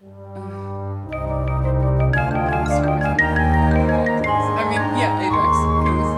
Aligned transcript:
I 0.00 0.04
mean, 4.70 4.82
yeah, 4.96 5.18
Ajax. 5.20 5.56
'cause 5.58 6.10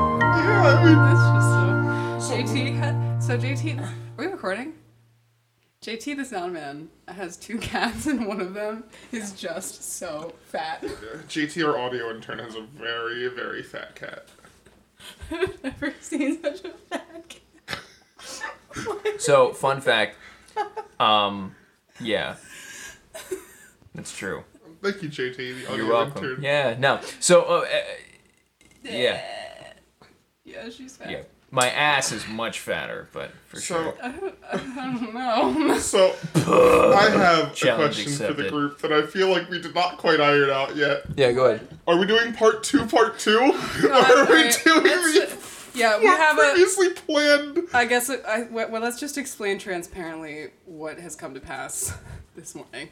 Yeah, 0.45 0.62
I 0.68 0.85
mean, 0.85 0.99
That's 1.06 1.26
just 2.19 2.29
so. 2.29 2.35
JT 2.37 2.72
had. 2.77 3.22
So 3.22 3.38
JT, 3.38 3.79
are 3.80 3.95
we 4.19 4.27
recording? 4.27 4.74
JT 5.82 6.14
the 6.14 6.27
sound 6.27 6.53
man 6.53 6.90
has 7.08 7.38
two 7.38 7.56
cats, 7.56 8.06
and 8.06 8.27
one 8.27 8.40
of 8.43 8.53
them 8.53 8.85
is 9.12 9.33
just 9.33 9.83
so 9.97 10.35
fat. 10.49 10.83
JT, 11.28 11.67
our 11.67 11.78
audio 11.78 12.10
intern, 12.10 12.38
has 12.40 12.54
a 12.56 12.60
very, 12.60 13.28
very 13.28 13.62
fat 13.62 13.94
cat. 13.94 14.26
I've 15.31 15.65
never 15.65 15.94
seen 16.02 16.42
such 16.42 16.65
a 16.66 16.70
fat 16.91 17.34
cat. 17.66 17.78
So, 19.19 19.55
fun 19.55 19.80
fact. 19.80 20.16
Um, 20.98 21.55
yeah. 21.98 22.37
That's 23.95 24.16
true. 24.16 24.45
Thank 24.83 25.03
you, 25.03 25.09
JT, 25.09 25.37
the 25.69 25.77
You're 25.77 25.89
welcome. 25.89 26.25
intern. 26.25 26.43
Yeah, 26.43 26.77
no. 26.79 27.01
So, 27.19 27.43
uh, 27.43 27.55
uh, 27.61 27.67
yeah, 28.83 29.21
Yeah, 30.45 30.71
she's 30.71 30.97
fat. 30.97 31.11
yeah. 31.11 31.23
My 31.53 31.69
ass 31.69 32.12
is 32.12 32.27
much 32.29 32.61
fatter, 32.61 33.09
but 33.12 33.33
for 33.48 33.57
So, 33.61 33.83
sure. 33.83 33.95
I 34.01 34.09
don't, 34.12 34.34
I 34.53 34.57
don't 34.57 35.12
know. 35.15 35.79
so 35.79 36.15
I 36.37 37.11
have 37.11 37.51
a 37.51 37.55
Challenge 37.55 37.95
question 37.97 38.12
for 38.12 38.19
the 38.19 38.29
accepted. 38.29 38.53
group 38.53 38.79
that 38.83 38.93
I 38.93 39.05
feel 39.05 39.29
like 39.29 39.51
we 39.51 39.61
did 39.61 39.75
not 39.75 39.98
quite 39.98 40.20
iron 40.20 40.48
out 40.51 40.77
yet. 40.77 41.03
Yeah, 41.17 41.33
go 41.33 41.47
ahead. 41.47 41.67
Are 41.89 41.97
we 41.98 42.07
doing 42.07 42.33
part 42.34 42.62
two, 42.62 42.87
part 42.87 43.19
two? 43.19 43.37
or 43.39 43.43
are 43.43 43.51
we 43.83 43.91
Alright, 43.91 44.62
doing 44.65 44.84
let's- 44.84 45.33
the 45.73 45.79
yeah, 45.79 45.98
we 45.98 46.05
what 46.07 46.19
have 46.20 46.39
a. 46.39 46.43
previously 46.53 46.91
planned? 46.91 47.59
I 47.75 47.84
guess 47.84 48.09
it, 48.11 48.23
I, 48.27 48.43
well, 48.43 48.70
well, 48.70 48.83
let's 48.83 48.98
just 49.01 49.19
explain 49.19 49.59
transparently 49.59 50.48
what 50.67 50.98
has 51.01 51.17
come 51.17 51.34
to 51.34 51.41
pass 51.41 51.93
this 52.37 52.55
morning. 52.55 52.89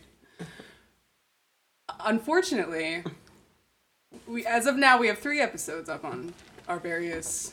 Unfortunately, 2.00 3.02
we 4.26 4.46
as 4.46 4.66
of 4.66 4.76
now 4.76 4.98
we 4.98 5.08
have 5.08 5.18
three 5.18 5.40
episodes 5.40 5.88
up 5.88 6.04
on 6.04 6.32
our 6.68 6.78
various 6.78 7.52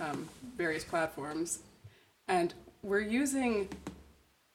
um, 0.00 0.28
various 0.56 0.84
platforms, 0.84 1.60
and 2.28 2.54
we're 2.82 3.00
using 3.00 3.68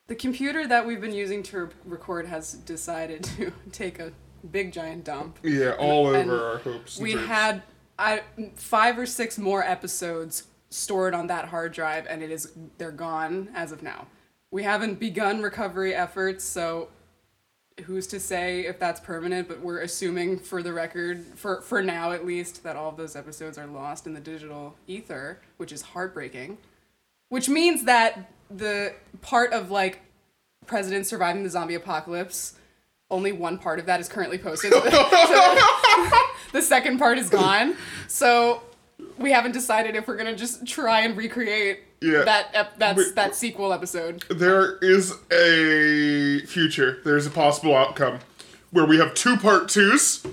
the 0.07 0.15
computer 0.15 0.67
that 0.67 0.85
we've 0.85 1.01
been 1.01 1.13
using 1.13 1.43
to 1.43 1.65
re- 1.65 1.71
record 1.85 2.25
has 2.25 2.53
decided 2.53 3.23
to 3.23 3.51
take 3.71 3.99
a 3.99 4.11
big 4.51 4.71
giant 4.71 5.05
dump. 5.05 5.37
Yeah, 5.43 5.75
all 5.79 6.13
And 6.13 6.29
over 6.29 6.45
our 6.45 6.57
hopes. 6.57 6.99
We 6.99 7.13
had 7.13 7.61
I, 7.97 8.23
five 8.55 8.97
or 8.97 9.05
six 9.05 9.37
more 9.37 9.63
episodes 9.63 10.43
stored 10.69 11.13
on 11.13 11.27
that 11.27 11.45
hard 11.45 11.73
drive, 11.73 12.07
and 12.09 12.23
it 12.23 12.31
is 12.31 12.51
they're 12.77 12.91
gone 12.91 13.49
as 13.53 13.71
of 13.71 13.83
now. 13.83 14.07
We 14.51 14.63
haven't 14.63 14.99
begun 14.99 15.41
recovery 15.41 15.93
efforts, 15.95 16.43
so 16.43 16.89
who's 17.81 18.07
to 18.07 18.19
say 18.19 18.61
if 18.61 18.79
that's 18.79 18.99
permanent? 18.99 19.47
But 19.47 19.59
we're 19.59 19.81
assuming, 19.81 20.39
for 20.39 20.63
the 20.63 20.73
record, 20.73 21.23
for 21.35 21.61
for 21.61 21.81
now 21.81 22.11
at 22.11 22.25
least, 22.25 22.63
that 22.63 22.75
all 22.75 22.89
of 22.89 22.97
those 22.97 23.15
episodes 23.15 23.57
are 23.57 23.67
lost 23.67 24.07
in 24.07 24.13
the 24.13 24.19
digital 24.19 24.75
ether, 24.87 25.39
which 25.57 25.71
is 25.71 25.81
heartbreaking. 25.81 26.57
Which 27.29 27.47
means 27.49 27.83
that 27.85 28.31
the 28.49 28.93
part 29.21 29.53
of 29.53 29.71
like 29.71 30.01
president 30.65 31.07
surviving 31.07 31.43
the 31.43 31.49
zombie 31.49 31.75
apocalypse, 31.75 32.55
only 33.09 33.31
one 33.31 33.57
part 33.57 33.79
of 33.79 33.85
that 33.85 33.99
is 33.99 34.07
currently 34.09 34.37
posted. 34.37 34.73
So- 34.73 34.81
the 36.51 36.61
second 36.61 36.97
part 36.97 37.17
is 37.17 37.29
gone. 37.29 37.75
So 38.07 38.61
we 39.17 39.31
haven't 39.31 39.53
decided 39.53 39.95
if 39.95 40.07
we're 40.07 40.17
gonna 40.17 40.35
just 40.35 40.65
try 40.65 41.01
and 41.01 41.17
recreate 41.17 41.79
Yeah. 42.01 42.23
that 42.23 42.47
ep- 42.53 42.77
that's 42.79 42.97
Wait. 42.97 43.15
that 43.15 43.35
sequel 43.35 43.71
episode. 43.71 44.23
there 44.29 44.77
is 44.81 45.13
a 45.31 46.39
future. 46.47 46.99
There's 47.05 47.27
a 47.27 47.29
possible 47.29 47.75
outcome 47.75 48.19
where 48.71 48.85
we 48.85 48.97
have 48.97 49.13
two 49.13 49.37
part 49.37 49.69
twos 49.69 50.25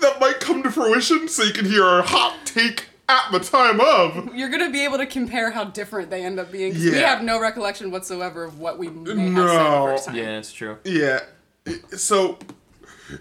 that 0.00 0.20
might 0.20 0.40
come 0.40 0.62
to 0.62 0.70
fruition, 0.70 1.28
so 1.28 1.42
you 1.42 1.52
can 1.52 1.64
hear 1.64 1.84
our 1.84 2.02
hot 2.02 2.36
take 2.44 2.88
at 3.08 3.30
the 3.32 3.38
time 3.38 3.80
of. 3.80 4.34
You're 4.34 4.50
gonna 4.50 4.70
be 4.70 4.84
able 4.84 4.98
to 4.98 5.06
compare 5.06 5.50
how 5.52 5.64
different 5.64 6.10
they 6.10 6.22
end 6.24 6.38
up 6.38 6.52
being. 6.52 6.72
'cause 6.72 6.82
We 6.82 6.92
Yeah. 6.98 7.14
have 7.14 7.22
no 7.22 7.40
recollection 7.40 7.90
whatsoever 7.90 8.44
of 8.44 8.58
what 8.58 8.78
we 8.78 8.88
may 8.88 9.30
have 9.30 9.48
said 9.48 9.58
the 9.58 9.70
No. 9.70 9.86
first 9.86 10.04
time. 10.06 10.16
Yeah, 10.16 10.24
that's 10.34 10.52
true. 10.52 10.76
Yeah. 10.84 11.20
So, 11.96 12.38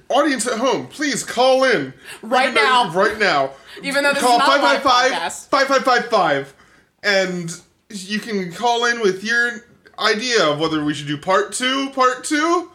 audience 0.10 0.48
at 0.48 0.58
home, 0.58 0.88
please 0.88 1.24
call 1.24 1.64
in 1.64 1.94
Right 2.22 2.54
now. 2.54 2.90
Right 2.92 3.18
now. 3.18 3.52
Even 3.84 4.04
though 4.04 4.14
this 4.14 4.22
call 4.22 4.34
is 4.34 4.40
not 4.48 4.60
a 4.60 4.64
live 4.64 4.84
555 4.84 5.12
podcast. 5.12 5.50
5555 5.50 6.54
and 7.03 7.59
you 7.90 8.19
can 8.19 8.52
call 8.52 8.86
in 8.86 9.02
with 9.02 9.24
your 9.24 9.66
idea 10.00 10.44
of 10.46 10.59
whether 10.59 10.84
we 10.84 10.94
should 10.94 11.08
do 11.08 11.18
part 11.18 11.53
two, 11.53 11.90
part 11.91 12.24
two, 12.24 12.72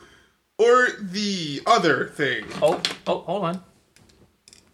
or 0.59 0.89
the 1.01 1.61
other 1.67 2.09
thing. 2.09 2.45
Oh, 2.63 2.81
oh, 3.07 3.19
hold 3.21 3.45
on. 3.45 3.63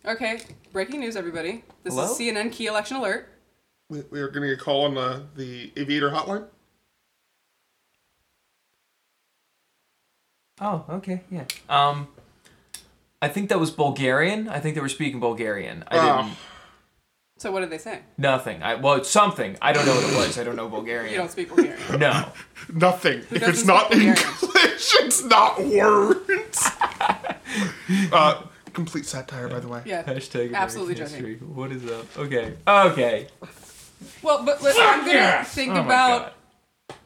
Okay, 0.04 0.40
breaking 0.72 1.00
news, 1.00 1.16
everybody. 1.16 1.64
This 1.82 1.94
Hello? 1.94 2.10
is 2.12 2.18
CNN 2.18 2.52
key 2.52 2.66
election 2.66 2.96
alert. 2.98 3.28
We, 3.88 4.02
we 4.10 4.20
are 4.20 4.28
going 4.28 4.48
to 4.48 4.56
call 4.56 4.84
on 4.84 4.94
the, 4.94 5.22
the 5.36 5.72
aviator 5.76 6.10
hotline. 6.10 6.46
Oh, 10.60 10.84
okay, 10.88 11.22
yeah. 11.30 11.44
Um, 11.68 12.08
I 13.20 13.28
think 13.28 13.48
that 13.48 13.58
was 13.58 13.70
Bulgarian. 13.70 14.48
I 14.48 14.60
think 14.60 14.74
they 14.74 14.80
were 14.80 14.88
speaking 14.88 15.20
Bulgarian. 15.20 15.84
I 15.88 15.98
Oh. 15.98 16.22
didn't. 16.22 16.36
So 17.36 17.50
what 17.50 17.60
did 17.60 17.70
they 17.70 17.78
say? 17.78 18.00
Nothing. 18.16 18.62
I 18.62 18.76
well, 18.76 18.94
it's 18.94 19.10
something. 19.10 19.56
I 19.60 19.72
don't 19.72 19.84
know 19.86 19.94
what 19.94 20.04
it 20.04 20.16
was. 20.16 20.38
I 20.38 20.44
don't 20.44 20.54
know 20.56 20.68
Bulgarian. 20.68 21.12
You 21.12 21.18
don't 21.18 21.30
speak 21.30 21.48
Bulgarian. 21.48 21.78
No. 21.98 22.28
Nothing. 22.72 23.18
If 23.30 23.48
it's 23.48 23.64
not 23.64 23.92
speak 23.92 24.14
Bulgarian? 24.14 24.16
English, 24.42 24.94
it's 25.00 25.24
not 25.24 25.60
words. 25.62 26.70
uh, 28.12 28.42
complete 28.72 29.04
satire, 29.04 29.48
by 29.48 29.58
the 29.60 29.68
way. 29.68 29.82
Yeah. 29.84 30.04
Hashtag 30.04 30.54
Absolutely 30.54 30.94
American 30.94 31.18
joking. 31.18 31.30
history. 31.32 31.48
What 31.48 31.72
is 31.72 31.84
up? 31.90 32.06
Okay. 32.18 32.54
Okay. 32.66 33.26
Well, 34.22 34.44
but 34.44 34.62
let, 34.62 34.76
I'm 34.78 35.00
gonna 35.00 35.12
yeah! 35.12 35.42
think 35.44 35.72
Oh 35.74 35.80
about 35.82 36.32
wh- 36.32 36.43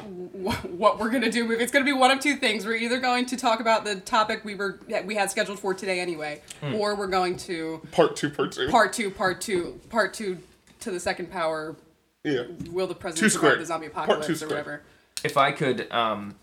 what 0.08 0.98
we're 0.98 1.10
gonna 1.10 1.30
do. 1.30 1.50
It's 1.52 1.70
gonna 1.72 1.84
be 1.84 1.92
one 1.92 2.10
of 2.10 2.20
two 2.20 2.36
things. 2.36 2.64
We're 2.66 2.74
either 2.76 2.98
going 2.98 3.26
to 3.26 3.36
talk 3.36 3.60
about 3.60 3.84
the 3.84 3.96
topic 3.96 4.44
we 4.44 4.54
were 4.54 4.80
we 5.04 5.14
had 5.14 5.30
scheduled 5.30 5.58
for 5.58 5.74
today 5.74 6.00
anyway, 6.00 6.42
Hmm. 6.60 6.74
or 6.74 6.94
we're 6.94 7.06
going 7.08 7.36
to 7.38 7.80
Part 7.92 8.16
two, 8.16 8.30
part 8.30 8.52
two. 8.52 8.68
part 8.70 8.92
two, 8.92 9.10
part 9.10 9.40
two, 9.40 9.80
part 9.90 10.14
two 10.14 10.38
to 10.80 10.90
the 10.90 11.00
second 11.00 11.30
power. 11.30 11.76
yeah. 12.24 12.42
Will 12.70 12.86
the 12.86 12.94
president 12.94 13.32
Two 13.32 13.38
survive 13.38 13.58
the 13.58 13.66
zombie 13.66 13.88
Part 13.88 14.08
apocalypse 14.08 14.40
two 14.40 14.46
or 14.46 14.48
whatever? 14.48 14.82
If 15.24 15.36
I 15.36 15.50
could, 15.52 15.90
um, 15.92 16.36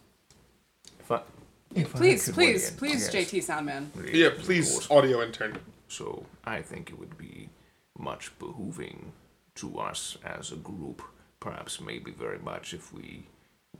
if 0.99 1.11
I, 1.11 1.21
if 1.73 1.95
I 1.95 1.97
Please, 1.99 2.25
could 2.25 2.33
please, 2.35 2.71
weigh 2.71 2.77
please, 2.77 3.07
in, 3.07 3.19
yes. 3.19 3.31
JT 3.31 3.45
Soundman. 3.45 4.13
Yeah, 4.13 4.29
please, 4.37 4.89
audio 4.91 5.21
intern. 5.23 5.57
So 5.87 6.25
I 6.43 6.61
think 6.61 6.89
it 6.89 6.99
would 6.99 7.17
be 7.17 7.49
much 7.97 8.37
behooving 8.39 9.11
to 9.55 9.79
us 9.79 10.17
as 10.25 10.51
a 10.51 10.57
group, 10.57 11.01
perhaps 11.39 11.79
maybe 11.79 12.11
very 12.11 12.39
much 12.39 12.73
if 12.73 12.91
we 12.93 13.27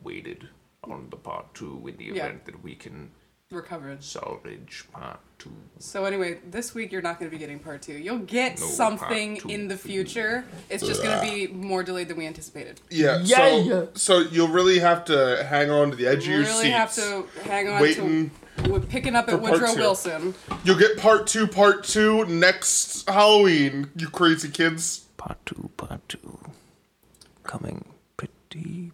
waited 0.05 0.47
on 0.83 1.07
the 1.09 1.17
part 1.17 1.53
two 1.53 1.83
in 1.87 1.97
the 1.97 2.05
Yeah. 2.05 2.25
event 2.27 2.45
that 2.45 2.63
we 2.63 2.75
can 2.75 3.11
Recovered. 3.51 4.03
salvage 4.03 4.85
part 4.93 5.19
two. 5.39 5.51
So 5.79 6.05
anyway, 6.05 6.39
this 6.49 6.73
week 6.73 6.91
you're 6.91 7.01
not 7.01 7.19
going 7.19 7.29
to 7.29 7.35
be 7.35 7.39
getting 7.39 7.59
part 7.59 7.81
two. 7.81 7.93
You'll 7.93 8.19
get 8.19 8.59
No, 8.59 8.65
something 8.65 9.37
in 9.49 9.67
the 9.67 9.77
future. 9.77 10.45
It's 10.69 10.83
just 10.85 11.01
going 11.03 11.19
to 11.19 11.25
be 11.25 11.47
more 11.53 11.83
delayed 11.83 12.07
than 12.07 12.17
we 12.17 12.25
anticipated. 12.27 12.81
Yeah, 12.89 13.21
Yeah. 13.23 13.37
so, 13.67 13.89
so 13.93 14.19
you'll 14.19 14.47
really 14.47 14.79
have 14.79 15.05
to 15.05 15.43
hang 15.49 15.69
on 15.69 15.91
to 15.91 15.95
the 15.95 16.07
edge 16.07 16.23
of 16.23 16.27
your 16.33 16.39
really 16.41 16.69
have 16.69 16.93
to 16.95 17.25
hang 17.43 17.67
on 17.67 17.81
waiting 17.81 18.29
to 18.29 18.71
we're 18.71 18.79
picking 18.79 19.15
up 19.15 19.27
at 19.27 19.41
Woodrow 19.41 19.73
two. 19.73 19.79
Wilson. 19.79 20.33
You'll 20.63 20.77
get 20.79 20.97
part 20.97 21.27
two, 21.27 21.45
part 21.45 21.83
two 21.83 22.25
next 22.25 23.07
Halloween, 23.07 23.89
you 23.97 24.07
crazy 24.07 24.49
kids. 24.49 25.01
Part 25.17 25.45
two, 25.45 25.69
part 25.77 26.07
two, 26.07 26.39
coming 27.43 27.85
pretty, 28.17 28.33
pretty 28.49 28.91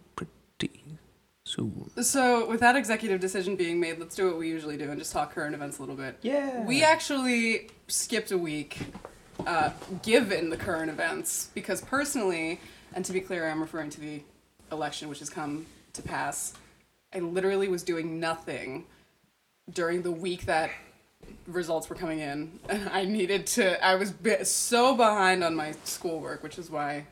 soon. 1.52 1.90
So, 2.02 2.48
with 2.48 2.60
that 2.60 2.76
executive 2.76 3.20
decision 3.20 3.56
being 3.56 3.78
made, 3.78 3.98
let's 3.98 4.14
do 4.14 4.26
what 4.26 4.38
we 4.38 4.48
usually 4.48 4.76
do 4.76 4.90
and 4.90 4.98
just 4.98 5.12
talk 5.12 5.34
current 5.34 5.54
events 5.54 5.78
a 5.78 5.82
little 5.82 5.96
bit. 5.96 6.18
Yeah. 6.22 6.64
We 6.64 6.82
actually 6.82 7.70
skipped 7.88 8.30
a 8.30 8.38
week, 8.38 8.78
uh, 9.46 9.70
given 10.02 10.50
the 10.50 10.56
current 10.56 10.90
events, 10.90 11.50
because 11.54 11.80
personally, 11.80 12.60
and 12.94 13.04
to 13.04 13.12
be 13.12 13.20
clear, 13.20 13.48
I'm 13.48 13.60
referring 13.60 13.90
to 13.90 14.00
the 14.00 14.22
election 14.70 15.08
which 15.08 15.18
has 15.18 15.30
come 15.30 15.66
to 15.92 16.02
pass. 16.02 16.54
I 17.14 17.18
literally 17.18 17.68
was 17.68 17.82
doing 17.82 18.18
nothing 18.18 18.86
during 19.70 20.02
the 20.02 20.10
week 20.10 20.46
that 20.46 20.70
results 21.46 21.88
were 21.88 21.96
coming 21.96 22.20
in, 22.20 22.58
and 22.68 22.88
I 22.88 23.04
needed 23.04 23.46
to. 23.48 23.84
I 23.84 23.94
was 23.96 24.14
so 24.44 24.96
behind 24.96 25.44
on 25.44 25.54
my 25.54 25.74
schoolwork, 25.84 26.42
which 26.42 26.58
is 26.58 26.70
why 26.70 27.06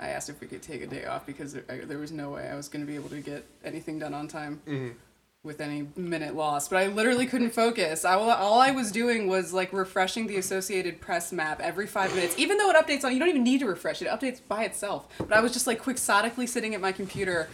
I 0.00 0.08
asked 0.08 0.30
if 0.30 0.40
we 0.40 0.46
could 0.46 0.62
take 0.62 0.82
a 0.82 0.86
day 0.86 1.04
off 1.04 1.26
because 1.26 1.52
there, 1.52 1.64
I, 1.68 1.76
there 1.84 1.98
was 1.98 2.10
no 2.10 2.30
way 2.30 2.48
I 2.48 2.56
was 2.56 2.68
going 2.68 2.84
to 2.84 2.90
be 2.90 2.96
able 2.96 3.10
to 3.10 3.20
get 3.20 3.44
anything 3.62 3.98
done 3.98 4.14
on 4.14 4.28
time 4.28 4.62
mm-hmm. 4.66 4.96
with 5.42 5.60
any 5.60 5.88
minute 5.94 6.34
loss. 6.34 6.68
But 6.68 6.78
I 6.78 6.86
literally 6.86 7.26
couldn't 7.26 7.50
focus. 7.50 8.06
I, 8.06 8.14
all 8.14 8.60
I 8.60 8.70
was 8.70 8.90
doing 8.90 9.28
was 9.28 9.52
like 9.52 9.74
refreshing 9.74 10.26
the 10.26 10.38
Associated 10.38 11.02
Press 11.02 11.32
map 11.32 11.60
every 11.60 11.86
five 11.86 12.14
minutes, 12.14 12.38
even 12.38 12.56
though 12.56 12.70
it 12.70 12.76
updates 12.76 13.04
on. 13.04 13.12
You 13.12 13.18
don't 13.18 13.28
even 13.28 13.44
need 13.44 13.60
to 13.60 13.66
refresh 13.66 14.00
it; 14.00 14.06
it 14.06 14.10
updates 14.10 14.40
by 14.46 14.64
itself. 14.64 15.06
But 15.18 15.34
I 15.34 15.40
was 15.40 15.52
just 15.52 15.66
like 15.66 15.82
quixotically 15.82 16.48
sitting 16.48 16.74
at 16.74 16.80
my 16.80 16.92
computer, 16.92 17.50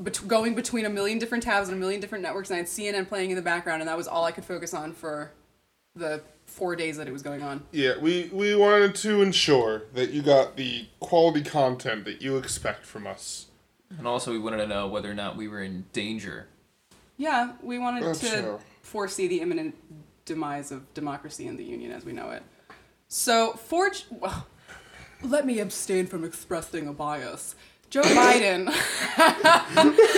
bet- 0.00 0.26
going 0.26 0.54
between 0.54 0.86
a 0.86 0.90
million 0.90 1.18
different 1.18 1.44
tabs 1.44 1.68
and 1.68 1.76
a 1.76 1.80
million 1.80 2.00
different 2.00 2.22
networks, 2.22 2.48
and 2.48 2.56
I 2.56 2.58
had 2.60 2.66
CNN 2.66 3.08
playing 3.08 3.28
in 3.28 3.36
the 3.36 3.42
background, 3.42 3.82
and 3.82 3.88
that 3.90 3.96
was 3.96 4.08
all 4.08 4.24
I 4.24 4.32
could 4.32 4.46
focus 4.46 4.72
on 4.72 4.94
for 4.94 5.32
the 5.94 6.22
four 6.46 6.76
days 6.76 6.96
that 6.96 7.08
it 7.08 7.12
was 7.12 7.22
going 7.22 7.42
on. 7.42 7.64
Yeah, 7.72 7.98
we, 7.98 8.30
we 8.32 8.54
wanted 8.54 8.94
to 8.96 9.22
ensure 9.22 9.82
that 9.94 10.10
you 10.10 10.22
got 10.22 10.56
the 10.56 10.86
quality 11.00 11.42
content 11.42 12.04
that 12.04 12.22
you 12.22 12.36
expect 12.36 12.86
from 12.86 13.06
us. 13.06 13.46
And 13.98 14.06
also, 14.06 14.32
we 14.32 14.38
wanted 14.38 14.58
to 14.58 14.66
know 14.66 14.86
whether 14.88 15.10
or 15.10 15.14
not 15.14 15.36
we 15.36 15.48
were 15.48 15.62
in 15.62 15.84
danger. 15.92 16.46
Yeah, 17.16 17.52
we 17.62 17.78
wanted 17.78 18.02
That's 18.04 18.20
to 18.20 18.42
true. 18.42 18.58
foresee 18.82 19.28
the 19.28 19.40
imminent 19.40 19.74
demise 20.24 20.72
of 20.72 20.92
democracy 20.94 21.46
in 21.46 21.56
the 21.56 21.64
union 21.64 21.92
as 21.92 22.04
we 22.04 22.12
know 22.12 22.30
it. 22.30 22.42
So, 23.08 23.52
for 23.52 23.92
well, 24.10 24.46
let 25.22 25.46
me 25.46 25.60
abstain 25.60 26.06
from 26.06 26.24
expressing 26.24 26.88
a 26.88 26.92
bias. 26.92 27.54
Joe 27.90 28.02
Biden. 28.04 28.66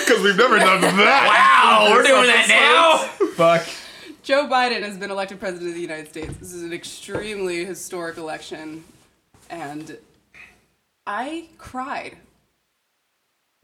Because 0.07 0.23
we've 0.23 0.37
never 0.37 0.59
done 0.59 0.81
that. 0.81 1.27
Wow, 1.27 1.93
we're 1.93 2.03
doing 2.05 2.27
that 2.27 2.47
now. 2.49 3.27
Fuck. 3.35 3.67
Joe 4.27 4.49
Biden 4.49 4.83
has 4.83 4.99
been 4.99 5.13
elected 5.13 5.39
president 5.39 5.69
of 5.69 5.77
the 5.77 5.81
United 5.81 6.09
States. 6.09 6.37
This 6.39 6.53
is 6.53 6.65
an 6.65 6.73
extremely 6.73 7.65
historic 7.65 8.17
election, 8.17 8.83
and 9.49 9.99
I 11.07 11.51
cried. 11.59 12.17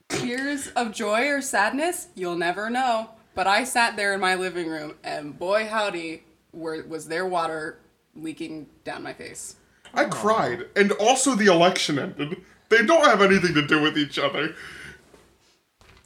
Tears 0.09 0.69
of 0.77 0.93
joy 0.93 1.27
or 1.27 1.43
sadness, 1.43 2.07
you'll 2.15 2.37
never 2.37 2.71
know. 2.71 3.11
But 3.35 3.49
I 3.49 3.65
sat 3.65 3.97
there 3.97 4.15
in 4.15 4.21
my 4.21 4.37
living 4.37 4.69
room, 4.69 4.95
and 5.03 5.37
boy 5.37 5.67
howdy, 5.67 6.23
were, 6.53 6.85
was 6.85 7.09
there 7.09 7.27
water 7.27 7.81
leaking 8.15 8.69
down 8.85 9.03
my 9.03 9.15
face. 9.15 9.57
I 9.95 10.05
cried. 10.05 10.67
And 10.77 10.93
also 10.93 11.35
the 11.35 11.47
election 11.47 11.99
ended. 11.99 12.41
They 12.69 12.87
don't 12.87 13.05
have 13.05 13.21
anything 13.21 13.55
to 13.55 13.67
do 13.67 13.83
with 13.83 13.99
each 13.99 14.17
other. 14.17 14.55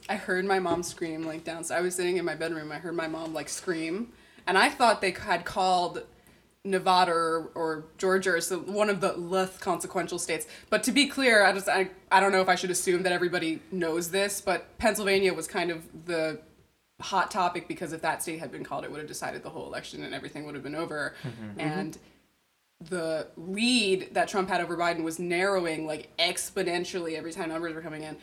I 0.09 0.15
heard 0.15 0.45
my 0.45 0.57
mom 0.57 0.81
scream 0.81 1.27
like 1.27 1.43
downstairs. 1.43 1.79
I 1.79 1.83
was 1.83 1.93
sitting 1.93 2.17
in 2.17 2.25
my 2.25 2.33
bedroom. 2.33 2.71
I 2.71 2.79
heard 2.79 2.95
my 2.95 3.07
mom 3.07 3.35
like 3.35 3.49
scream, 3.49 4.13
and 4.47 4.57
I 4.57 4.69
thought 4.69 5.01
they 5.01 5.11
had 5.11 5.45
called 5.45 6.03
Nevada 6.63 7.11
or, 7.11 7.51
or 7.55 7.85
Georgia 7.97 8.31
or 8.31 8.41
so 8.41 8.59
one 8.59 8.89
of 8.89 9.01
the 9.01 9.13
less 9.13 9.57
consequential 9.57 10.19
states. 10.19 10.47
But 10.69 10.83
to 10.83 10.91
be 10.91 11.07
clear, 11.07 11.45
I 11.45 11.53
just 11.53 11.69
I, 11.69 11.89
I 12.11 12.19
don't 12.19 12.31
know 12.31 12.41
if 12.41 12.49
I 12.49 12.55
should 12.55 12.71
assume 12.71 13.03
that 13.03 13.11
everybody 13.11 13.61
knows 13.71 14.11
this, 14.11 14.41
but 14.41 14.77
Pennsylvania 14.77 15.33
was 15.33 15.47
kind 15.47 15.71
of 15.71 15.83
the 16.05 16.39
hot 16.99 17.29
topic 17.29 17.67
because 17.67 17.93
if 17.93 18.01
that 18.01 18.23
state 18.23 18.39
had 18.39 18.51
been 18.51 18.63
called, 18.63 18.83
it 18.83 18.91
would 18.91 18.99
have 18.99 19.07
decided 19.07 19.43
the 19.43 19.49
whole 19.49 19.67
election 19.67 20.03
and 20.03 20.13
everything 20.13 20.45
would 20.45 20.55
have 20.55 20.63
been 20.63 20.75
over. 20.75 21.13
Mm-hmm. 21.23 21.49
Mm-hmm. 21.49 21.59
And 21.59 21.97
the 22.79 23.27
lead 23.37 24.13
that 24.13 24.27
Trump 24.27 24.49
had 24.49 24.61
over 24.61 24.77
Biden 24.77 25.03
was 25.03 25.19
narrowing 25.19 25.87
like 25.87 26.09
exponentially 26.17 27.17
every 27.17 27.31
time 27.31 27.49
numbers 27.49 27.73
were 27.73 27.81
coming 27.81 28.03
in. 28.03 28.17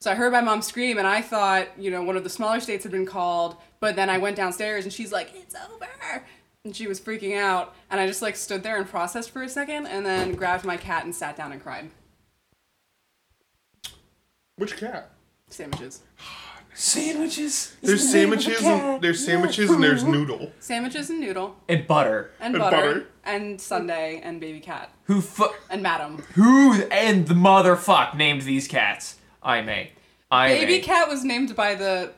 So 0.00 0.10
I 0.10 0.14
heard 0.14 0.30
my 0.32 0.42
mom 0.42 0.60
scream, 0.60 0.98
and 0.98 1.06
I 1.06 1.22
thought, 1.22 1.68
you 1.78 1.90
know, 1.90 2.02
one 2.02 2.18
of 2.18 2.24
the 2.24 2.28
smaller 2.28 2.60
states 2.60 2.82
had 2.82 2.92
been 2.92 3.06
called. 3.06 3.56
But 3.80 3.96
then 3.96 4.08
I 4.10 4.18
went 4.18 4.36
downstairs, 4.36 4.84
and 4.84 4.92
she's 4.92 5.12
like, 5.12 5.30
"It's 5.34 5.54
over," 5.54 5.86
and 6.64 6.74
she 6.74 6.86
was 6.86 7.00
freaking 7.00 7.36
out. 7.36 7.74
And 7.90 8.00
I 8.00 8.06
just 8.06 8.22
like 8.22 8.36
stood 8.36 8.62
there 8.62 8.76
and 8.78 8.88
processed 8.88 9.30
for 9.30 9.42
a 9.42 9.48
second, 9.48 9.86
and 9.86 10.04
then 10.06 10.32
grabbed 10.32 10.64
my 10.64 10.76
cat 10.76 11.04
and 11.04 11.14
sat 11.14 11.36
down 11.36 11.52
and 11.52 11.62
cried. 11.62 11.90
Which 14.56 14.76
cat? 14.76 15.10
Sandwiches, 15.48 16.00
Sandwiches 16.74 17.76
There's 17.82 18.10
sandwiches 18.10 18.60
and 18.64 19.00
there's 19.00 19.24
sandwiches 19.24 19.70
and 19.70 19.82
there's 19.82 20.02
noodle. 20.02 20.50
sandwiches 20.58 21.08
and 21.08 21.20
noodle, 21.20 21.56
and 21.68 21.86
butter. 21.86 22.32
and, 22.40 22.54
And 22.54 22.62
butter, 22.62 22.76
butter. 22.76 23.06
and 23.24 23.60
Sunday, 23.60 24.20
and 24.24 24.40
baby 24.40 24.58
cat, 24.60 24.90
Who 25.04 25.20
fu- 25.20 25.54
and 25.70 25.82
madam. 25.82 26.18
Who 26.34 26.72
and 26.90 27.28
the 27.28 27.34
motherfuck 27.34 28.16
named 28.16 28.42
these 28.42 28.66
cats? 28.66 29.16
Aimee. 29.44 29.92
I 30.30 30.48
Baby 30.48 30.72
may. 30.72 30.80
cat 30.80 31.08
was 31.08 31.22
named 31.22 31.54
by 31.54 31.76
the 31.76 32.12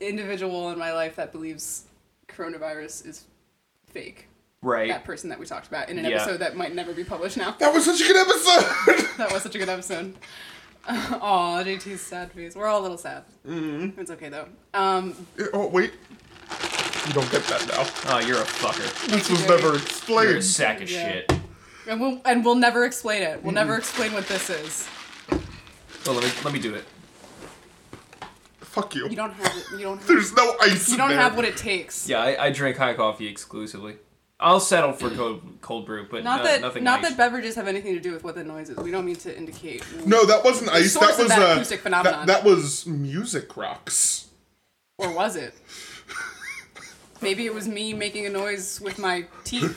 individual 0.00 0.70
in 0.70 0.78
my 0.78 0.92
life 0.92 1.16
that 1.16 1.32
believes 1.32 1.84
coronavirus 2.28 3.06
is 3.06 3.24
fake. 3.86 4.28
Right. 4.62 4.88
That 4.88 5.04
person 5.04 5.28
that 5.30 5.38
we 5.38 5.46
talked 5.46 5.68
about 5.68 5.88
in 5.88 5.98
an 5.98 6.04
Yeah. 6.04 6.16
episode 6.16 6.38
that 6.38 6.56
might 6.56 6.74
never 6.74 6.92
be 6.92 7.04
published 7.04 7.36
now. 7.36 7.52
That 7.58 7.72
was 7.72 7.84
such 7.84 8.00
a 8.00 8.04
good 8.04 8.16
episode. 8.16 9.06
That 9.16 9.32
was 9.32 9.42
such 9.42 9.54
a 9.54 9.58
good 9.58 9.68
episode. 9.70 10.14
Aw, 10.88 11.62
JT's 11.64 12.00
sad 12.02 12.30
face. 12.32 12.54
We're 12.54 12.66
all 12.66 12.80
a 12.80 12.82
little 12.82 12.98
sad. 12.98 13.24
Mm-hmm. 13.46 13.98
It's 13.98 14.10
okay 14.10 14.28
though. 14.28 14.46
Um, 14.74 15.14
oh 15.54 15.68
wait, 15.68 15.92
you 17.06 17.12
don't 17.14 17.30
get 17.30 17.42
that 17.44 17.66
now. 17.66 18.14
Oh, 18.14 18.18
you're 18.20 18.40
a 18.40 18.44
fucker. 18.44 19.08
This 19.08 19.30
was 19.30 19.44
Jerry. 19.46 19.62
never 19.62 20.22
You're 20.28 20.36
a 20.38 20.42
sack 20.42 20.82
of 20.82 20.90
Yeah. 20.90 21.12
shit. 21.12 21.32
and 21.88 21.98
we'll 22.00 22.20
and 22.26 22.44
we'll 22.44 22.54
never 22.56 22.84
explain 22.84 23.22
it. 23.22 23.42
We'll 23.42 23.54
never 23.54 23.76
explain 23.76 24.12
what 24.12 24.28
this 24.28 24.50
is. 24.50 24.86
Well, 26.04 26.14
let 26.16 26.24
me 26.24 26.30
let 26.44 26.52
me 26.52 26.60
do 26.60 26.74
it. 26.74 26.84
Fuck 28.76 28.94
you. 28.94 29.08
You 29.08 29.16
don't 29.16 29.32
have 29.32 29.56
it. 29.56 29.64
You 29.72 29.78
don't. 29.84 29.96
Have, 29.98 30.06
There's 30.06 30.34
no 30.34 30.54
ice. 30.60 30.90
you 30.90 30.98
don't 30.98 31.08
there. 31.08 31.18
have 31.18 31.34
what 31.34 31.46
it 31.46 31.56
takes. 31.56 32.06
Yeah, 32.08 32.20
I, 32.20 32.46
I 32.46 32.50
drink 32.50 32.76
high 32.76 32.92
coffee 32.92 33.26
exclusively. 33.26 33.96
I'll 34.38 34.60
settle 34.60 34.92
for 34.92 35.08
cold 35.08 35.40
cold 35.62 35.86
brew, 35.86 36.06
but 36.10 36.22
Not 36.22 36.40
no- 36.40 36.44
that 36.44 36.60
nothing 36.60 36.84
not 36.84 37.00
nice. 37.00 37.12
that 37.12 37.16
beverages 37.16 37.54
have 37.54 37.68
anything 37.68 37.94
to 37.94 38.00
do 38.00 38.12
with 38.12 38.22
what 38.22 38.34
the 38.34 38.44
noise 38.44 38.68
is. 38.68 38.76
We 38.76 38.90
don't 38.90 39.06
mean 39.06 39.16
to 39.16 39.34
indicate. 39.34 39.82
No, 40.04 40.26
that 40.26 40.44
wasn't 40.44 40.70
ice. 40.72 40.92
That 40.92 41.16
was 41.18 41.28
that 41.28 41.38
uh, 41.40 41.52
acoustic 41.54 41.80
phenomenon. 41.80 42.26
That, 42.26 42.42
that 42.42 42.44
was 42.44 42.84
music 42.86 43.56
rocks. 43.56 44.28
Or 44.98 45.10
was 45.10 45.36
it? 45.36 45.54
Maybe 47.22 47.46
it 47.46 47.54
was 47.54 47.66
me 47.66 47.94
making 47.94 48.26
a 48.26 48.30
noise 48.30 48.78
with 48.78 48.98
my 48.98 49.24
teeth. 49.44 49.74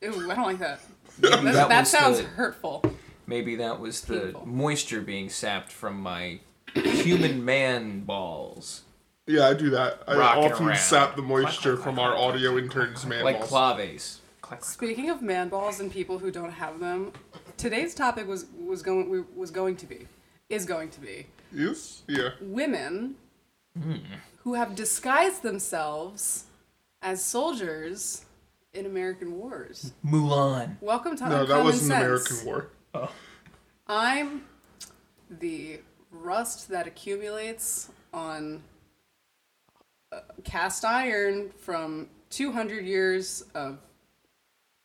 Ew, 0.00 0.30
I 0.30 0.34
don't 0.36 0.44
like 0.46 0.58
that. 0.60 0.80
That, 1.18 1.42
that 1.42 1.68
that 1.68 1.86
sounds 1.88 2.18
the- 2.20 2.26
hurtful. 2.26 2.84
Maybe 3.26 3.56
that 3.56 3.80
was 3.80 4.02
the 4.02 4.20
Painful. 4.20 4.46
moisture 4.46 5.00
being 5.00 5.28
sapped 5.30 5.72
from 5.72 5.98
my 6.00 6.40
human 6.74 7.44
man 7.44 8.00
balls, 8.00 8.82
Yeah, 9.26 9.48
I 9.48 9.54
do 9.54 9.70
that. 9.70 10.02
I 10.06 10.16
Rocking 10.16 10.52
often 10.52 10.66
around. 10.68 10.78
sap 10.78 11.16
the 11.16 11.22
moisture 11.22 11.76
from 11.76 11.98
our 11.98 12.16
audio 12.16 12.58
interns' 12.58 13.06
man 13.06 13.24
like 13.24 13.38
balls. 13.38 13.48
claves. 13.50 14.20
Clack, 14.42 14.60
clack. 14.60 14.64
Speaking 14.64 15.08
of 15.10 15.22
man 15.22 15.48
balls 15.48 15.80
and 15.80 15.90
people 15.90 16.18
who 16.18 16.30
don't 16.30 16.52
have 16.52 16.78
them, 16.80 17.12
today's 17.56 17.94
topic 17.94 18.26
was 18.26 18.46
was 18.58 18.82
going 18.82 19.24
was 19.34 19.50
going 19.50 19.76
to 19.76 19.86
be 19.86 20.06
is 20.50 20.66
going 20.66 20.90
to 20.90 21.00
be 21.00 21.26
Yes. 21.52 22.02
Yeah. 22.06 22.30
women 22.40 23.14
hmm. 23.80 23.96
who 24.38 24.54
have 24.54 24.74
disguised 24.74 25.42
themselves 25.42 26.44
as 27.00 27.24
soldiers 27.24 28.24
in 28.74 28.86
American 28.86 29.38
wars. 29.38 29.92
Mulan. 30.04 30.76
Welcome 30.80 31.16
to 31.16 31.28
No, 31.28 31.46
that 31.46 31.64
was 31.64 31.80
an 31.82 31.88
Sense. 31.88 32.04
American 32.04 32.46
war. 32.46 32.68
Oh. 32.94 33.10
I'm 33.86 34.42
the 35.30 35.80
rust 36.22 36.68
that 36.70 36.86
accumulates 36.86 37.90
on 38.12 38.62
uh, 40.12 40.20
cast 40.44 40.84
iron 40.84 41.50
from 41.58 42.08
200 42.30 42.84
years 42.86 43.44
of 43.54 43.78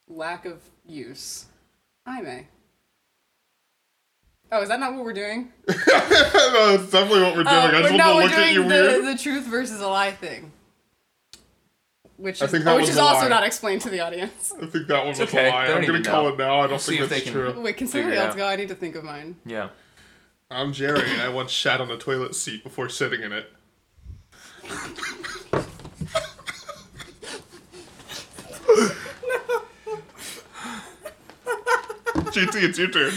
lack 0.07 0.45
of 0.45 0.61
use. 0.85 1.45
Aimee. 2.07 2.47
Oh, 4.51 4.61
is 4.63 4.69
that 4.69 4.79
not 4.79 4.95
what 4.95 5.05
we're 5.05 5.13
doing? 5.13 5.51
no, 5.67 5.75
that's 5.75 6.89
definitely 6.89 7.21
what 7.21 7.35
we're 7.35 7.43
doing. 7.43 7.47
Oh, 7.47 7.59
I 7.59 7.71
just 7.71 7.83
we're- 7.83 7.91
want 7.91 7.97
no, 7.97 8.05
to 8.09 8.15
we're 8.15 8.21
look 8.23 8.31
at 8.31 8.35
doing 8.37 8.53
you 8.55 8.63
the, 8.63 8.67
weird. 8.69 9.05
the 9.05 9.21
truth 9.21 9.43
versus 9.45 9.79
a 9.79 9.87
lie 9.87 10.11
thing. 10.11 10.51
Which 12.17 12.41
I 12.41 12.45
is, 12.45 12.51
think 12.51 12.63
that 12.65 12.75
which 12.75 12.81
was 12.81 12.89
is 12.89 12.97
a 12.97 13.01
also 13.01 13.21
lie. 13.23 13.27
not 13.29 13.43
explained 13.45 13.81
to 13.83 13.89
the 13.91 13.99
audience. 14.01 14.51
I 14.61 14.65
think 14.65 14.87
that 14.87 14.97
one 14.99 15.09
was 15.09 15.21
okay, 15.21 15.47
a 15.47 15.51
lie. 15.51 15.61
they 15.61 15.67
don't 15.67 15.77
I'm 15.77 15.85
gonna 15.85 15.99
even 15.99 16.03
call 16.03 16.23
know. 16.23 16.29
it 16.29 16.37
now. 16.39 16.59
I 16.61 16.67
don't 16.67 16.81
See 16.81 16.93
think 16.97 17.03
if 17.03 17.09
that's 17.09 17.23
they 17.23 17.31
can- 17.31 17.53
true. 17.53 17.61
Wait, 17.61 17.77
can 17.77 17.87
somebody 17.87 18.17
else 18.17 18.35
go? 18.35 18.45
I 18.47 18.55
need 18.55 18.67
to 18.69 18.75
think 18.75 18.95
of 18.95 19.03
mine. 19.03 19.35
Yeah. 19.45 19.69
I'm 20.51 20.73
Jerry, 20.73 21.07
and 21.11 21.21
I 21.21 21.29
once 21.29 21.51
shat 21.51 21.79
on 21.79 21.91
a 21.91 21.97
toilet 21.97 22.33
seat 22.33 22.63
before 22.63 22.89
sitting 22.89 23.21
in 23.21 23.31
it. 23.31 23.53
JT, 32.33 32.63
it's 32.63 32.79
your 32.79 32.89
turn. 32.89 33.11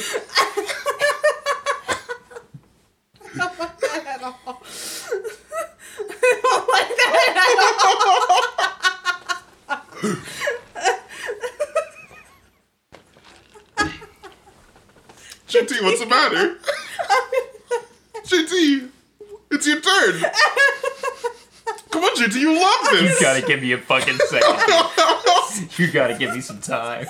JT, 15.48 15.82
what's 15.82 16.00
the 16.00 16.06
matter? 16.06 16.58
JT, 18.24 18.88
it's 19.50 19.66
your 19.66 19.80
turn. 19.80 20.20
Come 21.90 22.04
on, 22.04 22.16
JT, 22.16 22.44
you 22.92 23.08
You 23.08 23.20
gotta 23.20 23.42
give 23.46 23.61
me 23.62 23.72
a 23.72 23.78
fucking 23.78 24.16
second. 24.28 25.68
you 25.78 25.90
gotta 25.92 26.16
give 26.18 26.34
me 26.34 26.40
some 26.40 26.61
time. 26.61 27.06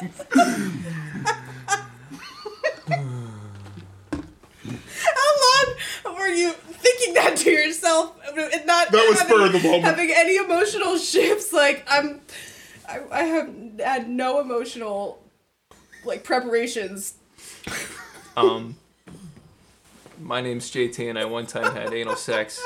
How 5.04 5.30
long 6.06 6.16
were 6.16 6.26
you 6.28 6.52
thinking 6.52 7.14
that 7.14 7.36
to 7.38 7.50
yourself 7.50 8.16
and 8.28 8.66
not 8.66 8.90
That 8.90 9.06
was 9.08 9.20
having, 9.20 9.36
spur 9.36 9.46
of 9.46 9.52
the 9.52 9.60
moment. 9.60 9.84
having 9.84 10.10
any 10.14 10.36
emotional 10.36 10.96
shifts? 10.98 11.52
Like 11.52 11.84
I'm, 11.88 12.20
I, 12.88 13.00
I 13.10 13.22
have 13.24 13.50
had 13.78 14.08
no 14.08 14.40
emotional 14.40 15.22
like 16.04 16.24
preparations. 16.24 17.14
Um, 18.36 18.76
My 20.20 20.40
name's 20.40 20.70
JT, 20.70 21.08
and 21.10 21.18
I 21.18 21.24
one 21.26 21.46
time 21.46 21.74
had 21.74 21.92
anal 21.92 22.16
sex 22.16 22.64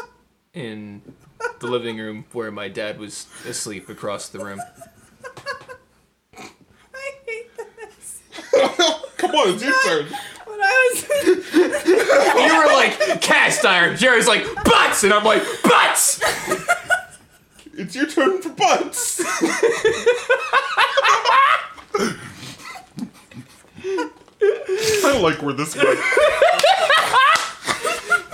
in 0.55 1.03
the 1.61 1.67
living 1.67 1.99
room 1.99 2.25
where 2.33 2.51
my 2.51 2.69
dad 2.69 2.99
was 2.99 3.27
asleep 3.47 3.89
across 3.89 4.29
the 4.29 4.39
room. 4.45 4.61
I 6.37 6.49
hate 7.27 7.51
this. 7.57 8.21
Come 9.17 9.31
on, 9.33 9.55
it's 9.55 9.63
your 9.63 9.75
turn. 9.85 10.07
When 10.47 10.61
I 10.63 10.91
was 10.95 11.09
You 12.37 12.59
were 12.59 12.67
like 12.73 13.21
cast 13.21 13.65
iron. 13.67 13.97
Jerry's 13.97 14.29
like 14.29 14.45
butts, 14.65 15.03
and 15.05 15.13
I'm 15.13 15.25
like 15.25 15.43
butts. 15.63 16.21
It's 17.75 17.95
your 17.95 18.07
turn 18.07 18.41
for 18.41 18.51
butts. 18.51 19.21
I 24.41 25.19
like 25.21 25.43
where 25.43 25.53
this 25.53 25.77
went. 25.77 25.89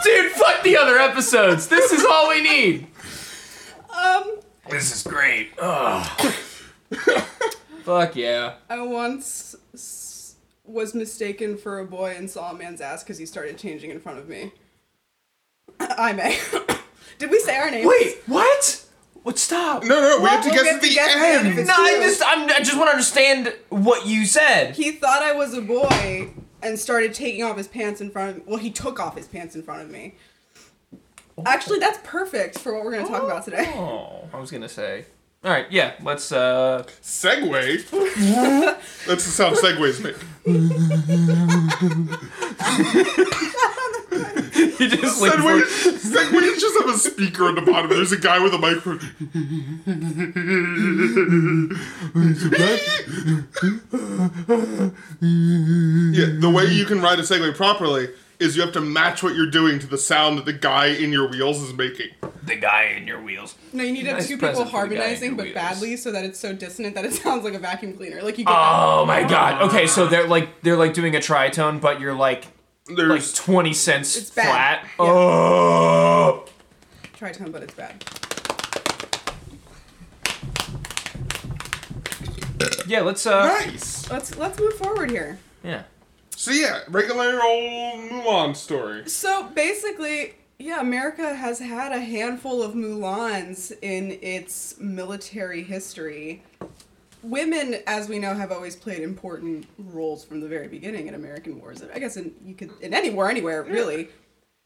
Dude, 0.05 0.33
fuck 0.33 0.63
the 0.63 0.77
other 0.77 0.99
episodes. 0.99 1.67
This 1.69 1.93
is 1.93 2.05
all 2.05 2.29
we 2.29 2.43
need. 2.43 2.87
This 4.73 4.95
is 4.95 5.03
great. 5.03 5.51
Ugh. 5.61 6.33
Fuck 7.85 8.17
yeah. 8.17 8.55
I 8.71 8.81
once 8.81 9.55
s- 9.75 10.37
was 10.65 10.95
mistaken 10.95 11.57
for 11.57 11.79
a 11.81 11.85
boy 11.85 12.15
and 12.17 12.31
saw 12.31 12.51
a 12.51 12.55
man's 12.55 12.81
ass 12.81 13.03
because 13.03 13.19
he 13.19 13.27
started 13.27 13.59
changing 13.59 13.91
in 13.91 14.01
front 14.01 14.19
of 14.19 14.29
me. 14.29 14.53
Aimee. 15.99 16.37
Did 17.19 17.31
we 17.31 17.39
say 17.41 17.57
our 17.57 17.71
names? 17.71 17.87
Wait, 17.89 18.19
what? 18.27 18.87
What? 19.23 19.39
Stop. 19.39 19.85
No, 19.85 20.01
no, 20.01 20.21
we 20.23 20.29
have 20.29 20.43
to 20.45 20.51
guess 20.51 20.63
we'll 20.63 20.75
at 20.75 20.81
get 20.81 20.83
the 20.83 20.89
to 20.89 20.95
guess 20.95 21.15
at 21.15 21.19
the 21.21 21.27
end 21.27 21.49
if 21.49 21.59
end. 21.59 21.69
No, 21.69 21.75
I 21.75 21.99
just 22.01 22.23
I'm, 22.25 22.51
I 22.51 22.59
just 22.59 22.77
want 22.77 22.89
to 22.89 22.93
understand 22.93 23.55
what 23.69 24.07
you 24.07 24.27
said. 24.27 24.75
He 24.75 24.93
thought 24.93 25.23
I 25.23 25.33
was 25.33 25.55
a 25.55 25.61
boy 25.61 26.31
and 26.63 26.79
started 26.79 27.15
taking 27.15 27.45
off 27.45 27.57
his 27.57 27.69
pants 27.69 28.01
in 28.01 28.11
front 28.11 28.31
of 28.31 28.37
me. 28.39 28.43
Well, 28.47 28.59
he 28.59 28.71
took 28.71 28.99
off 28.99 29.17
his 29.17 29.29
pants 29.29 29.55
in 29.55 29.63
front 29.63 29.83
of 29.83 29.91
me. 29.91 30.15
Actually, 31.47 31.79
that's 31.79 31.99
perfect 32.05 32.59
for 32.59 32.75
what 32.75 32.85
we're 32.85 32.93
going 32.93 33.05
to 33.05 33.11
talk 33.11 33.23
about 33.23 33.45
today. 33.45 33.73
Oh, 33.75 34.29
I 34.33 34.39
was 34.39 34.51
gonna 34.51 34.69
say. 34.69 35.07
All 35.45 35.51
right, 35.51 35.67
yeah. 35.71 35.95
Let's. 36.03 36.31
uh... 36.31 36.85
Segway. 37.03 37.83
That's 39.07 39.25
the 39.25 39.31
sound 39.31 39.57
segways 39.57 40.01
make. 40.01 40.15
You 44.79 44.89
just 44.89 45.21
like. 45.21 45.33
Segway, 45.33 45.63
segways 45.63 46.61
just 46.61 46.81
have 46.81 46.95
a 46.95 46.99
speaker 46.99 47.45
on 47.45 47.55
the 47.55 47.63
bottom. 47.63 47.91
There's 47.91 48.13
a 48.13 48.19
guy 48.19 48.39
with 48.41 48.53
a 48.53 48.59
microphone. 48.59 49.01
yeah, 56.13 56.27
the 56.41 56.51
way 56.51 56.67
you 56.67 56.85
can 56.85 57.01
ride 57.01 57.19
a 57.19 57.23
Segway 57.23 57.55
properly 57.55 58.09
is 58.43 58.57
you 58.57 58.63
have 58.63 58.73
to 58.73 58.81
match 58.81 59.23
what 59.23 59.35
you're 59.35 59.51
doing 59.51 59.79
to 59.79 59.87
the 59.87 59.97
sound 59.99 60.37
that 60.39 60.45
the 60.45 60.53
guy 60.53 60.87
in 60.87 61.13
your 61.13 61.29
wheels 61.29 61.61
is 61.63 61.73
making. 61.73 62.09
the 62.45 62.57
guy 62.57 62.95
in 62.99 63.07
your 63.07 63.23
wheels. 63.23 63.55
No, 63.73 63.83
you 63.85 63.93
need 63.93 64.03
to 64.03 64.09
have 64.09 64.19
Nice 64.19 64.29
two 64.29 64.35
people 64.37 64.49
present 64.49 64.71
for 64.71 64.89
the 64.89 64.95
guy 64.95 64.95
in 64.95 64.99
harmonizing, 65.01 65.37
but 65.37 65.45
wheels. 65.45 65.55
badly, 65.55 65.97
so 65.97 66.11
that 66.13 66.25
it's 66.25 66.39
so 66.39 66.53
dissonant 66.53 66.95
that 66.97 67.05
it 67.05 67.13
sounds 67.25 67.45
like 67.45 67.55
a 67.55 67.59
vacuum 67.59 67.97
cleaner. 67.97 68.21
Like 68.23 68.37
you 68.39 68.45
get 68.45 68.55
Oh 68.57 69.05
my 69.07 69.23
god. 69.23 69.63
Okay, 69.63 69.87
so 69.87 70.07
they're 70.07 70.27
like 70.27 70.63
they're 70.63 70.77
like 70.77 70.93
doing 70.95 71.15
a 71.17 71.21
tritone, 71.21 71.81
but 71.81 72.01
you're 72.01 72.15
like 72.15 72.47
like 72.89 72.97
There's 72.97 73.33
twenty 73.33 73.73
cents 73.73 74.17
It's 74.17 74.31
bad. 74.31 74.45
flat. 74.45 74.83
Yeah. 74.99 75.07
Oh. 75.15 76.45
that 77.03 77.13
tritone, 77.35 77.53
but 77.53 77.63
it's 77.63 77.75
bad. 77.75 78.05
Yeah, 82.87 83.01
let's 83.01 83.27
uh. 83.27 83.47
nice. 83.47 84.11
Let's 84.11 84.37
let's 84.37 84.59
move 84.59 84.75
forward 84.75 85.11
here. 85.11 85.39
Yeah. 85.65 85.83
So 86.43 86.51
yeah, 86.51 86.81
regular 86.89 87.41
old 87.41 88.01
Mulan 88.11 88.57
story. 88.57 89.09
So 89.09 89.45
basically, 89.55 90.35
yeah, 90.59 90.81
America 90.81 91.37
has 91.37 91.61
had 91.61 91.93
a 91.93 92.01
handful 92.01 92.65
of 92.65 92.75
Mulans 92.75 93.73
in 93.81 94.19
its 94.21 94.77
military 94.81 95.63
history. 95.63 96.43
Women, 97.23 97.77
as 97.87 98.09
we 98.09 98.19
know, 98.19 98.35
have 98.35 98.51
always 98.51 98.75
played 98.75 99.05
important 99.05 99.69
roles 99.79 100.25
from 100.25 100.41
the 100.41 100.49
very 100.49 100.67
beginning 100.67 101.07
in 101.07 101.15
American 101.15 101.61
wars. 101.61 101.81
I 101.95 102.01
guess 102.01 102.17
in 102.17 102.35
you 102.45 102.55
could 102.55 102.73
in 102.81 102.93
any 102.93 103.11
war 103.11 103.31
anywhere 103.31 103.63
really. 103.63 104.09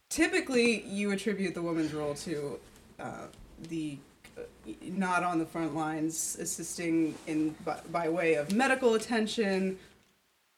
Typically, 0.09 0.81
you 0.81 1.11
attribute 1.11 1.53
the 1.53 1.61
woman's 1.61 1.93
role 1.93 2.15
to 2.15 2.59
uh, 2.99 3.27
the 3.69 3.99
uh, 4.35 4.41
not 4.81 5.21
on 5.21 5.37
the 5.37 5.45
front 5.45 5.75
lines, 5.75 6.37
assisting 6.39 7.13
in 7.27 7.53
by, 7.63 7.79
by 7.91 8.09
way 8.09 8.33
of 8.33 8.51
medical 8.51 8.95
attention, 8.95 9.77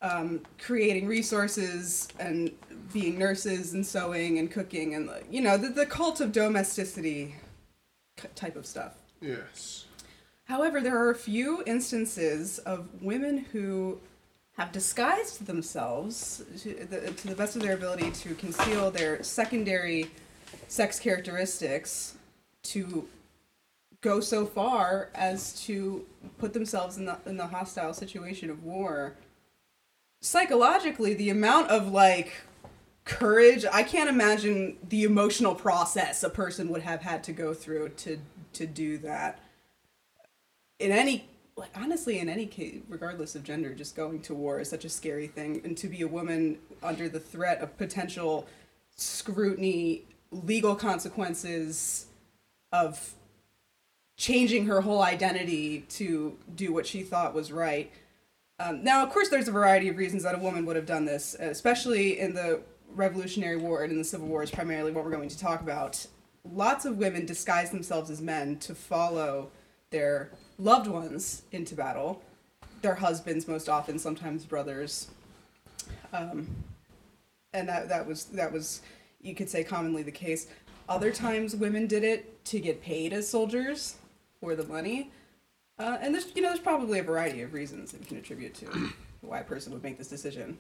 um, 0.01 0.41
creating 0.59 1.07
resources 1.07 2.07
and 2.19 2.51
being 2.93 3.17
nurses 3.19 3.73
and 3.73 3.85
sewing 3.85 4.39
and 4.39 4.49
cooking 4.51 4.95
and 4.95 5.09
you 5.29 5.41
know 5.41 5.57
the, 5.57 5.69
the 5.69 5.85
cult 5.85 6.21
of 6.21 6.31
domesticity 6.31 7.35
type 8.35 8.55
of 8.55 8.65
stuff 8.65 8.93
Yes. 9.21 9.85
however 10.45 10.79
there 10.81 10.97
are 10.97 11.09
a 11.09 11.15
few 11.15 11.63
instances 11.65 12.59
of 12.59 12.87
women 13.01 13.39
who 13.51 13.99
have 14.57 14.71
disguised 14.71 15.45
themselves 15.45 16.43
to 16.63 16.73
the, 16.89 17.11
to 17.11 17.27
the 17.27 17.35
best 17.35 17.55
of 17.55 17.61
their 17.61 17.73
ability 17.73 18.11
to 18.11 18.35
conceal 18.35 18.91
their 18.91 19.21
secondary 19.23 20.09
sex 20.67 20.99
characteristics 20.99 22.15
to 22.63 23.07
go 24.01 24.19
so 24.19 24.45
far 24.45 25.09
as 25.13 25.61
to 25.65 26.05
put 26.37 26.53
themselves 26.53 26.97
in 26.97 27.05
the, 27.05 27.17
in 27.25 27.37
the 27.37 27.47
hostile 27.47 27.93
situation 27.93 28.49
of 28.49 28.63
war 28.63 29.15
psychologically 30.21 31.13
the 31.13 31.29
amount 31.29 31.69
of 31.69 31.91
like 31.91 32.41
courage 33.05 33.65
i 33.71 33.81
can't 33.81 34.09
imagine 34.09 34.77
the 34.89 35.03
emotional 35.03 35.55
process 35.55 36.21
a 36.21 36.29
person 36.29 36.69
would 36.69 36.81
have 36.81 37.01
had 37.01 37.23
to 37.23 37.31
go 37.31 37.53
through 37.53 37.89
to 37.89 38.19
to 38.53 38.65
do 38.65 38.97
that. 38.99 39.39
In 40.79 40.91
any 40.91 41.27
like 41.55 41.71
honestly 41.75 42.19
in 42.19 42.29
any 42.29 42.45
case 42.45 42.81
regardless 42.88 43.35
of 43.35 43.43
gender 43.43 43.73
just 43.73 43.95
going 43.95 44.21
to 44.21 44.33
war 44.33 44.59
is 44.59 44.69
such 44.69 44.85
a 44.85 44.89
scary 44.89 45.27
thing. 45.27 45.61
And 45.63 45.77
to 45.77 45.88
be 45.88 46.01
a 46.01 46.07
woman 46.07 46.57
under 46.81 47.09
the 47.09 47.19
threat 47.19 47.59
of 47.59 47.77
potential 47.77 48.47
scrutiny 48.95 50.03
legal 50.31 50.75
consequences 50.75 52.07
of 52.71 53.13
changing 54.17 54.65
her 54.67 54.81
whole 54.81 55.01
identity 55.01 55.81
to 55.89 56.38
do 56.55 56.73
what 56.73 56.85
she 56.85 57.01
thought 57.01 57.33
was 57.33 57.51
right 57.51 57.91
um, 58.59 58.83
now, 58.83 59.03
of 59.03 59.09
course, 59.09 59.29
there's 59.29 59.47
a 59.47 59.51
variety 59.51 59.87
of 59.87 59.97
reasons 59.97 60.23
that 60.23 60.35
a 60.35 60.37
woman 60.37 60.65
would 60.65 60.75
have 60.75 60.85
done 60.85 61.05
this, 61.05 61.35
especially 61.39 62.19
in 62.19 62.33
the 62.33 62.61
Revolutionary 62.93 63.57
War 63.57 63.83
and 63.83 63.91
in 63.91 63.97
the 63.97 64.03
Civil 64.03 64.27
War, 64.27 64.43
is 64.43 64.51
primarily 64.51 64.91
what 64.91 65.05
we're 65.05 65.11
going 65.11 65.29
to 65.29 65.39
talk 65.39 65.61
about. 65.61 66.05
Lots 66.43 66.85
of 66.85 66.97
women 66.97 67.25
disguise 67.25 67.71
themselves 67.71 68.09
as 68.09 68.21
men 68.21 68.57
to 68.59 68.75
follow 68.75 69.49
their 69.91 70.31
loved 70.57 70.87
ones 70.87 71.43
into 71.51 71.75
battle, 71.75 72.21
their 72.81 72.95
husbands, 72.95 73.47
most 73.47 73.69
often, 73.69 73.97
sometimes 73.97 74.45
brothers. 74.45 75.07
Um, 76.11 76.47
and 77.53 77.67
that, 77.69 77.89
that 77.89 78.05
was 78.05 78.25
that 78.25 78.51
was 78.51 78.81
you 79.21 79.35
could 79.35 79.49
say 79.49 79.63
commonly 79.63 80.03
the 80.03 80.11
case. 80.11 80.47
Other 80.87 81.11
times, 81.11 81.55
women 81.55 81.87
did 81.87 82.03
it 82.03 82.43
to 82.45 82.59
get 82.59 82.81
paid 82.81 83.13
as 83.13 83.29
soldiers 83.29 83.95
for 84.39 84.55
the 84.55 84.65
money. 84.65 85.11
Uh, 85.79 85.98
and 86.01 86.13
there's 86.13 86.27
you 86.36 86.41
know 86.41 86.50
there's 86.50 86.59
probably 86.59 87.00
a 87.00 87.03
variety 87.03 87.41
of 87.41 87.53
reasons 87.53 87.91
that 87.91 88.01
you 88.01 88.05
can 88.05 88.17
attribute 88.17 88.53
to 88.53 88.91
why 89.21 89.39
a 89.39 89.43
person 89.43 89.71
would 89.74 89.81
make 89.81 89.98
this 89.98 90.09
decision. 90.09 90.59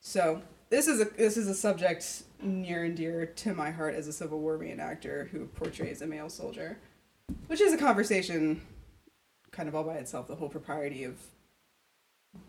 So 0.00 0.42
this 0.70 0.88
is 0.88 1.00
a 1.00 1.04
this 1.04 1.36
is 1.36 1.48
a 1.48 1.54
subject 1.54 2.24
near 2.42 2.84
and 2.84 2.96
dear 2.96 3.26
to 3.26 3.54
my 3.54 3.70
heart 3.70 3.94
as 3.94 4.08
a 4.08 4.12
Civil 4.12 4.40
War 4.40 4.58
reenactor 4.58 5.28
who 5.28 5.46
portrays 5.46 6.00
a 6.00 6.06
male 6.06 6.30
soldier, 6.30 6.78
which 7.46 7.60
is 7.60 7.72
a 7.72 7.76
conversation 7.76 8.62
kind 9.50 9.68
of 9.68 9.74
all 9.74 9.84
by 9.84 9.94
itself. 9.94 10.28
The 10.28 10.36
whole 10.36 10.48
propriety 10.48 11.04
of 11.04 11.18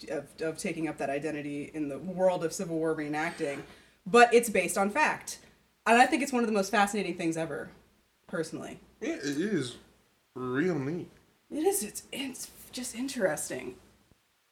of, 0.09 0.27
of 0.41 0.57
taking 0.57 0.87
up 0.87 0.97
that 0.97 1.09
identity 1.09 1.69
in 1.73 1.89
the 1.89 1.99
world 1.99 2.43
of 2.43 2.53
Civil 2.53 2.77
War 2.77 2.95
reenacting, 2.95 3.59
but 4.07 4.33
it's 4.33 4.49
based 4.49 4.77
on 4.77 4.89
fact, 4.89 5.39
and 5.85 6.01
I 6.01 6.05
think 6.05 6.23
it's 6.23 6.33
one 6.33 6.43
of 6.43 6.47
the 6.47 6.53
most 6.53 6.71
fascinating 6.71 7.15
things 7.15 7.35
ever, 7.35 7.69
personally. 8.25 8.79
It 9.01 9.19
is 9.19 9.75
real 10.33 10.79
neat. 10.79 11.09
It 11.51 11.63
is. 11.63 11.83
It's 11.83 12.03
it's 12.11 12.49
just 12.71 12.95
interesting. 12.95 13.75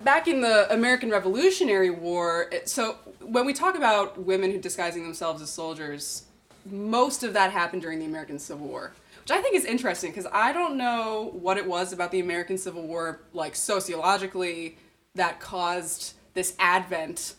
Back 0.03 0.27
in 0.27 0.41
the 0.41 0.71
American 0.73 1.09
Revolutionary 1.09 1.89
War, 1.89 2.47
it, 2.51 2.67
so 2.67 2.97
when 3.21 3.45
we 3.45 3.53
talk 3.53 3.75
about 3.75 4.21
women 4.21 4.51
who 4.51 4.59
disguising 4.59 5.03
themselves 5.03 5.41
as 5.41 5.49
soldiers, 5.49 6.23
most 6.65 7.23
of 7.23 7.33
that 7.33 7.51
happened 7.51 7.81
during 7.81 7.99
the 7.99 8.05
American 8.05 8.37
Civil 8.37 8.67
War, 8.67 8.91
which 9.21 9.31
I 9.31 9.41
think 9.41 9.55
is 9.55 9.65
interesting 9.65 10.11
because 10.11 10.27
I 10.31 10.51
don't 10.51 10.77
know 10.77 11.31
what 11.33 11.57
it 11.57 11.65
was 11.65 11.93
about 11.93 12.11
the 12.11 12.19
American 12.19 12.57
Civil 12.57 12.83
War, 12.83 13.21
like 13.33 13.55
sociologically, 13.55 14.77
that 15.15 15.39
caused 15.39 16.13
this 16.33 16.55
advent 16.59 17.35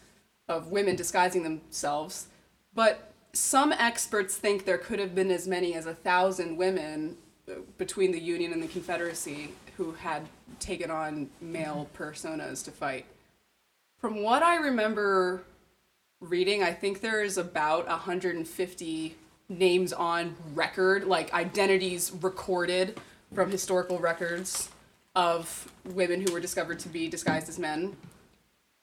of 0.49 0.69
women 0.69 0.97
disguising 0.97 1.43
themselves. 1.43 2.29
But 2.75 3.13
some 3.33 3.73
experts 3.73 4.37
think 4.37 4.65
there 4.65 4.79
could 4.79 4.99
have 4.99 5.15
been 5.15 5.31
as 5.31 5.47
many 5.47 5.75
as 5.75 5.87
a 5.87 5.95
thousand 5.95 6.57
women 6.57 7.17
between 7.79 8.13
the 8.13 8.21
Union 8.21 8.53
and 8.53 8.63
the 8.63 8.69
Confederacy 8.69 9.53
who 9.77 9.93
had 9.93 10.29
taken 10.61 10.91
on 10.91 11.29
male 11.41 11.89
personas 11.97 12.65
to 12.65 12.71
fight. 12.71 13.07
From 13.99 14.23
what 14.23 14.43
I 14.43 14.57
remember 14.57 15.45
reading, 16.21 16.63
I 16.63 16.73
think 16.73 17.01
there 17.01 17.23
is 17.23 17.39
about 17.39 17.89
150 17.89 19.17
names 19.49 19.93
on 19.93 20.37
record, 20.55 21.05
like 21.05 21.33
identities 21.35 22.13
recorded 22.21 23.01
from 23.35 23.51
historical 23.51 23.99
records 23.99 24.71
of 25.15 25.71
women 25.85 26.21
who 26.21 26.33
were 26.33 26.41
discovered 26.41 26.79
to 26.81 26.89
be 26.89 27.09
disguised 27.09 27.49
as 27.49 27.59
men. 27.59 27.97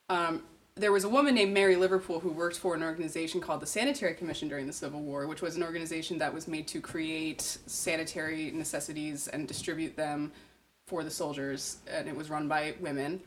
Um, 0.09 0.43
there 0.75 0.91
was 0.91 1.03
a 1.03 1.09
woman 1.09 1.35
named 1.35 1.53
Mary 1.53 1.75
Livermore 1.75 2.21
who 2.21 2.31
worked 2.31 2.57
for 2.57 2.75
an 2.75 2.83
organization 2.83 3.41
called 3.41 3.61
the 3.61 3.67
Sanitary 3.67 4.13
Commission 4.13 4.47
during 4.47 4.67
the 4.67 4.73
Civil 4.73 5.01
War, 5.01 5.27
which 5.27 5.41
was 5.41 5.55
an 5.57 5.63
organization 5.63 6.17
that 6.19 6.33
was 6.33 6.47
made 6.47 6.67
to 6.69 6.79
create 6.79 7.41
sanitary 7.41 8.51
necessities 8.51 9.27
and 9.27 9.47
distribute 9.47 9.97
them 9.97 10.31
for 10.87 11.03
the 11.03 11.11
soldiers, 11.11 11.77
and 11.89 12.07
it 12.07 12.15
was 12.15 12.29
run 12.29 12.47
by 12.47 12.73
women. 12.79 13.21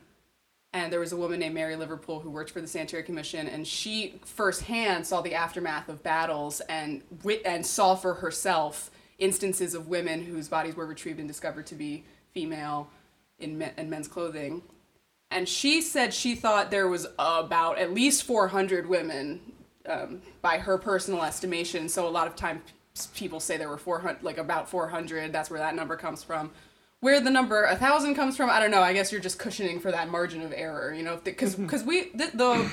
And 0.72 0.92
there 0.92 1.00
was 1.00 1.12
a 1.12 1.16
woman 1.16 1.38
named 1.38 1.54
Mary 1.54 1.76
Livermore 1.76 2.20
who 2.20 2.30
worked 2.30 2.50
for 2.50 2.60
the 2.60 2.66
Sanitary 2.66 3.02
Commission, 3.02 3.46
and 3.46 3.66
she 3.66 4.18
firsthand 4.24 5.06
saw 5.06 5.20
the 5.20 5.34
aftermath 5.34 5.88
of 5.88 6.02
battles 6.02 6.60
and 6.68 7.02
wit- 7.22 7.42
and 7.44 7.64
saw 7.64 7.94
for 7.94 8.14
herself 8.14 8.90
instances 9.18 9.74
of 9.74 9.86
women 9.88 10.24
whose 10.24 10.48
bodies 10.48 10.74
were 10.74 10.86
retrieved 10.86 11.20
and 11.20 11.28
discovered 11.28 11.66
to 11.66 11.74
be 11.74 12.04
female 12.32 12.88
in, 13.38 13.62
in 13.76 13.88
men's 13.88 14.08
clothing 14.08 14.62
and 15.34 15.48
she 15.48 15.82
said 15.82 16.14
she 16.14 16.36
thought 16.36 16.70
there 16.70 16.88
was 16.88 17.06
about 17.18 17.78
at 17.78 17.92
least 17.92 18.22
400 18.22 18.88
women 18.88 19.40
um, 19.86 20.22
by 20.40 20.58
her 20.58 20.78
personal 20.78 21.24
estimation. 21.24 21.88
So 21.88 22.06
a 22.06 22.08
lot 22.08 22.28
of 22.28 22.36
times 22.36 22.62
people 23.14 23.40
say 23.40 23.56
there 23.56 23.68
were 23.68 23.76
400 23.76 24.22
like 24.22 24.38
about 24.38 24.70
400 24.70 25.32
that's 25.32 25.50
where 25.50 25.58
that 25.58 25.74
number 25.74 25.96
comes 25.96 26.22
from. 26.22 26.52
Where 27.00 27.20
the 27.20 27.30
number 27.30 27.66
1000 27.66 28.14
comes 28.14 28.34
from 28.34 28.48
i 28.48 28.58
don't 28.58 28.70
know 28.70 28.80
i 28.80 28.94
guess 28.94 29.12
you're 29.12 29.20
just 29.20 29.38
cushioning 29.38 29.78
for 29.78 29.90
that 29.90 30.08
margin 30.08 30.40
of 30.40 30.54
error 30.56 30.94
you 30.94 31.02
know 31.02 31.20
because 31.22 31.54
because 31.54 31.84
we 31.84 32.08
the, 32.14 32.30
the 32.32 32.70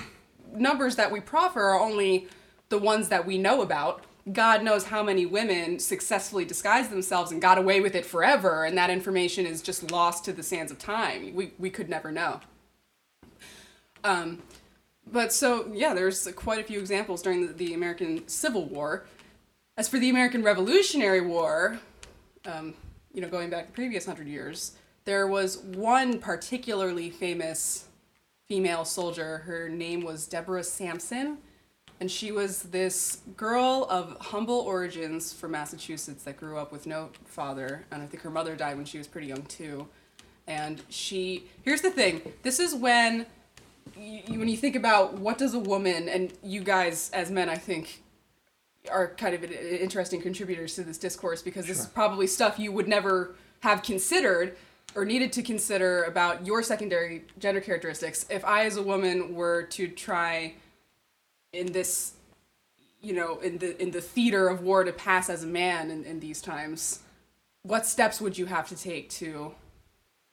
numbers 0.55 0.95
that 0.95 1.11
we 1.11 1.19
proffer 1.19 1.61
are 1.61 1.79
only 1.79 2.29
the 2.69 2.77
ones 2.77 3.09
that 3.09 3.25
we 3.25 3.37
know 3.37 3.61
about. 3.61 4.05
God 4.31 4.63
knows 4.63 4.85
how 4.85 5.03
many 5.03 5.25
women 5.25 5.79
successfully 5.79 6.45
disguised 6.45 6.91
themselves 6.91 7.31
and 7.31 7.41
got 7.41 7.57
away 7.57 7.81
with 7.81 7.95
it 7.95 8.05
forever 8.05 8.63
and 8.63 8.77
that 8.77 8.91
information 8.91 9.47
is 9.47 9.63
just 9.63 9.91
lost 9.91 10.23
to 10.25 10.31
the 10.31 10.43
sands 10.43 10.71
of 10.71 10.77
time. 10.77 11.33
We, 11.33 11.53
we 11.57 11.71
could 11.71 11.89
never 11.89 12.11
know 12.11 12.39
um, 14.03 14.41
but 15.11 15.33
so 15.33 15.71
yeah, 15.73 15.93
there's 15.93 16.27
quite 16.35 16.59
a 16.59 16.63
few 16.63 16.79
examples 16.79 17.21
during 17.21 17.47
the, 17.47 17.53
the 17.53 17.73
American 17.73 18.27
Civil 18.27 18.65
War. 18.65 19.05
As 19.77 19.87
for 19.87 19.99
the 19.99 20.09
American 20.09 20.43
Revolutionary 20.43 21.21
War, 21.21 21.79
um, 22.45 22.73
you 23.13 23.21
know, 23.21 23.29
going 23.29 23.49
back 23.49 23.67
the 23.67 23.73
previous 23.73 24.05
hundred 24.05 24.27
years, 24.27 24.73
there 25.05 25.27
was 25.27 25.57
one 25.57 26.19
particularly 26.19 27.09
famous 27.09 27.85
female 28.47 28.85
soldier. 28.85 29.39
Her 29.39 29.69
name 29.69 30.03
was 30.03 30.27
Deborah 30.27 30.63
Sampson, 30.63 31.37
and 31.99 32.11
she 32.11 32.31
was 32.31 32.63
this 32.63 33.21
girl 33.35 33.87
of 33.89 34.17
humble 34.19 34.59
origins 34.59 35.33
from 35.33 35.51
Massachusetts 35.51 36.23
that 36.23 36.37
grew 36.37 36.57
up 36.57 36.71
with 36.71 36.85
no 36.85 37.09
father, 37.25 37.85
and 37.91 38.03
I 38.03 38.05
think 38.05 38.23
her 38.23 38.29
mother 38.29 38.55
died 38.55 38.77
when 38.77 38.85
she 38.85 38.97
was 38.97 39.07
pretty 39.07 39.27
young 39.27 39.43
too. 39.43 39.87
And 40.47 40.81
she, 40.89 41.45
here's 41.63 41.81
the 41.81 41.91
thing: 41.91 42.33
this 42.43 42.59
is 42.59 42.75
when 42.75 43.25
you, 43.97 44.39
when 44.39 44.47
you 44.47 44.57
think 44.57 44.75
about 44.75 45.13
what 45.13 45.37
does 45.37 45.53
a 45.53 45.59
woman 45.59 46.09
and 46.09 46.33
you 46.43 46.61
guys 46.61 47.09
as 47.13 47.31
men 47.31 47.49
i 47.49 47.55
think 47.55 48.01
are 48.91 49.09
kind 49.09 49.35
of 49.35 49.43
interesting 49.43 50.21
contributors 50.21 50.75
to 50.75 50.83
this 50.83 50.97
discourse 50.97 51.41
because 51.41 51.67
this 51.67 51.79
is 51.79 51.85
probably 51.85 52.25
stuff 52.25 52.57
you 52.57 52.71
would 52.71 52.87
never 52.87 53.35
have 53.59 53.83
considered 53.83 54.57
or 54.95 55.05
needed 55.05 55.31
to 55.33 55.41
consider 55.41 56.03
about 56.03 56.45
your 56.45 56.61
secondary 56.63 57.23
gender 57.39 57.61
characteristics. 57.61 58.25
If 58.29 58.43
i 58.43 58.65
as 58.65 58.77
a 58.77 58.83
woman 58.83 59.35
were 59.35 59.63
to 59.63 59.87
try 59.87 60.55
in 61.53 61.71
this 61.71 62.13
you 63.01 63.13
know 63.13 63.39
in 63.39 63.57
the 63.57 63.81
in 63.81 63.91
the 63.91 64.01
theater 64.01 64.47
of 64.47 64.61
war 64.61 64.83
to 64.83 64.93
pass 64.93 65.29
as 65.29 65.43
a 65.43 65.47
man 65.47 65.91
in, 65.91 66.03
in 66.05 66.19
these 66.19 66.41
times 66.41 66.99
what 67.63 67.85
steps 67.85 68.21
would 68.21 68.37
you 68.37 68.45
have 68.45 68.67
to 68.69 68.75
take 68.75 69.09
to 69.09 69.53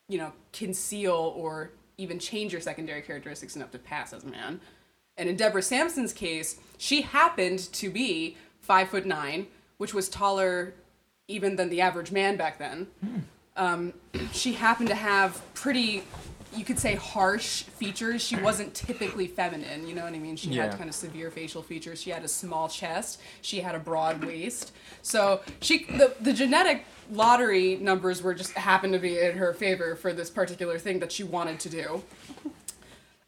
you 0.09 0.19
know 0.19 0.33
conceal 0.53 1.35
or 1.37 1.73
even 1.99 2.19
change 2.19 2.53
your 2.53 2.61
secondary 2.61 3.03
characteristics 3.03 3.57
enough 3.57 3.73
to 3.73 3.79
pass 3.79 4.13
as 4.13 4.25
a 4.25 4.29
man. 4.29 4.61
And 5.17 5.29
in 5.29 5.37
Deborah 5.37 5.63
Sampson's 5.63 6.13
case, 6.13 6.61
she 6.79 7.03
happened 7.03 7.59
to 7.75 7.91
be 7.91 8.37
five 8.61 8.89
foot 8.89 9.05
nine, 9.05 9.49
which 9.77 9.93
was 9.93 10.09
taller 10.09 10.75
even 11.27 11.57
than 11.57 11.69
the 11.69 11.81
average 11.81 12.13
man 12.13 12.37
back 12.37 12.59
then. 12.59 12.87
Um, 13.57 13.93
she 14.33 14.53
happened 14.53 14.89
to 14.89 14.95
have 14.95 15.43
pretty, 15.55 16.05
you 16.57 16.65
could 16.65 16.79
say, 16.79 16.95
harsh 16.95 17.63
features. 17.63 18.23
She 18.23 18.37
wasn't 18.37 18.75
typically 18.75 19.27
feminine, 19.27 19.87
you 19.87 19.95
know 19.95 20.05
what 20.05 20.15
I 20.15 20.19
mean? 20.19 20.37
She 20.37 20.49
Yeah. 20.51 20.65
had 20.65 20.77
kind 20.79 20.89
of 20.89 20.95
severe 20.95 21.31
facial 21.31 21.63
features. 21.63 22.01
She 22.01 22.11
had 22.11 22.25
a 22.25 22.29
small 22.29 22.69
chest. 22.69 23.21
She 23.43 23.61
had 23.61 23.75
a 23.75 23.79
broad 23.79 24.25
waist. 24.25 24.73
So 25.03 25.41
she, 25.61 25.85
the, 25.85 26.15
the 26.21 26.33
genetic 26.33 26.85
lottery 27.11 27.77
numbers 27.77 28.23
were 28.23 28.35
just 28.35 28.53
happened 28.53 28.93
to 28.95 28.99
be 28.99 29.19
in 29.19 29.37
her 29.39 29.53
favor 29.53 29.97
for 29.97 30.13
this 30.13 30.31
particular 30.31 30.79
thing 30.79 30.99
that 31.01 31.13
she 31.13 31.25
wanted 31.25 31.61
to 31.61 31.69
do. 31.69 32.03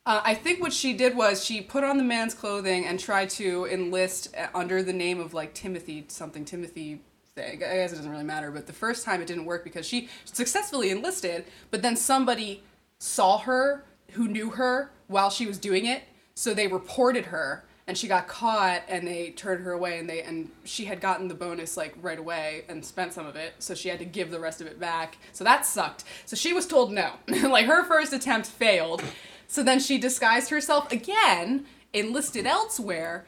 Uh, 0.06 0.22
I 0.24 0.34
think 0.34 0.60
what 0.60 0.72
she 0.72 0.94
did 0.94 1.14
was 1.14 1.44
she 1.44 1.60
put 1.60 1.84
on 1.84 1.98
the 1.98 2.02
man's 2.04 2.32
clothing 2.34 2.86
and 2.86 2.98
tried 2.98 3.30
to 3.30 3.66
enlist 3.66 4.34
uh, 4.36 4.46
under 4.54 4.82
the 4.82 4.94
name 4.94 5.20
of 5.20 5.34
like 5.34 5.52
Timothy 5.52 6.06
something 6.08 6.44
Timothy 6.44 7.00
thing. 7.34 7.52
I 7.62 7.76
guess 7.76 7.92
it 7.92 7.96
doesn't 7.96 8.10
really 8.10 8.24
matter, 8.24 8.50
but 8.50 8.66
the 8.66 8.72
first 8.72 9.04
time 9.04 9.20
it 9.20 9.26
didn't 9.26 9.44
work 9.44 9.62
because 9.62 9.86
she 9.86 10.08
successfully 10.24 10.90
enlisted, 10.90 11.44
but 11.70 11.82
then 11.82 11.96
somebody 11.96 12.62
saw 13.00 13.38
her 13.38 13.84
who 14.12 14.28
knew 14.28 14.50
her 14.50 14.92
while 15.08 15.30
she 15.30 15.46
was 15.46 15.58
doing 15.58 15.86
it, 15.86 16.04
so 16.34 16.54
they 16.54 16.68
reported 16.68 17.26
her 17.26 17.64
and 17.88 17.98
she 17.98 18.06
got 18.06 18.28
caught 18.28 18.82
and 18.86 19.04
they 19.04 19.30
turned 19.30 19.64
her 19.64 19.72
away 19.72 19.98
and 19.98 20.08
they 20.08 20.22
and 20.22 20.48
she 20.62 20.84
had 20.84 21.00
gotten 21.00 21.26
the 21.26 21.34
bonus 21.34 21.76
like 21.76 21.92
right 22.00 22.20
away 22.20 22.62
and 22.68 22.84
spent 22.84 23.12
some 23.12 23.26
of 23.26 23.34
it. 23.34 23.54
So 23.58 23.74
she 23.74 23.88
had 23.88 23.98
to 23.98 24.04
give 24.04 24.30
the 24.30 24.38
rest 24.38 24.60
of 24.60 24.68
it 24.68 24.78
back. 24.78 25.18
So 25.32 25.42
that 25.42 25.66
sucked. 25.66 26.04
So 26.24 26.36
she 26.36 26.52
was 26.52 26.68
told 26.68 26.92
no. 26.92 27.14
Like 27.50 27.66
her 27.66 27.82
first 27.82 28.12
attempt 28.12 28.46
failed. 28.46 29.02
So 29.48 29.64
then 29.64 29.80
she 29.80 29.98
disguised 29.98 30.50
herself 30.50 30.92
again 30.92 31.66
enlisted 31.92 32.46
elsewhere 32.46 33.26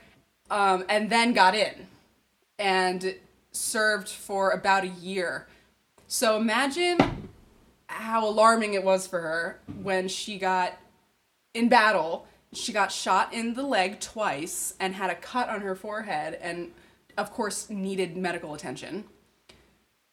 um, 0.49 0.85
and 0.89 1.11
then 1.11 1.33
got 1.33 1.57
in 1.57 1.89
and 2.57 3.17
served 3.51 4.09
for 4.09 4.51
about 4.51 4.85
a 4.85 4.89
year. 4.89 5.49
So 6.07 6.37
imagine 6.37 7.22
how 7.93 8.27
alarming 8.27 8.75
it 8.75 8.85
was 8.85 9.07
for 9.07 9.21
her 9.21 9.61
when 9.83 10.09
she 10.09 10.39
got 10.39 10.73
in 11.55 11.69
battle 11.69 12.27
she 12.53 12.73
got 12.73 12.93
shot 12.93 13.33
in 13.33 13.55
the 13.55 13.63
leg 13.63 13.99
twice 14.01 14.75
and 14.79 14.95
had 14.95 15.11
a 15.11 15.15
cut 15.15 15.49
on 15.49 15.61
her 15.61 15.75
forehead 15.75 16.39
and 16.41 16.71
of 17.17 17.31
course 17.31 17.71
needed 17.71 18.17
medical 18.17 18.55
attention 18.55 19.05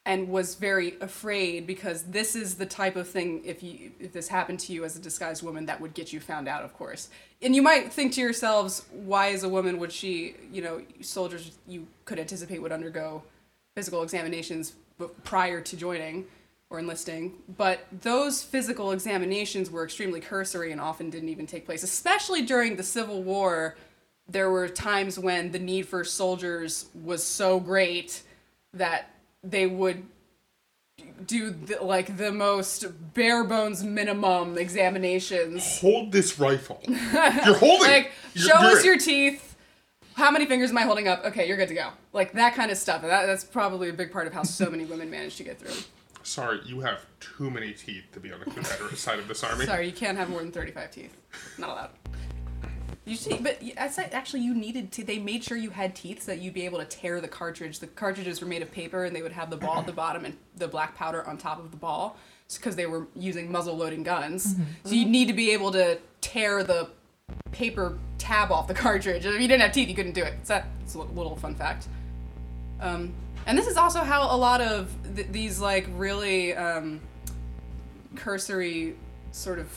and 0.06 0.30
was 0.30 0.56
very 0.56 0.96
afraid 1.02 1.68
because 1.68 2.04
this 2.04 2.36
is 2.36 2.56
the 2.56 2.66
type 2.66 2.96
of 2.96 3.08
thing 3.08 3.42
if 3.46 3.62
you 3.62 3.92
if 4.00 4.14
this 4.14 4.28
happened 4.28 4.60
to 4.60 4.74
you 4.74 4.84
as 4.84 4.96
a 4.96 5.00
disguised 5.00 5.44
woman 5.44 5.66
that 5.66 5.80
would 5.80 5.94
get 5.94 6.12
you 6.12 6.20
found 6.20 6.48
out 6.48 6.64
of 6.64 6.74
course. 6.74 7.10
And 7.42 7.56
you 7.56 7.62
might 7.62 7.94
think 7.94 8.14
to 8.14 8.22
yourselves 8.22 8.86
why 8.92 9.32
as 9.34 9.44
a 9.44 9.50
woman 9.50 9.78
would 9.80 9.92
she 9.92 10.36
you 10.52 10.62
know 10.62 10.82
soldiers 11.02 11.52
you 11.68 11.88
could 12.06 12.20
anticipate 12.20 12.62
would 12.62 12.72
undergo 12.72 13.24
physical 13.76 14.02
examinations 14.02 14.74
prior 15.24 15.62
to 15.62 15.78
joining 15.78 16.26
or 16.70 16.78
enlisting, 16.80 17.34
but 17.58 17.86
those 18.02 18.44
physical 18.44 18.92
examinations 18.92 19.72
were 19.72 19.84
extremely 19.84 20.20
cursory 20.22 20.72
and 20.72 20.80
often 20.80 21.10
didn't 21.10 21.30
even 21.30 21.48
take 21.48 21.66
place. 21.66 21.82
Especially 21.82 22.44
during 22.44 22.76
the 22.76 22.84
Civil 22.84 23.24
War, 23.24 23.76
there 24.28 24.52
were 24.52 24.68
times 24.68 25.18
when 25.18 25.52
the 25.52 25.58
need 25.58 25.88
for 25.88 26.04
soldiers 26.04 26.86
was 26.94 27.24
so 27.24 27.60
great 27.60 28.22
that 28.74 29.10
they 29.44 29.66
would 29.66 30.04
do 31.26 31.50
the, 31.50 31.84
like 31.84 32.18
the 32.18 32.32
most 32.32 32.86
bare 33.16 33.44
bones 33.44 33.84
minimum 33.84 34.56
examinations. 34.58 35.80
Hold 35.80 36.12
this 36.12 36.38
rifle. 36.38 36.82
You're 36.88 37.56
holding. 37.56 37.80
Like, 37.90 38.12
You're- 38.36 38.48
show 38.50 38.60
you're 38.62 38.72
us 38.72 38.80
it. 38.82 38.86
your 38.86 38.98
teeth. 39.00 39.56
How 40.14 40.30
many 40.30 40.46
fingers 40.46 40.70
am 40.70 40.78
I 40.78 40.82
holding 40.84 41.08
up? 41.08 41.24
Okay, 41.26 41.48
you're 41.48 41.58
good 41.58 41.70
to 41.70 41.74
go. 41.74 41.90
Like 42.14 42.34
that 42.34 42.54
kind 42.54 42.70
of 42.70 42.78
stuff. 42.78 43.02
That, 43.02 43.26
that's 43.26 43.44
probably 43.44 43.90
a 43.90 43.94
big 43.94 44.12
part 44.12 44.28
of 44.28 44.34
how 44.34 44.44
so 44.44 44.70
many 44.70 44.84
women 44.86 45.10
manage 45.10 45.38
to 45.38 45.44
get 45.44 45.58
through. 45.58 45.74
Sorry, 46.30 46.60
you 46.64 46.82
have 46.82 47.08
too 47.20 47.50
many 47.50 47.74
teeth 47.74 48.04
to 48.12 48.20
be 48.20 48.32
on 48.32 48.40
the 48.40 48.46
Confederate 48.46 48.98
side 48.98 49.18
of 49.18 49.28
this 49.28 49.44
army. 49.44 49.66
Sorry, 49.66 49.88
you 49.88 49.92
can't 49.92 50.16
have 50.16 50.30
more 50.30 50.42
than 50.42 50.52
35 50.52 50.92
teeth. 50.92 51.18
Not 51.58 51.70
allowed. 51.72 51.90
You 53.06 53.16
see, 53.16 53.40
but 53.42 53.58
y- 53.64 53.74
I 53.76 53.90
actually 54.14 54.42
you 54.42 54.54
needed 54.54 54.92
to. 54.92 55.04
They 55.04 55.18
made 55.18 55.44
sure 55.44 55.58
you 55.58 55.72
had 55.72 55.96
teeth 55.96 56.22
so 56.24 56.32
that 56.32 56.40
you'd 56.40 56.54
be 56.54 56.66
able 56.66 56.78
to 56.78 56.86
tear 56.86 57.20
the 57.20 57.28
cartridge. 57.28 57.80
The 57.80 57.88
cartridges 57.88 58.42
were 58.42 58.48
made 58.48 58.62
of 58.62 58.72
paper, 58.72 59.06
and 59.06 59.16
they 59.16 59.24
would 59.24 59.32
have 59.32 59.50
the 59.50 59.58
ball 59.58 59.80
at 59.80 59.88
the 59.88 59.92
bottom 59.92 60.24
and 60.24 60.38
the 60.56 60.68
black 60.68 60.96
powder 60.96 61.28
on 61.28 61.40
top 61.40 61.58
of 61.58 61.72
the 61.72 61.78
ball, 61.78 62.16
because 62.54 62.76
they 62.76 62.86
were 62.86 63.08
using 63.16 63.52
muzzle 63.52 63.76
loading 63.76 64.04
guns. 64.04 64.56
So 64.84 64.92
you 64.94 65.08
need 65.08 65.30
to 65.30 65.34
be 65.34 65.50
able 65.54 65.72
to 65.72 65.98
tear 66.22 66.64
the 66.64 66.90
paper 67.52 67.98
tab 68.20 68.52
off 68.52 68.68
the 68.68 68.76
cartridge. 68.76 69.26
If 69.26 69.34
you 69.34 69.48
didn't 69.48 69.62
have 69.62 69.72
teeth, 69.72 69.90
you 69.90 69.96
couldn't 69.96 70.14
do 70.14 70.24
it. 70.24 70.36
So 70.44 70.62
that's 70.80 70.94
a 70.94 71.00
little 71.00 71.36
fun 71.36 71.56
fact. 71.56 71.88
Um, 72.80 73.14
and 73.50 73.58
this 73.58 73.66
is 73.66 73.78
also 73.78 74.02
how 74.02 74.34
a 74.34 74.38
lot 74.38 74.62
of 74.62 74.96
th- 75.16 75.28
these 75.32 75.60
like 75.60 75.90
really 75.96 76.54
um, 76.54 77.02
cursory 78.16 78.96
sort 79.32 79.58
of 79.58 79.68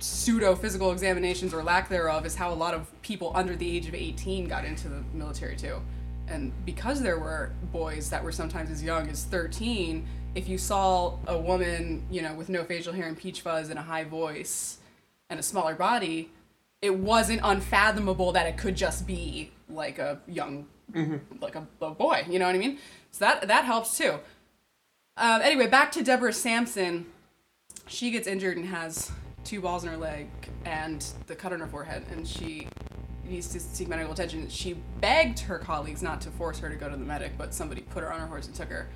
pseudo 0.00 0.56
physical 0.56 0.90
examinations 0.90 1.54
or 1.54 1.62
lack 1.62 1.88
thereof 1.88 2.26
is 2.26 2.34
how 2.34 2.52
a 2.52 2.54
lot 2.54 2.74
of 2.74 2.90
people 3.02 3.30
under 3.36 3.54
the 3.54 3.76
age 3.76 3.86
of 3.86 3.94
18 3.94 4.48
got 4.48 4.64
into 4.64 4.88
the 4.88 5.04
military 5.14 5.54
too. 5.54 5.80
And 6.26 6.52
because 6.66 7.00
there 7.00 7.20
were 7.20 7.52
boys 7.72 8.10
that 8.10 8.24
were 8.24 8.32
sometimes 8.32 8.68
as 8.68 8.82
young 8.82 9.08
as 9.08 9.22
13, 9.22 10.04
if 10.34 10.48
you 10.48 10.58
saw 10.58 11.16
a 11.28 11.38
woman, 11.38 12.04
you 12.10 12.20
know, 12.20 12.34
with 12.34 12.48
no 12.48 12.64
facial 12.64 12.92
hair 12.92 13.06
and 13.06 13.16
peach 13.16 13.42
fuzz 13.42 13.70
and 13.70 13.78
a 13.78 13.82
high 13.82 14.04
voice 14.04 14.78
and 15.30 15.38
a 15.38 15.42
smaller 15.42 15.76
body, 15.76 16.30
it 16.82 16.98
wasn't 16.98 17.40
unfathomable 17.44 18.32
that 18.32 18.48
it 18.48 18.56
could 18.56 18.74
just 18.74 19.06
be 19.06 19.52
like 19.68 20.00
a 20.00 20.18
young, 20.26 20.66
like 21.40 21.56
a, 21.56 21.66
a 21.80 21.90
boy. 21.90 22.24
You 22.28 22.38
know 22.38 22.46
what 22.46 22.54
I 22.54 22.58
mean? 22.58 22.78
So 23.10 23.24
that 23.24 23.48
that 23.48 23.64
helps 23.64 23.96
too. 23.96 24.18
Um, 25.16 25.40
anyway, 25.42 25.68
back 25.68 25.92
to 25.92 26.02
Deborah 26.02 26.32
Sampson. 26.32 27.06
She 27.86 28.10
gets 28.10 28.26
injured 28.26 28.56
and 28.56 28.66
has 28.66 29.12
two 29.44 29.60
balls 29.60 29.84
in 29.84 29.90
her 29.90 29.96
leg 29.96 30.28
and 30.64 31.04
the 31.26 31.34
cut 31.36 31.52
on 31.52 31.60
her 31.60 31.66
forehead, 31.66 32.04
and 32.10 32.26
she 32.26 32.66
needs 33.24 33.48
to 33.48 33.60
seek 33.60 33.88
medical 33.88 34.12
attention. 34.12 34.48
She 34.48 34.74
begged 35.00 35.40
her 35.40 35.58
colleagues 35.58 36.02
not 36.02 36.20
to 36.22 36.30
force 36.30 36.58
her 36.58 36.68
to 36.68 36.76
go 36.76 36.88
to 36.88 36.96
the 36.96 37.04
medic, 37.04 37.32
but 37.38 37.54
somebody 37.54 37.82
put 37.82 38.02
her 38.02 38.12
on 38.12 38.20
her 38.20 38.26
horse 38.26 38.46
and 38.46 38.54
took 38.54 38.68
her. 38.68 38.88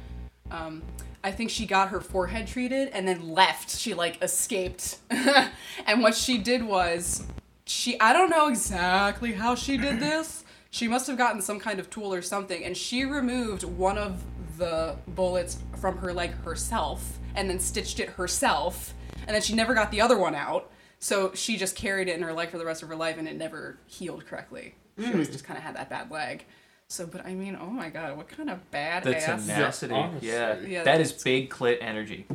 Um, 0.51 0.83
I 1.23 1.31
think 1.31 1.51
she 1.51 1.67
got 1.67 1.91
her 1.91 2.01
forehead 2.01 2.47
treated 2.47 2.89
and 2.89 3.07
then 3.07 3.31
left. 3.31 3.71
She 3.77 3.95
like 3.95 4.23
escaped, 4.23 4.99
and 5.11 6.03
what 6.03 6.15
she 6.15 6.39
did 6.39 6.65
was 6.65 7.25
she 7.67 8.01
I 8.01 8.13
don't 8.13 8.31
know 8.31 8.49
exactly 8.49 9.33
how 9.33 9.55
she 9.55 9.77
did 9.77 10.01
this. 10.01 10.45
She 10.71 10.89
must 10.89 11.07
have 11.07 11.17
gotten 11.17 11.41
some 11.41 11.59
kind 11.59 11.81
of 11.81 11.89
tool 11.91 12.13
or 12.13 12.23
something, 12.23 12.63
and 12.65 12.77
she 12.77 13.05
removed 13.05 13.65
one 13.65 13.97
of 13.99 14.23
the 14.59 14.97
bullets 15.09 15.59
from 15.81 15.99
her 15.99 16.13
leg 16.13 16.33
herself 16.43 17.19
and 17.35 17.49
then 17.49 17.59
stitched 17.59 18.01
it 18.01 18.11
herself, 18.11 18.95
and 19.27 19.35
then 19.35 19.43
she 19.43 19.55
never 19.55 19.75
got 19.75 19.91
the 19.91 20.01
other 20.01 20.19
one 20.19 20.35
out. 20.35 20.71
So 20.99 21.33
she 21.35 21.57
just 21.57 21.77
carried 21.77 22.09
it 22.09 22.17
in 22.17 22.23
her 22.23 22.33
leg 22.33 22.51
for 22.51 22.59
the 22.59 22.65
rest 22.65 22.83
of 22.83 22.89
her 22.89 22.97
life, 22.97 23.17
and 23.19 23.29
it 23.29 23.37
never 23.37 23.79
healed 23.87 24.27
correctly. 24.27 24.75
She 24.99 25.11
was 25.13 25.29
hmm. 25.29 25.33
just 25.33 25.45
kind 25.45 25.57
of 25.57 25.63
had 25.63 25.77
that 25.77 25.89
bad 25.89 26.11
leg. 26.11 26.45
So, 26.89 27.07
but 27.07 27.25
I 27.25 27.35
mean, 27.35 27.57
oh 27.61 27.67
my 27.71 27.91
god, 27.91 28.17
what 28.17 28.29
kind 28.29 28.51
of 28.51 28.71
bad 28.71 29.05
The 29.05 29.17
ass. 29.17 29.47
tenacity. 29.47 29.95
honestly. 29.95 30.29
Yeah, 30.29 30.59
Yeah, 30.61 30.83
that 30.85 31.01
is 31.01 31.11
that's- 31.11 31.23
big 31.23 31.51
clit 31.51 31.79
energy. 31.81 32.27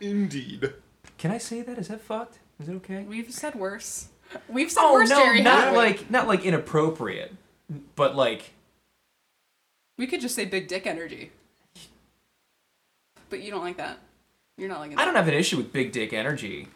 Indeed. 0.00 0.72
Can 1.18 1.30
I 1.30 1.38
say 1.38 1.60
that? 1.62 1.78
Is 1.78 1.88
that 1.88 2.00
fucked? 2.00 2.38
Is 2.58 2.68
it 2.68 2.72
okay? 2.76 3.04
We've 3.04 3.30
said 3.30 3.54
worse. 3.54 4.08
We've 4.48 4.70
said 4.70 4.82
Oh 4.84 4.92
worse, 4.94 5.10
no, 5.10 5.16
Jerry. 5.16 5.42
not 5.42 5.58
haven't 5.58 5.72
we? 5.72 5.78
like 5.78 6.10
not 6.10 6.26
like 6.28 6.44
inappropriate, 6.44 7.32
but 7.96 8.14
like 8.16 8.52
We 9.98 10.06
could 10.06 10.20
just 10.20 10.34
say 10.34 10.44
big 10.44 10.68
dick 10.68 10.86
energy. 10.86 11.32
But 13.28 13.42
you 13.42 13.50
don't 13.50 13.62
like 13.62 13.76
that. 13.76 13.98
You're 14.56 14.68
not 14.68 14.80
liking 14.80 14.98
I 14.98 15.04
don't 15.04 15.14
have 15.14 15.28
an 15.28 15.34
issue 15.34 15.56
with 15.56 15.72
big 15.72 15.92
dick 15.92 16.12
energy, 16.12 16.68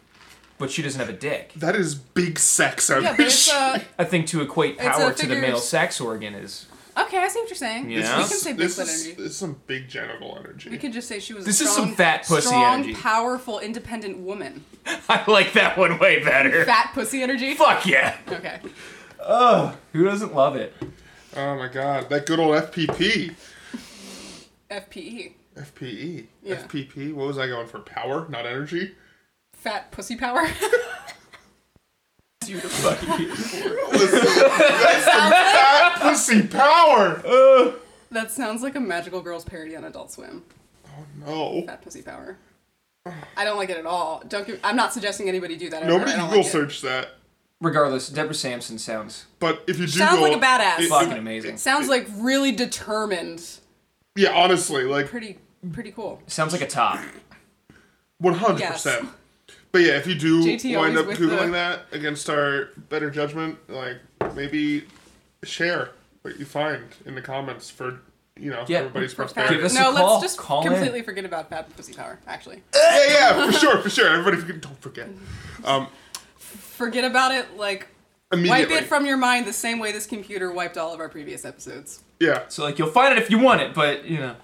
but 0.57 0.71
she 0.71 0.81
doesn't 0.81 0.99
have 0.99 1.09
a 1.09 1.17
dick. 1.17 1.53
That 1.55 1.75
is 1.75 1.95
big 1.95 2.39
sex 2.39 2.89
Yeah, 2.89 3.01
but 3.15 3.19
it's 3.19 3.51
energy. 3.51 3.83
uh, 3.85 3.87
I 3.99 4.03
think 4.05 4.27
to 4.27 4.41
equate 4.41 4.77
power 4.77 5.13
to 5.13 5.27
the 5.27 5.35
male 5.35 5.59
sex 5.59 5.99
organ 6.01 6.33
is 6.33 6.65
okay. 6.97 7.17
I 7.17 7.27
see 7.27 7.39
what 7.39 7.49
you're 7.49 7.55
saying. 7.55 7.89
Yeah. 7.89 8.17
We 8.17 8.23
can 8.23 8.37
say 8.37 8.51
big 8.51 8.59
this, 8.59 8.79
is, 8.79 9.05
energy. 9.05 9.21
this 9.21 9.31
is 9.31 9.37
some 9.37 9.61
big 9.67 9.87
genital 9.87 10.37
energy. 10.39 10.69
We 10.69 10.77
could 10.77 10.93
just 10.93 11.07
say 11.07 11.19
she 11.19 11.33
was. 11.33 11.45
This 11.45 11.61
a 11.61 11.65
is 11.65 11.71
strong, 11.71 11.87
some 11.87 11.95
fat 11.95 12.25
pussy 12.25 12.47
strong, 12.47 12.83
energy. 12.83 12.93
powerful, 12.93 13.59
independent 13.59 14.19
woman. 14.19 14.63
I 15.09 15.23
like 15.29 15.53
that 15.53 15.77
one 15.77 15.99
way 15.99 16.23
better. 16.23 16.65
Fat 16.65 16.91
pussy 16.93 17.21
energy. 17.23 17.53
Fuck 17.55 17.85
yeah. 17.85 18.17
Okay. 18.27 18.59
Oh, 19.19 19.75
Who 19.93 20.03
doesn't 20.03 20.35
love 20.35 20.55
it? 20.55 20.73
oh 21.35 21.55
my 21.55 21.67
god, 21.67 22.09
that 22.09 22.25
good 22.25 22.39
old 22.39 22.55
FPP. 22.55 23.33
FPE. 24.69 25.33
FPE. 25.57 26.25
Yeah. 26.43 26.55
FPP. 26.55 27.13
What 27.13 27.27
was 27.27 27.37
I 27.37 27.47
going 27.47 27.67
for? 27.67 27.79
Power, 27.79 28.27
not 28.29 28.45
energy. 28.45 28.95
Fat 29.53 29.91
pussy 29.91 30.15
power. 30.15 30.47
Listen, 32.45 34.19
that's 34.19 35.03
some 35.05 35.31
fat 35.31 35.99
pussy 36.01 36.43
power. 36.47 37.21
that 38.11 38.29
sounds 38.31 38.61
like 38.61 38.75
a 38.75 38.79
magical 38.79 39.21
girls 39.21 39.43
parody 39.43 39.75
on 39.75 39.83
Adult 39.85 40.11
Swim. 40.11 40.43
Oh 40.87 41.05
no. 41.25 41.65
Fat 41.65 41.81
pussy 41.81 42.01
power. 42.01 42.37
I 43.37 43.43
don't 43.45 43.57
like 43.57 43.69
it 43.69 43.77
at 43.77 43.85
all. 43.85 44.23
Don't. 44.27 44.45
Give, 44.45 44.59
I'm 44.63 44.75
not 44.75 44.93
suggesting 44.93 45.27
anybody 45.29 45.55
do 45.55 45.69
that. 45.69 45.83
Ever. 45.83 45.91
Nobody 45.91 46.11
I 46.11 46.17
don't 46.17 46.25
Google 46.29 46.37
like 46.39 46.47
it. 46.47 46.51
search 46.51 46.81
that. 46.81 47.15
Regardless, 47.61 48.09
Deborah 48.09 48.33
Sampson 48.35 48.77
sounds 48.77 49.25
But 49.39 49.63
if 49.65 49.79
you 49.79 49.85
do 49.85 49.91
Sounds 49.93 50.17
go, 50.17 50.23
like 50.23 50.35
a 50.35 50.39
badass. 50.39 50.79
it- 50.81 50.89
fucking 50.89 51.13
it- 51.13 51.17
amazing. 51.19 51.57
Sounds 51.57 51.87
like 51.87 52.05
really 52.17 52.51
determined. 52.51 53.41
yeah, 54.15 54.31
honestly, 54.35 54.83
like 54.83 55.07
Pretty, 55.07 55.37
pretty 55.71 55.91
cool. 55.91 56.21
Sounds 56.27 56.51
like 56.51 56.61
a 56.61 56.67
top. 56.67 56.99
one 58.19 58.33
hundred 58.33 58.59
Yes. 58.59 58.83
percent. 58.83 59.07
But 59.75 59.81
yeah, 59.83 59.97
if 59.97 60.07
you 60.07 60.15
do 60.15 60.41
JT 60.41 60.79
wind 60.79 60.97
up 60.97 61.05
googling 61.07 61.47
the- 61.47 61.51
that 61.51 61.81
against 61.91 62.29
our 62.29 62.69
better 62.87 63.09
judgment, 63.09 63.57
like 63.67 63.97
maybe 64.33 64.85
share 65.43 65.89
what 66.21 66.39
you 66.39 66.45
find 66.45 66.81
in 67.05 67.13
the 67.13 67.21
comments 67.21 67.69
for 67.69 67.99
you 68.39 68.51
know 68.51 68.63
Yeah. 68.69 68.77
everybody's 68.77 69.11
For 69.11 69.23
prosperity. 69.23 69.55
Give 69.57 69.65
us 69.65 69.73
no, 69.73 69.91
a 69.91 69.93
call. 69.97 70.11
let's 70.13 70.23
just 70.23 70.37
Call 70.37 70.61
in. 70.61 70.69
completely 70.71 71.01
forget 71.01 71.25
about 71.25 71.49
fat 71.49 71.75
pussy 71.75 71.91
power. 71.93 72.19
Actually, 72.25 72.63
yeah, 72.73 73.03
yeah, 73.09 73.45
for 73.47 73.51
sure, 73.51 73.81
for 73.81 73.89
sure. 73.89 74.07
Everybody, 74.07 74.37
forget- 74.37 74.61
don't 74.61 74.81
forget. 74.81 75.09
Um, 75.65 75.87
forget 76.37 77.03
about 77.03 77.33
it. 77.33 77.57
Like 77.57 77.89
wipe 78.31 78.69
it 78.71 78.85
from 78.85 79.05
your 79.05 79.17
mind 79.17 79.45
the 79.45 79.51
same 79.51 79.79
way 79.79 79.91
this 79.91 80.05
computer 80.05 80.53
wiped 80.53 80.77
all 80.77 80.93
of 80.93 81.01
our 81.01 81.09
previous 81.09 81.43
episodes. 81.43 82.01
yeah. 82.21 82.43
So 82.47 82.63
like 82.63 82.79
you'll 82.79 82.91
find 82.91 83.11
it 83.11 83.21
if 83.21 83.29
you 83.29 83.39
want 83.39 83.59
it, 83.59 83.73
but 83.73 84.05
you 84.05 84.19
know. 84.19 84.35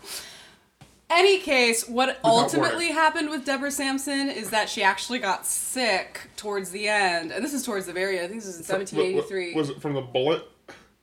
Any 1.11 1.39
case, 1.39 1.87
what 1.89 2.19
ultimately 2.23 2.87
happened 2.87 3.29
with 3.29 3.45
Deborah 3.45 3.69
Sampson 3.71 4.29
is 4.29 4.49
that 4.51 4.69
she 4.69 4.81
actually 4.81 5.19
got 5.19 5.45
sick 5.45 6.21
towards 6.37 6.71
the 6.71 6.87
end, 6.87 7.31
and 7.31 7.43
this 7.43 7.53
is 7.53 7.63
towards 7.65 7.85
the 7.85 7.91
very 7.93 8.17
end. 8.17 8.25
I 8.25 8.29
think 8.29 8.41
this 8.41 8.55
is 8.55 8.69
in 8.69 8.73
What- 8.73 8.79
what- 8.79 8.91
1783. 8.93 9.53
Was 9.53 9.69
it 9.69 9.81
from 9.81 9.93
the 9.93 10.01
bullet? 10.01 10.43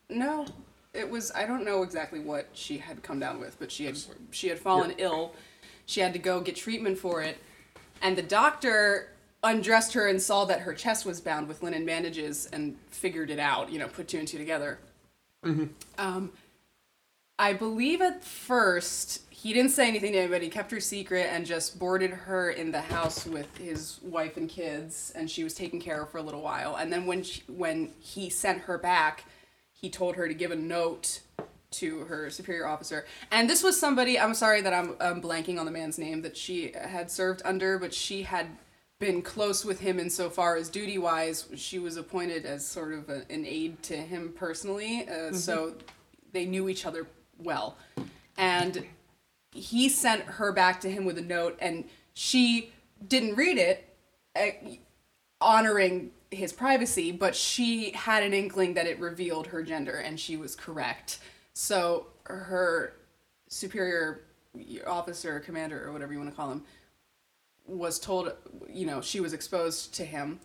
No, 0.08 0.46
it 0.94 1.10
was. 1.10 1.30
I 1.32 1.44
don't 1.44 1.62
know 1.64 1.82
exactly 1.82 2.20
what 2.20 2.48
she 2.54 2.78
had 2.78 3.02
come 3.02 3.20
down 3.20 3.38
with, 3.38 3.58
but 3.58 3.70
she 3.70 3.84
had 3.84 3.98
she 4.30 4.48
had 4.48 4.58
fallen 4.58 4.94
ill. 4.96 5.34
She 5.84 6.00
had 6.00 6.14
to 6.14 6.18
go 6.18 6.40
get 6.40 6.56
treatment 6.56 6.98
for 6.98 7.20
it, 7.22 7.36
and 8.00 8.16
the 8.16 8.22
doctor 8.22 9.12
undressed 9.42 9.92
her 9.92 10.08
and 10.08 10.20
saw 10.20 10.46
that 10.46 10.60
her 10.60 10.72
chest 10.72 11.04
was 11.04 11.20
bound 11.20 11.46
with 11.48 11.62
linen 11.62 11.84
bandages 11.84 12.46
and 12.46 12.76
figured 12.90 13.30
it 13.30 13.38
out. 13.38 13.70
You 13.70 13.78
know, 13.78 13.88
put 13.88 14.08
two 14.08 14.18
and 14.18 14.26
two 14.26 14.38
together. 14.38 14.78
Um, 15.98 16.32
I 17.38 17.52
believe 17.52 18.00
at 18.02 18.24
first 18.24 19.27
he 19.40 19.53
didn't 19.53 19.70
say 19.70 19.87
anything 19.87 20.11
to 20.12 20.18
anybody, 20.18 20.48
kept 20.48 20.72
her 20.72 20.81
secret, 20.81 21.29
and 21.31 21.46
just 21.46 21.79
boarded 21.79 22.11
her 22.11 22.51
in 22.51 22.72
the 22.72 22.81
house 22.81 23.24
with 23.24 23.57
his 23.57 24.01
wife 24.03 24.37
and 24.37 24.48
kids, 24.48 25.12
and 25.14 25.31
she 25.31 25.44
was 25.44 25.55
taken 25.55 25.81
care 25.81 26.03
of 26.03 26.11
for 26.11 26.18
a 26.18 26.22
little 26.22 26.42
while. 26.42 26.74
And 26.74 26.92
then 26.92 27.07
when 27.07 27.22
she, 27.22 27.42
when 27.46 27.92
he 28.01 28.31
sent 28.31 28.62
her 28.62 28.79
back, 28.79 29.27
he 29.72 29.90
told 29.90 30.16
her 30.16 30.27
to 30.27 30.35
give 30.35 30.51
a 30.51 30.57
note 30.57 31.20
to 31.70 32.01
her 32.07 32.31
superior 32.31 32.66
officer. 32.66 33.07
And 33.31 33.48
this 33.48 33.62
was 33.62 33.79
somebody, 33.79 34.18
I'm 34.18 34.35
sorry 34.35 34.61
that 34.61 34.74
I'm, 34.74 34.96
I'm 35.01 35.22
blanking 35.22 35.61
on 35.61 35.66
the 35.66 35.72
man's 35.72 35.98
name 35.98 36.22
that 36.22 36.37
she 36.37 36.72
had 36.72 37.09
served 37.09 37.40
under, 37.44 37.79
but 37.79 37.94
she 37.94 38.22
had 38.22 38.48
been 38.98 39.22
close 39.22 39.64
with 39.64 39.79
him 39.79 40.01
insofar 40.01 40.57
as 40.57 40.68
duty 40.68 40.98
wise. 40.98 41.46
She 41.55 41.79
was 41.79 41.96
appointed 41.96 42.44
as 42.44 42.66
sort 42.66 42.92
of 42.92 43.09
a, 43.09 43.22
an 43.31 43.46
aide 43.46 43.85
to 43.85 43.96
him 43.96 44.33
personally, 44.37 45.09
uh, 45.09 45.33
so 45.33 45.74
they 46.33 46.44
knew 46.44 46.68
each 46.68 46.85
other 46.85 47.07
well. 47.38 47.77
And 48.37 48.85
he 49.58 49.88
sent 49.88 50.22
her 50.22 50.52
back 50.52 50.80
to 50.80 50.90
him 50.90 51.04
with 51.04 51.18
a 51.18 51.22
note, 51.22 51.56
and 51.60 51.84
she 52.14 52.72
didn't 53.06 53.36
read 53.36 53.58
it, 53.58 53.88
uh, 54.36 54.50
honoring 55.40 56.10
his 56.30 56.52
privacy, 56.52 57.12
but 57.12 57.34
she 57.34 57.92
had 57.92 58.22
an 58.22 58.34
inkling 58.34 58.74
that 58.74 58.86
it 58.86 58.98
revealed 58.98 59.48
her 59.48 59.62
gender, 59.62 59.96
and 59.96 60.18
she 60.18 60.36
was 60.36 60.54
correct. 60.54 61.20
So 61.52 62.06
her 62.24 62.94
superior 63.48 64.22
officer, 64.86 65.40
commander, 65.40 65.86
or 65.86 65.92
whatever 65.92 66.12
you 66.12 66.18
want 66.18 66.30
to 66.30 66.36
call 66.36 66.50
him, 66.50 66.64
was 67.66 67.98
told, 67.98 68.32
you 68.68 68.86
know, 68.86 69.00
she 69.00 69.20
was 69.20 69.32
exposed 69.32 69.94
to 69.94 70.04
him. 70.04 70.40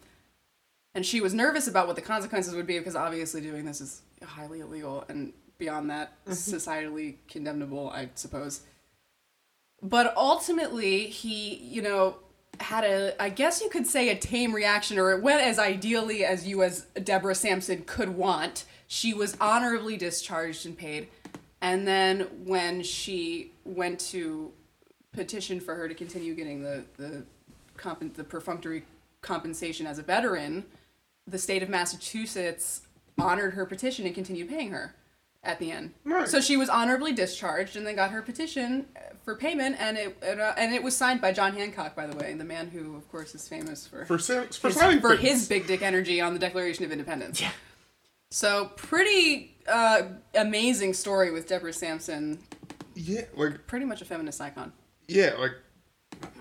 And 0.96 1.06
she 1.06 1.22
was 1.22 1.34
nervous 1.34 1.68
about 1.68 1.88
what 1.88 1.96
the 1.96 2.02
consequences 2.02 2.54
would 2.54 2.68
be 2.68 2.78
because 2.78 2.96
obviously 2.96 3.42
doing 3.42 3.66
this 3.66 3.82
is 3.82 4.02
highly 4.24 4.60
illegal 4.60 5.04
and 5.10 5.34
beyond 5.58 5.90
that, 5.90 6.14
societally 6.28 7.16
condemnable, 7.28 7.90
I 7.90 8.10
suppose. 8.16 8.62
But 9.84 10.16
ultimately, 10.16 11.08
he, 11.08 11.56
you 11.56 11.82
know, 11.82 12.18
had 12.60 12.86
a, 12.86 13.22
I 13.22 13.30
guess 13.30 13.62
you 13.62 13.70
could 13.70 13.86
say, 13.86 14.10
a 14.10 14.16
tame 14.16 14.54
reaction, 14.54 14.98
or 14.98 15.12
it 15.12 15.22
went 15.22 15.42
as 15.42 15.60
ideally 15.60 16.24
as 16.24 16.48
you, 16.48 16.64
as 16.64 16.86
Deborah 17.04 17.36
Sampson, 17.36 17.84
could 17.86 18.10
want. 18.10 18.64
She 18.88 19.14
was 19.14 19.36
honorably 19.42 19.98
discharged 19.98 20.66
and 20.66 20.78
paid. 20.78 21.10
And 21.62 21.86
then 21.88 22.22
when 22.46 22.82
she 22.84 23.52
went 23.66 24.00
to 24.12 24.52
petition 25.12 25.60
for 25.60 25.76
her 25.76 25.88
to 25.88 25.94
continue 25.94 26.34
getting 26.34 26.64
the, 26.64 26.86
the, 26.98 27.24
comp- 27.76 28.16
the 28.16 28.24
perfunctory 28.24 28.86
compensation 29.22 29.86
as 29.86 30.00
a 30.00 30.04
veteran, 30.04 30.66
the 31.28 31.38
state 31.38 31.64
of 31.64 31.70
Massachusetts 31.70 32.82
honored 33.18 33.54
her 33.54 33.66
petition 33.66 34.06
and 34.06 34.16
continued 34.16 34.50
paying 34.50 34.72
her. 34.72 34.96
At 35.44 35.60
the 35.60 35.72
end. 35.72 35.94
Right. 36.06 36.28
So 36.28 36.40
she 36.40 36.56
was 36.58 36.70
honorably 36.70 37.14
discharged 37.14 37.76
and 37.76 37.86
then 37.86 37.96
got 37.96 38.12
her 38.12 38.22
petition 38.22 38.86
for 39.24 39.36
payment, 39.36 39.76
and 39.80 39.98
it, 39.98 40.18
it 40.22 40.40
uh, 40.40 40.54
and 40.58 40.74
it 40.74 40.84
was 40.84 40.96
signed 40.96 41.22
by 41.22 41.32
John 41.32 41.54
Hancock, 41.54 41.96
by 41.96 42.08
the 42.08 42.16
way, 42.18 42.34
the 42.34 42.44
man 42.44 42.68
who, 42.70 42.96
of 42.96 43.10
course, 43.10 43.34
is 43.36 43.48
famous 43.48 43.88
for 43.88 44.06
For, 44.06 44.18
for 44.18 44.68
his, 44.68 44.76
signing 44.76 45.00
for 45.02 45.16
his 45.16 45.48
big 45.48 45.68
dick 45.68 45.82
energy 45.82 46.20
on 46.22 46.34
the 46.34 46.40
Declaration 46.40 46.84
of 46.86 46.92
Independence. 46.92 47.42
Yeah. 47.42 47.52
So 48.32 48.72
pretty 48.76 49.56
uh, 49.68 50.04
amazing 50.34 50.94
story 50.94 51.32
with 51.32 51.48
Deborah 51.48 51.72
Sampson, 51.72 52.40
Yeah, 52.96 53.22
like 53.36 53.68
pretty 53.68 53.86
much 53.86 54.02
a 54.02 54.06
feminist 54.06 54.42
icon. 54.42 54.74
yeah, 55.08 55.34
like 55.38 55.52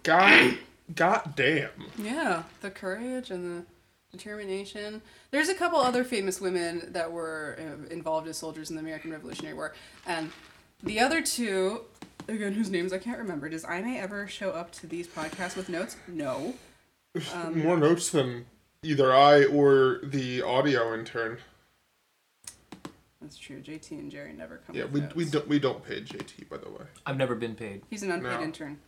god 0.03 0.57
god 0.95 1.35
damn. 1.37 1.71
Yeah, 1.99 2.45
the 2.62 2.71
courage 2.71 3.31
and 3.31 3.45
the 3.61 3.67
determination. 4.22 5.01
There's 5.31 5.48
a 5.48 5.55
couple 5.55 5.79
other 5.79 6.05
famous 6.05 6.38
women 6.40 6.88
that 6.92 7.11
were 7.11 7.59
uh, 7.59 7.88
involved 7.92 8.29
as 8.29 8.37
soldiers 8.37 8.68
in 8.68 8.77
the 8.77 8.81
American 8.83 9.11
Revolutionary 9.11 9.55
War, 9.55 9.75
and 10.07 10.31
the 10.83 11.01
other 11.01 11.22
two, 11.22 11.81
again, 12.29 12.53
whose 12.53 12.70
names 12.70 12.92
I 12.92 12.98
can't 12.98 13.18
remember. 13.18 13.48
Does 13.48 13.64
Aimee 13.64 13.98
ever 13.98 14.29
show 14.29 14.51
up 14.51 14.70
to 14.72 14.87
these 14.87 15.09
podcasts 15.09 15.57
with 15.57 15.68
notes? 15.68 15.96
No. 16.07 16.55
Um, 17.35 17.59
More 17.62 17.77
notes 17.77 18.09
than 18.09 18.46
either 18.83 19.12
I 19.14 19.44
or 19.44 20.01
the 20.03 20.40
audio 20.40 20.94
intern. 20.94 21.37
That's 23.20 23.37
true. 23.37 23.61
JT 23.61 23.90
and 23.90 24.11
Jerry 24.11 24.33
never 24.33 24.62
come. 24.66 24.75
Yeah, 24.75 24.85
with 24.85 24.92
we, 24.94 25.01
notes. 25.03 25.14
we 25.14 25.25
don't 25.27 25.48
we 25.48 25.59
don't 25.59 25.85
pay 25.85 26.01
JT 26.01 26.48
by 26.48 26.57
the 26.57 26.70
way. 26.70 26.87
I've 27.05 27.18
never 27.18 27.35
been 27.35 27.55
paid. 27.55 27.83
He's 27.90 28.03
an 28.03 28.11
unpaid 28.11 28.38
No. 28.38 28.42
intern. 28.42 28.79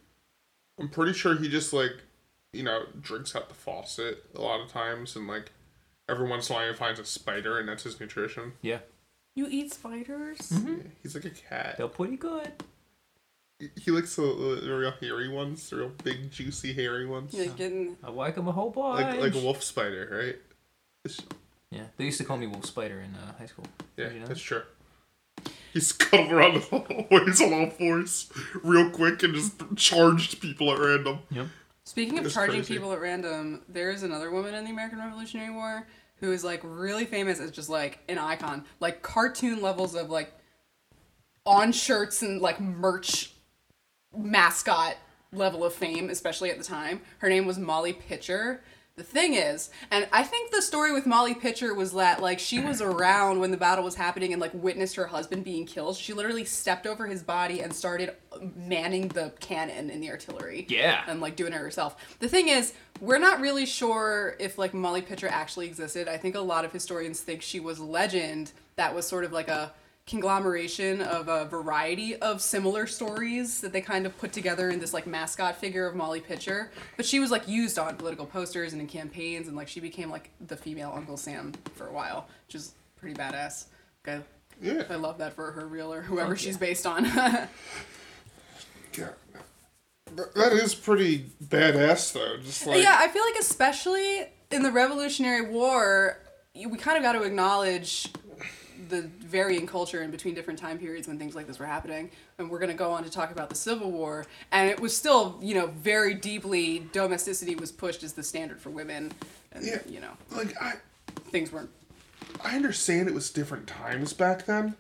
I'm 0.81 0.89
pretty 0.89 1.13
sure 1.13 1.37
he 1.37 1.51
just 1.51 1.75
like, 1.75 1.93
you 2.55 2.63
know, 2.63 2.85
drinks 3.01 3.35
out 3.37 3.49
the 3.49 3.55
faucet 3.55 4.25
a 4.35 4.41
lot 4.41 4.61
of 4.61 4.69
times, 4.69 5.17
and 5.17 5.27
like 5.27 5.51
every 6.09 6.29
once 6.29 6.49
in 6.49 6.55
a 6.55 6.59
while 6.59 6.69
he 6.69 6.75
finds 6.75 7.01
a 7.01 7.05
spider, 7.05 7.59
and 7.59 7.69
that's 7.69 7.83
his 7.85 7.99
nutrition. 8.01 8.53
Yeah, 8.63 8.79
You 9.35 9.47
eat 9.51 9.73
spiders? 9.73 10.51
Yeah, 10.53 10.75
he's 11.03 11.15
like 11.15 11.25
a 11.25 11.31
cat. 11.31 11.77
they're 11.79 11.89
pretty 11.89 12.17
good. 12.17 12.53
He- 13.59 13.71
He 13.81 13.91
likes 13.91 14.17
the, 14.17 14.23
the 14.63 14.75
real 14.77 14.93
hairy 15.01 15.29
ones, 15.29 15.69
the 15.71 15.77
real 15.77 15.93
big, 16.03 16.31
juicy, 16.31 16.73
hairy 16.73 17.07
ones, 17.07 17.33
You're 17.35 17.47
getting 17.55 17.97
I 18.05 18.11
like 18.11 18.35
them 18.35 18.49
a 18.49 18.53
whole 18.53 18.71
bunch. 18.71 19.01
like 19.07 19.21
like 19.21 19.35
a 19.35 19.41
wolf 19.45 19.63
spider, 19.63 20.09
right? 20.11 20.37
It's- 21.05 21.21
Yeah, 21.71 21.85
they 21.97 22.05
used 22.05 22.19
to 22.19 22.25
call 22.25 22.37
me 22.37 22.47
Wolf 22.47 22.67
Spider 22.67 23.01
in 23.01 23.15
uh, 23.17 23.33
high 23.39 23.47
school. 23.47 23.67
yeah, 23.97 24.11
you 24.11 24.21
know 24.21 24.27
that's 24.27 24.41
that? 24.41 24.47
true. 24.47 24.63
He 25.73 25.81
scuttled 25.81 26.31
around 26.37 26.55
the 26.55 26.61
hallways 26.61 27.41
on 27.41 27.53
all 27.53 27.71
fours, 27.71 28.31
real 28.63 28.91
quick, 28.91 29.23
and 29.25 29.35
just 29.35 29.55
charged 29.77 30.41
people 30.41 30.71
at 30.73 30.79
random. 30.79 31.19
Yep. 31.33 31.47
Speaking 31.85 32.19
of 32.19 32.33
charging 32.33 32.61
crazy. 32.61 32.75
people 32.75 32.93
at 32.93 33.01
random, 33.01 33.63
there 33.69 33.91
is 33.91 34.03
another 34.03 34.31
woman 34.31 34.55
in 34.55 34.65
the 34.65 34.71
American 34.71 34.99
Revolutionary 34.99 35.53
War 35.53 35.87
who 36.17 36.33
is 36.33 36.43
like 36.43 36.61
really 36.63 37.05
famous 37.05 37.41
as 37.41 37.51
just 37.51 37.69
like 37.69 37.99
an 38.09 38.19
icon, 38.19 38.65
like 38.81 39.03
cartoon 39.03 39.61
levels 39.61 39.95
of 39.95 40.09
like 40.09 40.33
on 41.45 41.73
shirts 41.73 42.23
and 42.23 42.41
like 42.41 42.61
merch 42.61 43.33
mascot 44.17 44.97
level 45.33 45.65
of 45.65 45.75
fame, 45.75 46.09
especially 46.09 46.51
at 46.51 46.59
the 46.59 46.65
time. 46.65 47.01
Her 47.19 47.29
name 47.29 47.47
was 47.47 47.59
Molly 47.59 47.93
Pitcher. 47.93 48.63
The 48.97 49.03
thing 49.03 49.35
is, 49.35 49.71
and 49.91 50.07
I 50.13 50.23
think 50.23 50.53
the 50.53 50.63
story 50.63 50.93
with 50.93 51.05
Molly 51.05 51.35
Pitcher 51.35 51.75
was 51.75 51.93
that 51.95 52.23
like 52.23 52.39
she 52.39 52.61
was 52.61 52.81
around 52.81 53.41
when 53.41 53.51
the 53.51 53.57
battle 53.57 53.83
was 53.83 53.97
happening 53.97 54.33
and 54.33 54.41
like 54.41 54.53
witnessed 54.55 54.95
her 54.95 55.07
husband 55.09 55.43
being 55.43 55.67
killed. 55.67 55.97
She 55.97 56.13
literally 56.13 56.45
stepped 56.45 56.87
over 56.87 57.09
his 57.09 57.21
body 57.21 57.61
and 57.61 57.75
started 57.75 58.15
manning 58.55 59.09
the 59.09 59.33
cannon 59.41 59.91
in 59.91 60.01
the 60.01 60.11
artillery 60.11 60.67
Yeah. 60.69 61.03
and 61.09 61.21
like 61.21 61.35
doing 61.35 61.53
it 61.53 61.57
herself. 61.59 62.17
The 62.21 62.29
thing 62.29 62.49
is, 62.49 62.73
we're 63.01 63.19
not 63.19 63.41
really 63.41 63.67
sure 63.67 64.37
if 64.39 64.59
like 64.59 64.73
Molly 64.75 65.03
Pitcher 65.03 65.27
actually 65.29 65.67
existed. 65.67 66.07
I 66.07 66.17
think 66.17 66.37
a 66.37 66.41
lot 66.41 66.65
of 66.65 66.71
historians 66.71 67.21
think 67.21 67.43
she 67.43 67.59
was 67.59 67.81
legend 67.81 68.53
that 68.77 68.95
was 68.95 69.09
sort 69.09 69.25
of 69.25 69.33
like 69.33 69.49
a 69.49 69.73
conglomeration 70.07 71.01
of 71.01 71.29
a 71.29 71.47
variety 71.47 72.15
of 72.17 72.43
similar 72.43 72.87
stories 72.87 73.61
that 73.63 73.73
they 73.73 73.81
kind 73.81 74.05
of 74.05 74.17
put 74.19 74.33
together 74.33 74.69
in 74.69 74.79
this 74.79 74.93
like 74.93 75.07
mascot 75.07 75.57
figure 75.57 75.87
of 75.87 75.95
Molly 75.95 76.21
Pitcher. 76.21 76.71
But 76.97 77.07
she 77.07 77.21
was 77.21 77.31
like 77.31 77.49
used 77.49 77.79
on 77.79 77.97
political 77.97 78.27
posters 78.27 78.73
and 78.73 78.83
in 78.83 78.89
campaigns 78.89 79.49
and 79.49 79.57
like 79.57 79.69
she 79.69 79.81
became 79.81 80.11
like 80.11 80.31
the 80.47 80.57
female 80.57 80.93
Uncle 80.95 81.17
Sam 81.17 81.53
for 81.75 81.87
a 81.87 81.93
while, 81.93 82.29
which 82.47 82.55
is 82.55 82.73
pretty 82.97 83.15
badass. 83.15 83.67
Okay. 84.07 84.23
Yeah, 84.61 84.85
I 84.91 84.97
love 84.97 85.19
that 85.19 85.33
for 85.33 85.51
her 85.53 85.67
real 85.67 85.93
or 85.93 86.03
whoever 86.03 86.31
Fuck 86.31 86.39
she's 86.39 86.55
yeah. 86.55 86.61
based 86.61 86.87
on. 86.87 87.05
yeah. 87.05 87.49
Th- 88.97 90.29
That 90.35 90.53
is 90.53 90.75
pretty 90.75 91.31
badass, 91.43 92.13
though. 92.13 92.37
Just 92.43 92.67
like 92.67 92.83
yeah, 92.83 92.97
I 93.01 93.09
feel 93.09 93.25
like 93.25 93.37
especially 93.41 94.27
in 94.51 94.63
the 94.63 94.71
Revolutionary 94.71 95.41
War, 95.43 96.19
we 96.55 96.77
kind 96.79 96.97
of 96.97 97.03
got 97.03 97.13
to 97.13 97.23
acknowledge 97.23 98.09
the 98.89 99.03
varying 99.21 99.67
culture 99.67 100.03
in 100.03 100.11
between 100.11 100.35
different 100.35 100.59
time 100.59 100.79
periods 100.79 101.09
when 101.09 101.19
things 101.19 101.35
like 101.35 101.47
this 101.47 101.59
were 101.59 101.67
happening. 101.67 102.11
And 102.39 102.51
we're 102.51 102.59
going 102.59 102.71
to 102.71 102.77
go 102.77 102.91
on 102.91 103.05
to 103.05 103.11
talk 103.11 103.31
about 103.31 103.49
the 103.49 103.55
Civil 103.55 103.91
War, 103.91 104.27
and 104.53 104.69
it 104.71 104.81
was 104.81 104.97
still, 104.97 105.39
you 105.41 105.55
know, 105.55 105.69
very 105.69 106.15
deeply 106.15 106.87
domesticity 106.93 107.55
was 107.55 107.71
pushed 107.73 108.03
as 108.03 108.13
the 108.13 108.23
standard 108.23 108.61
for 108.61 108.71
women, 108.71 109.13
and 109.53 109.65
Yeah. 109.65 109.79
you 109.89 110.01
know, 110.01 110.13
like 110.31 110.61
I 110.61 110.75
things 111.31 111.53
weren't. 111.53 111.71
I 112.45 112.57
understand 112.57 113.09
it 113.09 113.15
was 113.15 113.31
different 113.31 113.67
times 113.67 114.13
back 114.13 114.47
then. 114.47 114.75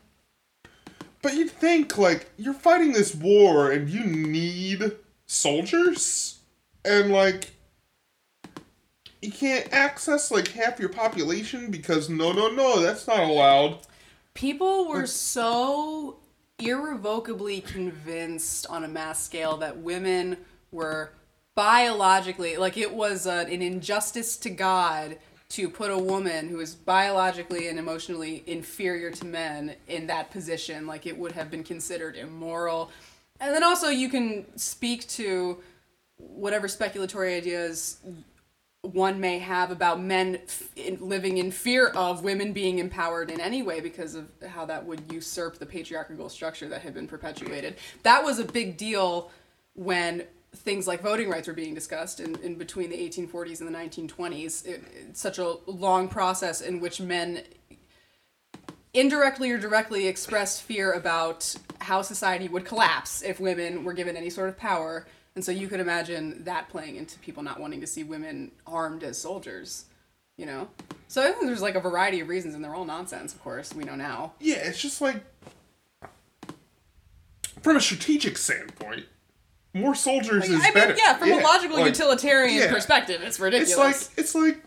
But 1.22 1.34
you'd 1.34 1.50
think, 1.50 1.96
like, 1.96 2.30
you're 2.36 2.52
fighting 2.52 2.92
this 2.92 3.14
war 3.14 3.70
and 3.72 3.88
you 3.88 4.04
need 4.04 4.92
soldiers? 5.26 6.40
And, 6.84 7.10
like, 7.10 7.52
you 9.24 9.32
can't 9.32 9.72
access, 9.72 10.30
like, 10.30 10.48
half 10.48 10.78
your 10.78 10.88
population 10.88 11.70
because 11.70 12.08
no, 12.08 12.32
no, 12.32 12.48
no, 12.48 12.80
that's 12.80 13.06
not 13.06 13.20
allowed. 13.20 13.78
People 14.34 14.88
were 14.88 15.06
so 15.06 16.18
irrevocably 16.58 17.60
convinced 17.60 18.66
on 18.68 18.84
a 18.84 18.88
mass 18.88 19.22
scale 19.22 19.56
that 19.56 19.78
women 19.78 20.36
were 20.70 21.12
biologically, 21.54 22.56
like 22.56 22.76
it 22.76 22.92
was 22.92 23.26
uh, 23.26 23.44
an 23.48 23.62
injustice 23.62 24.36
to 24.36 24.50
God 24.50 25.18
to 25.50 25.68
put 25.68 25.90
a 25.90 25.98
woman 25.98 26.48
who 26.48 26.58
is 26.58 26.74
biologically 26.74 27.68
and 27.68 27.78
emotionally 27.78 28.42
inferior 28.46 29.10
to 29.10 29.24
men 29.24 29.74
in 29.86 30.06
that 30.08 30.30
position. 30.30 30.86
Like 30.86 31.06
it 31.06 31.16
would 31.16 31.32
have 31.32 31.50
been 31.50 31.62
considered 31.62 32.16
immoral. 32.16 32.90
And 33.40 33.54
then 33.54 33.62
also, 33.62 33.88
you 33.88 34.08
can 34.08 34.46
speak 34.58 35.06
to 35.08 35.58
whatever 36.16 36.66
speculatory 36.66 37.36
ideas 37.36 37.98
one 38.92 39.20
may 39.20 39.38
have 39.38 39.70
about 39.70 40.00
men 40.00 40.40
f- 40.46 40.68
living 41.00 41.38
in 41.38 41.50
fear 41.50 41.88
of 41.88 42.22
women 42.22 42.52
being 42.52 42.78
empowered 42.78 43.30
in 43.30 43.40
any 43.40 43.62
way 43.62 43.80
because 43.80 44.14
of 44.14 44.28
how 44.46 44.66
that 44.66 44.84
would 44.84 45.12
usurp 45.12 45.58
the 45.58 45.66
patriarchal 45.66 46.28
structure 46.28 46.68
that 46.68 46.82
had 46.82 46.94
been 46.94 47.08
perpetuated. 47.08 47.76
That 48.02 48.24
was 48.24 48.38
a 48.38 48.44
big 48.44 48.76
deal 48.76 49.30
when 49.74 50.24
things 50.54 50.86
like 50.86 51.00
voting 51.00 51.28
rights 51.28 51.48
were 51.48 51.54
being 51.54 51.74
discussed 51.74 52.20
in, 52.20 52.36
in 52.36 52.56
between 52.56 52.90
the 52.90 52.96
1840s 52.96 53.60
and 53.60 53.74
the 53.74 53.78
1920s. 53.78 54.66
It, 54.66 54.84
it's 55.08 55.20
such 55.20 55.38
a 55.38 55.56
long 55.66 56.08
process 56.08 56.60
in 56.60 56.80
which 56.80 57.00
men 57.00 57.42
indirectly 58.92 59.50
or 59.50 59.58
directly 59.58 60.06
expressed 60.06 60.62
fear 60.62 60.92
about 60.92 61.54
how 61.80 62.02
society 62.02 62.48
would 62.48 62.64
collapse 62.64 63.22
if 63.22 63.40
women 63.40 63.84
were 63.84 63.92
given 63.92 64.16
any 64.16 64.30
sort 64.30 64.48
of 64.48 64.56
power. 64.56 65.06
And 65.34 65.44
so 65.44 65.50
you 65.50 65.66
could 65.68 65.80
imagine 65.80 66.44
that 66.44 66.68
playing 66.68 66.96
into 66.96 67.18
people 67.18 67.42
not 67.42 67.58
wanting 67.58 67.80
to 67.80 67.86
see 67.86 68.04
women 68.04 68.52
armed 68.66 69.02
as 69.02 69.18
soldiers, 69.18 69.86
you 70.36 70.46
know? 70.46 70.68
So 71.08 71.22
I 71.22 71.32
think 71.32 71.46
there's 71.46 71.62
like 71.62 71.74
a 71.74 71.80
variety 71.80 72.20
of 72.20 72.28
reasons, 72.28 72.54
and 72.54 72.62
they're 72.62 72.74
all 72.74 72.84
nonsense, 72.84 73.34
of 73.34 73.42
course, 73.42 73.74
we 73.74 73.84
know 73.84 73.96
now. 73.96 74.34
Yeah, 74.40 74.56
it's 74.56 74.80
just 74.80 75.00
like. 75.00 75.16
From 77.62 77.76
a 77.76 77.80
strategic 77.80 78.36
standpoint, 78.36 79.06
more 79.72 79.94
soldiers 79.94 80.44
is 80.48 80.60
I 80.60 80.64
mean, 80.64 80.74
better. 80.74 80.94
yeah, 80.96 81.16
from 81.16 81.32
a 81.32 81.38
logical 81.38 81.78
like, 81.78 81.86
utilitarian 81.86 82.58
yeah. 82.58 82.72
perspective, 82.72 83.22
it's 83.22 83.40
ridiculous. 83.40 84.10
It's 84.16 84.34
like, 84.34 84.52
it's 84.52 84.60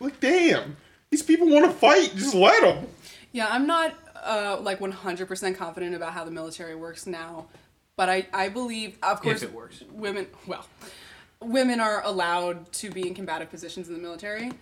like, 0.00 0.10
like, 0.12 0.20
damn. 0.20 0.76
These 1.10 1.22
people 1.22 1.48
want 1.48 1.66
to 1.66 1.70
fight, 1.70 2.12
just 2.16 2.34
let 2.34 2.60
them. 2.62 2.86
Yeah, 3.32 3.48
I'm 3.50 3.66
not 3.66 3.94
uh, 4.24 4.58
like 4.60 4.78
100% 4.78 5.56
confident 5.56 5.94
about 5.94 6.12
how 6.12 6.24
the 6.24 6.30
military 6.30 6.74
works 6.74 7.06
now, 7.06 7.46
but 7.96 8.08
I, 8.08 8.26
I 8.32 8.48
believe, 8.48 8.98
of 9.02 9.20
course, 9.22 9.42
it 9.42 9.52
works. 9.52 9.82
women, 9.92 10.26
well, 10.46 10.66
women 11.40 11.80
are 11.80 12.02
allowed 12.04 12.70
to 12.72 12.90
be 12.90 13.06
in 13.06 13.14
combative 13.14 13.50
positions 13.50 13.88
in 13.88 13.94
the 13.94 14.00
military. 14.00 14.52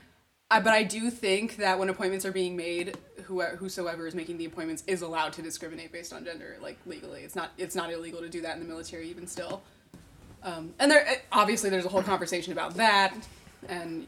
I, 0.51 0.61
but 0.61 0.75
I 0.75 0.83
do 0.83 1.11
think 1.11 1.57
that 1.57 1.79
when 1.79 1.88
appointments 1.88 2.27
are 2.27 2.33
being 2.33 2.57
made, 2.57 2.99
who, 3.25 3.40
whosoever 3.40 4.07
is 4.07 4.14
making 4.14 4.37
the 4.37 4.45
appointments 4.45 4.85
is 4.87 5.01
allowed 5.01 5.33
to 5.35 5.42
discriminate 5.42 5.92
based 5.92 6.12
on 6.12 6.27
gender, 6.27 6.59
like 6.61 6.77
legally. 6.85 7.23
It's 7.23 7.35
not 7.35 7.53
it's 7.57 7.75
not 7.75 7.90
illegal 7.90 8.21
to 8.21 8.29
do 8.29 8.42
that 8.42 8.55
in 8.57 8.62
the 8.62 8.68
military 8.68 9.09
even 9.09 9.27
still. 9.27 9.62
Um, 10.42 10.75
and 10.79 10.90
there 10.90 11.07
obviously 11.31 11.71
there's 11.71 11.87
a 11.87 11.88
whole 11.88 12.03
conversation 12.03 12.53
about 12.53 12.75
that 12.75 13.14
and 13.68 14.07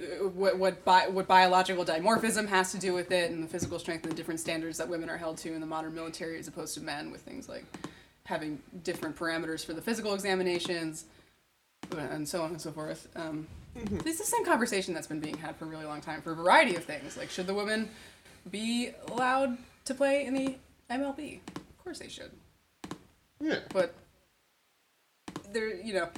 uh, 0.00 0.28
what 0.28 0.58
what, 0.58 0.84
bi- 0.84 1.08
what 1.08 1.26
biological 1.26 1.84
dimorphism 1.84 2.48
has 2.48 2.72
to 2.72 2.78
do 2.78 2.94
with 2.94 3.10
it 3.10 3.30
and 3.30 3.42
the 3.42 3.48
physical 3.48 3.78
strength 3.78 4.04
and 4.04 4.12
the 4.12 4.16
different 4.16 4.40
standards 4.40 4.78
that 4.78 4.88
women 4.88 5.10
are 5.10 5.18
held 5.18 5.36
to 5.38 5.52
in 5.52 5.60
the 5.60 5.66
modern 5.66 5.94
military 5.94 6.38
as 6.38 6.48
opposed 6.48 6.72
to 6.74 6.80
men 6.80 7.10
with 7.10 7.20
things 7.20 7.48
like 7.48 7.64
having 8.26 8.60
different 8.82 9.16
parameters 9.16 9.64
for 9.64 9.72
the 9.72 9.82
physical 9.82 10.14
examinations 10.14 11.04
and 11.96 12.28
so 12.28 12.42
on 12.42 12.50
and 12.50 12.60
so 12.60 12.72
forth. 12.72 13.08
Um, 13.14 13.46
It's 13.76 14.18
the 14.18 14.24
same 14.24 14.44
conversation 14.44 14.94
that's 14.94 15.06
been 15.06 15.20
being 15.20 15.36
had 15.36 15.56
for 15.56 15.64
a 15.64 15.68
really 15.68 15.84
long 15.84 16.00
time 16.00 16.22
for 16.22 16.32
a 16.32 16.34
variety 16.34 16.76
of 16.76 16.84
things. 16.84 17.16
Like, 17.16 17.28
should 17.28 17.46
the 17.46 17.54
women 17.54 17.90
be 18.50 18.90
allowed 19.08 19.58
to 19.84 19.94
play 19.94 20.24
in 20.24 20.34
the 20.34 20.56
MLB. 20.90 21.40
Of 21.56 21.78
course 21.82 21.98
they 21.98 22.08
should. 22.08 22.30
Yeah. 23.40 23.58
But 23.72 23.94
there, 25.52 25.74
you 25.74 25.94
know, 25.94 26.08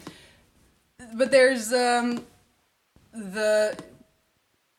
but 1.15 1.31
there's 1.31 1.73
um 1.73 2.25
the 3.13 3.77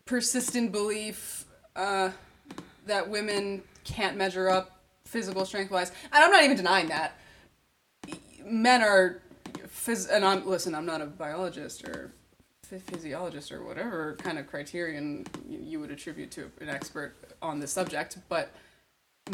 persistent 0.05 0.71
belief 0.71 1.45
uh, 1.75 2.11
that 2.85 3.09
women 3.09 3.63
can't 3.83 4.15
measure 4.17 4.49
up 4.49 4.76
physical 5.07 5.45
strength 5.45 5.71
wise, 5.71 5.91
and 6.11 6.23
I'm 6.23 6.31
not 6.31 6.43
even 6.43 6.57
denying 6.57 6.89
that. 6.89 7.13
Men 8.45 8.81
are, 8.81 9.21
phys- 9.67 10.09
and 10.11 10.23
I'm 10.23 10.45
listen. 10.45 10.75
I'm 10.75 10.85
not 10.85 11.01
a 11.01 11.05
biologist 11.05 11.83
or 11.85 12.11
ph- 12.69 12.81
physiologist 12.83 13.51
or 13.51 13.63
whatever 13.65 14.15
kind 14.19 14.37
of 14.37 14.47
criterion 14.47 15.25
you, 15.49 15.79
would 15.79 15.91
attribute 15.91 16.31
to 16.31 16.51
an 16.61 16.69
expert 16.69 17.15
on 17.41 17.59
this 17.59 17.71
subject, 17.71 18.17
but 18.29 18.51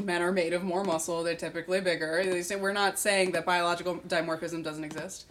men 0.04 0.22
are 0.22 0.32
made 0.32 0.54
of 0.54 0.64
more 0.64 0.84
muscle. 0.84 1.24
They're 1.24 1.36
typically 1.36 1.82
bigger. 1.82 2.24
They 2.24 2.42
say 2.42 2.56
we're 2.56 2.74
not 2.74 2.98
saying 2.98 3.32
that 3.34 3.46
biological 3.46 3.98
dimorphism 3.98 4.64
doesn't 4.64 4.84
exist, 4.84 5.26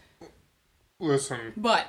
Listen, 1.00 1.52
but 1.56 1.86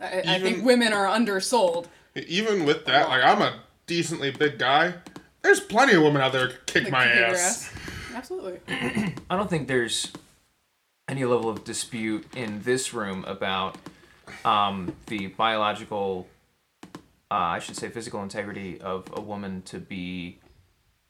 I, 0.00 0.22
I 0.26 0.38
think 0.40 0.64
women 0.64 0.92
are 0.92 1.06
undersold. 1.06 1.88
even 2.14 2.64
with 2.66 2.84
that, 2.86 3.08
like 3.08 3.22
I'm 3.24 3.40
a 3.40 3.60
decently 3.86 4.30
big 4.30 4.58
guy. 4.58 4.94
There's 5.44 5.60
plenty 5.60 5.92
of 5.94 6.02
women 6.02 6.22
out 6.22 6.32
there 6.32 6.48
who 6.48 6.54
kick 6.64 6.84
Like, 6.84 6.92
my 6.92 7.04
kick 7.06 7.16
your 7.16 7.24
ass. 7.26 7.70
Absolutely. 8.14 8.60
I 9.28 9.36
don't 9.36 9.50
think 9.50 9.68
there's 9.68 10.10
any 11.06 11.26
level 11.26 11.50
of 11.50 11.64
dispute 11.64 12.26
in 12.34 12.62
this 12.62 12.94
room 12.94 13.24
about 13.28 13.76
um, 14.42 14.96
the 15.06 15.26
biological, 15.26 16.26
uh, 17.30 17.34
I 17.34 17.58
should 17.58 17.76
say, 17.76 17.90
physical 17.90 18.22
integrity 18.22 18.80
of 18.80 19.04
a 19.14 19.20
woman 19.20 19.60
to 19.66 19.78
be, 19.78 20.38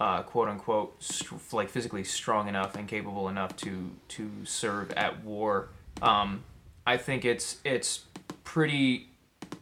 uh, 0.01 0.23
quote 0.23 0.49
unquote, 0.49 1.01
str- 1.01 1.37
like 1.53 1.71
physically 1.71 2.03
strong 2.03 2.49
enough 2.49 2.75
and 2.75 2.89
capable 2.89 3.29
enough 3.29 3.57
to 3.59 3.93
to 4.09 4.31
serve 4.43 4.91
at 4.93 5.23
war. 5.23 5.69
Um, 6.03 6.43
I 6.85 6.97
think 6.97 7.25
it's 7.25 7.59
it's 7.65 8.01
pretty 8.43 9.11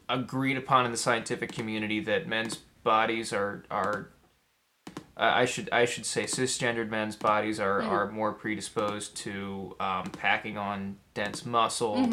agreed 0.09 0.57
upon 0.57 0.87
in 0.87 0.93
the 0.93 0.99
scientific 0.99 1.53
community 1.53 2.01
that 2.01 2.27
men's 2.27 2.57
bodies 2.83 3.35
are 3.35 3.65
are 3.71 4.09
I 5.17 5.45
should 5.45 5.69
I 5.73 5.85
should 5.85 6.07
say 6.07 6.25
cisgendered 6.25 6.89
men's 6.89 7.17
bodies 7.17 7.61
are, 7.61 7.83
are 7.83 8.11
more 8.11 8.33
predisposed 8.33 9.15
to 9.19 9.77
um, 9.79 10.05
packing 10.05 10.57
on 10.57 10.97
dense 11.15 11.45
muscle. 11.45 12.09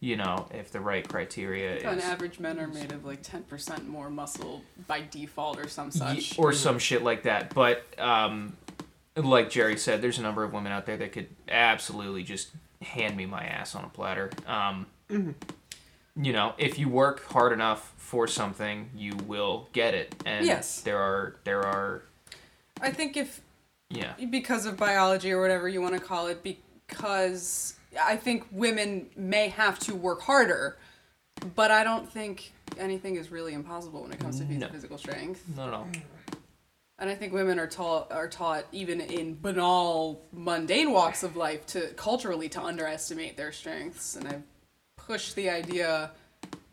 You 0.00 0.16
know, 0.16 0.48
if 0.52 0.72
the 0.72 0.80
right 0.80 1.06
criteria 1.06 1.86
On 1.88 1.98
is 1.98 2.04
average, 2.04 2.40
men 2.40 2.58
are 2.58 2.66
made 2.68 2.90
of 2.92 3.04
like 3.04 3.22
10% 3.22 3.86
more 3.86 4.08
muscle 4.08 4.62
by 4.86 5.02
default 5.10 5.58
or 5.60 5.68
some 5.68 5.90
Ye- 5.92 6.20
such. 6.20 6.38
or 6.38 6.52
some 6.54 6.78
shit 6.78 7.02
like 7.04 7.24
that. 7.24 7.52
But 7.54 7.84
um, 8.00 8.56
like 9.14 9.50
Jerry 9.50 9.76
said, 9.76 10.00
there's 10.00 10.18
a 10.18 10.22
number 10.22 10.42
of 10.42 10.54
women 10.54 10.72
out 10.72 10.86
there 10.86 10.96
that 10.96 11.12
could 11.12 11.28
absolutely 11.50 12.22
just 12.22 12.48
hand 12.80 13.14
me 13.16 13.26
my 13.26 13.44
ass 13.44 13.74
on 13.74 13.84
a 13.84 13.88
platter. 13.88 14.30
Um, 14.46 14.86
You 16.14 16.32
know, 16.34 16.54
if 16.58 16.78
you 16.78 16.88
work 16.90 17.24
hard 17.26 17.52
enough 17.52 17.92
for 17.96 18.26
something, 18.26 18.90
you 18.94 19.12
will 19.26 19.68
get 19.72 19.94
it. 19.94 20.14
And 20.26 20.44
Yes. 20.46 20.80
there 20.80 20.98
are 20.98 21.36
there 21.44 21.62
are 21.62 22.02
I 22.82 22.90
think 22.90 23.16
if 23.16 23.40
yeah. 23.90 24.14
because 24.30 24.66
of 24.66 24.76
biology 24.76 25.32
or 25.32 25.40
whatever 25.40 25.68
you 25.68 25.80
want 25.80 25.94
to 25.94 26.00
call 26.00 26.26
it, 26.26 26.42
because 26.42 27.76
I 28.00 28.16
think 28.16 28.44
women 28.50 29.08
may 29.16 29.48
have 29.48 29.78
to 29.80 29.94
work 29.94 30.22
harder, 30.22 30.76
but 31.54 31.70
I 31.70 31.84
don't 31.84 32.10
think 32.10 32.52
anything 32.78 33.16
is 33.16 33.30
really 33.30 33.54
impossible 33.54 34.02
when 34.02 34.12
it 34.12 34.18
comes 34.18 34.38
to 34.40 34.44
No. 34.44 34.68
physical 34.68 34.98
strength. 34.98 35.44
No, 35.56 35.70
no. 35.70 35.86
And 36.98 37.10
I 37.10 37.14
think 37.14 37.32
women 37.32 37.58
are 37.58 37.66
taught 37.66 38.12
are 38.12 38.28
taught 38.28 38.64
even 38.70 39.00
in 39.00 39.36
banal, 39.40 40.22
mundane 40.32 40.92
walks 40.92 41.22
of 41.22 41.36
life 41.36 41.66
to 41.68 41.88
culturally 41.94 42.48
to 42.50 42.62
underestimate 42.62 43.36
their 43.36 43.50
strengths. 43.50 44.14
And 44.14 44.28
I've 44.28 44.42
pushed 44.96 45.34
the 45.34 45.50
idea 45.50 46.12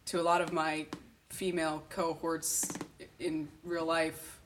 to 0.05 0.21
a 0.21 0.23
lot 0.23 0.41
of 0.41 0.53
my 0.53 0.85
female 1.29 1.83
cohorts 1.89 2.71
in 3.19 3.47
real 3.63 3.85
life 3.85 4.39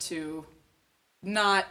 to 0.00 0.44
not 1.22 1.66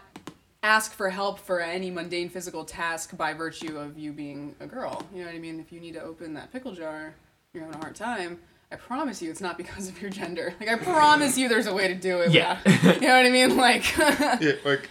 ask 0.63 0.93
for 0.93 1.09
help 1.09 1.39
for 1.39 1.59
any 1.59 1.89
mundane 1.89 2.29
physical 2.29 2.63
task 2.63 3.17
by 3.17 3.33
virtue 3.33 3.77
of 3.77 3.97
you 3.97 4.11
being 4.11 4.55
a 4.59 4.67
girl. 4.67 5.05
You 5.13 5.21
know 5.21 5.25
what 5.27 5.35
I 5.35 5.39
mean? 5.39 5.59
If 5.59 5.71
you 5.71 5.79
need 5.79 5.93
to 5.95 6.01
open 6.01 6.33
that 6.35 6.51
pickle 6.53 6.71
jar, 6.73 7.15
you're 7.53 7.63
having 7.63 7.79
a 7.79 7.83
hard 7.83 7.95
time. 7.95 8.39
I 8.71 8.75
promise 8.77 9.21
you, 9.21 9.29
it's 9.29 9.41
not 9.41 9.57
because 9.57 9.89
of 9.89 10.01
your 10.01 10.09
gender. 10.11 10.53
Like 10.59 10.69
I 10.69 10.75
promise 10.77 11.37
you, 11.37 11.49
there's 11.49 11.67
a 11.67 11.73
way 11.73 11.87
to 11.89 11.95
do 11.95 12.19
it. 12.21 12.31
Yeah. 12.31 12.59
without- 12.65 13.01
you 13.01 13.07
know 13.07 13.17
what 13.17 13.25
I 13.25 13.29
mean? 13.29 13.57
Like, 13.57 13.97
Yeah, 13.97 14.53
like 14.63 14.89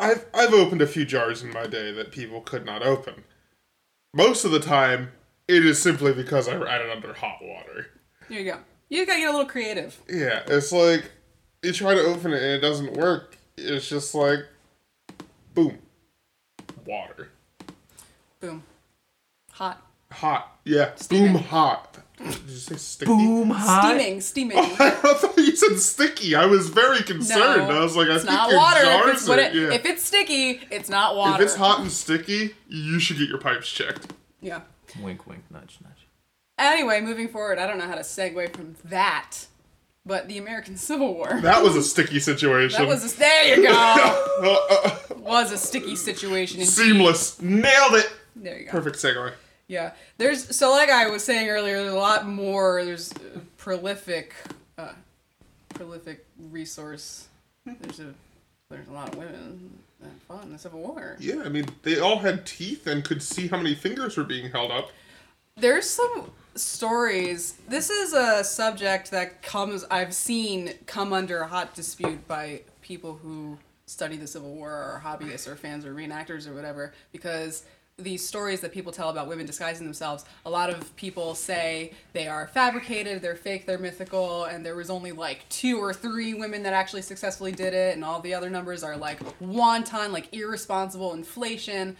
I've 0.00 0.26
I've 0.34 0.52
opened 0.52 0.82
a 0.82 0.86
few 0.86 1.04
jars 1.04 1.42
in 1.42 1.52
my 1.52 1.66
day 1.66 1.92
that 1.92 2.10
people 2.10 2.40
could 2.40 2.64
not 2.66 2.82
open. 2.82 3.22
Most 4.14 4.44
of 4.44 4.50
the 4.50 4.58
time, 4.58 5.12
it 5.46 5.64
is 5.64 5.80
simply 5.80 6.12
because 6.12 6.48
I 6.48 6.56
ran 6.56 6.80
it 6.82 6.90
under 6.90 7.12
hot 7.12 7.38
water. 7.40 7.86
There 8.28 8.40
you 8.40 8.50
go. 8.52 8.58
You 8.88 9.06
gotta 9.06 9.20
get 9.20 9.28
a 9.28 9.32
little 9.32 9.46
creative. 9.46 9.98
Yeah, 10.08 10.42
it's 10.48 10.72
like 10.72 11.10
you 11.62 11.72
try 11.72 11.94
to 11.94 12.00
open 12.00 12.32
it 12.32 12.42
and 12.42 12.52
it 12.52 12.60
doesn't 12.60 12.94
work. 12.94 13.38
It's 13.56 13.88
just 13.88 14.14
like 14.14 14.40
boom, 15.54 15.78
water, 16.84 17.28
Boom. 18.40 18.62
Hot. 19.52 19.80
hot. 20.10 20.58
Yeah, 20.64 20.94
Steaming. 20.96 21.34
boom, 21.34 21.42
hot. 21.42 21.98
Did 22.18 22.38
you 22.46 22.56
say 22.56 22.76
sticky? 22.76 23.08
Boom 23.10 23.50
hot. 23.50 23.84
Steaming. 23.84 24.20
Steaming. 24.20 24.58
I 24.58 24.90
thought 24.90 25.36
you 25.36 25.54
said 25.56 25.78
sticky. 25.78 26.34
I 26.34 26.46
was 26.46 26.68
very 26.68 27.02
concerned. 27.02 27.62
I 27.72 27.80
was 27.80 27.96
like, 27.96 28.08
I 28.08 28.14
it's 28.14 28.24
think 28.24 28.34
not 28.34 28.50
your 28.50 28.58
water. 28.58 28.80
If 28.82 29.14
it's, 29.14 29.28
what 29.28 29.38
it, 29.38 29.54
yeah. 29.54 29.72
if 29.72 29.84
it's 29.84 30.04
sticky, 30.04 30.60
it's 30.70 30.88
not 30.88 31.16
water. 31.16 31.42
If 31.42 31.48
it's 31.48 31.56
hot 31.56 31.80
and 31.80 31.90
sticky, 31.90 32.54
you 32.68 32.98
should 32.98 33.18
get 33.18 33.28
your 33.28 33.38
pipes 33.38 33.70
checked. 33.70 34.12
Yeah. 34.40 34.60
Wink, 35.00 35.26
wink, 35.26 35.44
nudge, 35.50 35.78
nudge. 35.82 36.06
Anyway, 36.58 37.00
moving 37.00 37.28
forward, 37.28 37.58
I 37.58 37.66
don't 37.66 37.78
know 37.78 37.86
how 37.86 37.94
to 37.94 38.02
segue 38.02 38.54
from 38.54 38.76
that, 38.84 39.46
but 40.04 40.28
the 40.28 40.38
American 40.38 40.76
Civil 40.76 41.14
War. 41.14 41.40
That 41.42 41.62
was 41.62 41.76
a 41.76 41.82
sticky 41.82 42.20
situation. 42.20 42.80
That 42.82 42.88
was 42.88 43.14
a, 43.14 43.18
there 43.18 43.56
you 43.56 43.66
go. 43.66 44.98
Was 45.22 45.52
a 45.52 45.56
sticky 45.56 45.94
situation. 45.94 46.60
indeed. 46.60 46.72
seamless. 46.72 47.40
Nailed 47.40 47.94
it. 47.94 48.12
There 48.34 48.58
you 48.58 48.64
go. 48.64 48.72
Perfect 48.72 48.96
segue. 48.96 49.32
Yeah, 49.68 49.92
there's 50.18 50.54
so 50.54 50.70
like 50.72 50.90
I 50.90 51.08
was 51.08 51.24
saying 51.24 51.48
earlier, 51.48 51.78
there's 51.78 51.92
a 51.92 51.96
lot 51.96 52.26
more. 52.26 52.84
There's 52.84 53.12
uh, 53.12 53.38
prolific, 53.56 54.34
uh, 54.76 54.92
prolific 55.74 56.26
resource. 56.50 57.28
There's 57.64 58.00
a 58.00 58.12
there's 58.68 58.88
a 58.88 58.92
lot 58.92 59.10
of 59.10 59.16
women 59.16 59.78
that 60.00 60.10
fought 60.28 60.42
in 60.44 60.52
the 60.52 60.58
Civil 60.58 60.80
War. 60.80 61.16
Yeah, 61.20 61.42
I 61.44 61.48
mean, 61.48 61.66
they 61.84 62.00
all 62.00 62.18
had 62.18 62.44
teeth 62.44 62.86
and 62.86 63.04
could 63.04 63.22
see 63.22 63.46
how 63.46 63.56
many 63.56 63.74
fingers 63.74 64.16
were 64.16 64.24
being 64.24 64.50
held 64.50 64.72
up. 64.72 64.90
There's 65.56 65.88
some 65.88 66.32
stories. 66.54 67.54
This 67.68 67.90
is 67.90 68.12
a 68.12 68.44
subject 68.44 69.10
that 69.10 69.42
comes 69.42 69.84
I've 69.90 70.14
seen 70.14 70.74
come 70.86 71.12
under 71.12 71.44
hot 71.44 71.74
dispute 71.74 72.26
by 72.26 72.62
people 72.80 73.18
who 73.22 73.58
study 73.86 74.16
the 74.16 74.26
Civil 74.26 74.54
War 74.54 74.70
or 74.70 75.02
hobbyists 75.04 75.46
or 75.46 75.56
fans 75.56 75.84
or 75.84 75.94
reenactors 75.94 76.48
or 76.48 76.54
whatever 76.54 76.92
because 77.12 77.64
these 77.98 78.26
stories 78.26 78.60
that 78.60 78.72
people 78.72 78.90
tell 78.90 79.10
about 79.10 79.28
women 79.28 79.46
disguising 79.46 79.86
themselves, 79.86 80.24
a 80.46 80.50
lot 80.50 80.70
of 80.70 80.94
people 80.96 81.34
say 81.34 81.92
they 82.14 82.26
are 82.26 82.46
fabricated, 82.46 83.20
they're 83.20 83.36
fake, 83.36 83.66
they're 83.66 83.78
mythical, 83.78 84.44
and 84.44 84.64
there 84.64 84.74
was 84.74 84.90
only 84.90 85.12
like 85.12 85.46
two 85.48 85.78
or 85.78 85.92
three 85.92 86.34
women 86.34 86.62
that 86.62 86.72
actually 86.72 87.02
successfully 87.02 87.52
did 87.52 87.74
it, 87.74 87.94
and 87.94 88.04
all 88.04 88.20
the 88.20 88.34
other 88.34 88.48
numbers 88.48 88.82
are 88.82 88.96
like 88.96 89.20
wanton, 89.40 90.10
like 90.10 90.32
irresponsible 90.34 91.12
inflation. 91.12 91.96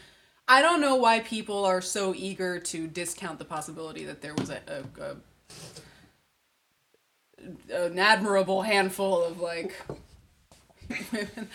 I 0.49 0.61
don't 0.61 0.81
know 0.81 0.97
why 0.97 1.21
people 1.21 1.65
are 1.65 1.81
so 1.81 2.15
eager 2.17 2.59
to 2.59 2.87
discount 2.87 3.39
the 3.39 3.45
possibility 3.45 4.05
that 4.05 4.21
there 4.21 4.35
was 4.35 4.51
a, 4.51 4.61
a, 4.67 5.03
a 5.03 5.17
an 7.89 7.99
admirable 7.99 8.63
handful 8.63 9.23
of 9.23 9.41
like. 9.41 9.75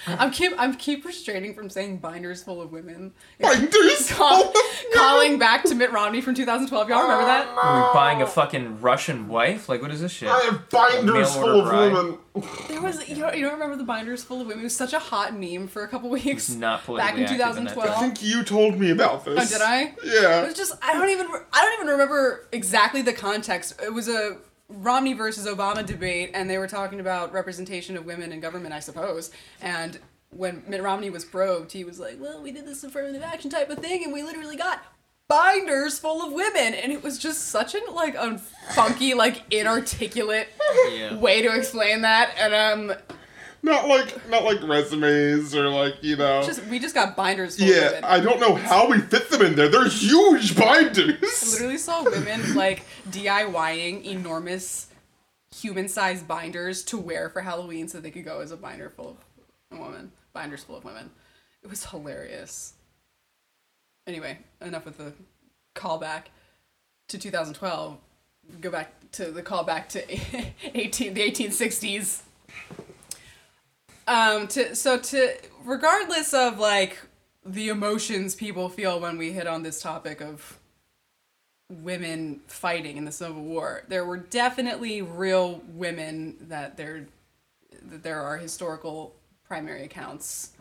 I'm 0.07 0.31
keep 0.31 0.53
I'm 0.57 0.75
keep 0.75 1.05
restraining 1.05 1.53
from 1.53 1.69
saying 1.69 1.97
binders 1.97 2.43
full 2.43 2.61
of 2.61 2.71
women. 2.71 3.13
Binders 3.39 4.09
Call, 4.11 4.43
full 4.45 4.63
calling 4.93 5.37
back 5.37 5.63
to 5.65 5.75
Mitt 5.75 5.91
Romney 5.91 6.21
from 6.21 6.33
2012. 6.35 6.89
Y'all 6.89 7.01
remember 7.03 7.25
that? 7.25 7.47
Oh, 7.49 7.59
Are 7.61 7.87
we 7.89 7.93
buying 7.93 8.21
a 8.21 8.27
fucking 8.27 8.81
Russian 8.81 9.27
wife? 9.27 9.69
Like, 9.69 9.81
what 9.81 9.91
is 9.91 10.01
this 10.01 10.11
shit? 10.11 10.29
I 10.29 10.39
have 10.45 10.69
binders 10.69 11.05
Mail 11.35 11.41
full 11.43 11.61
of 11.61 11.67
bride. 11.69 11.93
women. 11.93 12.17
There 12.67 12.81
was 12.81 13.07
you 13.09 13.15
don't, 13.15 13.35
you 13.37 13.43
don't 13.43 13.53
remember 13.53 13.75
the 13.77 13.83
binders 13.83 14.23
full 14.23 14.41
of 14.41 14.47
women? 14.47 14.61
It 14.61 14.65
was 14.65 14.75
such 14.75 14.93
a 14.93 14.99
hot 14.99 15.37
meme 15.37 15.67
for 15.67 15.83
a 15.83 15.87
couple 15.87 16.09
weeks. 16.09 16.49
Not 16.49 16.79
back 16.85 17.17
in 17.17 17.25
politically 17.25 17.41
active 17.41 17.57
in 17.57 17.67
2012. 17.67 17.89
I 17.89 17.99
think 17.99 18.23
you 18.23 18.43
told 18.43 18.79
me 18.79 18.91
about 18.91 19.25
this. 19.25 19.51
Oh, 19.51 19.57
did 19.57 19.61
I? 19.63 19.93
Yeah. 20.03 20.43
It 20.43 20.47
was 20.47 20.55
just 20.55 20.73
I 20.81 20.93
don't 20.93 21.09
even 21.09 21.27
I 21.53 21.61
don't 21.61 21.73
even 21.73 21.87
remember 21.87 22.47
exactly 22.51 23.01
the 23.01 23.13
context. 23.13 23.79
It 23.83 23.93
was 23.93 24.07
a 24.07 24.37
Romney 24.69 25.13
versus 25.13 25.47
Obama 25.47 25.85
debate, 25.85 26.31
and 26.33 26.49
they 26.49 26.57
were 26.57 26.67
talking 26.67 26.99
about 26.99 27.31
representation 27.33 27.95
of 27.95 28.05
women 28.05 28.31
in 28.31 28.39
government, 28.39 28.73
I 28.73 28.79
suppose. 28.79 29.31
And 29.61 29.97
when 30.29 30.63
Mitt 30.67 30.83
Romney 30.83 31.09
was 31.09 31.23
probed, 31.23 31.71
he 31.71 31.83
was 31.85 31.99
like, 31.99 32.17
"Well, 32.19 32.41
we 32.41 32.51
did 32.51 32.65
this 32.65 32.83
affirmative 32.83 33.21
action 33.23 33.49
type 33.49 33.69
of 33.69 33.79
thing, 33.79 34.03
and 34.03 34.11
we 34.11 34.23
literally 34.23 34.57
got 34.57 34.83
binders 35.29 35.99
full 35.99 36.21
of 36.25 36.33
women, 36.33 36.73
and 36.73 36.91
it 36.91 37.01
was 37.03 37.17
just 37.17 37.49
such 37.49 37.75
an 37.75 37.81
like 37.93 38.15
a 38.15 38.37
funky, 38.73 39.13
like 39.13 39.43
inarticulate 39.53 40.47
Yeah. 40.91 41.15
way 41.17 41.41
to 41.41 41.55
explain 41.55 42.01
that. 42.01 42.31
And 42.37 42.53
um, 42.91 42.97
Not 43.63 43.87
like 43.87 44.29
not 44.29 44.43
like 44.43 44.61
resumes 44.63 45.55
or 45.55 45.69
like 45.69 45.95
you 46.03 46.15
know. 46.15 46.43
just 46.43 46.63
we 46.67 46.79
just 46.79 46.95
got 46.95 47.15
binders 47.15 47.57
full 47.57 47.67
of 47.67 47.75
yeah. 47.75 47.99
I 48.03 48.19
don't 48.19 48.39
know 48.39 48.55
how 48.55 48.87
we 48.87 48.99
fit 48.99 49.29
them 49.29 49.41
in 49.41 49.55
there. 49.55 49.67
They're 49.67 49.87
huge 49.89 50.55
binders. 50.55 51.53
literally 51.53 51.77
saw 51.77 52.03
women 52.03 52.55
like 52.55 52.85
DIYing 53.09 54.05
enormous 54.05 54.87
human-sized 55.55 56.27
binders 56.27 56.83
to 56.83 56.97
wear 56.97 57.29
for 57.29 57.41
Halloween 57.41 57.87
so 57.87 57.99
they 57.99 58.11
could 58.11 58.25
go 58.25 58.39
as 58.41 58.51
a 58.51 58.57
binder 58.57 58.89
full 58.89 59.17
of 59.71 59.79
women. 59.79 60.11
Binders 60.33 60.63
full 60.63 60.77
of 60.77 60.83
women. 60.83 61.09
It 61.63 61.69
was 61.69 61.85
hilarious. 61.85 62.73
Anyway, 64.05 64.37
enough 64.61 64.85
with 64.85 64.97
the 64.97 65.13
callback 65.75 66.23
to 67.09 67.17
2012. 67.17 67.97
Go 68.61 68.69
back 68.69 68.93
to 69.13 69.31
the 69.31 69.43
callback 69.43 69.89
to 69.89 70.03
18 70.77 71.13
the 71.13 71.21
1860s. 71.21 72.21
Um 74.07 74.47
to 74.49 74.75
so 74.75 74.97
to 74.97 75.33
regardless 75.65 76.33
of 76.33 76.59
like 76.59 76.97
the 77.45 77.69
emotions 77.69 78.35
people 78.35 78.69
feel 78.69 78.99
when 78.99 79.17
we 79.17 79.31
hit 79.31 79.47
on 79.47 79.63
this 79.63 79.81
topic 79.81 80.21
of 80.21 80.59
women 81.69 82.39
fighting 82.47 82.95
in 82.97 83.03
the 83.05 83.11
Civil 83.11 83.43
War. 83.43 83.83
There 83.89 84.05
were 84.05 84.17
definitely 84.17 85.01
real 85.01 85.61
women 85.67 86.37
that 86.47 86.77
there 86.77 87.07
that 87.81 88.03
there 88.03 88.21
are 88.21 88.37
historical 88.37 89.15
primary 89.45 89.83
accounts 89.83 90.51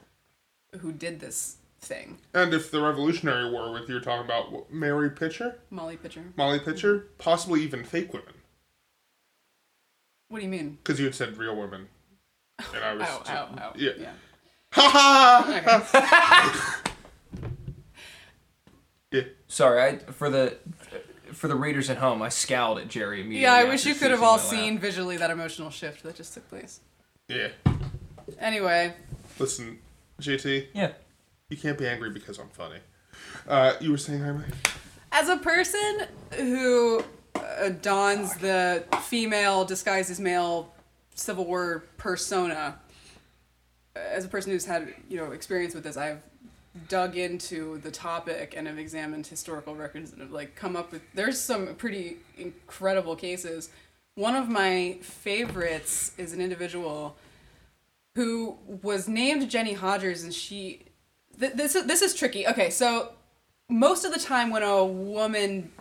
who 0.81 0.93
did 0.93 1.21
this 1.21 1.57
thing. 1.81 2.19
And 2.35 2.53
if 2.53 2.71
the 2.71 2.81
Revolutionary 2.81 3.51
War, 3.51 3.73
with 3.73 3.89
you're 3.89 4.01
talking 4.01 4.25
about 4.25 4.51
what, 4.53 4.73
Mary 4.73 5.11
Pitcher, 5.11 5.59
Molly 5.71 5.97
Pitcher. 5.97 6.25
Molly 6.37 6.59
Pitcher, 6.59 7.07
possibly 7.19 7.63
even 7.63 7.85
fake 7.85 8.13
women, 8.13 8.35
What 10.29 10.39
do 10.39 10.45
you 10.45 10.51
mean? 10.51 10.79
because 10.83 10.99
you 10.99 11.07
had 11.07 11.15
said 11.15 11.37
real 11.37 11.57
women, 11.57 11.89
and 12.59 12.85
I 12.85 12.95
was 12.95 13.03
Ow, 13.09 13.23
ow, 13.29 13.59
ow. 13.59 13.73
yeah. 13.77 13.91
yeah. 13.99 14.11
ha 14.73 14.91
ha. 14.93 16.81
Okay. 16.83 16.91
Yeah. 19.13 19.23
Sorry, 19.49 19.81
I 19.83 19.99
for 19.99 20.29
the 20.31 20.57
for 21.33 21.49
the 21.49 21.55
readers 21.55 21.89
at 21.91 21.99
home, 21.99 22.23
I 22.23 22.29
scowled 22.29 22.79
at 22.79 22.89
Jerry 22.89 23.21
immediately. 23.21 23.43
yeah, 23.43 23.55
I 23.55 23.65
wish 23.65 23.87
you 23.87 23.95
could 23.95 24.11
have 24.11 24.23
all 24.23 24.37
my 24.37 24.43
laugh. 24.43 24.51
seen 24.51 24.79
visually 24.79 25.17
that 25.17 25.31
emotional 25.31 25.71
shift 25.71 26.03
that 26.03 26.17
just 26.17 26.35
took 26.35 26.49
place. 26.49 26.81
Yeah. 27.29 27.49
Anyway, 28.39 28.95
Listen, 29.39 29.79
JT, 30.21 30.69
Yeah. 30.75 30.93
you 31.49 31.57
can't 31.57 31.79
be 31.79 31.87
angry 31.87 32.11
because 32.11 32.39
I'm 32.39 32.49
funny. 32.49 32.79
Uh, 33.47 33.75
you 33.81 33.91
were 33.93 33.99
saying, 33.99 34.23
Aimee? 34.25 34.45
as 35.13 35.29
a 35.29 35.37
person 35.37 36.07
who 36.37 37.05
uh, 37.37 37.69
dons 37.83 38.35
the 38.37 38.85
female 39.05 39.65
disguised 39.65 40.11
as 40.11 40.19
male 40.21 40.73
Civil 41.17 41.47
War 41.47 41.85
persona, 41.97 42.79
as 43.97 44.25
a 44.25 44.29
person 44.29 44.53
who's 44.53 44.67
had 44.67 44.95
you 45.09 45.17
know 45.17 45.33
experience 45.33 45.75
with 45.75 45.83
this, 45.83 45.97
I've 45.97 46.23
dug 46.89 47.17
into 47.17 47.79
the 47.79 47.91
topic 47.91 48.55
and 48.57 48.67
have 48.67 48.79
examined 48.79 49.27
historical 49.27 49.75
records 49.75 50.13
and 50.13 50.21
have 50.21 50.31
like 50.31 50.55
come 50.55 50.77
up 50.77 50.93
with. 50.93 51.03
There's 51.15 51.41
some 51.41 51.75
pretty 51.75 52.19
incredible 52.37 53.17
cases. 53.17 53.71
One 54.15 54.37
of 54.37 54.49
my 54.49 54.99
favorites 55.03 56.13
is 56.17 56.33
an 56.33 56.41
individual 56.41 57.17
who 58.15 58.57
was 58.83 59.09
named 59.09 59.51
Jenny 59.51 59.75
Hodgers, 59.75 60.23
and 60.23 60.33
she. 60.33 60.83
Th- 61.39 61.53
this 61.53 61.75
is 61.75 61.87
this 61.87 62.03
is 62.03 62.15
tricky. 62.15 62.47
Okay, 62.47 62.71
so 62.71 63.13
most 63.69 64.05
of 64.05 64.13
the 64.13 64.21
time 64.21 64.51
when 64.51 64.63
a 64.63 64.85
woman 64.85 65.73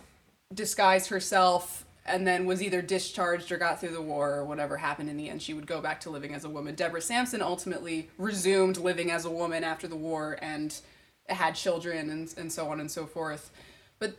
disguised 0.52 1.08
herself 1.08 1.85
and 2.06 2.26
then 2.26 2.46
was 2.46 2.62
either 2.62 2.82
discharged 2.82 3.50
or 3.52 3.56
got 3.56 3.80
through 3.80 3.92
the 3.92 4.02
war 4.02 4.34
or 4.34 4.44
whatever 4.44 4.76
happened 4.76 5.10
in 5.10 5.16
the 5.16 5.28
end, 5.28 5.42
she 5.42 5.54
would 5.54 5.66
go 5.66 5.80
back 5.80 6.00
to 6.00 6.10
living 6.10 6.34
as 6.34 6.44
a 6.44 6.50
woman. 6.50 6.74
Deborah 6.74 7.00
Sampson 7.02 7.42
ultimately 7.42 8.08
resumed 8.18 8.76
living 8.78 9.10
as 9.10 9.24
a 9.24 9.30
woman 9.30 9.64
after 9.64 9.86
the 9.88 9.96
war 9.96 10.38
and 10.40 10.80
had 11.28 11.54
children 11.54 12.10
and, 12.10 12.32
and 12.36 12.52
so 12.52 12.68
on 12.68 12.80
and 12.80 12.90
so 12.90 13.06
forth. 13.06 13.50
But 13.98 14.16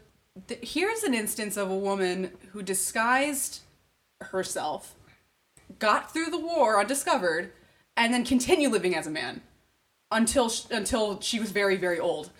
th- 0.47 0.73
here's 0.73 1.03
an 1.03 1.13
instance 1.13 1.57
of 1.57 1.71
a 1.71 1.77
woman 1.77 2.31
who 2.51 2.61
disguised 2.61 3.61
herself, 4.21 4.95
got 5.79 6.11
through 6.11 6.31
the 6.31 6.39
war 6.39 6.79
undiscovered, 6.79 7.51
and 7.95 8.13
then 8.13 8.25
continued 8.25 8.71
living 8.71 8.95
as 8.95 9.07
a 9.07 9.11
man 9.11 9.41
until 10.11 10.51
until 10.71 11.19
she 11.19 11.39
was 11.39 11.51
very 11.51 11.75
very 11.75 11.99
old. 11.99 12.31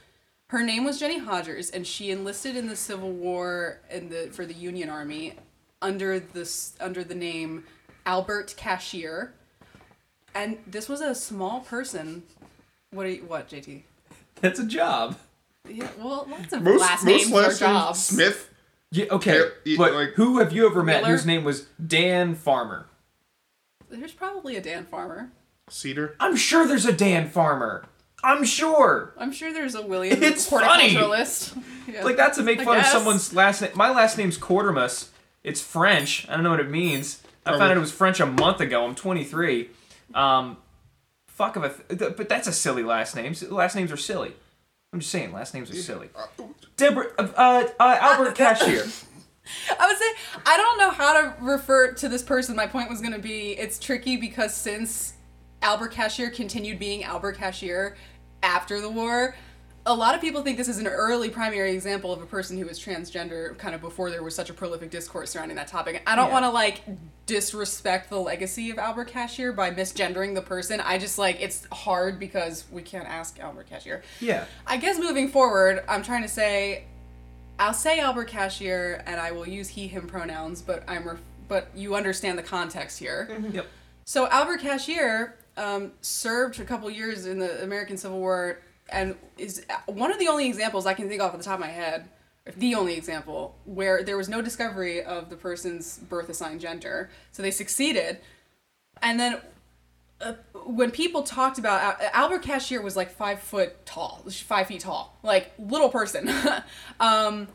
Her 0.49 0.63
name 0.63 0.85
was 0.85 0.99
Jenny 0.99 1.19
Hodgers, 1.19 1.69
and 1.69 1.85
she 1.85 2.09
enlisted 2.09 2.55
in 2.55 2.67
the 2.67 2.75
Civil 2.75 3.11
War 3.11 3.79
in 3.91 4.09
the 4.09 4.29
for 4.31 4.45
the 4.45 4.53
Union 4.53 4.89
Army 4.89 5.33
under 5.81 6.19
this 6.19 6.73
under 6.79 7.03
the 7.03 7.15
name 7.15 7.65
Albert 8.05 8.53
Cashier. 8.57 9.33
And 10.33 10.57
this 10.65 10.87
was 10.87 11.01
a 11.01 11.13
small 11.15 11.61
person. 11.61 12.23
What 12.91 13.05
are 13.05 13.09
you, 13.09 13.23
what 13.25 13.49
JT? 13.49 13.81
That's 14.39 14.59
a 14.59 14.65
job. 14.65 15.17
Yeah, 15.67 15.89
well, 15.99 16.25
lots 16.29 16.53
of 16.53 16.61
Most 16.61 16.79
last 16.79 17.03
most 17.03 17.05
names 17.05 17.31
last 17.31 17.47
names 17.47 17.59
jobs. 17.59 18.03
Smith. 18.05 18.49
Yeah, 18.91 19.05
okay, 19.11 19.39
Yeah, 19.39 19.45
yeah, 19.65 19.77
but 19.77 19.93
like- 19.93 20.09
who 20.11 20.39
have 20.39 20.53
you 20.53 20.65
ever 20.65 20.81
met 20.81 21.01
Miller? 21.01 21.11
whose 21.13 21.25
name 21.25 21.43
was 21.43 21.63
Dan 21.85 22.35
Farmer? 22.35 22.85
There's 23.89 24.13
probably 24.13 24.55
a 24.55 24.61
Dan 24.61 24.85
Farmer. 24.85 25.31
Cedar. 25.69 26.15
I'm 26.21 26.37
sure 26.37 26.65
there's 26.65 26.85
a 26.85 26.93
Dan 26.93 27.27
Farmer. 27.29 27.83
I'm 28.27 28.43
sure. 28.43 29.13
I'm 29.17 29.31
sure 29.31 29.53
there's 29.53 29.73
a 29.73 29.81
William 29.81 30.21
It's 30.21 30.47
funny. 30.49 30.93
horticulturalist. 30.93 31.57
Yeah. 31.87 32.03
Like 32.03 32.17
that's 32.17 32.37
to 32.37 32.43
make 32.43 32.59
I 32.59 32.65
fun 32.65 32.79
of 32.79 32.85
someone's 32.85 33.33
last 33.33 33.61
name. 33.61 33.71
My 33.73 33.89
last 33.91 34.17
name's 34.17 34.37
Quartermus. 34.37 35.07
It's 35.41 35.61
French. 35.61 36.27
I 36.27 36.33
don't 36.33 36.43
know 36.43 36.49
what 36.49 36.59
it 36.59 36.69
means. 36.69 37.23
I 37.45 37.51
found 37.51 37.63
out 37.63 37.77
it 37.77 37.79
was 37.79 37.93
French 37.93 38.19
a 38.19 38.25
month 38.25 38.59
ago. 38.59 38.83
I'm 38.83 38.93
23. 38.93 39.69
Um, 40.13 40.57
fuck 41.29 41.55
of 41.55 41.63
a. 41.63 41.69
Th- 41.69 41.97
th- 41.97 42.17
but 42.17 42.27
that's 42.27 42.45
a 42.45 42.51
silly 42.51 42.83
last 42.83 43.15
name. 43.15 43.33
Last 43.49 43.73
names 43.73 43.89
are 43.93 43.97
silly. 43.97 44.33
I'm 44.91 44.99
just 44.99 45.11
saying, 45.13 45.31
last 45.31 45.53
names 45.53 45.71
are 45.71 45.75
silly. 45.75 46.09
Deborah, 46.75 47.07
uh, 47.17 47.29
uh, 47.37 47.67
uh, 47.79 47.97
Albert 48.01 48.35
Cashier. 48.35 48.85
I 49.79 49.87
would 49.87 49.97
say 49.97 50.41
I 50.45 50.57
don't 50.57 50.77
know 50.77 50.89
how 50.91 51.21
to 51.21 51.33
refer 51.41 51.93
to 51.93 52.09
this 52.09 52.21
person. 52.21 52.53
My 52.57 52.67
point 52.67 52.89
was 52.89 52.99
going 52.99 53.13
to 53.13 53.19
be 53.19 53.51
it's 53.51 53.79
tricky 53.79 54.17
because 54.17 54.53
since 54.53 55.13
Albert 55.61 55.93
Cashier 55.93 56.29
continued 56.29 56.79
being 56.79 57.05
Albert 57.05 57.37
Cashier 57.37 57.95
after 58.47 58.79
the 58.81 58.89
war, 58.89 59.35
a 59.85 59.93
lot 59.93 60.15
of 60.15 60.21
people 60.21 60.41
think 60.41 60.57
this 60.57 60.67
is 60.67 60.79
an 60.79 60.87
early 60.87 61.29
primary 61.29 61.71
example 61.73 62.11
of 62.11 62.21
a 62.21 62.25
person 62.25 62.57
who 62.57 62.65
was 62.65 62.79
transgender 62.79 63.57
kind 63.57 63.73
of 63.75 63.81
before 63.81 64.09
there 64.09 64.23
was 64.23 64.35
such 64.35 64.49
a 64.49 64.53
prolific 64.53 64.89
discourse 64.89 65.29
surrounding 65.31 65.55
that 65.57 65.67
topic. 65.67 66.01
I 66.07 66.15
don't 66.15 66.27
Yeah. 66.27 66.33
want 66.33 66.45
to 66.45 66.49
like 66.49 66.81
disrespect 67.25 68.09
the 68.09 68.19
legacy 68.19 68.69
of 68.71 68.79
Albert 68.79 69.05
Cashier 69.09 69.51
by 69.53 69.71
misgendering 69.71 70.33
the 70.33 70.41
person. 70.41 70.79
I 70.81 70.97
just 70.97 71.17
like 71.17 71.41
it's 71.41 71.67
hard 71.71 72.19
because 72.19 72.63
we 72.71 72.81
can't 72.81 73.07
ask 73.07 73.39
Albert 73.39 73.67
Cashier. 73.69 74.01
Yeah. 74.19 74.45
I 74.65 74.77
guess 74.77 74.97
moving 74.97 75.29
forward, 75.29 75.83
I'm 75.87 76.03
trying 76.03 76.23
to 76.23 76.27
say, 76.29 76.85
I'll 77.59 77.73
say 77.73 77.99
Albert 77.99 78.25
Cashier, 78.29 79.03
and 79.05 79.19
I 79.19 79.31
will 79.31 79.47
use 79.47 79.67
he/him 79.69 80.07
pronouns, 80.07 80.61
but 80.61 80.83
I'm 80.87 81.07
ref- 81.07 81.21
but 81.47 81.69
you 81.75 81.95
understand 81.95 82.37
the 82.37 82.43
context 82.43 82.99
here. 82.99 83.27
Mm-hmm. 83.31 83.55
Yep. 83.55 83.67
So 84.05 84.27
Albert 84.29 84.61
Cashier 84.61 85.37
um, 85.57 85.91
served 86.01 86.55
for 86.55 86.63
a 86.63 86.65
couple 86.65 86.89
years 86.89 87.25
in 87.25 87.39
the 87.39 87.63
American 87.63 87.97
Civil 87.97 88.19
War, 88.19 88.59
and 88.89 89.15
is 89.37 89.65
one 89.85 90.11
of 90.11 90.19
the 90.19 90.27
only 90.27 90.47
examples 90.47 90.85
I 90.85 90.93
can 90.93 91.09
think 91.09 91.21
of 91.21 91.33
at 91.33 91.37
the 91.37 91.43
top 91.43 91.55
of 91.55 91.59
my 91.59 91.67
head, 91.67 92.07
the 92.55 92.75
only 92.75 92.95
example 92.95 93.55
where 93.65 94.03
there 94.03 94.15
was 94.15 94.29
no 94.29 94.41
discovery 94.41 95.03
of 95.03 95.29
the 95.29 95.35
person's 95.35 95.97
birth 95.97 96.29
assigned 96.29 96.61
gender. 96.61 97.09
So 97.31 97.41
they 97.41 97.51
succeeded, 97.51 98.19
and 99.01 99.19
then 99.19 99.41
uh, 100.21 100.33
when 100.65 100.91
people 100.91 101.23
talked 101.23 101.59
about 101.59 102.01
Albert 102.13 102.43
Cashier 102.43 102.81
was 102.81 102.95
like 102.95 103.11
five 103.11 103.39
foot 103.39 103.85
tall, 103.85 104.23
five 104.29 104.67
feet 104.67 104.81
tall, 104.81 105.17
like 105.23 105.51
little 105.59 105.89
person. 105.89 106.31
um, 106.99 107.47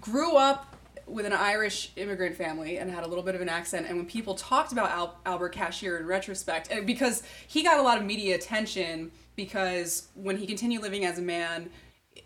grew 0.00 0.36
up 0.36 0.73
with 1.06 1.26
an 1.26 1.32
Irish 1.32 1.92
immigrant 1.96 2.36
family 2.36 2.78
and 2.78 2.90
had 2.90 3.04
a 3.04 3.06
little 3.06 3.24
bit 3.24 3.34
of 3.34 3.40
an 3.40 3.48
accent. 3.48 3.86
And 3.88 3.96
when 3.96 4.06
people 4.06 4.34
talked 4.34 4.72
about 4.72 4.90
Al- 4.90 5.20
Albert 5.26 5.50
Cashier 5.50 5.98
in 5.98 6.06
retrospect, 6.06 6.70
and 6.70 6.86
because 6.86 7.22
he 7.46 7.62
got 7.62 7.78
a 7.78 7.82
lot 7.82 7.98
of 7.98 8.04
media 8.04 8.34
attention 8.34 9.10
because 9.36 10.08
when 10.14 10.36
he 10.36 10.46
continued 10.46 10.82
living 10.82 11.04
as 11.04 11.18
a 11.18 11.22
man, 11.22 11.70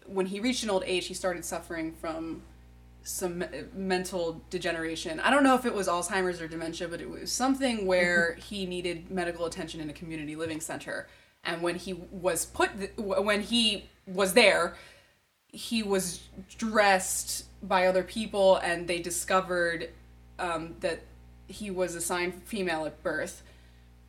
when 0.06 0.26
he 0.26 0.40
reached 0.40 0.62
an 0.62 0.70
old 0.70 0.84
age, 0.86 1.06
he 1.06 1.14
started 1.14 1.44
suffering 1.44 1.92
from 1.92 2.42
some 3.02 3.42
mental 3.74 4.42
degeneration. 4.50 5.18
I 5.20 5.30
don't 5.30 5.42
know 5.42 5.54
if 5.54 5.64
it 5.64 5.72
was 5.72 5.88
Alzheimer's 5.88 6.42
or 6.42 6.48
dementia, 6.48 6.88
but 6.88 7.00
it 7.00 7.08
was 7.08 7.32
something 7.32 7.86
where 7.86 8.32
mm-hmm. 8.32 8.40
he 8.42 8.66
needed 8.66 9.10
medical 9.10 9.46
attention 9.46 9.80
in 9.80 9.88
a 9.88 9.94
community 9.94 10.36
living 10.36 10.60
center. 10.60 11.08
And 11.42 11.62
when 11.62 11.76
he 11.76 11.94
was 11.94 12.44
put, 12.44 12.78
th- 12.78 12.92
when 12.96 13.40
he 13.40 13.88
was 14.06 14.34
there, 14.34 14.74
he 15.46 15.82
was 15.82 16.20
dressed 16.58 17.46
by 17.62 17.86
other 17.86 18.02
people, 18.02 18.56
and 18.56 18.86
they 18.88 19.00
discovered 19.00 19.90
um, 20.38 20.74
that 20.80 21.00
he 21.48 21.70
was 21.70 21.94
assigned 21.94 22.34
female 22.44 22.86
at 22.86 23.02
birth. 23.02 23.42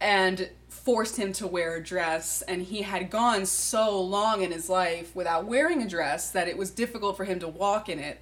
and 0.01 0.49
forced 0.69 1.17
him 1.17 1.33
to 1.33 1.47
wear 1.47 1.75
a 1.75 1.83
dress. 1.83 2.41
And 2.43 2.61
he 2.63 2.83
had 2.83 3.09
gone 3.09 3.45
so 3.45 3.99
long 4.01 4.41
in 4.41 4.51
his 4.51 4.69
life 4.69 5.15
without 5.15 5.45
wearing 5.45 5.81
a 5.81 5.89
dress 5.89 6.31
that 6.31 6.47
it 6.47 6.57
was 6.57 6.71
difficult 6.71 7.17
for 7.17 7.25
him 7.25 7.39
to 7.39 7.47
walk 7.47 7.89
in 7.89 7.99
it. 7.99 8.19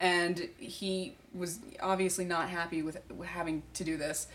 And 0.00 0.48
he 0.58 1.16
was 1.32 1.60
obviously 1.80 2.24
not 2.24 2.48
happy 2.48 2.82
with 2.82 2.98
having 3.24 3.62
to 3.74 3.84
do 3.84 3.96
this. 3.96 4.26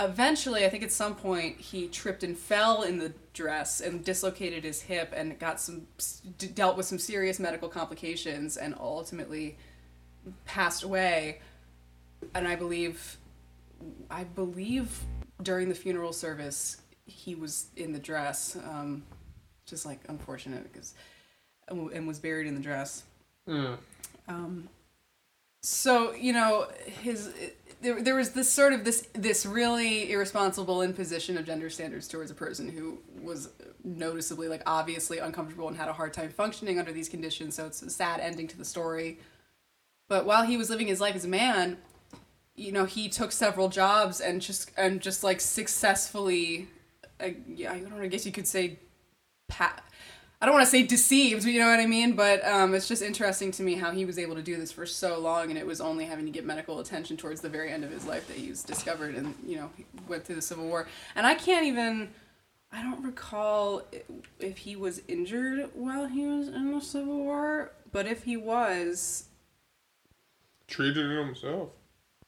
Eventually, 0.00 0.64
I 0.64 0.70
think 0.70 0.82
at 0.82 0.90
some 0.90 1.14
point, 1.14 1.60
he 1.60 1.86
tripped 1.88 2.24
and 2.24 2.36
fell 2.36 2.82
in 2.82 2.98
the 2.98 3.12
dress 3.34 3.80
and 3.80 4.02
dislocated 4.02 4.64
his 4.64 4.82
hip 4.82 5.12
and 5.14 5.38
got 5.38 5.60
some 5.60 5.86
dealt 6.54 6.76
with 6.78 6.86
some 6.86 6.98
serious 6.98 7.38
medical 7.38 7.68
complications 7.68 8.56
and 8.56 8.74
ultimately 8.80 9.58
passed 10.44 10.82
away. 10.82 11.40
And 12.34 12.46
I 12.46 12.56
believe, 12.56 13.18
I 14.10 14.24
believe 14.24 15.00
during 15.42 15.68
the 15.68 15.74
funeral 15.74 16.12
service, 16.12 16.80
he 17.04 17.34
was 17.34 17.66
in 17.76 17.92
the 17.92 17.98
dress. 17.98 18.56
Um, 18.56 19.02
just 19.66 19.86
like 19.86 20.00
unfortunate 20.08 20.70
because, 20.72 20.94
and 21.68 22.06
was 22.06 22.18
buried 22.18 22.46
in 22.46 22.54
the 22.54 22.60
dress. 22.60 23.04
Um, 24.28 24.68
so 25.62 26.12
you 26.12 26.32
know 26.32 26.68
his 26.86 27.32
there, 27.80 28.02
there 28.02 28.14
was 28.14 28.30
this 28.30 28.50
sort 28.50 28.72
of 28.72 28.84
this 28.84 29.08
this 29.14 29.46
really 29.46 30.10
irresponsible 30.10 30.82
imposition 30.82 31.38
of 31.38 31.46
gender 31.46 31.70
standards 31.70 32.08
towards 32.08 32.30
a 32.30 32.34
person 32.34 32.68
who 32.68 32.98
was 33.22 33.48
noticeably 33.84 34.48
like 34.48 34.62
obviously 34.66 35.18
uncomfortable 35.18 35.68
and 35.68 35.76
had 35.76 35.88
a 35.88 35.92
hard 35.92 36.12
time 36.12 36.30
functioning 36.30 36.78
under 36.78 36.92
these 36.92 37.08
conditions 37.08 37.54
so 37.54 37.66
it's 37.66 37.82
a 37.82 37.90
sad 37.90 38.20
ending 38.20 38.48
to 38.48 38.58
the 38.58 38.64
story 38.64 39.18
but 40.12 40.26
while 40.26 40.44
he 40.44 40.58
was 40.58 40.68
living 40.68 40.88
his 40.88 41.00
life 41.00 41.16
as 41.16 41.24
a 41.24 41.28
man 41.28 41.78
you 42.54 42.70
know 42.70 42.84
he 42.84 43.08
took 43.08 43.32
several 43.32 43.70
jobs 43.70 44.20
and 44.20 44.42
just 44.42 44.70
and 44.76 45.00
just 45.00 45.24
like 45.24 45.40
successfully 45.40 46.68
uh, 47.18 47.28
yeah 47.48 47.72
i 47.72 47.78
don't 47.78 47.96
know 47.96 48.02
i 48.02 48.08
guess 48.08 48.26
you 48.26 48.32
could 48.32 48.46
say 48.46 48.78
I 50.42 50.46
don't 50.46 50.54
want 50.54 50.66
to 50.66 50.70
say 50.70 50.82
deceived, 50.82 51.44
but 51.44 51.52
you 51.52 51.60
know 51.60 51.68
what 51.68 51.78
I 51.78 51.86
mean. 51.86 52.16
But 52.16 52.44
um, 52.44 52.74
it's 52.74 52.88
just 52.88 53.00
interesting 53.00 53.52
to 53.52 53.62
me 53.62 53.74
how 53.74 53.92
he 53.92 54.04
was 54.04 54.18
able 54.18 54.34
to 54.34 54.42
do 54.42 54.56
this 54.56 54.72
for 54.72 54.86
so 54.86 55.20
long, 55.20 55.50
and 55.50 55.58
it 55.58 55.64
was 55.64 55.80
only 55.80 56.04
having 56.04 56.24
to 56.24 56.32
get 56.32 56.44
medical 56.44 56.80
attention 56.80 57.16
towards 57.16 57.40
the 57.40 57.48
very 57.48 57.70
end 57.70 57.84
of 57.84 57.92
his 57.92 58.06
life 58.06 58.26
that 58.26 58.36
he 58.36 58.48
was 58.48 58.64
discovered, 58.64 59.14
and 59.14 59.36
you 59.46 59.56
know 59.56 59.70
went 60.08 60.24
through 60.24 60.34
the 60.34 60.42
Civil 60.42 60.66
War. 60.66 60.88
And 61.14 61.26
I 61.28 61.36
can't 61.36 61.64
even, 61.66 62.08
I 62.72 62.82
don't 62.82 63.04
recall 63.04 63.82
if 64.40 64.58
he 64.58 64.74
was 64.74 65.00
injured 65.06 65.70
while 65.74 66.06
he 66.06 66.26
was 66.26 66.48
in 66.48 66.72
the 66.72 66.80
Civil 66.80 67.18
War, 67.18 67.70
but 67.92 68.06
if 68.06 68.24
he 68.24 68.36
was, 68.36 69.26
Treated 70.68 71.10
himself. 71.10 71.70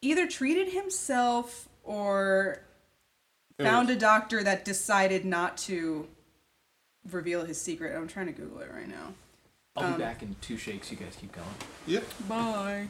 either 0.03 0.27
treated 0.27 0.69
himself 0.73 1.69
or 1.83 2.59
found 3.59 3.89
a 3.91 3.97
doctor 3.97 4.43
that 4.43 4.65
decided 4.65 5.25
not 5.25 5.57
to 5.57 6.07
reveal 7.11 7.45
his 7.45 7.61
secret. 7.61 7.97
I'm 7.97 8.07
trying 8.09 8.27
to 8.27 8.33
Google 8.33 8.61
it 8.61 8.71
right 8.75 8.89
now. 8.89 9.15
I'll 9.77 9.85
Um, 9.87 9.93
be 9.95 9.99
back 10.03 10.23
in 10.23 10.37
two 10.41 10.57
shakes. 10.57 10.91
You 10.91 10.97
guys 10.99 11.17
keep 11.21 11.33
going. 11.33 11.47
Yep. 11.87 12.05
Bye. 12.29 12.89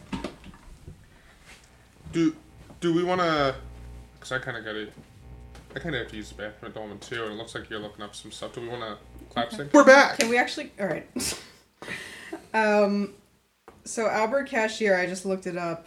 Do 2.13 2.35
do 2.81 2.93
we 2.95 3.03
want 3.05 3.21
to? 3.21 3.55
Cause 4.21 4.33
I 4.33 4.39
kind 4.39 4.57
of 4.57 4.65
gotta. 4.65 4.89
I 5.75 5.79
kind 5.81 5.95
of 5.95 6.03
have 6.03 6.11
to 6.11 6.17
use 6.17 6.29
the 6.29 6.35
bathroom 6.37 6.69
at 6.71 6.75
the 6.75 6.81
moment 6.81 7.01
too, 7.03 7.25
and 7.25 7.33
it 7.33 7.37
looks 7.37 7.55
like 7.55 7.69
you're 7.69 7.81
looking 7.81 8.03
up 8.05 8.15
some 8.15 8.31
stuff. 8.31 8.53
Do 8.55 8.61
we 8.61 8.69
want 8.69 8.83
to 8.83 8.97
clap 9.31 9.51
sync? 9.53 9.73
We're 9.73 9.85
back. 9.85 10.19
Can 10.19 10.29
we 10.29 10.37
actually? 10.39 10.73
All 10.81 10.87
right. 10.87 11.43
um, 12.55 13.15
so 13.85 14.09
Albert 14.09 14.49
Cashier, 14.49 14.97
I 14.97 15.07
just 15.07 15.27
looked 15.27 15.47
it 15.47 15.57
up. 15.57 15.87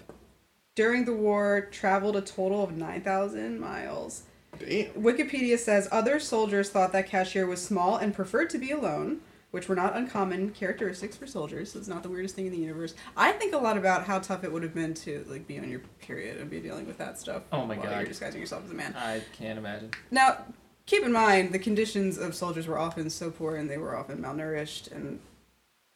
During 0.75 1.05
the 1.05 1.13
war, 1.13 1.67
traveled 1.71 2.15
a 2.15 2.21
total 2.21 2.63
of 2.63 2.77
nine 2.77 3.01
thousand 3.01 3.59
miles. 3.59 4.23
Damn. 4.59 4.91
Wikipedia 4.91 5.57
says 5.57 5.87
other 5.91 6.19
soldiers 6.19 6.69
thought 6.69 6.91
that 6.93 7.07
Cashier 7.07 7.45
was 7.45 7.61
small 7.63 7.97
and 7.97 8.13
preferred 8.13 8.49
to 8.51 8.57
be 8.57 8.71
alone, 8.71 9.21
which 9.51 9.67
were 9.67 9.75
not 9.75 9.95
uncommon 9.95 10.51
characteristics 10.51 11.15
for 11.15 11.27
soldiers. 11.27 11.71
So 11.71 11.79
it's 11.79 11.87
not 11.87 12.03
the 12.03 12.09
weirdest 12.09 12.35
thing 12.35 12.45
in 12.47 12.51
the 12.51 12.59
universe. 12.59 12.93
I 13.15 13.31
think 13.31 13.53
a 13.53 13.57
lot 13.57 13.77
about 13.77 14.05
how 14.05 14.19
tough 14.19 14.43
it 14.43 14.51
would 14.51 14.63
have 14.63 14.73
been 14.73 14.93
to 14.95 15.25
like 15.27 15.47
be 15.47 15.59
on 15.59 15.69
your 15.69 15.81
period 15.99 16.37
and 16.37 16.49
be 16.49 16.59
dealing 16.59 16.85
with 16.85 16.97
that 16.99 17.19
stuff. 17.19 17.43
Oh 17.51 17.65
my 17.65 17.75
while 17.75 17.87
God. 17.87 17.97
You're 17.97 18.07
disguising 18.07 18.39
yourself 18.39 18.65
as 18.65 18.71
a 18.71 18.75
man. 18.75 18.95
I 18.95 19.21
can't 19.37 19.57
imagine. 19.57 19.91
Now, 20.11 20.45
keep 20.85 21.03
in 21.03 21.11
mind 21.11 21.53
the 21.53 21.59
conditions 21.59 22.17
of 22.17 22.35
soldiers 22.35 22.67
were 22.67 22.77
often 22.77 23.09
so 23.09 23.31
poor 23.31 23.55
and 23.55 23.69
they 23.69 23.77
were 23.77 23.95
often 23.95 24.19
malnourished 24.19 24.91
and 24.91 25.19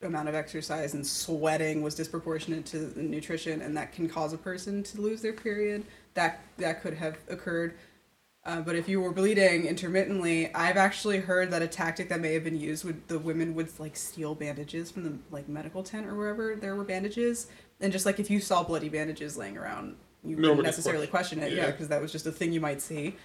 amount 0.04 0.30
of 0.30 0.36
exercise 0.36 0.94
and 0.94 1.06
sweating 1.06 1.82
was 1.82 1.96
disproportionate 1.96 2.66
to 2.68 2.80
the 2.80 3.02
nutrition 3.02 3.62
and 3.62 3.76
that 3.78 3.92
can 3.92 4.10
cause 4.10 4.34
a 4.34 4.38
person 4.38 4.84
to 4.84 5.02
lose 5.02 5.22
their 5.22 5.34
period. 5.34 5.86
That 6.14 6.42
that 6.58 6.82
could 6.82 6.94
have 6.96 7.18
occurred. 7.30 7.76
Uh, 8.44 8.60
but 8.60 8.76
if 8.76 8.90
you 8.90 9.00
were 9.00 9.12
bleeding 9.12 9.68
intermittently, 9.68 10.54
I've 10.56 10.78
actually 10.78 11.20
heard 11.20 11.52
that 11.52 11.62
a 11.62 11.68
tactic 11.68 12.10
that 12.10 12.20
may 12.20 12.34
have 12.34 12.44
been 12.44 12.60
used 12.60 12.84
would 12.84 13.08
the 13.08 13.20
women 13.20 13.54
would 13.54 13.80
like 13.80 13.96
steal 13.96 14.34
bandages 14.34 14.90
from 14.90 15.04
the 15.04 15.14
like 15.30 15.48
medical 15.48 15.84
tent 15.84 16.08
or 16.08 16.16
wherever 16.16 16.56
there 16.56 16.76
were 16.76 16.84
bandages, 16.84 17.48
and 17.80 17.92
just 17.92 18.06
like 18.06 18.20
if 18.20 18.32
you 18.32 18.40
saw 18.40 18.64
bloody 18.64 18.90
bandages 18.90 19.38
laying 19.38 19.58
around, 19.58 19.96
you 20.24 20.38
wouldn't 20.38 20.64
necessarily 20.64 21.06
question 21.06 21.40
it, 21.40 21.52
yeah, 21.52 21.66
yeah. 21.66 21.72
because 21.72 21.88
that 21.90 22.02
was 22.02 22.12
just 22.12 22.26
a 22.26 22.32
thing 22.32 22.52
you 22.52 22.62
might 22.62 22.82
see. 22.82 23.16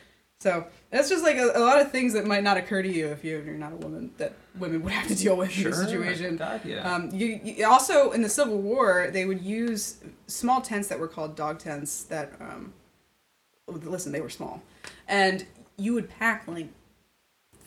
So 0.41 0.66
that's 0.91 1.09
just 1.09 1.24
like 1.24 1.37
a, 1.37 1.53
a 1.55 1.61
lot 1.61 1.80
of 1.80 1.91
things 1.91 2.12
that 2.12 2.26
might 2.26 2.43
not 2.43 2.57
occur 2.59 2.82
to 2.82 2.93
you 2.93 3.07
if 3.09 3.24
you- 3.24 3.43
you're 3.45 3.55
not 3.55 3.72
a 3.72 3.76
woman 3.76 4.11
that 4.18 4.34
women 4.59 4.82
would 4.82 4.93
have 4.93 5.09
to 5.09 5.14
deal 5.14 5.37
with 5.37 5.57
in 5.57 5.64
this 5.64 5.78
situation. 5.78 6.37
God, 6.37 6.61
yeah. 6.64 6.95
Um, 6.95 7.11
you, 7.12 7.41
you 7.43 7.66
also 7.66 8.12
in 8.12 8.20
the 8.22 8.28
Civil 8.28 8.59
War 8.59 9.09
they 9.11 9.24
would 9.24 9.41
use 9.41 9.97
small 10.26 10.61
tents 10.61 10.89
that 10.89 10.99
were 11.01 11.09
called 11.09 11.37
dog 11.37 11.59
tents. 11.59 12.03
That 12.05 12.32
um, 12.41 12.74
listen, 13.66 14.12
they 14.12 14.20
were 14.20 14.28
small, 14.30 14.62
and 15.09 15.47
you 15.78 15.95
would 15.95 16.11
pack 16.11 16.47
like 16.47 16.68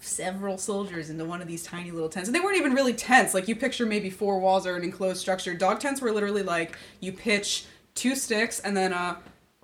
several 0.01 0.57
soldiers 0.57 1.09
into 1.09 1.25
one 1.25 1.41
of 1.41 1.47
these 1.47 1.63
tiny 1.63 1.89
little 1.91 2.07
tents, 2.09 2.29
and 2.29 2.35
they 2.35 2.39
weren't 2.39 2.57
even 2.57 2.73
really 2.73 2.93
tents. 2.93 3.33
Like 3.33 3.47
you 3.47 3.55
picture 3.55 3.85
maybe 3.87 4.09
four 4.11 4.39
walls 4.39 4.67
or 4.67 4.75
an 4.75 4.83
enclosed 4.83 5.19
structure. 5.19 5.53
Dog 5.55 5.79
tents 5.79 6.01
were 6.01 6.11
literally 6.11 6.43
like 6.43 6.77
you 6.99 7.11
pitch 7.13 7.65
two 7.95 8.15
sticks 8.15 8.59
and 8.59 8.77
then 8.77 8.93
a 8.93 9.17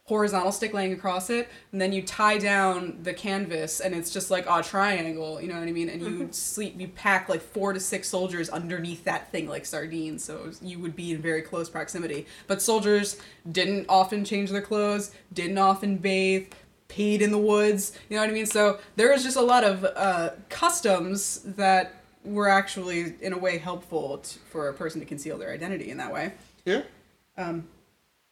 horizontal 0.10 0.52
stick 0.52 0.72
laying 0.74 0.94
across 0.94 1.32
it, 1.32 1.50
and 1.72 1.82
then 1.82 1.92
you 1.92 2.02
tie 2.02 2.38
down 2.38 3.00
the 3.02 3.14
canvas, 3.14 3.80
and 3.80 3.96
it's 3.96 4.12
just 4.12 4.30
like 4.30 4.46
a 4.48 4.62
triangle. 4.62 5.42
You 5.42 5.48
know 5.48 5.60
what 5.60 5.68
I 5.68 5.72
mean? 5.72 5.90
And 5.90 6.02
you 6.02 6.20
would 6.20 6.36
sleep. 6.36 6.80
You 6.80 6.88
pack 6.90 7.28
like 7.28 7.42
four 7.42 7.74
to 7.74 7.80
six 7.80 8.08
soldiers 8.08 8.48
underneath 8.50 9.04
that 9.06 9.32
thing 9.32 9.48
like 9.50 9.66
sardines, 9.66 10.24
so 10.24 10.44
was- 10.46 10.62
you 10.62 10.78
would 10.80 10.96
be 10.96 11.12
in 11.14 11.22
very 11.22 11.42
close 11.42 11.70
proximity. 11.70 12.28
But 12.46 12.62
soldiers 12.62 13.18
didn't 13.52 13.88
often 13.90 14.24
change 14.26 14.52
their 14.52 14.62
clothes, 14.62 15.12
didn't 15.34 15.58
often 15.58 15.98
bathe. 15.98 16.48
Peed 16.88 17.22
in 17.22 17.32
the 17.32 17.38
woods, 17.40 17.94
you 18.10 18.16
know 18.16 18.22
what 18.22 18.30
I 18.30 18.34
mean? 18.34 18.46
So 18.46 18.78
there 18.96 19.12
was 19.12 19.24
just 19.24 19.36
a 19.38 19.42
lot 19.42 19.64
of 19.64 19.84
uh, 19.84 20.30
customs 20.50 21.40
that 21.58 21.96
were 22.24 22.48
actually, 22.48 23.16
in 23.22 23.34
a 23.34 23.38
way, 23.40 23.58
helpful 23.58 24.20
t- 24.20 24.38
for 24.52 24.70
a 24.70 24.74
person 24.74 25.00
to 25.02 25.06
conceal 25.06 25.40
their 25.40 25.52
identity 25.52 25.90
in 25.90 25.98
that 25.98 26.14
way. 26.14 26.34
Yeah. 26.64 26.84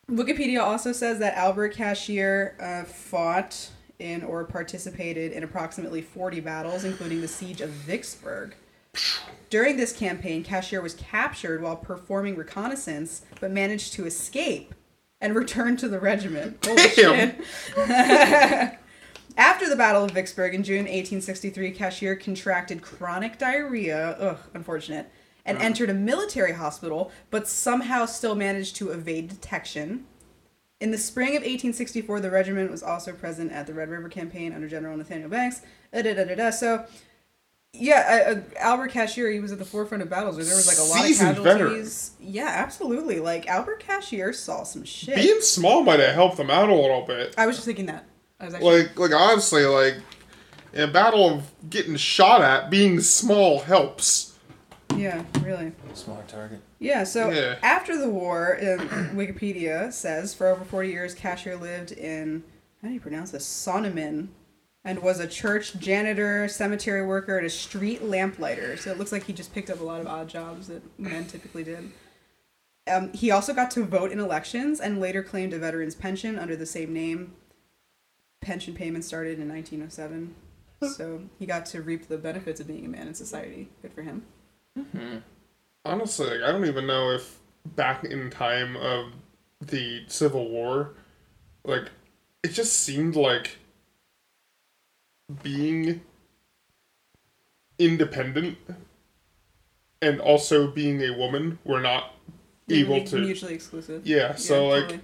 Wikipedia 0.09 0.61
also 0.61 0.91
says 0.91 1.19
that 1.19 1.35
Albert 1.35 1.69
Cashier 1.69 2.55
uh, 2.59 2.83
fought 2.83 3.69
in 3.99 4.23
or 4.23 4.43
participated 4.43 5.31
in 5.31 5.43
approximately 5.43 6.01
40 6.01 6.41
battles, 6.41 6.83
including 6.83 7.21
the 7.21 7.27
siege 7.27 7.61
of 7.61 7.69
Vicksburg. 7.69 8.55
During 9.49 9.77
this 9.77 9.93
campaign, 9.93 10.43
Cashier 10.43 10.81
was 10.81 10.93
captured 10.95 11.61
while 11.61 11.75
performing 11.75 12.35
reconnaissance, 12.35 13.23
but 13.39 13.51
managed 13.51 13.93
to 13.93 14.05
escape 14.05 14.75
and 15.21 15.35
return 15.35 15.77
to 15.77 15.87
the 15.87 15.99
regiment. 15.99 16.63
Holy 16.65 16.83
Damn. 16.95 17.35
shit. 17.75 18.79
After 19.37 19.67
the 19.67 19.75
Battle 19.75 20.03
of 20.03 20.11
Vicksburg 20.11 20.53
in 20.53 20.63
June 20.63 20.85
1863, 20.85 21.71
Cashier 21.71 22.15
contracted 22.15 22.81
chronic 22.81 23.39
diarrhea, 23.39 24.15
ugh, 24.19 24.37
unfortunate, 24.53 25.09
and 25.45 25.57
entered 25.57 25.89
a 25.89 25.93
military 25.93 26.53
hospital, 26.53 27.11
but 27.29 27.47
somehow 27.47 28.05
still 28.05 28.35
managed 28.35 28.75
to 28.77 28.91
evade 28.91 29.27
detection. 29.29 30.05
In 30.79 30.91
the 30.91 30.97
spring 30.97 31.29
of 31.29 31.41
1864, 31.43 32.19
the 32.19 32.29
regiment 32.31 32.71
was 32.71 32.83
also 32.83 33.13
present 33.13 33.51
at 33.51 33.67
the 33.67 33.73
Red 33.73 33.89
River 33.89 34.09
Campaign 34.09 34.53
under 34.53 34.67
General 34.67 34.97
Nathaniel 34.97 35.29
Banks. 35.29 35.61
Uh, 35.93 36.01
da, 36.01 36.13
da, 36.13 36.23
da, 36.25 36.35
da. 36.35 36.49
So, 36.49 36.85
yeah, 37.73 38.25
uh, 38.27 38.31
uh, 38.31 38.41
Albert 38.59 38.89
Cashier, 38.91 39.31
he 39.31 39.39
was 39.39 39.51
at 39.51 39.59
the 39.59 39.65
forefront 39.65 40.03
of 40.03 40.09
battles 40.09 40.35
where 40.35 40.45
there 40.45 40.55
was 40.55 40.67
like 40.67 40.77
a 40.77 40.81
lot 40.89 41.05
Seasoned 41.05 41.37
of 41.37 41.43
veteran. 41.43 41.69
casualties. 41.69 42.11
Yeah, 42.19 42.47
absolutely. 42.47 43.19
Like 43.19 43.47
Albert 43.47 43.79
Cashier 43.79 44.31
saw 44.33 44.63
some 44.63 44.83
shit. 44.83 45.15
Being 45.15 45.41
small 45.41 45.83
might 45.83 45.99
have 45.99 46.13
helped 46.13 46.37
them 46.37 46.49
out 46.49 46.69
a 46.69 46.75
little 46.75 47.01
bit. 47.01 47.33
I 47.37 47.47
was 47.47 47.55
just 47.55 47.65
thinking 47.65 47.87
that. 47.87 48.05
I 48.39 48.45
was 48.45 48.53
actually 48.53 48.83
Like, 48.83 48.99
like 48.99 49.11
honestly, 49.13 49.65
like 49.65 49.95
in 50.73 50.81
a 50.89 50.91
battle 50.91 51.29
of 51.29 51.51
getting 51.69 51.95
shot 51.95 52.41
at, 52.41 52.69
being 52.69 52.99
small 52.99 53.59
helps. 53.61 54.32
Yeah, 54.97 55.23
really. 55.41 55.71
Smart 55.93 56.27
target. 56.27 56.61
Yeah, 56.79 57.03
so 57.03 57.29
Yeah. 57.31 57.57
after 57.61 57.97
the 57.97 58.09
war, 58.09 58.57
um, 58.61 58.87
Wikipedia 59.15 59.91
says 59.91 60.33
for 60.33 60.47
over 60.47 60.63
40 60.63 60.89
years, 60.89 61.13
Cashier 61.13 61.55
lived 61.55 61.91
in, 61.91 62.43
how 62.81 62.87
do 62.87 62.93
you 62.93 62.99
pronounce 62.99 63.31
this? 63.31 63.45
Saunemin, 63.45 64.29
and 64.85 65.01
was 65.01 65.19
a 65.19 65.27
church 65.27 65.77
janitor, 65.79 66.47
cemetery 66.47 67.05
worker, 67.05 67.37
and 67.37 67.45
a 67.47 67.49
street 67.49 68.03
lamplighter. 68.03 68.75
So 68.77 68.91
it 68.91 68.97
looks 68.97 69.11
like 69.11 69.23
he 69.23 69.33
just 69.33 69.53
picked 69.53 69.69
up 69.69 69.79
a 69.79 69.83
lot 69.83 70.01
of 70.01 70.07
odd 70.07 70.27
jobs 70.29 70.67
that 70.67 70.81
men 70.99 71.25
typically 71.25 71.63
did. 71.63 71.91
Um, 72.85 73.13
he 73.13 73.31
also 73.31 73.53
got 73.53 73.71
to 73.71 73.85
vote 73.85 74.11
in 74.11 74.19
elections 74.19 74.81
and 74.81 74.99
later 74.99 75.23
claimed 75.23 75.53
a 75.53 75.59
veteran's 75.59 75.95
pension 75.95 76.37
under 76.37 76.55
the 76.55 76.65
same 76.65 76.91
name. 76.93 77.33
pension 78.41 78.73
payments 78.75 79.07
started 79.07 79.39
in 79.39 79.47
1907. 79.47 80.35
So 80.97 81.21
he 81.39 81.45
got 81.45 81.65
to 81.67 81.81
reap 81.81 82.09
the 82.09 82.17
benefits 82.17 82.59
of 82.59 82.67
being 82.67 82.83
a 82.85 82.89
man 82.89 83.07
in 83.07 83.13
society. 83.13 83.69
Good 83.81 83.93
for 83.93 84.01
him. 84.01 84.25
Mm-hmm. 84.77 85.17
Honestly, 85.85 86.27
like, 86.27 86.41
I 86.41 86.51
don't 86.51 86.65
even 86.65 86.87
know 86.87 87.11
if 87.11 87.39
back 87.75 88.03
in 88.03 88.29
time 88.29 88.75
of 88.77 89.13
the 89.61 90.03
Civil 90.07 90.49
War, 90.49 90.95
like 91.63 91.89
it 92.43 92.49
just 92.49 92.79
seemed 92.79 93.15
like 93.15 93.57
being 95.41 96.01
independent 97.79 98.57
and 100.01 100.19
also 100.19 100.67
being 100.67 101.01
a 101.01 101.17
woman 101.17 101.59
were 101.63 101.79
not 101.79 102.13
able 102.69 103.03
to 103.05 103.17
mutually 103.17 103.53
exclusive. 103.53 104.05
Yeah, 104.05 104.35
so, 104.35 104.67
like. 104.67 104.99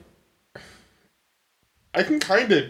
I 1.93 2.03
can 2.03 2.19
kind 2.19 2.51
of 2.51 2.65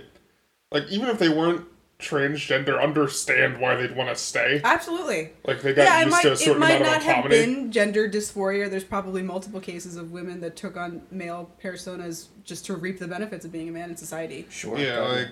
like 0.72 0.88
even 0.90 1.10
if 1.10 1.20
they 1.20 1.30
weren't 1.30 1.66
transgender 2.00 2.82
understand 2.82 3.60
why 3.60 3.76
they'd 3.76 3.94
want 3.96 4.08
to 4.10 4.16
stay. 4.16 4.62
absolutely. 4.64 5.32
Like 5.46 5.62
they 5.62 5.74
got 5.74 5.84
Yeah, 5.84 6.00
it 6.02 6.06
used 6.06 6.12
might, 6.12 6.22
to 6.38 6.50
a 6.52 6.54
it 6.54 6.58
might 6.58 6.82
not 6.82 7.04
have 7.04 7.30
been 7.30 7.72
gender 7.74 8.10
dysphoria. 8.10 8.70
There's 8.70 8.86
probably 8.86 9.22
multiple 9.22 9.60
cases 9.60 9.98
of 9.98 10.12
women 10.12 10.40
that 10.42 10.56
took 10.56 10.78
on 10.78 11.02
male 11.12 11.52
personas 11.62 12.28
just 12.46 12.66
to 12.68 12.76
reap 12.76 13.00
the 13.00 13.08
benefits 13.08 13.44
of 13.44 13.52
being 13.52 13.68
a 13.68 13.72
man 13.74 13.90
in 13.90 13.98
society. 13.98 14.48
Sure. 14.50 14.78
Yeah, 14.78 14.96
probably. 14.96 15.28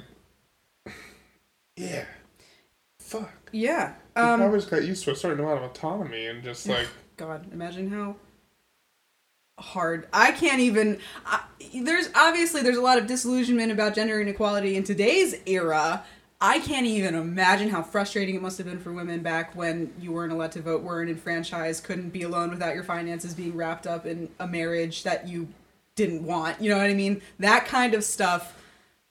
like 0.86 0.96
yeah. 1.78 2.06
Fuck. 3.00 3.32
Yeah. 3.54 3.94
They 4.16 4.22
Um, 4.22 4.40
probably 4.42 4.60
just 4.60 4.70
got 4.70 4.84
used 4.84 5.06
to 5.06 5.12
a 5.12 5.16
certain 5.16 5.40
amount 5.40 5.64
of 5.64 5.72
autonomy 5.72 6.26
and 6.26 6.44
just 6.44 6.68
like 6.68 6.88
God, 7.16 7.48
imagine 7.54 7.90
how 7.90 8.18
hard. 9.58 10.08
I 10.12 10.34
can't 10.34 10.60
even. 10.60 11.00
I, 11.26 11.44
there's 11.82 12.10
obviously 12.14 12.62
there's 12.62 12.78
a 12.78 12.82
lot 12.82 12.98
of 12.98 13.08
disillusionment 13.08 13.72
about 13.72 13.96
gender 13.96 14.20
inequality 14.20 14.76
in 14.76 14.84
today's 14.84 15.36
era. 15.46 16.04
I 16.40 16.60
can't 16.60 16.86
even 16.86 17.16
imagine 17.16 17.70
how 17.70 17.82
frustrating 17.82 18.36
it 18.36 18.42
must 18.42 18.60
have 18.60 18.68
been 18.68 18.80
for 18.80 18.94
women 18.94 19.22
back 19.22 19.56
when 19.56 19.92
you 20.00 20.12
weren't 20.12 20.32
allowed 20.32 20.52
to 20.52 20.62
vote, 20.62 20.84
weren't 20.84 21.10
enfranchised, 21.10 21.84
couldn't 21.84 22.10
be 22.10 22.22
alone 22.22 22.52
without 22.52 22.76
your 22.76 22.84
finances 22.84 23.34
being 23.34 23.56
wrapped 23.56 23.88
up 23.88 24.06
in 24.06 24.30
a 24.40 24.48
marriage 24.48 25.04
that 25.04 25.28
you 25.28 25.48
didn't 25.96 26.24
want. 26.24 26.62
You 26.62 26.70
know 26.70 26.78
what 26.78 26.86
I 26.86 26.94
mean? 26.94 27.22
That 27.40 27.66
kind 27.66 27.96
of 27.96 28.04
stuff. 28.04 28.54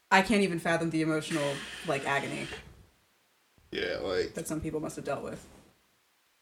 I 0.08 0.22
can't 0.22 0.42
even 0.42 0.60
fathom 0.60 0.90
the 0.90 1.02
emotional 1.02 1.52
like 1.88 2.06
agony 2.06 2.46
yeah, 3.70 3.98
like 4.02 4.34
that 4.34 4.48
some 4.48 4.60
people 4.60 4.80
must 4.80 4.96
have 4.96 5.04
dealt 5.04 5.22
with. 5.22 5.44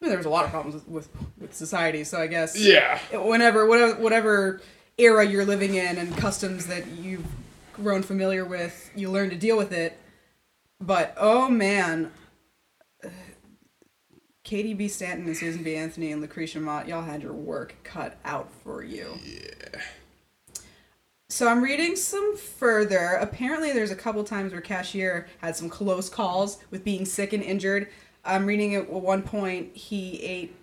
I 0.00 0.04
mean, 0.04 0.10
there 0.10 0.18
was 0.18 0.26
a 0.26 0.30
lot 0.30 0.44
of 0.44 0.50
problems 0.50 0.74
with, 0.74 0.88
with, 0.88 1.08
with 1.40 1.54
society, 1.54 2.04
so 2.04 2.20
I 2.20 2.26
guess 2.26 2.58
yeah. 2.58 2.98
whenever 3.12 3.66
whatever 3.66 3.94
whatever 4.00 4.60
era 4.98 5.26
you're 5.26 5.44
living 5.44 5.74
in 5.74 5.98
and 5.98 6.16
customs 6.16 6.66
that 6.66 6.86
you've 6.88 7.26
grown 7.72 8.02
familiar 8.02 8.44
with, 8.44 8.90
you 8.94 9.10
learn 9.10 9.30
to 9.30 9.36
deal 9.36 9.56
with 9.56 9.72
it. 9.72 9.98
But 10.80 11.14
oh 11.18 11.48
man, 11.48 12.12
Katie 14.44 14.74
B. 14.74 14.88
Stanton 14.88 15.26
and 15.26 15.36
Susan 15.36 15.62
B. 15.62 15.76
Anthony 15.76 16.12
and 16.12 16.20
Lucretia 16.20 16.60
Mott, 16.60 16.88
y'all 16.88 17.02
had 17.02 17.22
your 17.22 17.32
work 17.32 17.76
cut 17.82 18.18
out 18.24 18.50
for 18.62 18.82
you. 18.82 19.18
Yeah. 19.24 19.80
So 21.30 21.48
I'm 21.48 21.64
reading 21.64 21.96
some 21.96 22.36
further. 22.36 23.18
Apparently, 23.20 23.72
there's 23.72 23.90
a 23.90 23.96
couple 23.96 24.22
times 24.22 24.52
where 24.52 24.60
Cashier 24.60 25.26
had 25.38 25.56
some 25.56 25.68
close 25.68 26.08
calls 26.08 26.58
with 26.70 26.84
being 26.84 27.04
sick 27.04 27.32
and 27.32 27.42
injured. 27.42 27.88
I'm 28.24 28.46
reading 28.46 28.74
at 28.74 28.88
one 28.88 29.22
point 29.22 29.76
he 29.76 30.22
ate 30.22 30.54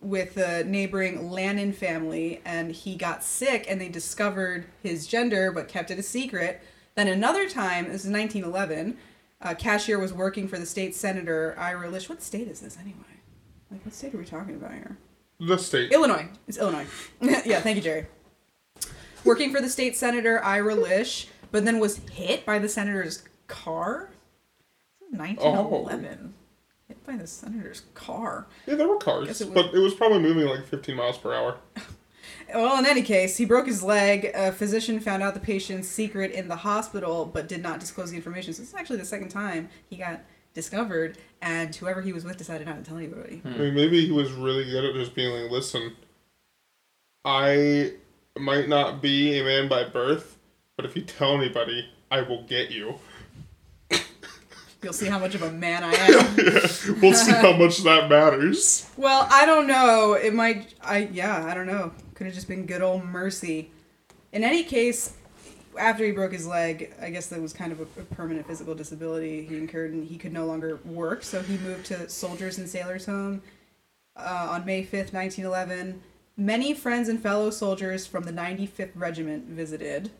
with 0.00 0.34
the 0.34 0.64
neighboring 0.64 1.30
Lannon 1.30 1.72
family 1.72 2.40
and 2.44 2.72
he 2.72 2.96
got 2.96 3.22
sick 3.22 3.66
and 3.68 3.80
they 3.80 3.88
discovered 3.88 4.66
his 4.82 5.06
gender 5.06 5.52
but 5.52 5.68
kept 5.68 5.90
it 5.90 5.98
a 5.98 6.02
secret. 6.02 6.62
Then 6.94 7.08
another 7.08 7.48
time, 7.48 7.84
this 7.84 8.04
is 8.04 8.10
1911, 8.10 8.96
uh, 9.40 9.54
Cashier 9.54 9.98
was 9.98 10.12
working 10.12 10.48
for 10.48 10.58
the 10.58 10.66
state 10.66 10.94
senator 10.94 11.54
Ira 11.58 11.88
Lish. 11.88 12.08
What 12.08 12.22
state 12.22 12.48
is 12.48 12.60
this 12.60 12.76
anyway? 12.80 12.98
Like, 13.70 13.84
what 13.84 13.94
state 13.94 14.14
are 14.14 14.18
we 14.18 14.24
talking 14.24 14.54
about 14.56 14.72
here? 14.72 14.96
The 15.40 15.56
state. 15.58 15.92
Illinois. 15.92 16.28
It's 16.48 16.58
Illinois. 16.58 16.86
yeah, 17.20 17.60
thank 17.60 17.76
you, 17.76 17.82
Jerry. 17.82 18.06
Working 19.24 19.52
for 19.52 19.60
the 19.60 19.68
state 19.68 19.96
senator 19.96 20.42
Ira 20.42 20.74
Lish, 20.74 21.28
but 21.52 21.64
then 21.64 21.78
was 21.78 21.98
hit 22.10 22.44
by 22.46 22.58
the 22.58 22.68
senator's 22.68 23.22
car. 23.46 24.10
This 25.00 25.12
is 25.12 25.18
1911. 25.18 26.34
Hit 26.88 27.06
by 27.06 27.16
the 27.16 27.26
senator's 27.26 27.82
car. 27.94 28.46
Yeah, 28.66 28.74
there 28.76 28.88
were 28.88 28.96
cars, 28.96 29.40
it 29.40 29.48
was- 29.50 29.54
but 29.54 29.74
it 29.74 29.78
was 29.78 29.94
probably 29.94 30.20
moving 30.20 30.46
like 30.48 30.66
15 30.66 30.96
miles 30.96 31.18
per 31.18 31.32
hour. 31.34 31.58
Well, 32.54 32.78
in 32.78 32.86
any 32.86 33.02
case, 33.02 33.36
he 33.36 33.44
broke 33.44 33.66
his 33.66 33.82
leg. 33.82 34.30
A 34.34 34.52
physician 34.52 35.00
found 35.00 35.22
out 35.22 35.34
the 35.34 35.40
patient's 35.40 35.88
secret 35.88 36.32
in 36.32 36.48
the 36.48 36.56
hospital, 36.56 37.26
but 37.26 37.48
did 37.48 37.62
not 37.62 37.80
disclose 37.80 38.10
the 38.10 38.16
information. 38.16 38.54
So 38.54 38.62
this 38.62 38.70
is 38.70 38.74
actually 38.74 38.98
the 38.98 39.04
second 39.04 39.28
time 39.28 39.68
he 39.88 39.96
got 39.96 40.20
discovered, 40.54 41.18
and 41.42 41.74
whoever 41.74 42.00
he 42.00 42.12
was 42.12 42.24
with 42.24 42.36
decided 42.36 42.66
not 42.66 42.76
to 42.76 42.82
tell 42.82 42.96
anybody. 42.96 43.38
Hmm. 43.38 43.48
I 43.48 43.58
mean, 43.58 43.74
maybe 43.74 44.06
he 44.06 44.12
was 44.12 44.32
really 44.32 44.64
good 44.64 44.84
at 44.84 44.94
just 44.94 45.14
being 45.14 45.30
like, 45.30 45.50
listen, 45.50 45.94
I 47.24 47.92
might 48.36 48.68
not 48.68 49.02
be 49.02 49.38
a 49.38 49.44
man 49.44 49.68
by 49.68 49.84
birth, 49.84 50.38
but 50.76 50.86
if 50.86 50.96
you 50.96 51.02
tell 51.02 51.34
anybody, 51.34 51.88
I 52.10 52.22
will 52.22 52.42
get 52.44 52.70
you. 52.70 52.98
You'll 54.82 54.92
see 54.92 55.06
how 55.06 55.18
much 55.18 55.34
of 55.34 55.42
a 55.42 55.50
man 55.50 55.82
I 55.82 55.92
am. 55.94 57.00
We'll 57.00 57.12
see 57.12 57.32
how 57.32 57.56
much 57.56 57.78
that 57.78 58.08
matters. 58.08 58.88
Well, 58.96 59.26
I 59.28 59.44
don't 59.44 59.66
know. 59.66 60.12
It 60.12 60.32
might. 60.32 60.72
I 60.80 61.08
yeah. 61.12 61.46
I 61.46 61.54
don't 61.54 61.66
know. 61.66 61.90
Could 62.18 62.26
have 62.26 62.34
just 62.34 62.48
been 62.48 62.66
good 62.66 62.82
old 62.82 63.04
mercy. 63.04 63.70
In 64.32 64.42
any 64.42 64.64
case, 64.64 65.14
after 65.78 66.04
he 66.04 66.10
broke 66.10 66.32
his 66.32 66.48
leg, 66.48 66.92
I 67.00 67.10
guess 67.10 67.28
that 67.28 67.40
was 67.40 67.52
kind 67.52 67.70
of 67.70 67.78
a, 67.78 67.84
a 68.00 68.04
permanent 68.06 68.44
physical 68.44 68.74
disability 68.74 69.46
he 69.46 69.56
incurred, 69.56 69.92
and 69.92 70.04
he 70.04 70.18
could 70.18 70.32
no 70.32 70.44
longer 70.44 70.80
work. 70.84 71.22
So 71.22 71.40
he 71.42 71.58
moved 71.58 71.86
to 71.86 72.08
Soldiers 72.08 72.58
and 72.58 72.68
Sailors 72.68 73.06
Home 73.06 73.40
uh, 74.16 74.48
on 74.50 74.66
May 74.66 74.82
fifth, 74.82 75.12
nineteen 75.12 75.44
eleven. 75.44 76.02
Many 76.36 76.74
friends 76.74 77.08
and 77.08 77.22
fellow 77.22 77.50
soldiers 77.50 78.04
from 78.04 78.24
the 78.24 78.32
95th 78.32 78.90
Regiment 78.96 79.44
visited. 79.46 80.10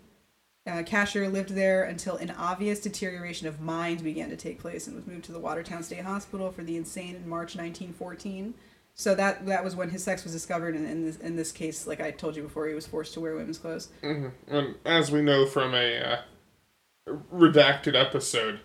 Uh, 0.68 0.84
Cashier 0.84 1.28
lived 1.28 1.50
there 1.50 1.82
until 1.82 2.14
an 2.16 2.30
obvious 2.30 2.78
deterioration 2.78 3.48
of 3.48 3.60
mind 3.60 4.04
began 4.04 4.28
to 4.30 4.36
take 4.36 4.60
place 4.60 4.86
and 4.86 4.94
was 4.94 5.06
moved 5.06 5.24
to 5.24 5.32
the 5.32 5.40
Watertown 5.40 5.82
State 5.82 6.04
Hospital 6.04 6.52
for 6.52 6.62
the 6.62 6.76
insane 6.76 7.16
in 7.16 7.28
March 7.28 7.56
1914. 7.56 8.54
So 8.98 9.14
that 9.14 9.46
that 9.46 9.62
was 9.62 9.76
when 9.76 9.90
his 9.90 10.02
sex 10.02 10.24
was 10.24 10.32
discovered, 10.32 10.74
and 10.74 10.84
in 10.84 11.04
this, 11.06 11.16
in 11.18 11.36
this 11.36 11.52
case, 11.52 11.86
like 11.86 12.00
I 12.00 12.10
told 12.10 12.34
you 12.34 12.42
before, 12.42 12.66
he 12.66 12.74
was 12.74 12.84
forced 12.84 13.14
to 13.14 13.20
wear 13.20 13.36
women's 13.36 13.56
clothes. 13.58 13.88
And 14.02 14.74
as 14.84 15.12
we 15.12 15.22
know 15.22 15.46
from 15.46 15.72
a 15.72 15.98
uh, 15.98 17.12
redacted 17.32 17.94
episode, 17.94 18.58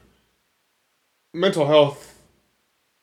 mental 1.36 1.68
health 1.68 2.20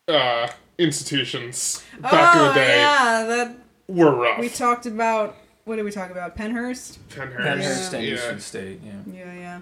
uh, 0.08 0.48
institutions 0.76 1.84
back 2.00 2.34
in 2.36 2.48
the 2.48 2.52
day 2.54 2.74
Oh, 2.74 2.78
yeah, 2.78 3.24
that 3.26 3.56
were 3.86 4.12
rough. 4.12 4.40
we 4.40 4.48
talked 4.48 4.86
about. 4.86 5.36
What 5.66 5.76
did 5.76 5.84
we 5.84 5.92
talk 5.92 6.10
about? 6.10 6.36
Pennhurst. 6.36 6.98
Pennhurst, 7.10 7.36
Pennhurst 7.36 7.92
and 7.94 8.02
yeah. 8.04 8.14
Eastern 8.14 8.40
State. 8.40 8.80
Yeah. 8.84 8.92
Yeah, 9.06 9.34
yeah. 9.34 9.60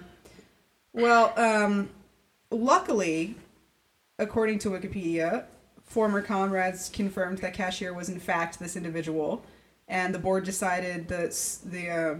Well, 0.93 1.33
um, 1.37 1.89
luckily, 2.49 3.35
according 4.17 4.57
to 4.59 4.69
Wikipedia, 4.69 5.43
former 5.89 6.21
comrades 6.21 6.89
confirmed 6.89 7.39
that 7.39 7.53
Cashier 7.53 7.93
was 7.93 8.07
in 8.09 8.19
fact 8.19 8.59
this 8.59 8.75
individual, 8.77 9.43
and 9.87 10.13
the 10.15 10.19
board 10.19 10.45
decided 10.45 11.07
that 11.09 11.31
the 11.65 11.89
uh, 11.89 12.15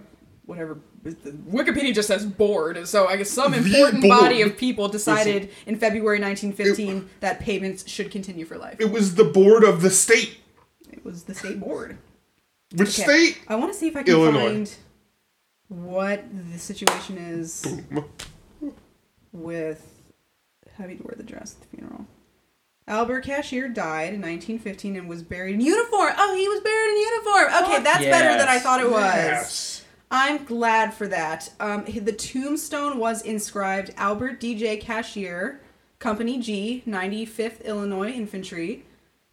whatever 0.46 0.80
the 1.04 1.12
Wikipedia 1.50 1.94
just 1.94 2.08
says 2.10 2.26
board, 2.26 2.86
so 2.88 3.08
I 3.08 3.16
guess 3.16 3.30
some 3.30 3.52
The 3.54 3.60
important 3.60 4.02
board. 4.02 4.20
body 4.20 4.42
of 4.42 4.58
people 4.58 4.90
decided 4.90 5.50
in 5.66 5.78
February 5.78 6.20
1915 6.20 7.10
that 7.22 7.40
payments 7.40 7.88
should 7.88 8.12
continue 8.12 8.44
for 8.46 8.58
life. 8.58 8.76
It 8.80 8.92
was 8.92 9.16
the 9.16 9.24
board 9.24 9.64
of 9.64 9.82
the 9.82 9.90
state. 9.92 10.40
It 10.92 11.06
was 11.06 11.24
the 11.24 11.34
state 11.36 11.60
board. 11.60 11.98
Which 12.76 13.00
Okay. 13.00 13.04
state? 13.04 13.38
I 13.48 13.56
want 13.56 13.72
to 13.72 13.78
see 13.80 13.88
if 13.88 13.96
I 13.96 14.04
can 14.04 14.14
Illinois. 14.14 14.40
find 14.66 14.76
what 15.70 16.26
the 16.52 16.58
situation 16.60 17.18
is 17.18 17.64
with 19.32 19.86
having 20.78 20.98
to 20.98 21.04
wear 21.04 21.14
the 21.16 21.24
dress 21.24 21.56
at 21.56 21.70
the 21.70 21.78
funeral. 21.78 22.06
Albert 22.90 23.22
Cashier 23.22 23.70
died 23.70 24.16
in 24.16 24.22
1915 24.22 24.96
and 24.96 25.08
was 25.08 25.22
buried 25.22 25.54
in 25.56 25.62
uniform. 25.62 26.12
Oh, 26.18 26.36
he 26.36 26.50
was 26.50 26.60
buried 26.62 26.90
in 26.90 26.98
uniform. 26.98 27.64
Okay, 27.64 27.84
that's 27.84 28.04
better 28.04 28.38
than 28.38 28.48
I 28.50 28.58
thought 28.58 28.82
it 28.82 28.90
was. 28.90 29.04
Yes. 29.04 29.86
I'm 30.12 30.44
glad 30.44 30.94
for 30.96 31.08
that. 31.08 31.52
Um, 31.60 31.86
the 31.86 32.12
tombstone 32.12 32.98
was 32.98 33.22
inscribed 33.22 33.94
Albert 33.96 34.40
D.J. 34.40 34.78
Cashier, 34.78 35.62
Company 36.00 36.40
G, 36.40 36.82
95th 36.88 37.64
Illinois 37.64 38.10
Infantry. 38.10 38.86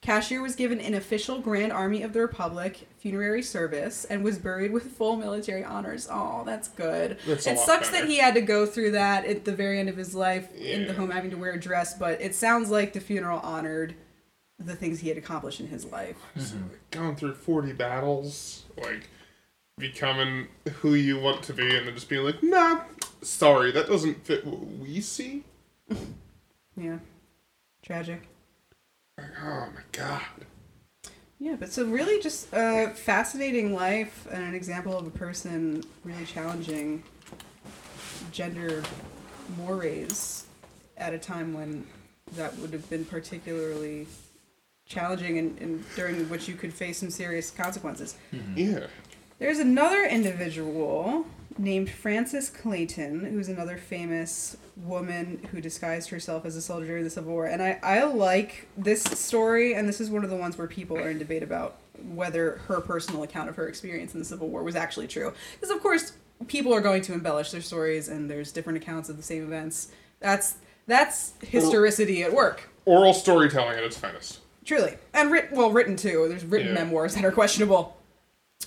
Cashier 0.03 0.41
was 0.41 0.55
given 0.55 0.81
an 0.81 0.95
official 0.95 1.41
Grand 1.41 1.73
Army 1.73 2.03
of 2.03 2.13
the 2.13 2.21
Republic 2.21 2.87
funerary 2.99 3.43
service 3.43 4.05
and 4.05 4.23
was 4.23 4.39
buried 4.39 4.73
with 4.73 4.93
full 4.93 5.17
military 5.17 5.65
honors. 5.65 6.07
Oh, 6.11 6.45
that's 6.45 6.69
good. 6.69 7.19
That's 7.27 7.47
it 7.47 7.59
sucks 7.59 7.91
better. 7.91 8.03
that 8.05 8.11
he 8.11 8.19
had 8.19 8.35
to 8.35 8.41
go 8.41 8.67
through 8.67 8.93
that 8.93 9.25
at 9.25 9.45
the 9.45 9.53
very 9.53 9.81
end 9.81 9.89
of 9.89 9.97
his 9.97 10.15
life 10.15 10.55
in 10.55 10.87
the 10.87 10.95
home 10.95 11.11
having 11.11 11.31
to 11.31 11.37
wear 11.37 11.53
a 11.53 11.61
dress, 11.61 11.95
but 11.95 12.21
it 12.21 12.35
sounds 12.35 12.71
like 12.71 12.93
the 12.93 13.01
funeral 13.01 13.41
honored 13.41 13.95
the 14.59 14.77
things 14.77 15.01
he 15.01 15.09
had 15.09 15.19
accomplished 15.19 15.61
in 15.61 15.67
his 15.67 15.85
life. 15.87 16.17
Gone 16.91 17.17
through 17.17 17.35
40 17.35 17.73
battles, 17.73 18.65
like 18.77 19.09
becoming 19.77 20.49
who 20.81 20.95
you 20.95 21.19
want 21.19 21.43
to 21.45 21.53
be, 21.53 21.77
and 21.77 21.87
then 21.87 21.95
just 21.95 22.09
being 22.09 22.25
like, 22.25 22.43
nah, 22.43 22.81
sorry, 23.23 23.73
that 23.73 23.87
doesn't 23.89 24.25
fit 24.25 24.47
what 24.47 24.61
we 24.63 25.01
see. 25.01 25.43
Yeah. 26.77 26.99
Tragic. 27.83 28.23
Oh 29.19 29.69
my 29.75 29.81
god. 29.93 30.23
Yeah, 31.39 31.57
but 31.59 31.73
so 31.73 31.85
really 31.85 32.21
just 32.23 32.49
a 32.53 32.91
fascinating 32.91 33.75
life 33.75 34.27
and 34.31 34.43
an 34.43 34.55
example 34.55 34.97
of 34.99 35.07
a 35.07 35.11
person 35.11 35.83
really 36.05 36.25
challenging 36.25 37.03
gender 38.31 38.83
mores 39.57 40.47
at 40.97 41.13
a 41.13 41.19
time 41.19 41.53
when 41.55 41.87
that 42.37 42.57
would 42.59 42.73
have 42.73 42.89
been 42.89 43.05
particularly 43.05 44.07
challenging 44.87 45.39
and, 45.39 45.59
and 45.59 45.85
during 45.95 46.29
which 46.29 46.49
you 46.49 46.55
could 46.55 46.73
face 46.73 46.99
some 46.99 47.11
serious 47.11 47.51
consequences. 47.51 48.17
Mm-hmm. 48.33 48.59
Yeah. 48.59 48.87
There's 49.39 49.59
another 49.59 50.05
individual 50.05 51.27
named 51.59 51.91
Frances 51.91 52.51
Clayton, 52.51 53.25
who's 53.25 53.49
another 53.49 53.77
famous 53.79 54.57
woman 54.77 55.41
who 55.51 55.61
disguised 55.61 56.11
herself 56.11 56.45
as 56.45 56.57
a 56.57 56.63
soldier 56.63 56.87
during 56.87 57.05
the 57.05 57.11
Civil 57.11 57.33
War. 57.33 57.47
And 57.47 57.63
I, 57.63 57.79
I 57.83 58.05
like 58.05 58.69
this 58.77 59.03
story, 59.03 59.75
and 59.75 59.89
this 59.89 60.01
is 60.01 60.11
one 60.11 60.25
of 60.25 60.31
the 60.31 60.37
ones 60.37 60.59
where 60.59 60.67
people 60.67 60.99
are 60.99 61.11
in 61.11 61.19
debate 61.19 61.43
about 61.43 61.77
whether 62.15 62.59
her 62.69 62.81
personal 62.81 63.23
account 63.23 63.49
of 63.49 63.57
her 63.57 63.69
experience 63.69 64.13
in 64.13 64.21
the 64.21 64.27
Civil 64.27 64.49
War 64.49 64.63
was 64.63 64.77
actually 64.77 65.07
true. 65.07 65.33
Because, 65.55 65.75
of 65.75 65.83
course, 65.83 66.13
people 66.47 66.75
are 66.75 66.81
going 66.83 67.03
to 67.03 67.15
embellish 67.15 67.51
their 67.51 67.63
stories, 67.63 68.09
and 68.09 68.31
there's 68.31 68.53
different 68.53 68.77
accounts 68.77 69.09
of 69.09 69.17
the 69.17 69.23
same 69.23 69.43
events. 69.43 69.89
That's 70.21 70.57
that's 70.87 71.33
historicity 71.43 72.23
at 72.23 72.33
work. 72.33 72.69
Oral 72.85 73.13
storytelling 73.13 73.77
at 73.77 73.83
its 73.83 73.97
finest. 73.99 74.41
Truly, 74.65 74.97
and 75.15 75.31
writ- 75.33 75.51
well 75.53 75.71
written 75.73 75.97
too. 75.97 76.27
There's 76.29 76.45
written 76.45 76.69
Yeah. 76.69 76.75
memoirs 76.75 77.15
that 77.15 77.25
are 77.25 77.33
questionable. 77.33 77.97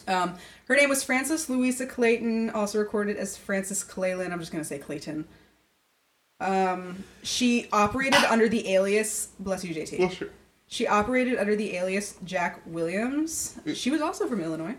Um, 0.10 0.36
her 0.68 0.76
name 0.76 0.89
was 0.89 1.03
Frances 1.03 1.49
Louisa 1.49 1.86
Clayton, 1.86 2.49
also 2.49 2.80
recorded 2.80 3.18
as 3.18 3.38
Frances 3.38 3.84
Clayton. 3.84 4.34
I'm 4.34 4.39
just 4.39 4.51
gonna 4.51 4.64
say 4.64 4.80
Clayton. 4.80 5.28
Um, 6.41 7.03
she 7.22 7.68
operated 7.72 8.24
under 8.26 8.49
the 8.49 8.70
alias. 8.74 9.30
Bless 9.39 9.64
you, 9.64 9.76
JT. 9.76 10.30
She 10.68 10.88
operated 10.88 11.38
under 11.38 11.55
the 11.55 11.76
alias 11.76 12.16
Jack 12.24 12.62
Williams. 12.66 13.60
She 13.74 13.91
was 13.91 14.01
also 14.01 14.28
from 14.28 14.41
Illinois. 14.41 14.76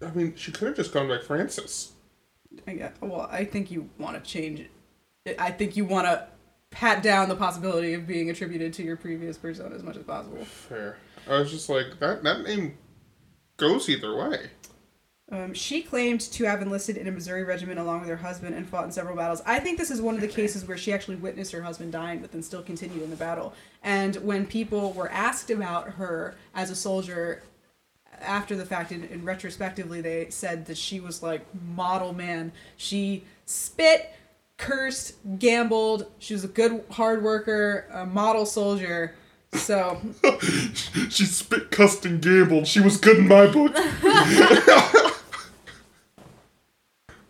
I 0.00 0.10
mean, 0.10 0.34
she 0.36 0.52
could 0.52 0.68
have 0.68 0.76
just 0.76 0.92
gone 0.92 1.08
by 1.08 1.18
Francis. 1.18 1.92
I 2.66 2.74
guess. 2.74 2.92
Well, 3.00 3.28
I 3.30 3.44
think 3.44 3.70
you 3.70 3.90
want 3.98 4.22
to 4.22 4.30
change 4.30 4.60
it. 5.24 5.36
I 5.38 5.50
think 5.50 5.76
you 5.76 5.84
want 5.84 6.06
to 6.06 6.28
pat 6.70 7.02
down 7.02 7.28
the 7.28 7.36
possibility 7.36 7.94
of 7.94 8.06
being 8.06 8.30
attributed 8.30 8.72
to 8.74 8.82
your 8.82 8.96
previous 8.96 9.36
persona 9.36 9.74
as 9.74 9.82
much 9.82 9.96
as 9.96 10.04
possible. 10.04 10.44
Fair. 10.44 10.96
I 11.28 11.38
was 11.38 11.50
just 11.50 11.68
like, 11.68 11.98
that, 12.00 12.22
that 12.22 12.42
name 12.42 12.78
goes 13.58 13.88
either 13.88 14.16
way. 14.16 14.50
Um, 15.30 15.52
she 15.52 15.82
claimed 15.82 16.22
to 16.22 16.44
have 16.44 16.62
enlisted 16.62 16.96
in 16.96 17.06
a 17.06 17.10
Missouri 17.10 17.44
regiment 17.44 17.78
along 17.78 18.00
with 18.00 18.08
her 18.08 18.16
husband 18.16 18.54
and 18.54 18.66
fought 18.66 18.86
in 18.86 18.92
several 18.92 19.14
battles. 19.14 19.42
I 19.44 19.60
think 19.60 19.76
this 19.76 19.90
is 19.90 20.00
one 20.00 20.14
of 20.14 20.22
the 20.22 20.28
cases 20.28 20.64
where 20.64 20.78
she 20.78 20.90
actually 20.90 21.16
witnessed 21.16 21.52
her 21.52 21.60
husband 21.60 21.92
dying, 21.92 22.20
but 22.20 22.32
then 22.32 22.42
still 22.42 22.62
continued 22.62 23.02
in 23.02 23.10
the 23.10 23.16
battle. 23.16 23.52
And 23.82 24.16
when 24.16 24.46
people 24.46 24.92
were 24.94 25.10
asked 25.10 25.50
about 25.50 25.90
her 25.90 26.34
as 26.54 26.70
a 26.70 26.74
soldier 26.74 27.42
after 28.22 28.56
the 28.56 28.64
fact, 28.64 28.90
and, 28.90 29.04
and 29.04 29.22
retrospectively, 29.22 30.00
they 30.00 30.30
said 30.30 30.64
that 30.66 30.78
she 30.78 30.98
was 30.98 31.22
like 31.22 31.42
model 31.74 32.14
man. 32.14 32.52
She 32.78 33.24
spit, 33.44 34.14
cursed, 34.56 35.16
gambled. 35.38 36.10
She 36.18 36.32
was 36.32 36.44
a 36.44 36.48
good 36.48 36.84
hard 36.90 37.22
worker, 37.22 37.86
a 37.92 38.06
model 38.06 38.46
soldier. 38.46 39.14
So 39.54 40.00
she 41.08 41.24
spit, 41.24 41.70
cussed, 41.70 42.04
and 42.04 42.20
gambled. 42.20 42.66
She 42.66 42.80
was 42.80 42.96
good 42.96 43.18
in 43.18 43.28
my 43.28 43.46
book. 43.46 43.74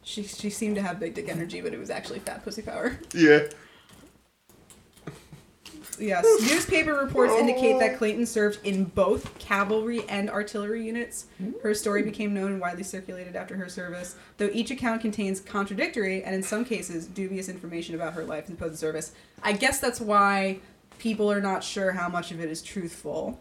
she 0.03 0.23
she 0.25 0.51
seemed 0.51 0.77
to 0.77 0.83
have 0.83 0.99
big 0.99 1.15
dick 1.15 1.29
energy, 1.29 1.61
but 1.61 1.73
it 1.73 1.79
was 1.79 1.91
actually 1.91 2.19
fat 2.21 2.45
pussy 2.45 2.63
power. 2.63 2.99
yeah. 3.15 3.41
Yes, 6.01 6.25
newspaper 6.43 6.95
reports 6.95 7.33
indicate 7.35 7.81
that 7.81 7.99
Clayton 7.99 8.25
served 8.27 8.65
in 8.65 8.85
both 8.85 9.37
cavalry 9.41 10.05
and 10.09 10.31
artillery 10.31 10.87
units. 10.87 11.27
Her 11.63 11.75
story 11.75 12.05
became 12.05 12.33
known 12.33 12.53
and 12.53 12.61
widely 12.61 12.85
circulated 12.85 13.35
after 13.35 13.57
her 13.57 13.69
service, 13.69 14.15
though 14.37 14.49
each 14.53 14.71
account 14.71 15.01
contains 15.01 15.41
contradictory 15.41 16.23
and, 16.23 16.37
in 16.37 16.43
some 16.45 16.65
cases, 16.65 17.07
dubious 17.07 17.49
information 17.49 17.97
about 17.97 18.13
her 18.15 18.23
life 18.25 18.49
in 18.49 18.57
post 18.57 18.77
service. 18.77 19.11
I 19.43 19.53
guess 19.55 19.81
that's 19.81 20.01
why 20.01 20.61
people 20.99 21.31
are 21.31 21.41
not 21.41 21.65
sure 21.65 21.93
how 21.93 22.09
much 22.09 22.31
of 22.31 22.41
it 22.41 22.51
is 22.51 22.63
truthful. 22.63 23.41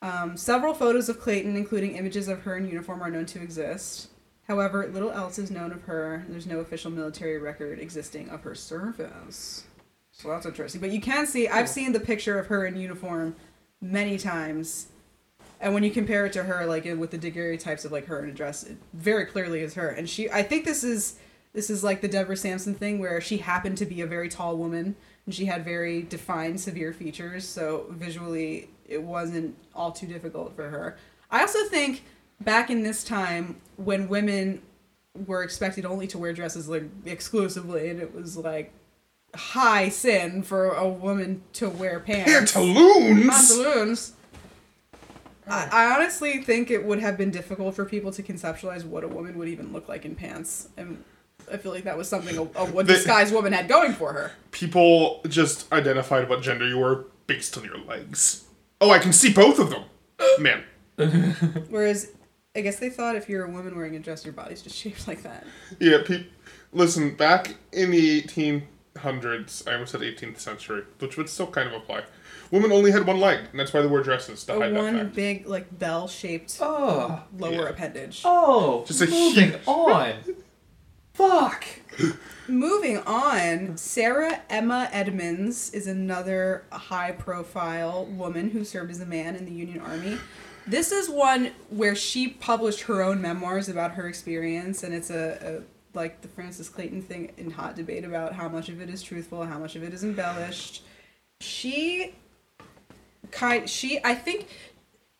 Um, 0.00 0.36
several 0.36 0.74
photos 0.74 1.08
of 1.08 1.20
Clayton, 1.20 1.56
including 1.56 1.96
images 1.96 2.28
of 2.28 2.42
her 2.42 2.56
in 2.56 2.66
uniform, 2.66 3.02
are 3.02 3.10
known 3.10 3.26
to 3.26 3.40
exist. 3.40 4.08
However, 4.48 4.86
little 4.88 5.12
else 5.12 5.38
is 5.38 5.50
known 5.50 5.70
of 5.70 5.82
her. 5.82 6.24
There's 6.28 6.46
no 6.46 6.58
official 6.58 6.90
military 6.90 7.38
record 7.38 7.78
existing 7.78 8.28
of 8.28 8.42
her 8.42 8.54
service. 8.54 9.64
So 10.10 10.28
that's 10.28 10.44
interesting. 10.44 10.80
But 10.80 10.90
you 10.90 11.00
can 11.00 11.26
see, 11.26 11.48
I've 11.48 11.68
seen 11.68 11.92
the 11.92 12.00
picture 12.00 12.38
of 12.38 12.48
her 12.48 12.66
in 12.66 12.76
uniform 12.76 13.36
many 13.80 14.18
times. 14.18 14.88
And 15.60 15.72
when 15.72 15.84
you 15.84 15.92
compare 15.92 16.26
it 16.26 16.32
to 16.32 16.42
her, 16.42 16.66
like 16.66 16.84
with 16.84 17.12
the 17.12 17.18
daguerreotypes 17.18 17.84
of 17.84 17.92
like 17.92 18.06
her 18.06 18.22
in 18.22 18.28
a 18.28 18.32
dress, 18.32 18.64
it 18.64 18.76
very 18.92 19.24
clearly 19.24 19.60
is 19.60 19.74
her. 19.74 19.88
And 19.88 20.10
she, 20.10 20.28
I 20.28 20.42
think 20.42 20.64
this 20.64 20.82
is 20.82 21.18
this 21.52 21.68
is 21.68 21.84
like 21.84 22.00
the 22.00 22.08
Deborah 22.08 22.36
Sampson 22.36 22.74
thing, 22.74 22.98
where 22.98 23.20
she 23.20 23.36
happened 23.36 23.78
to 23.78 23.86
be 23.86 24.00
a 24.00 24.06
very 24.06 24.28
tall 24.28 24.56
woman 24.56 24.96
and 25.26 25.34
she 25.34 25.44
had 25.44 25.64
very 25.64 26.02
defined, 26.02 26.60
severe 26.60 26.92
features. 26.92 27.46
So 27.46 27.86
visually, 27.90 28.68
it 28.86 29.02
wasn't 29.02 29.56
all 29.74 29.92
too 29.92 30.06
difficult 30.06 30.54
for 30.54 30.68
her. 30.68 30.96
I 31.30 31.40
also 31.40 31.64
think 31.64 32.04
back 32.40 32.70
in 32.70 32.82
this 32.82 33.04
time 33.04 33.56
when 33.76 34.08
women 34.08 34.62
were 35.26 35.42
expected 35.42 35.84
only 35.84 36.06
to 36.08 36.18
wear 36.18 36.32
dresses 36.32 36.68
like 36.68 36.84
exclusively, 37.04 37.88
and 37.88 38.00
it 38.00 38.14
was 38.14 38.36
like 38.36 38.72
high 39.34 39.88
sin 39.88 40.42
for 40.42 40.70
a 40.70 40.88
woman 40.88 41.42
to 41.54 41.68
wear 41.68 42.00
pants. 42.00 42.52
Pantaloons! 42.52 43.26
Pantaloons. 43.28 44.12
I, 45.46 45.68
I 45.72 45.94
honestly 45.94 46.42
think 46.42 46.70
it 46.70 46.84
would 46.84 47.00
have 47.00 47.16
been 47.16 47.30
difficult 47.30 47.74
for 47.74 47.84
people 47.84 48.12
to 48.12 48.22
conceptualize 48.22 48.84
what 48.84 49.04
a 49.04 49.08
woman 49.08 49.36
would 49.38 49.48
even 49.48 49.72
look 49.72 49.88
like 49.88 50.04
in 50.04 50.14
pants, 50.14 50.68
and 50.76 51.02
I 51.52 51.56
feel 51.58 51.72
like 51.72 51.84
that 51.84 51.96
was 51.98 52.08
something 52.08 52.36
a, 52.38 52.42
a 52.42 52.66
The- 52.72 52.82
disguised 52.84 53.32
woman 53.34 53.52
had 53.52 53.68
going 53.68 53.92
for 53.92 54.12
her. 54.12 54.32
People 54.50 55.20
just 55.28 55.70
identified 55.72 56.28
what 56.28 56.42
gender 56.42 56.66
you 56.66 56.78
were 56.78 57.04
based 57.26 57.56
on 57.58 57.64
your 57.64 57.78
legs. 57.78 58.44
Oh, 58.80 58.90
I 58.90 58.98
can 58.98 59.12
see 59.12 59.32
both 59.32 59.58
of 59.58 59.70
them. 59.70 59.84
Man. 60.40 60.64
Whereas, 61.70 62.12
I 62.56 62.60
guess 62.60 62.78
they 62.78 62.90
thought 62.90 63.16
if 63.16 63.28
you're 63.28 63.44
a 63.44 63.50
woman 63.50 63.76
wearing 63.76 63.96
a 63.96 63.98
dress, 63.98 64.24
your 64.24 64.32
body's 64.34 64.62
just 64.62 64.76
shaped 64.76 65.06
like 65.08 65.22
that. 65.22 65.44
Yeah, 65.78 65.98
pe- 66.04 66.26
listen, 66.72 67.14
back 67.14 67.54
in 67.72 67.90
the 67.90 68.22
1800s, 68.22 69.66
I 69.68 69.72
almost 69.74 69.92
said 69.92 70.00
18th 70.02 70.38
century, 70.38 70.82
which 70.98 71.16
would 71.16 71.28
still 71.28 71.46
kind 71.46 71.68
of 71.68 71.74
apply. 71.74 72.02
Women 72.50 72.70
only 72.72 72.90
had 72.90 73.06
one 73.06 73.18
leg, 73.18 73.38
and 73.50 73.58
that's 73.58 73.72
why 73.72 73.80
they 73.80 73.86
wore 73.86 74.02
dresses 74.02 74.44
to 74.44 74.54
A 74.54 74.60
hide 74.60 74.74
that 74.74 74.82
one 74.82 74.98
fact. 74.98 75.14
big 75.14 75.46
like 75.46 75.78
bell-shaped 75.78 76.58
Oh. 76.60 77.22
lower 77.38 77.52
Yeah. 77.52 77.68
appendage. 77.70 78.22
Oh. 78.24 78.84
Just 78.86 79.00
a 79.02 79.06
moving 79.06 79.50
huge- 79.52 79.60
on. 79.66 80.12
Fuck. 81.22 81.66
Moving 82.48 82.98
on, 82.98 83.76
Sarah 83.76 84.40
Emma 84.50 84.88
Edmonds 84.90 85.70
is 85.70 85.86
another 85.86 86.64
high 86.72 87.12
profile 87.12 88.06
woman 88.06 88.50
who 88.50 88.64
served 88.64 88.90
as 88.90 89.00
a 89.00 89.06
man 89.06 89.36
in 89.36 89.44
the 89.44 89.52
Union 89.52 89.78
Army. 89.78 90.18
This 90.66 90.90
is 90.90 91.08
one 91.08 91.52
where 91.70 91.94
she 91.94 92.26
published 92.26 92.82
her 92.82 93.02
own 93.02 93.22
memoirs 93.22 93.68
about 93.68 93.92
her 93.92 94.08
experience, 94.08 94.82
and 94.82 94.92
it's 94.92 95.10
a, 95.10 95.62
a 95.94 95.96
like 95.96 96.22
the 96.22 96.28
Frances 96.28 96.68
Clayton 96.68 97.02
thing 97.02 97.30
in 97.36 97.52
hot 97.52 97.76
debate 97.76 98.04
about 98.04 98.32
how 98.32 98.48
much 98.48 98.68
of 98.68 98.80
it 98.80 98.90
is 98.90 99.00
truthful, 99.00 99.44
how 99.44 99.60
much 99.60 99.76
of 99.76 99.84
it 99.84 99.94
is 99.94 100.02
embellished. 100.02 100.82
She 101.40 102.16
kind 103.30 103.70
she 103.70 104.00
I 104.02 104.16
think 104.16 104.48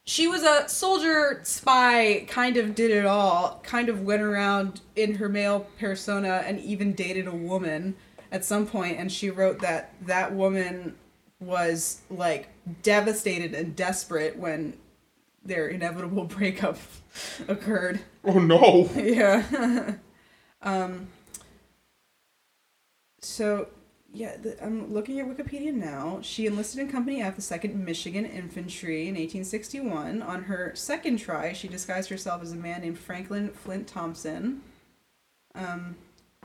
she 0.04 0.26
was 0.26 0.42
a 0.42 0.68
soldier 0.68 1.40
spy 1.44 2.24
kind 2.28 2.56
of 2.56 2.74
did 2.74 2.90
it 2.90 3.06
all 3.06 3.60
kind 3.62 3.88
of 3.88 4.02
went 4.02 4.22
around 4.22 4.80
in 4.96 5.14
her 5.14 5.28
male 5.28 5.66
persona 5.78 6.42
and 6.46 6.60
even 6.60 6.92
dated 6.92 7.26
a 7.26 7.34
woman 7.34 7.94
at 8.30 8.44
some 8.44 8.66
point 8.66 8.98
and 8.98 9.12
she 9.12 9.30
wrote 9.30 9.60
that 9.60 9.94
that 10.02 10.32
woman 10.32 10.94
was 11.40 12.02
like 12.10 12.48
devastated 12.82 13.54
and 13.54 13.76
desperate 13.76 14.36
when 14.36 14.74
their 15.44 15.68
inevitable 15.68 16.24
breakup 16.36 16.78
occurred 17.48 18.00
Oh 18.24 18.38
no! 18.38 18.88
yeah. 18.96 19.94
um. 20.62 21.08
So, 23.20 23.68
yeah, 24.12 24.36
the, 24.36 24.62
I'm 24.62 24.92
looking 24.92 25.18
at 25.20 25.26
Wikipedia 25.26 25.72
now. 25.72 26.20
She 26.22 26.46
enlisted 26.46 26.80
in 26.80 26.90
Company 26.90 27.22
F, 27.22 27.36
the 27.36 27.42
Second 27.42 27.82
Michigan 27.84 28.26
Infantry, 28.26 29.02
in 29.08 29.14
1861. 29.14 30.20
On 30.22 30.44
her 30.44 30.72
second 30.74 31.16
try, 31.18 31.52
she 31.52 31.66
disguised 31.68 32.10
herself 32.10 32.42
as 32.42 32.52
a 32.52 32.56
man 32.56 32.82
named 32.82 32.98
Franklin 32.98 33.50
Flint 33.50 33.86
Thompson. 33.86 34.62
Um, 35.54 35.96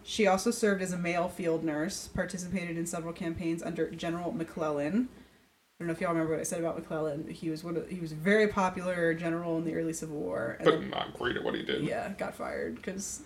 she 0.03 0.27
also 0.27 0.51
served 0.51 0.81
as 0.81 0.93
a 0.93 0.97
male 0.97 1.27
field 1.27 1.63
nurse, 1.63 2.07
participated 2.07 2.77
in 2.77 2.85
several 2.85 3.13
campaigns 3.13 3.61
under 3.61 3.89
General 3.91 4.31
McClellan. 4.31 5.09
I 5.13 5.83
don't 5.83 5.87
know 5.87 5.93
if 5.93 6.01
y'all 6.01 6.11
remember 6.11 6.31
what 6.33 6.39
I 6.39 6.43
said 6.43 6.59
about 6.59 6.77
McClellan. 6.77 7.27
He 7.27 7.49
was 7.49 7.63
one 7.63 7.75
of 7.77 7.87
he 7.89 7.99
was 7.99 8.11
a 8.11 8.15
very 8.15 8.47
popular 8.47 9.13
general 9.13 9.57
in 9.57 9.65
the 9.65 9.75
early 9.75 9.93
Civil 9.93 10.15
War. 10.17 10.55
And 10.59 10.65
But 10.65 10.79
then- 10.79 10.89
not 10.89 11.13
great 11.13 11.35
at 11.35 11.43
what 11.43 11.53
he 11.53 11.63
did. 11.63 11.83
yeah, 11.83 12.09
got 12.17 12.33
fired 12.33 12.75
because 12.77 13.21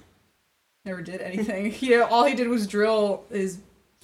never 0.83 1.01
did 1.01 1.21
anything. 1.21 1.73
you 1.79 1.99
know, 1.99 2.05
all 2.07 2.25
he 2.25 2.33
did 2.35 2.47
was 2.49 2.67
drill 2.67 3.23
his 3.29 3.59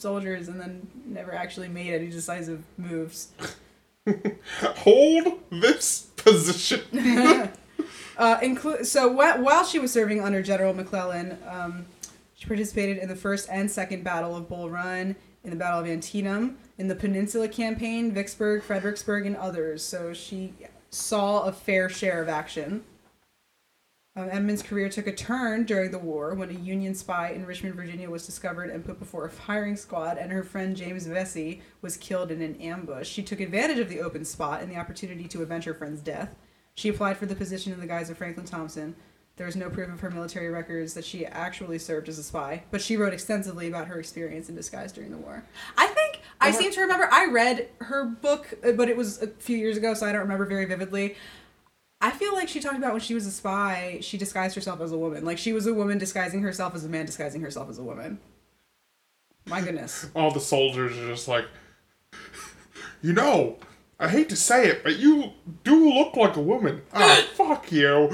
soldiers 0.07 0.47
and 0.47 0.61
then 0.61 0.87
never 1.05 1.33
actually 1.33 1.67
made 1.67 1.91
any 1.93 2.07
decisive 2.07 2.63
moves. 2.77 3.29
Hold 4.61 5.39
this 5.49 6.03
position. 6.15 7.51
Uh, 8.19 8.39
inclu- 8.39 8.83
so 8.83 9.13
wh- 9.13 9.39
while 9.43 9.63
she 9.63 9.77
was 9.77 9.93
serving 9.93 10.19
under 10.23 10.41
General 10.41 10.73
McClellan, 10.73 11.37
um, 11.47 11.85
she 12.33 12.47
participated 12.47 12.97
in 12.97 13.07
the 13.07 13.15
first 13.15 13.47
and 13.51 13.69
second 13.69 14.03
Battle 14.03 14.35
of 14.35 14.49
Bull 14.49 14.71
Run, 14.71 15.15
in 15.43 15.51
the 15.51 15.55
Battle 15.55 15.81
of 15.81 15.85
Antietam, 15.85 16.57
in 16.79 16.87
the 16.87 16.95
Peninsula 16.95 17.47
Campaign, 17.47 18.11
Vicksburg, 18.11 18.63
Fredericksburg, 18.63 19.27
and 19.27 19.35
others. 19.37 19.83
So 19.83 20.13
she 20.13 20.51
saw 20.89 21.43
a 21.43 21.51
fair 21.51 21.89
share 21.89 22.19
of 22.23 22.27
action. 22.27 22.83
Um, 24.17 24.29
Edmonds' 24.31 24.63
career 24.63 24.89
took 24.89 25.05
a 25.05 25.11
turn 25.11 25.65
during 25.65 25.91
the 25.91 25.99
war 25.99 26.33
when 26.33 26.49
a 26.49 26.53
Union 26.53 26.95
spy 26.95 27.29
in 27.29 27.45
Richmond, 27.45 27.75
Virginia 27.75 28.09
was 28.09 28.25
discovered 28.25 28.71
and 28.71 28.83
put 28.83 28.97
before 28.97 29.25
a 29.25 29.29
firing 29.29 29.75
squad, 29.75 30.17
and 30.17 30.31
her 30.31 30.43
friend 30.43 30.75
James 30.75 31.05
Vesey 31.05 31.61
was 31.83 31.97
killed 31.97 32.31
in 32.31 32.41
an 32.41 32.55
ambush. 32.55 33.07
She 33.07 33.21
took 33.21 33.39
advantage 33.39 33.77
of 33.77 33.89
the 33.89 34.01
open 34.01 34.25
spot 34.25 34.63
and 34.63 34.71
the 34.71 34.77
opportunity 34.77 35.27
to 35.27 35.43
avenge 35.43 35.65
her 35.65 35.73
friend's 35.75 36.01
death. 36.01 36.35
She 36.73 36.89
applied 36.89 37.17
for 37.17 37.27
the 37.27 37.35
position 37.35 37.71
in 37.71 37.79
the 37.79 37.85
guise 37.85 38.09
of 38.09 38.17
Franklin 38.17 38.47
Thompson. 38.47 38.95
There 39.35 39.47
is 39.47 39.55
no 39.55 39.69
proof 39.69 39.93
of 39.93 39.99
her 39.99 40.09
military 40.09 40.49
records 40.49 40.95
that 40.95 41.05
she 41.05 41.23
actually 41.23 41.77
served 41.77 42.09
as 42.09 42.17
a 42.17 42.23
spy, 42.23 42.63
but 42.71 42.81
she 42.81 42.97
wrote 42.97 43.13
extensively 43.13 43.67
about 43.67 43.85
her 43.85 43.99
experience 43.99 44.49
in 44.49 44.55
disguise 44.55 44.91
during 44.91 45.11
the 45.11 45.17
war. 45.17 45.43
I 45.77 45.85
think 45.85 46.21
I 46.41 46.49
seem 46.49 46.71
to 46.71 46.81
remember 46.81 47.07
I 47.11 47.27
read 47.27 47.69
her 47.81 48.05
book, 48.05 48.51
uh, 48.65 48.71
but 48.71 48.89
it 48.89 48.97
was 48.97 49.21
a 49.21 49.27
few 49.27 49.57
years 49.57 49.77
ago, 49.77 49.93
so 49.93 50.07
I 50.07 50.11
don't 50.11 50.21
remember 50.21 50.45
very 50.45 50.65
vividly. 50.65 51.15
I 51.99 52.11
feel 52.11 52.33
like 52.33 52.47
she 52.47 52.59
talked 52.59 52.77
about 52.77 52.91
when 52.91 53.01
she 53.01 53.15
was 53.15 53.25
a 53.25 53.31
spy, 53.31 53.97
she 54.01 54.17
disguised 54.17 54.55
herself 54.55 54.81
as 54.81 54.91
a 54.91 54.97
woman. 54.97 55.25
Like 55.25 55.37
she 55.37 55.51
was 55.51 55.65
a 55.65 55.73
woman 55.73 55.97
disguising 55.97 56.41
herself 56.41 56.75
as 56.75 56.85
a 56.85 56.89
man 56.89 57.05
disguising 57.05 57.41
herself 57.41 57.69
as 57.69 57.79
a 57.79 57.83
woman. 57.83 58.19
My 59.45 59.61
goodness. 59.61 60.09
All 60.15 60.31
the 60.31 60.39
soldiers 60.39 60.97
are 60.97 61.07
just 61.07 61.27
like, 61.27 61.45
you 63.01 63.13
know, 63.13 63.57
I 63.99 64.09
hate 64.09 64.29
to 64.29 64.35
say 64.35 64.67
it, 64.67 64.83
but 64.83 64.99
you 64.99 65.31
do 65.63 65.91
look 65.91 66.15
like 66.15 66.35
a 66.35 66.41
woman. 66.41 66.83
Ah, 66.93 67.23
fuck 67.33 67.71
you. 67.71 68.09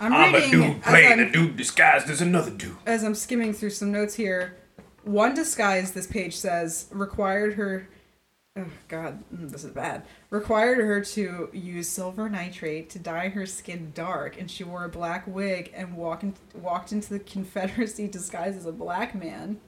I'm, 0.00 0.12
I'm 0.12 0.34
a 0.34 0.50
dude 0.50 0.82
playing 0.82 1.20
a 1.20 1.32
dude 1.32 1.56
disguised 1.56 2.10
as 2.10 2.20
another 2.20 2.50
dude. 2.50 2.76
as 2.86 3.02
I'm 3.02 3.14
skimming 3.14 3.52
through 3.52 3.70
some 3.70 3.90
notes 3.90 4.14
here, 4.14 4.56
one 5.04 5.34
disguise 5.34 5.92
this 5.92 6.06
page 6.06 6.36
says 6.36 6.86
required 6.90 7.54
her. 7.54 7.88
Oh 8.58 8.64
God, 8.88 9.22
mm, 9.32 9.48
this 9.50 9.62
is 9.62 9.70
bad. 9.70 10.02
Required 10.30 10.78
her 10.78 11.00
to 11.00 11.48
use 11.52 11.88
silver 11.88 12.28
nitrate 12.28 12.90
to 12.90 12.98
dye 12.98 13.28
her 13.28 13.46
skin 13.46 13.92
dark, 13.94 14.38
and 14.40 14.50
she 14.50 14.64
wore 14.64 14.84
a 14.84 14.88
black 14.88 15.24
wig 15.28 15.72
and 15.76 15.96
walk 15.96 16.24
in, 16.24 16.34
walked 16.54 16.90
into 16.90 17.10
the 17.10 17.20
Confederacy 17.20 18.08
disguised 18.08 18.56
as 18.58 18.66
a 18.66 18.72
black 18.72 19.14
man 19.14 19.60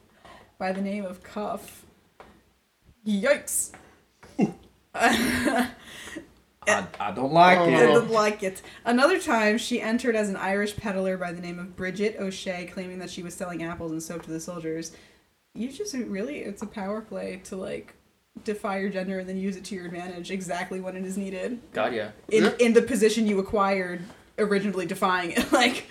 by 0.59 0.73
the 0.73 0.81
name 0.83 1.05
of 1.05 1.23
Cuff. 1.23 1.85
Yikes! 3.07 3.71
I, 4.95 5.69
I 6.67 7.11
don't 7.15 7.33
like 7.33 7.59
Oh. 7.59 7.65
I 7.65 7.69
it. 7.69 7.87
didn't 7.87 8.11
like 8.11 8.43
it. 8.43 8.61
Another 8.85 9.19
time, 9.21 9.57
she 9.57 9.81
entered 9.81 10.15
as 10.17 10.29
an 10.29 10.37
Irish 10.37 10.77
peddler 10.77 11.17
by 11.17 11.33
the 11.33 11.41
name 11.41 11.59
of 11.59 11.77
Bridget 11.77 12.17
O'Shea, 12.19 12.67
claiming 12.67 12.99
that 12.99 13.11
she 13.11 13.23
was 13.23 13.35
selling 13.35 13.63
apples 13.63 13.93
and 13.93 14.03
soap 14.03 14.23
to 14.25 14.31
the 14.31 14.41
soldiers. 14.41 14.93
You 15.55 15.71
just 15.73 15.95
really, 15.95 16.39
it's 16.41 16.63
a 16.63 16.67
power 16.67 17.01
play 17.01 17.41
to 17.45 17.57
like 17.57 17.95
defy 18.45 18.79
your 18.79 18.89
gender 18.91 19.19
and 19.19 19.29
then 19.29 19.37
use 19.37 19.57
it 19.57 19.65
to 19.65 19.75
your 19.75 19.87
advantage 19.87 20.31
exactly 20.31 20.81
when 20.81 20.97
it 20.97 21.05
is 21.05 21.19
needed 21.19 21.61
God, 21.73 21.93
yeah. 21.95 22.11
in 22.31 22.45
Yeah. 22.45 22.53
in 22.59 22.73
the 22.73 22.83
position 22.83 23.27
you 23.27 23.39
acquired, 23.39 24.01
originally 24.39 24.87
defying 24.87 25.33
it. 25.33 25.53
like 25.53 25.87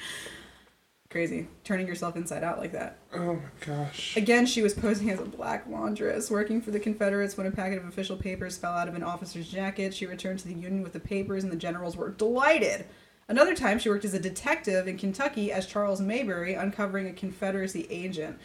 crazy, 1.11 1.47
turning 1.63 1.87
yourself 1.87 2.15
inside 2.15 2.43
out 2.43 2.59
like 2.59 2.71
that. 2.71 2.97
oh 3.13 3.35
my 3.35 3.41
gosh. 3.65 4.15
Again, 4.15 4.45
she 4.45 4.61
was 4.61 4.73
posing 4.73 5.09
as 5.09 5.19
a 5.19 5.25
black 5.25 5.65
laundress, 5.67 6.29
working 6.29 6.61
for 6.61 6.71
the 6.71 6.79
Confederates 6.79 7.35
when 7.37 7.47
a 7.47 7.51
packet 7.51 7.79
of 7.79 7.85
official 7.85 8.15
papers 8.15 8.57
fell 8.57 8.73
out 8.73 8.87
of 8.87 8.95
an 8.95 9.03
officer's 9.03 9.49
jacket. 9.49 9.93
She 9.93 10.05
returned 10.05 10.39
to 10.39 10.47
the 10.47 10.53
Union 10.53 10.83
with 10.83 10.93
the 10.93 10.99
papers, 10.99 11.43
and 11.43 11.51
the 11.51 11.57
generals 11.57 11.97
were 11.97 12.09
delighted. 12.11 12.85
Another 13.27 13.55
time, 13.55 13.77
she 13.79 13.89
worked 13.89 14.05
as 14.05 14.13
a 14.15 14.19
detective 14.19 14.87
in 14.87 14.97
Kentucky 14.97 15.51
as 15.51 15.65
Charles 15.67 15.99
Maybury, 16.01 16.53
uncovering 16.55 17.07
a 17.07 17.13
Confederacy 17.13 17.85
agent. 17.89 18.37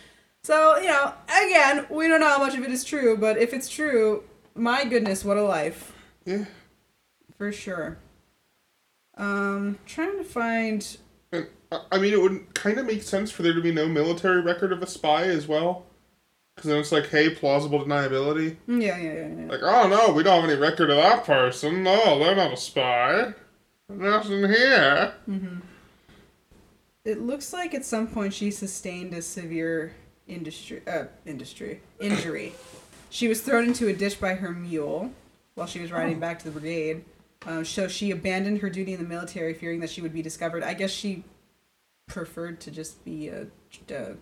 So, 0.45 0.77
you 0.79 0.89
know, 0.89 1.13
again, 1.27 1.87
we 1.89 2.07
don't 2.07 2.21
know 2.21 2.29
how 2.29 2.39
much 2.39 2.55
of 2.57 2.63
it 2.63 2.71
is 2.71 2.85
true, 2.85 3.17
but 3.17 3.39
if 3.39 3.55
it's 3.55 3.69
true, 3.69 4.25
my 4.55 4.85
goodness, 4.85 5.25
what 5.25 5.39
a 5.39 5.43
life. 5.43 5.93
Yeah. 6.27 6.45
For 7.39 7.51
sure. 7.51 7.97
Um, 9.17 9.79
trying 9.87 10.19
to 10.19 10.25
find 10.25 10.97
And, 11.33 11.47
I- 11.73 11.81
I 11.93 11.99
mean, 11.99 12.13
it 12.13 12.21
would 12.21 12.53
kind 12.55 12.79
of 12.79 12.85
make 12.87 13.03
sense 13.03 13.31
for 13.31 13.43
there 13.43 13.55
to 13.55 13.61
be 13.63 13.73
no 13.73 13.89
military 13.89 14.41
record 14.43 14.71
of 14.71 14.83
a 14.83 14.87
spy 14.87 15.23
as 15.25 15.49
well. 15.49 15.87
Because 16.55 16.69
then 16.69 16.79
it's 16.79 16.93
like, 16.93 17.09
hey, 17.09 17.31
plausible 17.31 17.81
deniability. 17.85 18.57
Mm, 18.69 18.83
yeah, 18.83 18.97
yeah, 18.99 19.13
yeah, 19.13 19.29
yeah. 19.41 19.51
Like, 19.51 19.61
oh 19.63 19.89
no, 19.89 20.13
we 20.13 20.23
don't 20.23 20.41
have 20.43 20.49
any 20.51 20.61
record 20.61 20.91
of 20.91 20.97
that 20.99 21.25
person. 21.25 21.83
No, 21.83 22.19
they're 22.21 22.37
not 22.37 22.53
a 22.53 22.57
spy. 22.57 23.33
Nothing 23.89 24.41
here. 24.49 25.15
Mm-hmm. 25.29 25.57
It 27.05 27.21
looks 27.21 27.53
like 27.53 27.75
at 27.75 27.85
some 27.85 28.07
point 28.07 28.35
she 28.35 28.51
sustained 28.53 29.13
a 29.15 29.21
severe 29.23 29.95
industry 30.27 30.83
uh, 30.87 31.05
industry 31.27 31.81
injury. 32.01 32.53
She 33.11 33.29
was 33.29 33.41
thrown 33.41 33.65
into 33.65 33.89
a 33.89 33.93
ditch 33.93 34.21
by 34.21 34.35
her 34.35 34.51
mule 34.51 35.13
while 35.55 35.67
she 35.67 35.81
was 35.81 35.93
riding 35.93 36.19
back 36.19 36.39
to 36.41 36.45
the 36.47 36.51
brigade. 36.51 37.05
Um, 37.47 37.65
so 37.65 37.89
she 37.89 38.11
abandoned 38.11 38.61
her 38.61 38.71
duty 38.71 38.95
in 38.95 39.03
the 39.03 39.09
military, 39.09 39.55
fearing 39.55 39.81
that 39.81 39.91
she 39.91 40.01
would 40.01 40.13
be 40.13 40.23
discovered. 40.23 40.63
I 40.63 40.75
guess 40.75 40.91
she 40.91 41.25
preferred 42.07 42.61
to 42.61 42.71
just 42.71 43.05
be 43.05 43.29
a, 43.29 43.47
a 43.91 43.95
an 43.95 44.19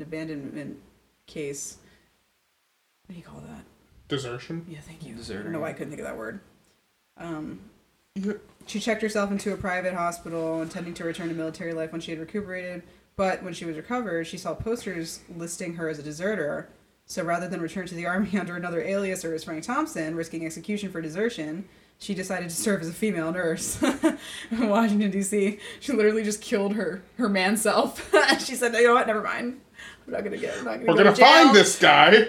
abandonment 0.00 0.78
case. 1.26 1.76
What 3.06 3.14
do 3.14 3.18
you 3.18 3.24
call 3.24 3.40
that? 3.40 3.64
Desertion. 4.08 4.64
Yeah, 4.68 4.80
thank 4.80 5.04
you. 5.04 5.14
I 5.14 5.16
Deserter. 5.18 5.42
don't 5.44 5.52
know 5.52 5.60
why 5.60 5.68
I 5.68 5.72
couldn't 5.72 5.90
think 5.90 6.00
of 6.00 6.06
that 6.06 6.16
word. 6.16 6.40
Um, 7.18 7.60
she 8.66 8.80
checked 8.80 9.02
herself 9.02 9.30
into 9.30 9.52
a 9.52 9.56
private 9.56 9.94
hospital, 9.94 10.62
intending 10.62 10.94
to 10.94 11.04
return 11.04 11.28
to 11.28 11.34
military 11.34 11.72
life 11.74 11.92
when 11.92 12.00
she 12.00 12.10
had 12.12 12.20
recuperated. 12.20 12.82
But 13.18 13.42
when 13.42 13.52
she 13.52 13.64
was 13.64 13.76
recovered, 13.76 14.28
she 14.28 14.38
saw 14.38 14.54
posters 14.54 15.20
listing 15.36 15.74
her 15.74 15.88
as 15.88 15.98
a 15.98 16.04
deserter. 16.04 16.68
So 17.04 17.24
rather 17.24 17.48
than 17.48 17.60
return 17.60 17.84
to 17.88 17.94
the 17.96 18.06
army 18.06 18.38
under 18.38 18.54
another 18.54 18.80
alias 18.80 19.24
or 19.24 19.34
as 19.34 19.42
Frank 19.42 19.64
Thompson, 19.64 20.14
risking 20.14 20.46
execution 20.46 20.92
for 20.92 21.02
desertion, 21.02 21.68
she 21.98 22.14
decided 22.14 22.48
to 22.48 22.54
serve 22.54 22.80
as 22.80 22.88
a 22.88 22.92
female 22.92 23.32
nurse 23.32 23.82
in 24.52 24.68
Washington 24.68 25.10
D.C. 25.10 25.58
She 25.80 25.92
literally 25.92 26.22
just 26.22 26.40
killed 26.40 26.74
her 26.74 27.02
her 27.16 27.28
man 27.28 27.56
self. 27.56 28.08
she 28.38 28.54
said, 28.54 28.72
"You 28.74 28.86
know 28.86 28.94
what? 28.94 29.08
Never 29.08 29.22
mind. 29.22 29.60
I'm 30.06 30.12
not 30.12 30.22
gonna 30.22 30.36
get. 30.36 30.56
I'm 30.56 30.64
not 30.64 30.74
gonna 30.74 30.92
We're 30.92 30.98
go 30.98 31.04
gonna 31.04 31.16
to 31.16 31.20
find 31.20 31.56
this 31.56 31.76
guy. 31.76 32.28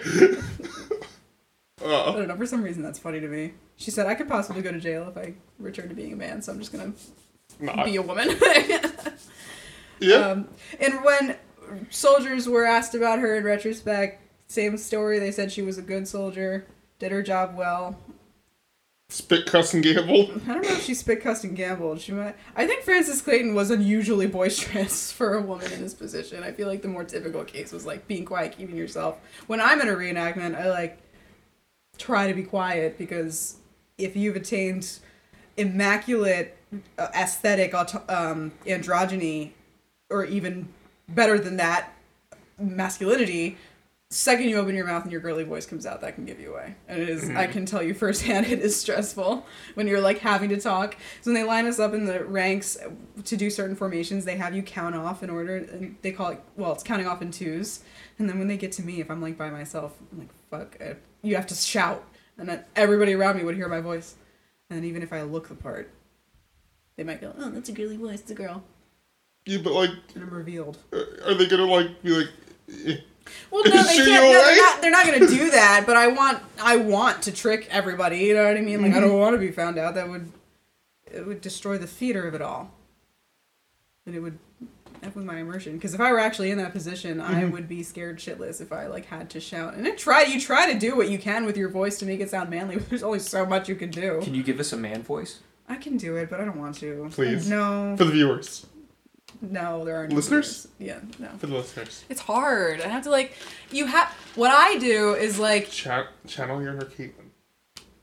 I 1.85 2.13
don't 2.13 2.27
know. 2.27 2.35
For 2.35 2.47
some 2.47 2.63
reason, 2.63 2.81
that's 2.81 2.97
funny 2.97 3.19
to 3.19 3.27
me. 3.27 3.53
She 3.75 3.91
said, 3.91 4.07
"I 4.07 4.15
could 4.15 4.27
possibly 4.27 4.63
go 4.63 4.71
to 4.71 4.79
jail 4.79 5.07
if 5.07 5.15
I 5.15 5.35
return 5.59 5.87
to 5.89 5.93
being 5.93 6.13
a 6.13 6.15
man, 6.15 6.41
so 6.41 6.51
I'm 6.51 6.57
just 6.57 6.71
gonna 6.71 6.93
not, 7.59 7.85
be 7.85 7.95
a 7.97 8.01
woman." 8.01 8.35
Yeah. 9.99 10.15
um, 10.15 10.47
and 10.79 11.03
when 11.03 11.37
soldiers 11.89 12.47
were 12.47 12.65
asked 12.65 12.95
about 12.95 13.19
her 13.19 13.35
in 13.35 13.43
retrospect, 13.43 14.21
same 14.47 14.77
story. 14.77 15.19
They 15.19 15.31
said 15.31 15.51
she 15.51 15.61
was 15.61 15.77
a 15.77 15.81
good 15.81 16.07
soldier, 16.07 16.65
did 16.97 17.11
her 17.11 17.21
job 17.21 17.55
well. 17.55 17.97
Spit, 19.11 19.47
cuss, 19.47 19.73
and 19.73 19.81
gamble. 19.81 20.29
I 20.47 20.53
don't 20.53 20.63
know 20.63 20.73
if 20.73 20.83
she 20.83 20.93
spit, 20.93 21.21
cussed, 21.21 21.43
and 21.43 21.55
gambled. 21.55 21.99
She 21.99 22.11
might. 22.11 22.35
I 22.55 22.67
think 22.67 22.83
Frances 22.83 23.23
Clayton 23.23 23.55
was 23.55 23.71
unusually 23.71 24.27
boisterous 24.27 25.11
for 25.11 25.33
a 25.33 25.41
woman 25.41 25.71
in 25.71 25.81
this 25.81 25.95
position. 25.95 26.43
I 26.43 26.51
feel 26.51 26.67
like 26.67 26.83
the 26.83 26.89
more 26.89 27.03
typical 27.03 27.43
case 27.43 27.71
was 27.71 27.87
like 27.87 28.07
being 28.07 28.23
quiet, 28.23 28.55
keeping 28.55 28.75
yourself. 28.75 29.17
When 29.47 29.59
I'm 29.59 29.81
in 29.81 29.87
a 29.87 29.93
reenactment, 29.93 30.55
I 30.55 30.69
like 30.69 30.99
try 31.97 32.27
to 32.27 32.35
be 32.35 32.43
quiet 32.43 32.99
because 32.99 33.57
if 33.97 34.15
you've 34.15 34.35
attained 34.35 34.99
immaculate 35.57 36.55
uh, 36.99 37.07
aesthetic 37.15 37.73
um, 37.73 38.51
androgyny, 38.65 39.51
or 40.09 40.25
even 40.25 40.67
better 41.07 41.39
than 41.39 41.57
that, 41.57 41.93
masculinity, 42.59 43.57
second 44.11 44.49
you 44.49 44.57
open 44.57 44.75
your 44.75 44.87
mouth 44.87 45.03
and 45.03 45.11
your 45.11 45.21
girly 45.21 45.43
voice 45.43 45.67
comes 45.67 45.85
out, 45.85 46.01
that 46.01 46.15
can 46.15 46.25
give 46.25 46.39
you 46.39 46.51
away. 46.51 46.75
And 46.87 46.99
it 46.99 47.09
is, 47.09 47.29
I 47.29 47.45
can 47.45 47.65
tell 47.65 47.83
you 47.83 47.93
firsthand, 47.93 48.45
it 48.51 48.59
is 48.59 48.79
stressful 48.79 49.45
when 49.75 49.87
you're 49.87 50.01
like 50.01 50.19
having 50.19 50.49
to 50.49 50.59
talk. 50.59 50.95
So 51.21 51.31
when 51.31 51.35
they 51.39 51.47
line 51.47 51.67
us 51.67 51.79
up 51.79 51.93
in 51.93 52.05
the 52.05 52.23
ranks 52.23 52.77
to 53.25 53.37
do 53.37 53.49
certain 53.49 53.75
formations, 53.75 54.25
they 54.25 54.37
have 54.37 54.55
you 54.55 54.63
count 54.63 54.95
off 54.95 55.21
in 55.21 55.29
order, 55.29 55.57
and 55.57 55.95
they 56.01 56.11
call 56.11 56.29
it, 56.29 56.41
well, 56.55 56.71
it's 56.73 56.83
counting 56.83 57.07
off 57.07 57.21
in 57.21 57.31
twos. 57.31 57.81
And 58.17 58.27
then 58.27 58.39
when 58.39 58.47
they 58.47 58.57
get 58.57 58.71
to 58.73 58.83
me, 58.83 58.99
if 58.99 59.11
I'm 59.11 59.21
like 59.21 59.37
by 59.37 59.49
myself, 59.49 59.95
I'm 60.11 60.19
like, 60.19 60.33
fuck, 60.49 60.77
uh, 60.81 60.95
you 61.21 61.35
have 61.35 61.47
to 61.47 61.55
shout. 61.55 62.03
And 62.37 62.49
then 62.49 62.63
everybody 62.75 63.13
around 63.13 63.37
me 63.37 63.43
would 63.43 63.55
hear 63.55 63.67
my 63.67 63.81
voice. 63.81 64.15
And 64.69 64.77
then 64.77 64.85
even 64.85 65.03
if 65.03 65.13
I 65.13 65.21
look 65.21 65.49
the 65.49 65.55
part, 65.55 65.91
they 66.95 67.03
might 67.03 67.21
go, 67.21 67.33
oh, 67.37 67.49
that's 67.49 67.69
a 67.69 67.73
girly 67.73 67.97
voice, 67.97 68.21
it's 68.21 68.31
a 68.31 68.35
girl. 68.35 68.63
Yeah, 69.45 69.59
but 69.63 69.73
like, 69.73 69.89
And 70.15 70.23
I'm 70.23 70.29
revealed. 70.29 70.77
uh, 70.93 70.97
are 71.25 71.33
they 71.33 71.47
gonna 71.47 71.65
like 71.65 72.01
be 72.03 72.09
like? 72.11 72.27
eh, 72.85 72.97
Well, 73.51 73.63
no, 73.63 73.83
they 73.83 73.95
can't. 73.95 74.07
No, 74.07 74.31
they're 74.31 74.55
not. 74.57 74.81
They're 74.81 74.91
not 74.91 75.05
going 75.05 75.19
to 75.21 75.27
do 75.27 75.49
that. 75.51 75.83
But 75.87 75.97
I 75.97 76.07
want. 76.07 76.39
I 76.61 76.75
want 76.77 77.23
to 77.23 77.31
trick 77.31 77.67
everybody. 77.71 78.17
You 78.19 78.35
know 78.35 78.45
what 78.45 78.57
I 78.57 78.61
mean? 78.61 78.81
Like 78.81 78.93
I 78.93 78.99
don't 78.99 79.17
want 79.17 79.33
to 79.35 79.39
be 79.39 79.51
found 79.51 79.77
out. 79.79 79.95
That 79.95 80.09
would. 80.09 80.31
It 81.11 81.25
would 81.25 81.41
destroy 81.41 81.77
the 81.79 81.87
theater 81.87 82.27
of 82.27 82.35
it 82.35 82.41
all. 82.41 82.71
and 84.05 84.13
it 84.15 84.19
would 84.19 84.37
f 85.01 85.15
with 85.15 85.25
my 85.25 85.37
immersion. 85.37 85.73
Because 85.73 85.93
if 85.95 85.99
I 86.01 86.11
were 86.11 86.19
actually 86.19 86.51
in 86.51 86.57
that 86.59 86.71
position, 86.73 87.19
I 87.21 87.41
Mm-hmm. 87.41 87.51
would 87.53 87.67
be 87.67 87.81
scared 87.81 88.19
shitless 88.19 88.61
if 88.61 88.71
I 88.71 88.85
like 88.87 89.05
had 89.05 89.29
to 89.31 89.39
shout. 89.39 89.73
And 89.73 89.87
I 89.87 89.91
try, 89.91 90.23
you 90.23 90.39
try 90.39 90.71
to 90.71 90.77
do 90.77 90.95
what 90.95 91.09
you 91.09 91.17
can 91.17 91.45
with 91.45 91.57
your 91.57 91.69
voice 91.69 91.97
to 91.99 92.05
make 92.05 92.19
it 92.19 92.29
sound 92.29 92.49
manly. 92.51 92.75
But 92.77 92.89
there's 92.89 93.01
only 93.03 93.19
so 93.19 93.45
much 93.45 93.67
you 93.69 93.75
can 93.75 93.89
do. 93.89 94.19
Can 94.21 94.35
you 94.35 94.43
give 94.43 94.59
us 94.59 94.71
a 94.73 94.77
man 94.77 95.01
voice? 95.01 95.39
I 95.67 95.75
can 95.77 95.97
do 95.97 96.15
it, 96.17 96.29
but 96.29 96.39
I 96.41 96.45
don't 96.45 96.57
want 96.59 96.75
to. 96.79 97.07
Please. 97.11 97.49
No, 97.49 97.95
For 97.97 98.03
the 98.05 98.11
viewers. 98.11 98.65
No, 99.41 99.85
there 99.85 99.95
are 100.03 100.07
no 100.07 100.15
Listeners? 100.15 100.67
viewers. 100.77 101.01
Yeah, 101.01 101.25
no. 101.25 101.29
For 101.37 101.47
the 101.47 101.55
listeners. 101.55 102.03
It's 102.09 102.21
hard. 102.21 102.81
I 102.81 102.87
have 102.87 103.03
to 103.03 103.09
like 103.09 103.33
you 103.71 103.85
have 103.85 104.09
what 104.35 104.51
I 104.51 104.77
do 104.77 105.13
is 105.13 105.39
like 105.39 105.69
Chat, 105.69 106.07
channel 106.27 106.61
your 106.61 106.73
inner 106.73 106.85
Caitlin. 106.85 107.13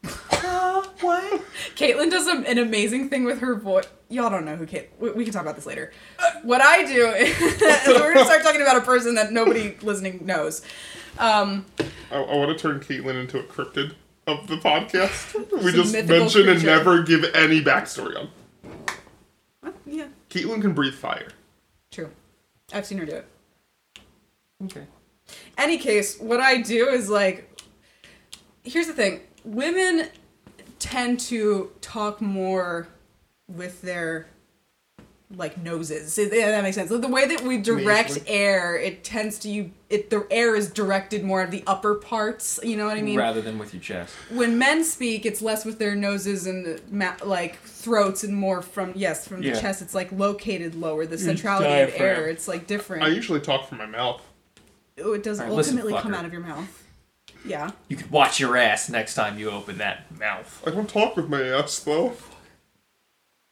what? 1.00 1.42
Caitlin 1.74 2.10
does 2.10 2.26
a, 2.26 2.48
an 2.48 2.58
amazing 2.58 3.08
thing 3.08 3.24
with 3.24 3.40
her 3.40 3.54
voice. 3.56 3.86
Y'all 4.08 4.30
don't 4.30 4.44
know 4.44 4.56
who 4.56 4.66
Caitlin. 4.66 4.88
We, 4.98 5.10
we 5.12 5.24
can 5.24 5.32
talk 5.32 5.42
about 5.42 5.56
this 5.56 5.66
later. 5.66 5.92
What 6.42 6.60
I 6.60 6.84
do 6.84 7.08
is 7.10 7.38
we're 7.86 8.14
gonna 8.14 8.24
start 8.24 8.42
talking 8.42 8.62
about 8.62 8.76
a 8.76 8.82
person 8.82 9.14
that 9.16 9.32
nobody 9.32 9.76
listening 9.82 10.24
knows. 10.24 10.62
Um, 11.18 11.66
I, 12.10 12.16
I 12.16 12.36
want 12.36 12.56
to 12.56 12.62
turn 12.62 12.80
Caitlin 12.80 13.20
into 13.20 13.38
a 13.38 13.42
cryptid 13.42 13.94
of 14.26 14.46
the 14.48 14.56
podcast. 14.56 15.34
we 15.62 15.72
just 15.72 15.92
mythical 15.92 16.18
mention 16.18 16.48
and 16.48 16.64
never 16.64 17.02
give 17.02 17.24
any 17.34 17.62
backstory 17.62 18.18
on. 18.18 18.28
What? 19.60 19.74
Yeah, 19.86 20.08
Caitlin 20.36 20.60
can 20.60 20.74
breathe 20.74 20.94
fire. 20.94 21.28
true. 21.90 22.10
I've 22.72 22.84
seen 22.84 22.98
her 22.98 23.06
do 23.06 23.12
it. 23.12 23.26
Okay. 24.64 24.86
any 25.56 25.78
case, 25.78 26.18
what 26.18 26.40
I 26.40 26.60
do 26.60 26.88
is 26.88 27.08
like, 27.08 27.60
here's 28.64 28.86
the 28.86 28.92
thing: 28.92 29.20
women 29.44 30.08
tend 30.78 31.20
to 31.20 31.70
talk 31.80 32.20
more 32.20 32.88
with 33.48 33.80
their 33.82 34.26
like 35.34 35.58
noses. 35.58 36.16
Yeah, 36.16 36.50
that 36.50 36.62
makes 36.62 36.76
sense. 36.76 36.88
The 36.88 37.08
way 37.08 37.26
that 37.26 37.40
we 37.40 37.58
direct 37.58 38.10
Nasally. 38.10 38.28
air, 38.28 38.76
it 38.76 39.02
tends 39.02 39.38
to 39.40 39.48
you. 39.48 39.72
It 39.90 40.10
the 40.10 40.26
air 40.30 40.54
is 40.54 40.70
directed 40.70 41.24
more 41.24 41.42
of 41.42 41.50
the 41.50 41.64
upper 41.66 41.96
parts. 41.96 42.60
You 42.62 42.76
know 42.76 42.86
what 42.86 42.96
I 42.96 43.02
mean? 43.02 43.18
Rather 43.18 43.40
than 43.40 43.58
with 43.58 43.74
your 43.74 43.82
chest. 43.82 44.14
when 44.30 44.56
men 44.58 44.84
speak, 44.84 45.26
it's 45.26 45.42
less 45.42 45.64
with 45.64 45.78
their 45.78 45.96
noses 45.96 46.46
and 46.46 46.80
ma- 46.92 47.16
like 47.24 47.58
throats, 47.62 48.22
and 48.22 48.36
more 48.36 48.62
from 48.62 48.92
yes, 48.94 49.26
from 49.26 49.40
the 49.40 49.48
Yeah. 49.48 49.60
chest. 49.60 49.82
It's 49.82 49.94
like 49.94 50.12
located 50.12 50.74
lower, 50.76 51.06
the 51.06 51.18
centrality 51.18 51.82
of 51.92 52.00
air. 52.00 52.28
It's 52.28 52.46
like 52.46 52.66
different. 52.66 53.02
I 53.02 53.08
usually 53.08 53.40
talk 53.40 53.68
from 53.68 53.78
my 53.78 53.86
mouth. 53.86 54.22
Oh, 55.02 55.12
it 55.12 55.22
does 55.22 55.40
Alright, 55.40 55.54
listen, 55.54 55.76
ultimately 55.78 56.00
come 56.00 56.14
out 56.14 56.24
of 56.24 56.32
your 56.32 56.42
mouth. 56.42 56.84
Yeah. 57.44 57.70
You 57.88 57.96
could 57.96 58.10
watch 58.10 58.40
your 58.40 58.56
ass 58.56 58.88
next 58.88 59.14
time 59.14 59.38
you 59.38 59.50
open 59.50 59.78
that 59.78 60.10
mouth. 60.18 60.62
I 60.66 60.70
don't 60.70 60.88
talk 60.88 61.16
with 61.16 61.28
my 61.28 61.42
ass 61.42 61.78
though. 61.80 62.14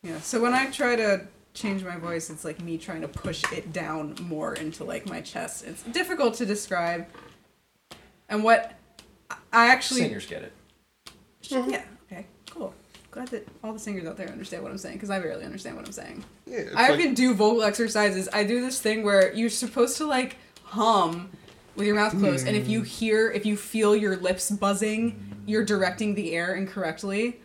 Yeah. 0.03 0.21
So 0.21 0.41
when 0.41 0.55
I 0.55 0.67
try 0.71 0.97
to 0.97 1.27
change 1.55 1.85
my 1.85 1.97
voice, 1.97 2.31
it's 2.31 2.45
like 2.45 2.61
me 2.61 2.77
trying 2.77 3.01
to 3.01 3.09
push 3.09 3.43
it 3.53 3.73
down 3.73 4.17
more 4.21 4.55
into 4.55 4.85
like 4.85 5.09
my 5.09 5.21
chest. 5.21 5.65
It's 5.65 5.83
difficult 5.85 6.35
to 6.35 6.47
describe. 6.47 7.07
And 8.29 8.45
what 8.45 8.75
I 9.53 9.69
actually 9.69 10.01
Singers 10.01 10.27
get 10.27 10.43
it. 10.43 10.53
Mm-hmm. 11.45 11.71
yeah 11.71 11.85
okay 12.11 12.27
cool 12.49 12.73
glad 13.15 13.29
that 13.29 13.47
all 13.63 13.73
the 13.73 13.79
singers 13.79 14.07
out 14.07 14.17
there 14.17 14.29
understand 14.29 14.63
what 14.63 14.73
I'm 14.73 14.79
saying 14.79 14.97
because 14.97 15.11
I 15.11 15.21
barely 15.21 15.45
understand 15.45 15.77
what 15.77 15.87
I'm 15.87 15.93
saying. 15.93 16.25
Yeah, 16.47 16.65
I 16.75 16.91
like, 16.91 17.01
can 17.01 17.15
do 17.15 17.33
vocal 17.33 17.63
exercises. 17.63 18.29
I 18.33 18.43
do 18.43 18.61
this 18.61 18.81
thing 18.81 19.05
where 19.05 19.33
you're 19.33 19.51
supposed 19.51 19.97
to 19.99 20.07
like 20.07 20.37
hum 20.65 21.31
with 21.77 21.87
your 21.87 21.95
mouth 21.97 22.19
closed, 22.19 22.47
and 22.47 22.57
if 22.57 22.69
you 22.69 22.83
mm. 22.83 22.87
hear, 22.87 23.31
if 23.31 23.47
you 23.47 23.57
feel 23.57 23.95
your 23.95 24.17
lips 24.17 24.51
buzzing, 24.51 25.37
you're 25.47 25.65
directing 25.65 26.15
the 26.17 26.33
air 26.33 26.55
incorrectly. 26.55 27.41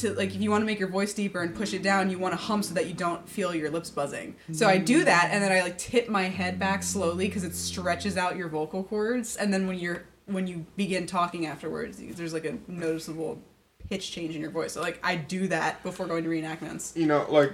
To 0.00 0.12
like, 0.14 0.34
if 0.34 0.40
you 0.40 0.50
want 0.50 0.62
to 0.62 0.66
make 0.66 0.80
your 0.80 0.88
voice 0.88 1.14
deeper 1.14 1.40
and 1.40 1.54
push 1.54 1.72
it 1.72 1.84
down, 1.84 2.10
you 2.10 2.18
want 2.18 2.32
to 2.32 2.36
hum 2.36 2.64
so 2.64 2.74
that 2.74 2.88
you 2.88 2.94
don't 2.94 3.28
feel 3.28 3.54
your 3.54 3.70
lips 3.70 3.90
buzzing. 3.90 4.34
So 4.50 4.66
I 4.66 4.76
do 4.76 5.04
that, 5.04 5.28
and 5.30 5.40
then 5.40 5.52
I 5.52 5.62
like 5.62 5.78
tip 5.78 6.08
my 6.08 6.24
head 6.24 6.58
back 6.58 6.82
slowly 6.82 7.28
because 7.28 7.44
it 7.44 7.54
stretches 7.54 8.16
out 8.16 8.36
your 8.36 8.48
vocal 8.48 8.82
cords, 8.82 9.36
and 9.36 9.54
then 9.54 9.68
when 9.68 9.78
you're 9.78 10.02
when 10.26 10.48
you 10.48 10.66
begin 10.76 11.06
talking 11.06 11.46
afterwards, 11.46 11.98
there's 11.98 12.32
like 12.32 12.44
a 12.44 12.58
noticeable 12.66 13.40
pitch 13.88 14.10
change 14.10 14.34
in 14.34 14.40
your 14.40 14.50
voice. 14.50 14.72
So 14.72 14.80
like, 14.80 14.98
I 15.04 15.14
do 15.14 15.46
that 15.46 15.80
before 15.84 16.06
going 16.06 16.24
to 16.24 16.28
reenactments. 16.28 16.96
you 16.96 17.06
know, 17.06 17.24
like 17.28 17.52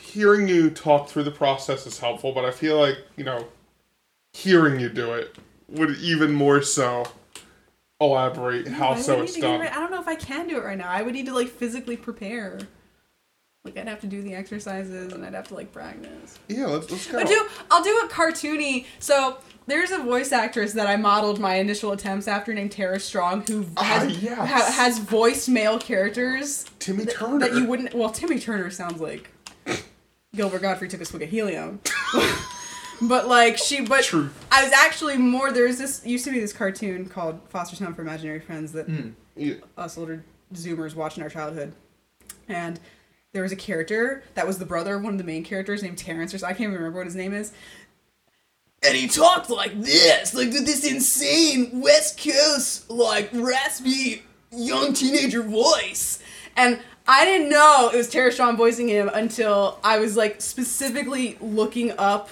hearing 0.00 0.46
you 0.46 0.70
talk 0.70 1.08
through 1.08 1.24
the 1.24 1.32
process 1.32 1.84
is 1.84 1.98
helpful, 1.98 2.32
but 2.32 2.44
I 2.44 2.52
feel 2.52 2.78
like 2.78 2.98
you 3.16 3.24
know, 3.24 3.48
hearing 4.32 4.78
you 4.78 4.88
do 4.88 5.14
it 5.14 5.36
would 5.68 5.96
even 5.98 6.30
more 6.30 6.62
so 6.62 7.06
elaborate 8.00 8.66
how 8.68 8.94
so 8.96 9.20
it's 9.22 9.36
done. 9.36 9.60
right- 9.60 9.70
I 9.70 9.74
don't 9.76 9.90
know 9.90 10.00
if 10.00 10.08
I 10.08 10.14
can 10.14 10.48
do 10.48 10.56
it 10.56 10.64
right 10.64 10.78
now. 10.78 10.88
I 10.88 11.02
would 11.02 11.14
need 11.14 11.26
to 11.26 11.34
like 11.34 11.48
physically 11.48 11.96
prepare. 11.96 12.58
Like 13.64 13.76
I'd 13.76 13.88
have 13.88 14.00
to 14.00 14.06
do 14.06 14.22
the 14.22 14.34
exercises 14.34 15.12
and 15.12 15.24
I'd 15.24 15.34
have 15.34 15.48
to 15.48 15.54
like 15.54 15.70
practice. 15.70 16.38
Yeah, 16.48 16.66
let's 16.66 16.90
let's 16.90 17.06
go. 17.06 17.18
I'll 17.18 17.26
do. 17.26 17.46
I'll 17.70 17.84
do 17.84 18.00
a 18.04 18.08
cartoony. 18.08 18.86
So 19.00 19.36
there's 19.66 19.90
a 19.90 19.98
voice 19.98 20.32
actress 20.32 20.72
that 20.72 20.86
I 20.86 20.96
modeled 20.96 21.38
my 21.38 21.56
initial 21.56 21.92
attempts 21.92 22.26
after 22.26 22.54
named 22.54 22.72
Tara 22.72 22.98
Strong, 22.98 23.44
who 23.46 23.66
Ah, 23.76 23.82
has 23.84 24.18
yes. 24.22 24.38
ha- 24.38 24.72
has 24.82 24.98
voiced 24.98 25.50
male 25.50 25.78
characters 25.78 26.64
Timmy 26.78 27.04
Turner. 27.04 27.38
that 27.40 27.54
you 27.54 27.66
wouldn't. 27.66 27.92
Well, 27.94 28.08
Timmy 28.10 28.40
Turner 28.40 28.70
sounds 28.70 28.98
like 28.98 29.28
Gilbert 30.34 30.62
Gottfried 30.62 30.90
took 30.90 31.02
a 31.02 31.04
swig 31.04 31.22
of 31.24 31.28
helium. 31.28 31.80
but 33.02 33.28
like 33.28 33.58
she, 33.58 33.80
but 33.80 34.04
True. 34.04 34.30
I 34.50 34.64
was 34.64 34.72
actually 34.72 35.16
more. 35.16 35.52
There's 35.52 35.78
this 35.78 36.04
used 36.04 36.24
to 36.24 36.30
be 36.30 36.40
this 36.40 36.52
cartoon 36.52 37.08
called 37.08 37.40
Foster's 37.48 37.78
Home 37.78 37.94
for 37.94 38.02
Imaginary 38.02 38.40
Friends 38.40 38.72
that 38.72 38.86
hmm. 38.86 39.10
Yeah. 39.36 39.54
us 39.76 39.96
older 39.96 40.24
Zoomers 40.54 40.94
watched 40.94 41.16
in 41.16 41.22
our 41.22 41.30
childhood, 41.30 41.72
and 42.48 42.78
there 43.32 43.42
was 43.42 43.52
a 43.52 43.56
character 43.56 44.24
that 44.34 44.46
was 44.46 44.58
the 44.58 44.66
brother 44.66 44.96
of 44.96 45.02
one 45.02 45.14
of 45.14 45.18
the 45.18 45.24
main 45.24 45.44
characters 45.44 45.82
named 45.82 45.98
Terrence, 45.98 46.34
or 46.34 46.38
so 46.38 46.46
I 46.46 46.50
can't 46.50 46.62
even 46.62 46.74
remember 46.74 46.98
what 46.98 47.06
his 47.06 47.16
name 47.16 47.32
is. 47.32 47.52
And 48.82 48.96
he 48.96 49.08
talked 49.08 49.50
like 49.50 49.78
this, 49.80 50.34
like 50.34 50.48
with 50.48 50.64
this 50.66 50.90
insane 50.90 51.80
West 51.80 52.18
Coast, 52.22 52.90
like 52.90 53.28
raspy 53.32 54.22
young 54.50 54.94
teenager 54.94 55.42
voice. 55.42 56.18
And 56.56 56.80
I 57.06 57.24
didn't 57.24 57.50
know 57.50 57.90
it 57.92 57.96
was 57.96 58.08
Tara 58.08 58.32
Strong 58.32 58.56
voicing 58.56 58.88
him 58.88 59.10
until 59.12 59.78
I 59.84 59.98
was 59.98 60.16
like 60.16 60.40
specifically 60.40 61.36
looking 61.40 61.92
up 61.98 62.30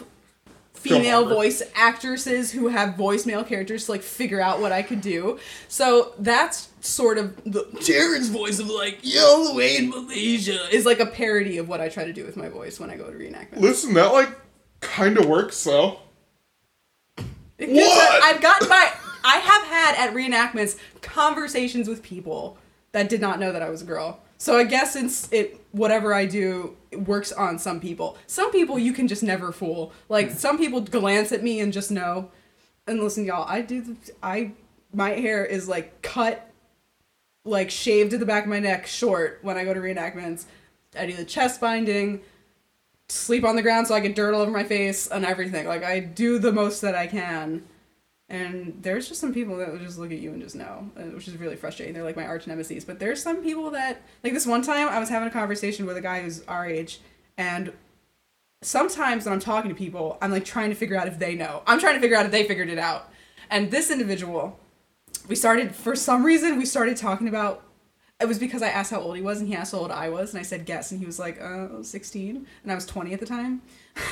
female 0.79 1.27
voice 1.29 1.63
actresses 1.75 2.53
who 2.53 2.69
have 2.69 2.97
voice 2.97 3.27
male 3.27 3.45
characters 3.45 3.87
to 3.87 3.93
like 3.93 4.03
figure 4.03 4.41
out 4.41 4.61
what 4.61 4.73
I 4.73 4.83
could 4.83 5.01
do. 5.01 5.39
So 5.69 6.15
that's 6.19 6.69
sort 6.81 7.19
of 7.19 7.37
the 7.45 7.67
Jared's 7.81 8.29
voice 8.29 8.59
of 8.59 8.69
like, 8.69 9.01
yo, 9.03 9.49
the 9.49 9.55
way 9.55 9.77
in 9.77 9.91
Malaysia 9.91 10.69
is 10.71 10.87
like 10.87 11.01
a 11.01 11.07
parody 11.07 11.59
of 11.59 11.69
what 11.69 11.81
I 11.81 11.89
try 11.89 12.05
to 12.05 12.13
do 12.13 12.25
with 12.25 12.37
my 12.37 12.49
voice 12.49 12.79
when 12.79 12.91
I 12.91 12.97
go 12.97 13.11
to 13.11 13.17
reenactment. 13.17 13.61
Listen, 13.61 13.95
that 13.95 14.13
like 14.13 14.31
kind 14.81 15.19
of 15.19 15.27
works 15.27 15.63
though. 15.65 15.99
What? 17.59 18.23
I've 18.23 18.41
gotten 18.41 18.69
my 18.69 18.93
I 19.25 19.39
have 19.39 19.65
had 19.67 20.09
at 20.09 20.15
reenactments 20.15 20.79
conversations 21.03 21.89
with 21.89 22.03
people 22.03 22.57
that 22.93 23.09
did 23.09 23.21
not 23.21 23.41
know 23.41 23.53
that 23.53 23.63
I 23.63 23.69
was 23.69 23.83
a 23.83 23.85
girl. 23.85 24.21
So 24.39 24.57
I 24.57 24.65
guess 24.65 24.93
since 24.93 25.29
it 25.33 25.58
whatever 25.73 26.15
I 26.15 26.27
do 26.27 26.77
works 26.93 27.33
on 27.33 27.59
some 27.59 27.81
people. 27.81 28.17
Some 28.27 28.51
people 28.53 28.79
you 28.79 28.93
can 28.93 29.09
just 29.09 29.23
never 29.23 29.53
fool. 29.53 29.93
Like 30.09 30.31
hmm. 30.31 30.37
some 30.37 30.59
people 30.59 30.81
glance 30.81 31.33
at 31.33 31.43
me 31.43 31.61
and 31.61 31.73
just 31.73 31.91
know. 31.91 32.31
And 32.87 33.03
listen, 33.03 33.25
y'all, 33.25 33.47
I 33.49 33.61
do 33.61 33.83
the, 33.83 33.97
I 34.23 34.53
my 34.93 35.11
hair 35.11 35.45
is 35.45 35.69
like 35.69 36.01
cut 36.03 36.51
like 37.45 37.71
shaved 37.71 38.11
to 38.11 38.19
the 38.19 38.27
back 38.27 38.45
of 38.45 38.51
my 38.51 38.59
neck 38.59 38.87
short 38.87 39.39
when 39.43 39.57
I 39.57 39.65
go 39.65 39.75
to 39.75 39.81
reenactments. 39.81 40.47
I 40.99 41.07
do 41.07 41.15
the 41.15 41.25
chest 41.25 41.61
binding, 41.61 42.21
sleep 43.09 43.45
on 43.45 43.57
the 43.57 43.63
ground 43.63 43.87
so 43.87 43.95
I 43.95 44.01
get 44.01 44.15
dirt 44.15 44.35
all 44.35 44.43
over 44.43 44.51
my 44.51 44.65
face 44.65 45.07
and 45.07 45.25
everything. 45.25 45.67
Like 45.67 45.85
I 45.85 46.01
do 46.01 46.39
the 46.39 46.53
most 46.53 46.81
that 46.81 46.95
I 46.95 47.07
can. 47.07 47.65
And 48.31 48.79
there's 48.83 49.09
just 49.09 49.21
some 49.21 49.33
people 49.33 49.57
that 49.57 49.73
will 49.73 49.79
just 49.79 49.99
look 49.99 50.13
at 50.13 50.19
you 50.19 50.33
and 50.33 50.43
just 50.43 50.55
know, 50.55 50.91
uh, 50.97 51.03
which 51.05 51.29
is 51.29 51.37
really 51.39 51.57
frustrating. 51.57 51.95
They're 51.95 52.05
like 52.05 52.17
my 52.17 52.27
arch 52.27 52.47
nemesis. 52.47 52.85
But 52.85 52.99
there's 52.99 53.23
some 53.23 53.43
people 53.43 53.71
that, 53.71 54.03
like 54.23 54.35
this 54.35 54.47
one 54.47 54.63
time, 54.63 54.89
I 54.89 54.99
was 54.99 55.09
having 55.09 55.29
a 55.29 55.31
conversation 55.31 55.87
with 55.87 55.97
a 55.97 56.03
guy 56.03 56.21
who's 56.23 56.45
our 56.47 56.67
age, 56.67 57.01
and 57.39 57.73
sometimes 58.63 59.25
when 59.25 59.33
I'm 59.33 59.41
talking 59.41 59.71
to 59.71 59.75
people, 59.75 60.19
I'm 60.21 60.31
like 60.31 60.45
trying 60.45 60.71
to 60.71 60.77
figure 60.77 60.97
out 60.97 61.09
if 61.09 61.19
they 61.19 61.35
know. 61.35 61.63
I'm 61.67 61.81
trying 61.81 61.95
to 61.95 62.01
figure 62.01 62.17
out 62.17 62.27
if 62.27 62.33
they 62.33 62.45
figured 62.45 62.69
it 62.69 62.79
out. 62.79 63.11
And 63.51 63.71
this 63.71 63.91
individual, 63.91 64.59
we 65.27 65.35
started 65.35 65.75
for 65.75 65.95
some 65.95 66.25
reason 66.25 66.59
we 66.59 66.67
started 66.67 66.97
talking 66.97 67.29
about 67.29 67.63
it 68.21 68.27
was 68.27 68.39
because 68.39 68.63
I 68.63 68.69
asked 68.69 68.91
how 68.91 69.01
old 69.01 69.15
he 69.15 69.23
was 69.23 69.39
and 69.39 69.49
he 69.49 69.55
asked 69.55 69.73
how 69.73 69.79
old 69.79 69.93
I 69.93 70.09
was 70.09 70.33
and 70.33 70.41
I 70.41 70.43
said 70.43 70.67
guess 70.67 70.91
and 70.91 70.99
he 70.99 71.07
was 71.07 71.19
like 71.19 71.41
uh 71.41 71.83
16 71.83 72.47
and 72.63 72.73
I 72.73 72.75
was 72.75 72.85
20 72.85 73.15
at 73.15 73.21
the 73.21 73.27
time. 73.27 73.63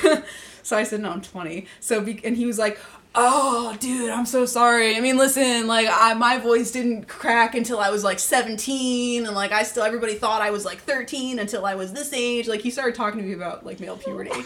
so 0.63 0.77
I 0.77 0.83
said 0.83 1.01
no 1.01 1.11
I'm 1.11 1.21
20. 1.21 1.67
So 1.79 2.01
be- 2.01 2.21
and 2.23 2.37
he 2.37 2.45
was 2.45 2.57
like 2.57 2.79
oh 3.17 3.75
dude 3.79 4.09
I'm 4.09 4.25
so 4.25 4.45
sorry. 4.45 4.95
I 4.95 5.01
mean 5.01 5.17
listen 5.17 5.67
like 5.67 5.87
I 5.89 6.13
my 6.13 6.37
voice 6.37 6.71
didn't 6.71 7.07
crack 7.07 7.55
until 7.55 7.79
I 7.79 7.89
was 7.89 8.03
like 8.03 8.19
17 8.19 9.25
and 9.25 9.35
like 9.35 9.51
I 9.51 9.63
still 9.63 9.83
everybody 9.83 10.15
thought 10.15 10.41
I 10.41 10.51
was 10.51 10.63
like 10.63 10.79
13 10.79 11.39
until 11.39 11.65
I 11.65 11.75
was 11.75 11.93
this 11.93 12.13
age. 12.13 12.47
Like 12.47 12.61
he 12.61 12.69
started 12.69 12.95
talking 12.95 13.19
to 13.19 13.25
me 13.25 13.33
about 13.33 13.65
like 13.65 13.79
male 13.79 13.97
puberty. 13.97 14.31
and 14.31 14.45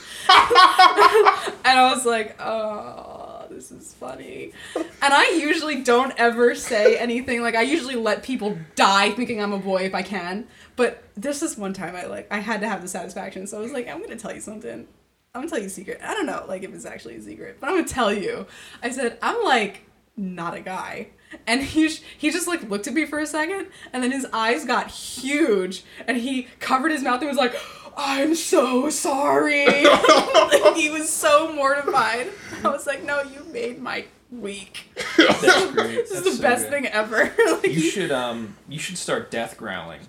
I 1.65 1.91
was 1.93 2.05
like 2.05 2.41
oh 2.41 3.11
this 3.51 3.71
is 3.71 3.93
funny. 3.93 4.53
And 4.75 5.13
I 5.13 5.31
usually 5.31 5.83
don't 5.83 6.13
ever 6.17 6.55
say 6.55 6.97
anything. 6.97 7.41
Like 7.41 7.55
I 7.55 7.61
usually 7.61 7.95
let 7.95 8.23
people 8.23 8.57
die 8.75 9.11
thinking 9.11 9.41
I'm 9.41 9.53
a 9.53 9.59
boy 9.59 9.83
if 9.83 9.93
I 9.93 10.01
can. 10.01 10.47
But 10.75 11.03
this 11.15 11.41
is 11.43 11.57
one 11.57 11.73
time 11.73 11.95
I 11.95 12.05
like 12.05 12.27
I 12.31 12.39
had 12.39 12.61
to 12.61 12.69
have 12.69 12.81
the 12.81 12.87
satisfaction. 12.87 13.45
So 13.47 13.57
I 13.57 13.61
was 13.61 13.71
like, 13.71 13.87
I'm 13.87 14.01
gonna 14.01 14.15
tell 14.15 14.33
you 14.33 14.41
something. 14.41 14.87
I'm 15.33 15.41
gonna 15.41 15.49
tell 15.49 15.59
you 15.59 15.67
a 15.67 15.69
secret. 15.69 15.99
I 16.03 16.13
don't 16.13 16.25
know, 16.25 16.43
like 16.47 16.63
if 16.63 16.73
it's 16.73 16.85
actually 16.85 17.15
a 17.15 17.21
secret, 17.21 17.57
but 17.59 17.69
I'm 17.69 17.75
gonna 17.77 17.87
tell 17.87 18.11
you. 18.13 18.47
I 18.83 18.89
said 18.89 19.17
I'm 19.21 19.41
like 19.43 19.85
not 20.17 20.55
a 20.55 20.59
guy, 20.59 21.07
and 21.47 21.61
he 21.63 21.87
sh- 21.87 22.03
he 22.17 22.31
just 22.31 22.47
like 22.47 22.69
looked 22.69 22.87
at 22.87 22.93
me 22.93 23.05
for 23.05 23.17
a 23.19 23.25
second, 23.25 23.67
and 23.93 24.03
then 24.03 24.11
his 24.11 24.25
eyes 24.33 24.65
got 24.65 24.91
huge, 24.91 25.83
and 26.05 26.17
he 26.17 26.43
covered 26.59 26.91
his 26.91 27.01
mouth 27.01 27.21
and 27.21 27.29
was 27.29 27.37
like, 27.37 27.55
"I'm 27.95 28.35
so 28.35 28.89
sorry." 28.89 29.65
Like, 29.85 30.75
he 30.75 30.89
was 30.89 31.09
so 31.09 31.53
mortified. 31.53 32.27
I 32.65 32.67
was 32.67 32.85
like, 32.85 33.01
"No, 33.05 33.21
you 33.23 33.45
made 33.53 33.81
my 33.81 34.03
week. 34.31 34.89
That's 35.17 35.71
great. 35.71 36.09
This 36.09 36.11
is 36.11 36.37
the 36.37 36.41
best 36.41 36.67
thing 36.67 36.87
ever." 36.87 37.33
like, 37.51 37.67
You 37.67 37.79
should 37.79 38.11
um 38.11 38.57
you 38.67 38.79
should 38.79 38.97
start 38.97 39.31
death 39.31 39.55
growling. 39.55 40.01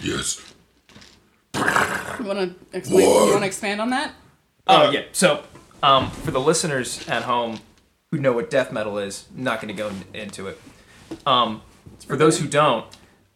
Yes. 0.00 0.52
You 1.54 2.24
want 2.26 2.38
to 2.40 2.54
explain? 2.76 3.00
You 3.08 3.30
want 3.30 3.40
to 3.40 3.46
expand 3.46 3.80
on 3.80 3.88
that? 3.88 4.12
Oh 4.66 4.90
yeah. 4.90 5.02
So, 5.12 5.44
um, 5.82 6.10
for 6.10 6.30
the 6.30 6.40
listeners 6.40 7.06
at 7.08 7.22
home 7.22 7.60
who 8.10 8.18
know 8.18 8.32
what 8.32 8.50
death 8.50 8.72
metal 8.72 8.98
is, 8.98 9.26
I'm 9.36 9.44
not 9.44 9.60
going 9.60 9.74
to 9.74 9.80
go 9.80 9.88
in- 9.88 10.04
into 10.22 10.46
it. 10.48 10.60
Um, 11.26 11.62
for 12.06 12.16
those 12.16 12.38
who 12.40 12.48
don't, 12.48 12.84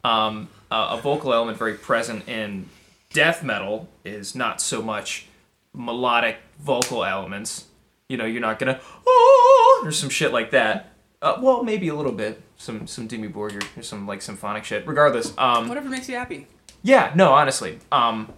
um, 0.03 0.49
uh, 0.69 0.97
a 0.97 1.01
vocal 1.01 1.33
element 1.33 1.57
very 1.57 1.73
present 1.75 2.27
in 2.27 2.67
death 3.13 3.43
metal 3.43 3.87
is 4.05 4.35
not 4.35 4.61
so 4.61 4.81
much 4.81 5.27
melodic 5.73 6.37
vocal 6.59 7.03
elements. 7.05 7.65
You 8.09 8.17
know, 8.17 8.25
you're 8.25 8.41
not 8.41 8.59
gonna 8.59 8.79
oh 9.07 9.81
or 9.85 9.91
some 9.91 10.09
shit 10.09 10.33
like 10.33 10.51
that. 10.51 10.93
Uh, 11.21 11.37
well, 11.39 11.63
maybe 11.63 11.87
a 11.87 11.95
little 11.95 12.11
bit, 12.11 12.41
some 12.57 12.87
some 12.87 13.07
Dimmu 13.07 13.31
Borgir 13.31 13.63
or 13.77 13.83
some 13.83 14.05
like 14.07 14.21
symphonic 14.21 14.65
shit. 14.65 14.85
Regardless, 14.87 15.33
um, 15.37 15.67
Whatever 15.69 15.87
makes 15.89 16.09
you 16.09 16.15
happy. 16.15 16.47
yeah, 16.83 17.11
no, 17.15 17.31
honestly. 17.33 17.79
Um, 17.91 18.31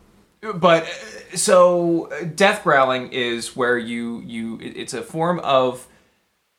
but 0.52 0.84
uh, 0.84 1.38
so 1.38 2.12
uh, 2.12 2.24
death 2.24 2.64
growling 2.64 3.12
is 3.12 3.56
where 3.56 3.78
you 3.78 4.22
you 4.26 4.60
it's 4.62 4.94
a 4.94 5.02
form 5.02 5.40
of 5.40 5.88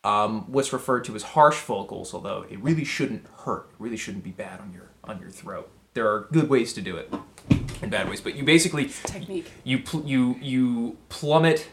um, 0.03 0.51
what's 0.51 0.73
referred 0.73 1.05
to 1.05 1.15
as 1.15 1.23
harsh 1.23 1.61
vocals, 1.61 2.15
although 2.15 2.45
it 2.49 2.59
really 2.61 2.85
shouldn't 2.85 3.27
hurt. 3.39 3.69
It 3.71 3.77
really 3.79 3.97
shouldn't 3.97 4.25
be 4.25 4.31
bad 4.31 4.61
on 4.61 4.73
your 4.73 4.91
on 5.05 5.21
your 5.21 5.31
throat. 5.31 5.71
There 5.95 6.09
are 6.09 6.29
good 6.33 6.49
ways 6.49 6.73
to 6.75 6.81
do 6.81 6.97
it 6.97 7.13
and 7.83 7.91
bad 7.91 8.09
ways, 8.09 8.21
but 8.21 8.35
you 8.35 8.45
basically 8.45 8.87
Technique. 9.05 9.51
you 9.65 9.83
you 10.05 10.37
you 10.41 10.97
plummet 11.09 11.69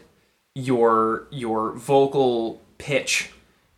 your 0.54 1.26
your 1.30 1.72
vocal 1.72 2.60
pitch 2.78 3.30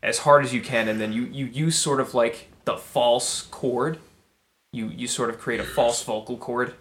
as 0.02 0.18
hard 0.18 0.44
as 0.44 0.52
you 0.52 0.60
can, 0.60 0.88
and 0.88 1.00
then 1.00 1.12
you 1.12 1.22
you 1.22 1.46
use 1.46 1.78
sort 1.78 2.00
of 2.00 2.14
like 2.14 2.48
the 2.64 2.76
false 2.76 3.42
chord. 3.42 3.98
You 4.72 4.88
you 4.88 5.06
sort 5.06 5.30
of 5.30 5.38
create 5.38 5.60
a 5.60 5.64
false 5.64 6.02
vocal 6.02 6.36
chord 6.36 6.74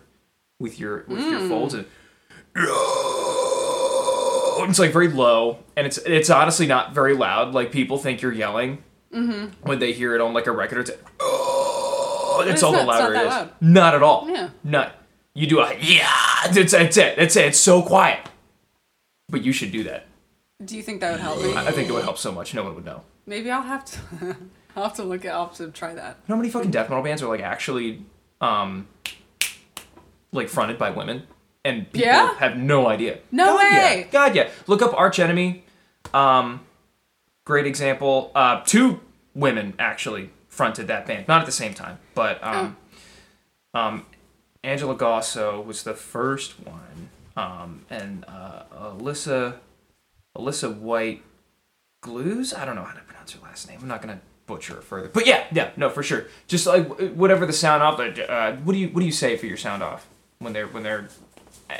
with 0.64 0.80
your 0.80 1.03
with 1.07 1.20
your 1.20 1.47
folds. 1.49 1.74
And, 1.76 1.86
it's 4.70 4.80
like 4.80 4.93
very 4.93 5.09
low, 5.09 5.59
and 5.76 5.86
it's 5.86 5.97
it's 5.99 6.30
honestly 6.30 6.66
not 6.66 6.95
very 6.95 7.14
loud. 7.14 7.53
Like 7.53 7.72
people 7.72 7.97
think 7.97 8.22
you're 8.22 8.32
yelling 8.32 8.82
mm-hmm. 9.14 9.47
when 9.68 9.80
they 9.80 9.91
hear 9.91 10.16
it 10.16 10.22
on 10.22 10.34
like 10.34 10.47
a 10.47 10.51
record. 10.51 10.80
It's 10.80 10.89
it's, 10.89 11.01
it's 12.53 12.64
all 12.64 12.72
the 12.72 12.78
not- 12.78 12.88
not 12.88 12.99
louder 13.01 13.14
that 13.14 13.24
it 13.24 13.28
is. 13.28 13.34
loud. 13.34 13.51
Not 13.61 13.93
at 13.93 14.01
all. 14.01 14.30
Yeah. 14.30 14.49
Not. 14.64 14.95
You 15.36 15.47
do 15.47 15.59
a 15.59 15.76
yeah. 15.80 16.09
That's 16.51 16.72
that's 16.72 16.97
it. 16.97 17.18
That's 17.18 17.36
it. 17.36 17.47
It's 17.47 17.59
so 17.59 17.82
quiet. 17.82 18.30
But 19.30 19.43
you 19.43 19.51
should 19.51 19.72
do 19.72 19.84
that. 19.84 20.05
Do 20.64 20.78
you 20.78 20.84
think 20.84 21.01
that 21.01 21.11
would 21.11 21.20
help 21.20 21.41
me? 21.41 21.53
I 21.53 21.68
I 21.68 21.72
think 21.72 21.89
it 21.89 21.91
would 21.91 22.03
help 22.03 22.18
so 22.18 22.32
much. 22.32 22.53
No 22.53 22.64
one 22.64 22.74
would 22.76 22.86
know. 22.86 23.03
Maybe 23.26 23.51
I'll 23.51 23.61
have 23.61 23.84
to. 23.86 24.38
I'll 24.76 24.84
have 24.84 24.95
to 24.95 25.03
look 25.03 25.26
at. 25.26 25.34
I'll 25.34 25.47
have 25.47 25.57
to 25.57 25.70
try 25.72 25.93
that. 25.93 26.18
You 26.26 26.30
know 26.30 26.36
how 26.36 26.41
many 26.41 26.49
fucking 26.49 26.72
death 26.72 26.89
metal 26.89 27.03
bands 27.03 27.22
are 27.22 27.28
like 27.28 27.41
actually, 27.41 28.05
um, 28.41 28.88
like 30.34 30.49
fronted 30.49 30.77
by 30.77 30.89
women, 30.89 31.23
and 31.63 31.89
people 31.91 32.07
Yeah? 32.07 32.34
have 32.39 32.57
no 32.57 32.88
idea. 32.88 33.19
No 33.31 33.45
God, 33.57 33.61
yeah. 33.71 33.77
way! 33.95 34.07
God 34.11 34.36
yeah. 34.36 34.49
Look 34.67 34.81
up 34.81 34.93
Arch 34.93 35.19
Enemy. 35.19 35.63
Um, 36.13 36.61
great 37.45 37.65
example. 37.65 38.31
Uh, 38.36 38.61
two 38.65 38.99
women 39.34 39.73
actually 39.79 40.29
fronted 40.49 40.88
that 40.88 41.05
band, 41.07 41.27
not 41.27 41.39
at 41.41 41.45
the 41.45 41.51
same 41.51 41.73
time, 41.73 41.97
but 42.13 42.43
um, 42.43 42.75
um, 43.73 44.05
Angela 44.63 44.95
Gossow 44.95 45.61
was 45.61 45.84
the 45.84 45.93
first 45.93 46.59
one, 46.59 47.09
um, 47.38 47.86
and 47.89 48.25
uh, 48.27 48.63
Alissa, 48.75 49.55
Alyssa 50.38 50.75
White 50.77 51.23
Glues. 52.01 52.53
I 52.53 52.65
don't 52.65 52.75
know 52.75 52.84
how 52.84 52.93
to 52.93 53.01
pronounce 53.01 53.31
her 53.34 53.39
last 53.41 53.67
name. 53.69 53.79
I'm 53.81 53.88
not 53.88 54.01
gonna 54.01 54.19
butcher 54.45 54.77
it 54.77 54.84
further. 54.84 55.07
But 55.07 55.25
yeah, 55.25 55.45
yeah, 55.51 55.71
no, 55.77 55.89
for 55.89 56.03
sure. 56.03 56.25
Just 56.47 56.67
like 56.67 56.88
whatever 57.15 57.45
the 57.45 57.53
sound 57.53 57.81
off. 57.81 57.99
Uh, 57.99 58.53
what 58.57 58.73
do 58.73 58.79
you 58.79 58.89
what 58.89 58.99
do 58.99 59.05
you 59.05 59.11
say 59.11 59.38
for 59.38 59.45
your 59.47 59.57
sound 59.57 59.81
off 59.81 60.07
when 60.43 60.53
they're 60.53 60.67
when 60.67 60.83
they're 60.83 61.07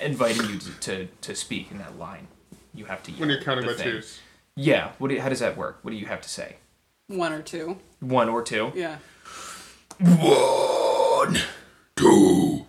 inviting 0.02 0.50
you 0.50 0.58
to 0.60 0.72
to, 0.80 1.08
to 1.22 1.36
speak 1.36 1.72
in 1.72 1.78
that 1.80 1.98
line? 1.98 2.28
You 2.74 2.86
have 2.86 3.04
to. 3.04 3.12
When 3.14 3.30
you're 3.30 3.42
counting 3.42 3.66
the 3.66 3.74
by 3.74 3.78
thing. 3.78 3.92
twos. 3.92 4.20
Yeah. 4.56 4.92
What? 4.98 5.10
Do 5.10 5.16
you, 5.16 5.22
how 5.22 5.30
does 5.30 5.40
that 5.40 5.58
work? 5.58 5.80
What 5.82 5.92
do 5.92 5.98
you 5.98 6.06
have 6.08 6.22
to 6.22 6.30
say? 6.30 6.58
One 7.08 7.34
or 7.34 7.42
two. 7.42 7.78
One 8.00 8.30
or 8.30 8.42
two. 8.42 8.72
Yeah. 8.76 8.98
One, 10.00 11.38
two, 11.96 12.66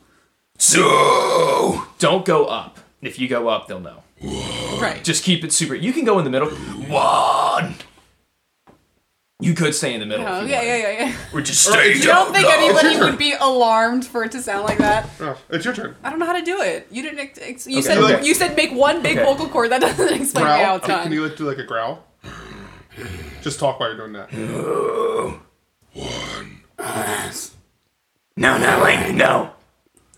so. 0.58 1.82
Don't 1.98 2.24
go 2.24 2.44
up. 2.44 2.78
If 3.00 3.18
you 3.18 3.28
go 3.28 3.48
up, 3.48 3.66
they'll 3.66 3.80
know. 3.80 4.02
Right. 4.80 5.02
Just 5.02 5.24
keep 5.24 5.42
it 5.42 5.52
super. 5.52 5.74
You 5.74 5.92
can 5.92 6.04
go 6.04 6.18
in 6.18 6.24
the 6.24 6.30
middle. 6.30 6.50
One. 6.50 7.76
You 9.44 9.54
could 9.54 9.74
stay 9.74 9.92
in 9.94 10.00
the 10.00 10.06
middle. 10.06 10.26
Oh, 10.26 10.40
if 10.42 10.48
you 10.48 10.54
yeah, 10.54 10.58
wanted. 10.58 10.68
yeah, 10.68 10.88
yeah, 11.00 11.06
yeah. 11.08 11.16
Or 11.32 11.40
just 11.42 11.66
Alright, 11.68 11.82
stay 11.82 11.90
it's 11.92 12.00
You 12.04 12.06
don't 12.10 12.32
think 12.32 12.48
No, 12.48 12.54
anybody 12.54 12.88
it's 12.88 12.96
your 12.96 13.04
would 13.10 13.18
be 13.18 13.34
alarmed 13.38 14.06
for 14.06 14.24
it 14.24 14.32
to 14.32 14.40
sound 14.42 14.64
like 14.64 14.78
that? 14.78 15.08
Oh, 15.20 15.38
it's 15.50 15.64
your 15.64 15.74
turn. 15.74 15.94
I 16.02 16.10
don't 16.10 16.18
know 16.18 16.26
how 16.26 16.32
to 16.32 16.42
do 16.44 16.60
it. 16.62 16.86
You 16.90 17.02
didn't. 17.02 17.18
Ex- 17.20 17.38
ex- 17.42 17.66
you 17.66 17.78
Okay, 17.78 17.86
said 17.86 17.98
okay. 17.98 18.26
you 18.26 18.34
said 18.34 18.56
make 18.56 18.72
one 18.72 19.02
big 19.02 19.18
Okay. 19.18 19.24
vocal 19.26 19.48
cord. 19.48 19.70
That 19.70 19.80
doesn't 19.82 20.12
explain 20.20 20.44
me 20.46 20.50
how 20.50 20.56
Growl. 20.58 20.76
it's 20.76 20.86
Can, 20.86 20.94
done. 20.96 21.02
can 21.04 21.12
you 21.12 21.26
like 21.26 21.36
do 21.36 21.44
like 21.46 21.58
a 21.58 21.64
growl? 21.64 22.04
Just 23.42 23.60
talk 23.60 23.78
while 23.80 23.90
you're 23.90 23.98
doing 23.98 24.12
that. 24.14 24.32
No, 28.36 28.58
not 28.58 28.80
like 28.80 29.14
no, 29.14 29.52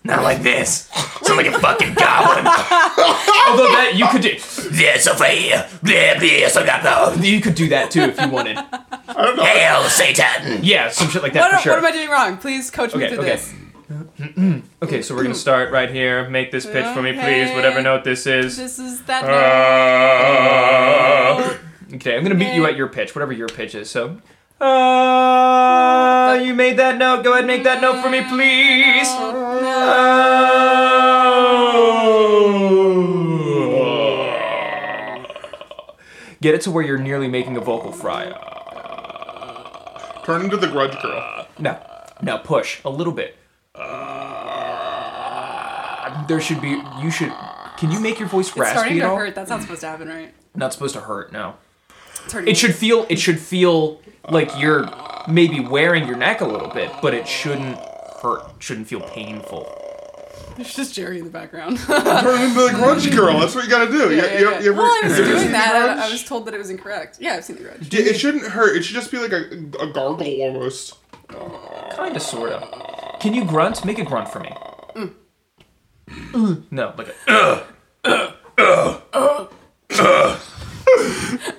not 0.07 0.23
like 0.23 0.43
this. 0.43 0.89
Sound 1.23 1.37
like 1.37 1.47
a 1.47 1.59
fucking 1.59 1.95
goblin. 1.95 2.47
Although 2.47 3.69
that 3.73 3.93
you 3.97 4.07
could 4.09 4.23
do. 4.23 4.37
Yes, 4.77 5.07
over 5.07 5.25
here. 5.25 5.69
Blah, 5.83 6.19
blah, 6.19 6.49
so 6.49 6.65
got 6.65 6.83
no. 6.85 7.13
You 7.23 7.41
could 7.41 7.55
do 7.55 7.69
that 7.71 7.91
too 7.91 8.03
if 8.03 8.21
you 8.21 8.29
wanted. 8.29 8.57
I 8.59 9.23
don't 9.25 9.37
know. 9.37 9.45
Hail 9.45 9.85
Satan. 9.89 10.61
Yeah, 10.65 10.91
some 10.91 11.09
shit 11.09 11.23
like 11.23 11.33
that 11.35 11.41
what, 11.41 11.51
for 11.51 11.57
am- 11.57 11.63
sure. 11.63 11.73
what 11.75 11.79
am 11.85 11.85
I 11.87 11.93
doing 11.93 12.09
wrong? 12.11 12.37
Please 12.39 12.71
coach 12.71 12.95
me 12.95 13.05
Okay, 13.05 13.15
through 13.15 13.25
okay. 13.25 13.37
this. 13.37 13.53
Okay, 14.83 15.01
so 15.03 15.15
we're 15.15 15.23
gonna 15.23 15.35
start 15.35 15.71
right 15.73 15.91
here. 15.91 16.29
Make 16.29 16.51
this 16.51 16.67
pitch 16.67 16.85
for 16.95 17.01
me, 17.03 17.13
please. 17.13 17.23
Okay. 17.49 17.55
Whatever 17.55 17.81
note 17.83 18.03
this 18.05 18.27
is. 18.27 18.57
This 18.57 18.79
is 18.81 19.03
that. 19.05 19.25
Uh, 21.41 21.57
okay, 21.95 22.17
I'm 22.17 22.23
gonna 22.25 22.35
meet 22.35 22.55
you 22.55 22.67
at 22.67 22.77
your 22.77 22.89
pitch, 22.89 23.15
whatever 23.15 23.33
your 23.33 23.47
pitch 23.49 23.75
is. 23.77 23.89
So, 23.91 24.21
uh, 24.61 26.39
you 26.43 26.53
made 26.55 26.77
that 26.79 26.99
note. 26.99 27.23
Go 27.25 27.31
ahead 27.33 27.45
and 27.45 27.49
make 27.49 27.63
that 27.65 27.81
note 27.81 28.03
for 28.03 28.11
me, 28.11 28.23
please. 28.25 29.07
Get 36.41 36.55
it 36.55 36.61
to 36.63 36.71
where 36.71 36.85
you're 36.85 36.99
nearly 36.99 37.29
making 37.29 37.57
a 37.57 37.61
vocal 37.61 37.93
fry. 37.93 38.25
Turn 40.25 40.43
into 40.45 40.57
the 40.57 40.67
grudge 40.69 41.01
girl. 41.03 41.47
Now, 41.59 41.81
now 42.21 42.37
push 42.39 42.81
a 42.85 42.91
little 42.91 43.13
bit. 43.13 43.37
There 46.29 46.41
should 46.41 46.61
be. 46.61 46.81
You 47.03 47.11
should. 47.11 47.33
Can 47.79 47.91
you 47.91 48.01
make 48.01 48.19
your 48.19 48.29
voice 48.29 48.49
It's 48.49 48.57
raspy 48.57 48.77
starting 48.77 48.99
at 48.99 49.03
to 49.03 49.09
all? 49.11 49.17
hurt. 49.17 49.35
That's 49.35 49.51
not 49.51 49.63
supposed 49.63 49.81
to 49.83 49.87
happen, 49.89 50.09
right? 50.09 50.33
Not 50.55 50.73
supposed 50.73 50.95
to 50.95 51.01
hurt. 51.01 51.33
No. 51.33 51.55
It 52.47 52.57
should 52.57 52.75
feel. 52.75 53.07
It 53.09 53.19
should 53.19 53.39
feel 53.39 54.01
like 54.29 54.51
you're 54.59 54.89
maybe 55.29 55.61
wearing 55.61 56.07
your 56.07 56.17
neck 56.17 56.41
a 56.41 56.47
little 56.47 56.69
bit, 56.71 56.91
but 57.01 57.15
it 57.15 57.27
shouldn't 57.29 57.79
hurt. 58.27 58.43
Shouldn't 58.63 58.89
feel 58.89 59.01
painful. 59.01 59.73
There's 60.57 60.75
just 60.75 60.95
Jerry 60.95 61.19
in 61.19 61.25
the 61.25 61.31
background. 61.31 61.79
Turn 61.87 62.43
into 62.43 62.61
the 62.61 62.73
grudge 62.75 63.11
girl. 63.15 63.39
That's 63.41 63.55
what 63.55 63.65
you 63.65 63.71
gotta 63.71 63.91
do. 63.91 64.11
You- 64.11 64.17
Yeah, 64.23 64.39
you- 64.39 64.51
yeah, 64.51 64.61
you 64.61 64.71
ever- 64.73 64.83
well, 64.83 64.87
I 64.87 65.01
was 65.09 65.17
doing 65.17 65.39
seen 65.39 65.53
that. 65.53 65.73
Grudge? 65.73 65.99
I, 65.99 66.07
I 66.09 66.11
was 66.11 66.25
told 66.25 66.47
that 66.47 66.55
it 66.55 66.59
was 66.59 66.71
incorrect. 66.71 67.19
Yeah, 67.21 67.35
I've 67.35 67.45
seen 67.45 67.57
the 67.57 67.63
grudge. 67.65 67.93
Yeah, 67.93 68.01
it 68.07 68.17
shouldn't 68.19 68.45
hurt. 68.45 68.77
It 68.77 68.83
should 68.85 68.95
just 68.95 69.11
be 69.11 69.19
like 69.19 69.33
a, 69.33 69.51
a 69.81 69.87
gargle 69.93 70.23
almost. 70.43 70.95
Kinda, 71.95 72.21
sorta. 72.21 73.17
Can 73.21 73.35
you 73.35 73.45
grunt? 73.45 73.85
Make 73.85 73.99
a 73.99 74.05
grunt 74.05 74.29
for 74.29 74.41
me. 74.41 74.51
Mm. 76.15 76.63
No, 76.71 76.95
like 76.97 77.09
a. 77.29 77.67
Uh, 78.59 79.01
uh, 79.13 79.47
uh, 79.91 80.39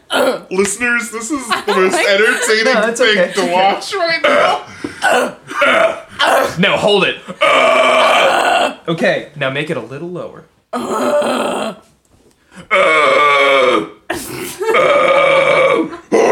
Listeners, 0.52 1.12
this 1.12 1.32
is 1.32 1.48
the 1.48 1.64
most 1.76 1.96
entertaining 1.96 2.74
No, 2.74 2.88
it's 2.88 3.00
thing 3.00 3.18
okay. 3.20 3.34
to 3.34 3.46
watch 3.52 3.94
right 3.94 4.22
now. 4.24 4.66
No, 6.58 6.78
hold 6.78 7.04
it. 7.06 7.18
okay, 8.88 9.32
now 9.36 9.50
make 9.50 9.70
it 9.70 9.76
a 9.78 9.82
little 9.82 10.10
lower. 10.10 10.46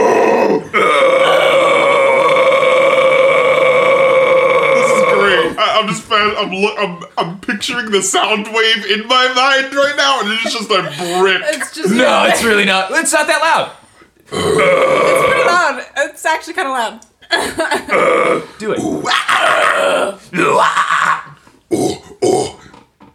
This. 6.29 6.37
I, 6.37 6.41
I'm 6.41 6.49
I'm 6.49 6.53
I'm, 6.53 6.61
lo- 6.61 6.75
I'm 6.77 7.03
I'm 7.29 7.39
picturing 7.39 7.91
the 7.91 8.01
sound 8.01 8.47
wave 8.47 8.85
in 8.85 9.07
my 9.07 9.27
mind 9.33 9.73
right 9.75 9.93
now, 9.97 10.21
and 10.21 10.31
it's 10.31 10.43
just 10.53 10.69
a 10.69 10.81
brick. 11.19 11.41
It's 11.45 11.71
just 11.75 11.93
No, 11.93 12.25
it's 12.25 12.43
really 12.43 12.65
not. 12.65 12.91
It's 12.91 13.11
not 13.13 13.27
that 13.27 13.41
loud. 13.41 13.71
it's 14.19 14.29
pretty 14.31 15.45
loud. 15.47 15.85
It's 16.09 16.25
actually 16.25 16.53
kind 16.53 16.67
of 16.67 16.73
loud. 16.73 17.01
Do 18.59 18.71
it. 18.71 18.79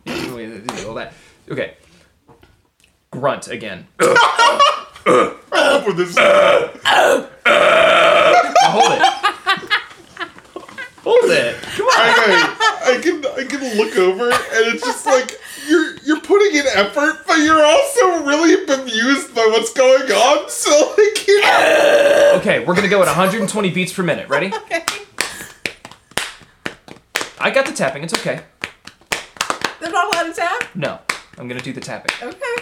Yeah, 0.07 0.35
wait, 0.35 0.67
do 0.67 0.89
all 0.89 0.95
that. 0.95 1.13
Okay. 1.51 1.75
Grunt 3.11 3.49
again. 3.49 3.87
Up 4.01 5.87
with 5.87 5.97
this. 5.97 6.17
Now 6.17 6.71
hold 8.71 8.93
it. 8.93 9.20
Hold 11.03 11.31
it. 11.31 11.63
Come 11.63 11.87
on. 11.87 11.93
I, 11.97 12.97
I 12.97 13.01
can 13.03 13.25
I 13.25 13.45
can 13.45 13.77
look 13.79 13.97
over, 13.97 14.25
and 14.31 14.75
it's 14.75 14.85
just 14.85 15.07
like 15.07 15.41
you're 15.67 15.97
you're 16.05 16.21
putting 16.21 16.55
in 16.59 16.67
effort, 16.75 17.27
but 17.27 17.39
you're 17.39 17.65
also 17.65 18.23
really 18.25 18.67
bemused 18.67 19.35
by 19.35 19.47
what's 19.51 19.73
going 19.73 20.11
on. 20.13 20.49
So 20.51 20.71
like, 20.99 21.27
you 21.27 21.41
know, 21.41 22.33
Okay, 22.37 22.65
we're 22.65 22.75
gonna 22.75 22.89
go 22.89 23.01
at 23.01 23.07
120 23.07 23.71
beats 23.71 23.93
per 23.93 24.03
minute. 24.03 24.29
Ready? 24.29 24.49
Okay. 24.55 24.85
I 27.39 27.51
got 27.51 27.65
the 27.65 27.73
tapping. 27.73 28.05
It's 28.05 28.13
okay. 28.15 28.41
They're 29.81 29.91
not 29.91 30.13
allowed 30.15 30.25
to 30.25 30.33
tap? 30.35 30.65
No, 30.75 30.99
I'm 31.39 31.49
gonna 31.49 31.63
do 31.63 31.73
the 31.73 31.81
tapping. 31.81 32.29
Okay. 32.29 32.57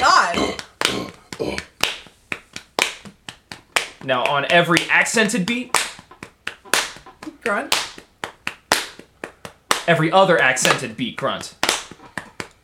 God. 0.00 0.56
Now 4.04 4.24
on 4.24 4.46
every 4.50 4.80
accented 4.90 5.46
beat, 5.46 5.76
Grunt. 7.42 7.74
every 9.86 10.10
other 10.12 10.40
accented 10.40 10.96
beat, 10.96 11.16
grunt. 11.16 11.54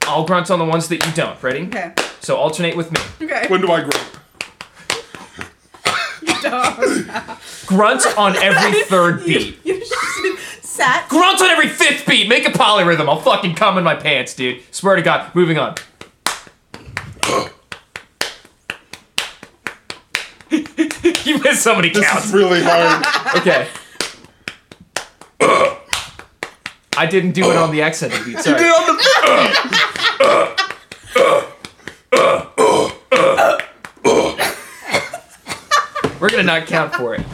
I'll 0.03 0.27
grunt 0.27 0.51
on 0.51 0.59
the 0.59 0.65
ones 0.65 0.89
that 0.89 1.05
you 1.07 1.13
don't. 1.13 1.43
Ready? 1.43 1.63
Okay. 1.67 1.95
So 2.21 2.37
alternate 2.37 2.77
with 2.77 2.93
me. 2.93 3.01
Okay. 3.27 3.47
when 3.49 3.61
do 3.63 3.73
I 3.73 3.81
grow? 3.83 4.01
Dog. 6.43 7.39
Grunt 7.67 8.07
on 8.19 8.37
every 8.37 8.83
third 8.85 9.25
beat. 9.25 9.59
You 9.65 9.81
just 9.81 10.63
sat. 10.63 11.09
Grunt 11.09 11.41
on 11.41 11.49
every 11.49 11.69
fifth 11.69 12.07
beat. 12.07 12.29
Make 12.29 12.47
a 12.47 12.51
polyrhythm. 12.51 13.09
I'll 13.09 13.21
fucking 13.21 13.55
come 13.55 13.79
in 13.79 13.85
my 13.85 13.95
pants, 13.95 14.35
dude. 14.35 14.61
Swear 14.71 14.97
to 14.97 15.03
God. 15.03 15.35
Moving 15.35 15.57
on. 15.59 15.75
you 20.51 21.39
missed 21.39 21.63
so 21.63 21.75
many 21.75 21.89
This 21.91 22.07
counts. 22.07 22.27
is 22.27 22.33
really 22.35 22.61
hard. 22.63 23.37
Okay. 23.39 23.67
I 26.97 27.07
didn't 27.07 27.33
do 27.33 27.51
it 27.51 27.57
on 27.57 27.73
the 27.73 27.83
accented 27.83 28.25
beat. 28.25 28.39
Sorry. 28.39 28.59
Get 28.59 28.71
on 28.71 28.97
the 28.97 29.05
We're 36.21 36.31
gonna 36.31 36.43
not 36.45 36.67
count 36.67 36.95
for 36.95 37.15
it. 37.15 37.25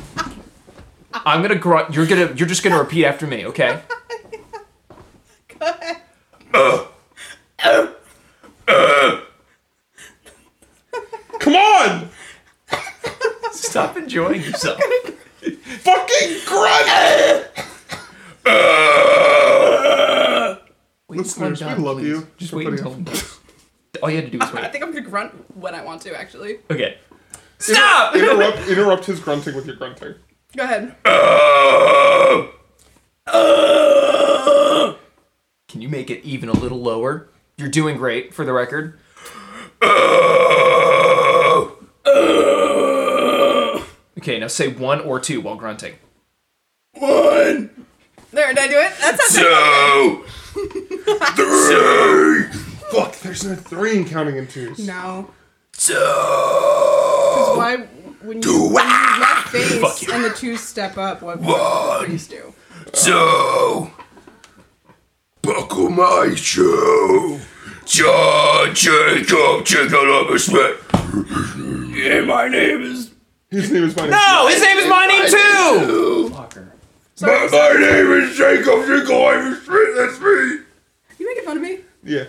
I'm 1.13 1.43
gonna 1.43 1.55
grunt. 1.55 1.95
You're 1.95 2.07
gonna. 2.07 2.33
You're 2.35 2.49
just 2.49 2.63
gonna 2.63 2.79
repeat 2.79 3.05
after 3.05 3.27
me. 3.27 3.47
Okay. 3.47 3.81
Go 5.59 5.67
ahead. 5.67 5.97
Come 11.41 11.55
on, 11.57 12.09
Stop 13.53 13.97
enjoying 13.97 14.43
yourself. 14.43 14.81
fucking 15.41 16.39
grunt. 16.47 17.47
Wait 21.09 21.19
Listeners, 21.19 21.61
until 21.61 21.69
I'm 21.69 21.77
we 21.77 21.77
done, 21.77 21.85
love 21.85 21.99
please. 21.99 22.07
you 22.09 22.27
Just 22.39 22.53
wait 22.53 22.65
putting 22.65 22.87
until 22.87 23.15
All 24.03 24.11
you 24.11 24.17
had 24.17 24.27
to 24.27 24.31
do 24.31 24.39
was 24.39 24.53
wait. 24.53 24.65
I 24.65 24.69
think 24.69 24.85
I'm 24.85 24.93
gonna 24.93 25.05
grunt 25.05 25.33
when 25.57 25.75
I 25.75 25.83
want 25.85 26.03
to. 26.03 26.17
Actually, 26.17 26.59
Okay. 26.71 26.99
Stop! 27.59 28.15
interrupt 28.17 28.59
interrupt 28.69 29.05
his 29.07 29.21
grunting 29.21 29.55
with 29.55 29.67
your 29.67 29.77
grunting. 29.77 30.15
go 30.57 30.63
ahead. 30.63 30.95
Can 35.69 35.81
you 35.83 35.89
make 35.89 36.11
it 36.11 36.25
even 36.25 36.49
a 36.49 36.53
little 36.53 36.81
lower? 36.81 37.29
You're 37.57 37.69
doing 37.69 37.97
great, 37.97 38.33
for 38.35 38.45
the 38.45 38.53
record. 38.53 38.99
Okay, 44.19 44.39
now 44.39 44.49
say 44.49 44.69
one 44.69 45.01
or 45.01 45.19
two 45.21 45.41
while 45.41 45.57
grunting. 45.57 45.95
There, 48.33 48.49
did 48.55 48.59
I 48.59 48.69
do 48.69 48.79
it? 48.79 48.93
That's 49.01 49.37
not 49.37 50.25
Fuck, 52.91 53.19
there's 53.21 53.45
no 53.45 53.55
three 53.55 53.97
in 53.99 54.05
counting 54.05 54.37
in 54.37 54.47
twos. 54.47 54.79
No. 54.87 55.31
Because 55.73 55.91
why, 57.57 57.77
when 58.23 58.43
you, 58.43 58.69
when 58.69 58.85
you 58.85 59.21
left 59.21 59.49
face 59.49 60.09
and 60.09 60.25
the 60.25 60.31
two 60.31 60.57
step 60.57 60.99
up, 60.99 61.23
what 61.23 61.41
what 61.41 62.07
threes 62.07 62.29
do? 62.29 62.53
So, 62.93 63.91
buckle 65.43 65.91
my 65.91 66.35
shoe. 66.37 67.41
John 67.87 68.75
Jacob 68.75 69.65
Jacob 69.65 70.39
Smith. 70.39 70.87
Yeah, 71.95 72.21
my 72.23 72.49
name 72.49 72.83
is. 72.83 73.11
His 73.51 73.71
name 73.73 73.85
is 73.85 73.97
my 73.97 74.03
name. 74.03 74.11
No, 74.13 74.47
his 74.49 74.61
name 74.63 74.79
is 74.79 74.87
my 74.89 75.07
name 75.07 75.27
too! 75.27 75.37
My, 77.23 77.49
my 77.53 77.73
name 77.79 78.13
is 78.13 78.37
Jacob 78.37 78.85
Jacob 78.87 79.55
Smith. 79.65 79.97
That's 79.97 80.19
me. 80.21 80.65
You 81.19 81.27
making 81.27 81.45
fun 81.45 81.57
of 81.59 81.63
me? 81.63 81.81
Yeah, 82.03 82.25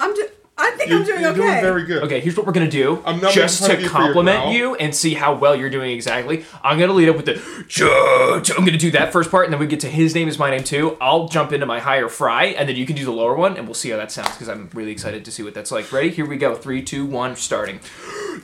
I'm 0.00 0.14
do- 0.14 0.28
I 0.58 0.70
think 0.70 0.88
you're, 0.88 1.00
I'm 1.00 1.04
doing 1.04 1.20
you're 1.20 1.30
okay. 1.32 1.40
doing 1.40 1.60
very 1.60 1.84
good. 1.84 2.02
Okay, 2.04 2.20
here's 2.20 2.34
what 2.34 2.46
we're 2.46 2.52
gonna 2.52 2.70
do. 2.70 3.02
I'm 3.04 3.20
not 3.20 3.34
just 3.34 3.62
to 3.64 3.74
of 3.74 3.82
you 3.82 3.90
compliment 3.90 4.52
you 4.54 4.74
and 4.76 4.94
see 4.94 5.12
how 5.12 5.34
well 5.34 5.54
you're 5.54 5.68
doing 5.68 5.90
exactly. 5.90 6.46
I'm 6.64 6.78
gonna 6.78 6.94
lead 6.94 7.10
up 7.10 7.16
with 7.16 7.26
the 7.26 7.64
judge. 7.68 8.50
I'm 8.50 8.64
gonna 8.64 8.78
do 8.78 8.90
that 8.92 9.12
first 9.12 9.30
part, 9.30 9.44
and 9.44 9.52
then 9.52 9.60
we 9.60 9.66
get 9.66 9.80
to 9.80 9.88
his 9.88 10.14
name 10.14 10.28
is 10.28 10.38
my 10.38 10.50
name 10.50 10.64
too. 10.64 10.96
I'll 10.98 11.28
jump 11.28 11.52
into 11.52 11.66
my 11.66 11.78
higher 11.80 12.08
fry, 12.08 12.46
and 12.46 12.66
then 12.68 12.76
you 12.76 12.86
can 12.86 12.96
do 12.96 13.04
the 13.04 13.10
lower 13.10 13.36
one, 13.36 13.58
and 13.58 13.66
we'll 13.66 13.74
see 13.74 13.90
how 13.90 13.98
that 13.98 14.10
sounds 14.10 14.30
because 14.30 14.48
I'm 14.48 14.70
really 14.72 14.92
excited 14.92 15.26
to 15.26 15.30
see 15.30 15.42
what 15.42 15.52
that's 15.52 15.70
like. 15.70 15.92
Ready? 15.92 16.08
Here 16.08 16.26
we 16.26 16.38
go. 16.38 16.54
Three, 16.54 16.82
two, 16.82 17.04
one, 17.04 17.36
starting. 17.36 17.80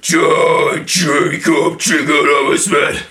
John 0.03 0.85
Jacob 0.85 1.79
Jacob 1.79 2.59
Smith. 2.59 3.09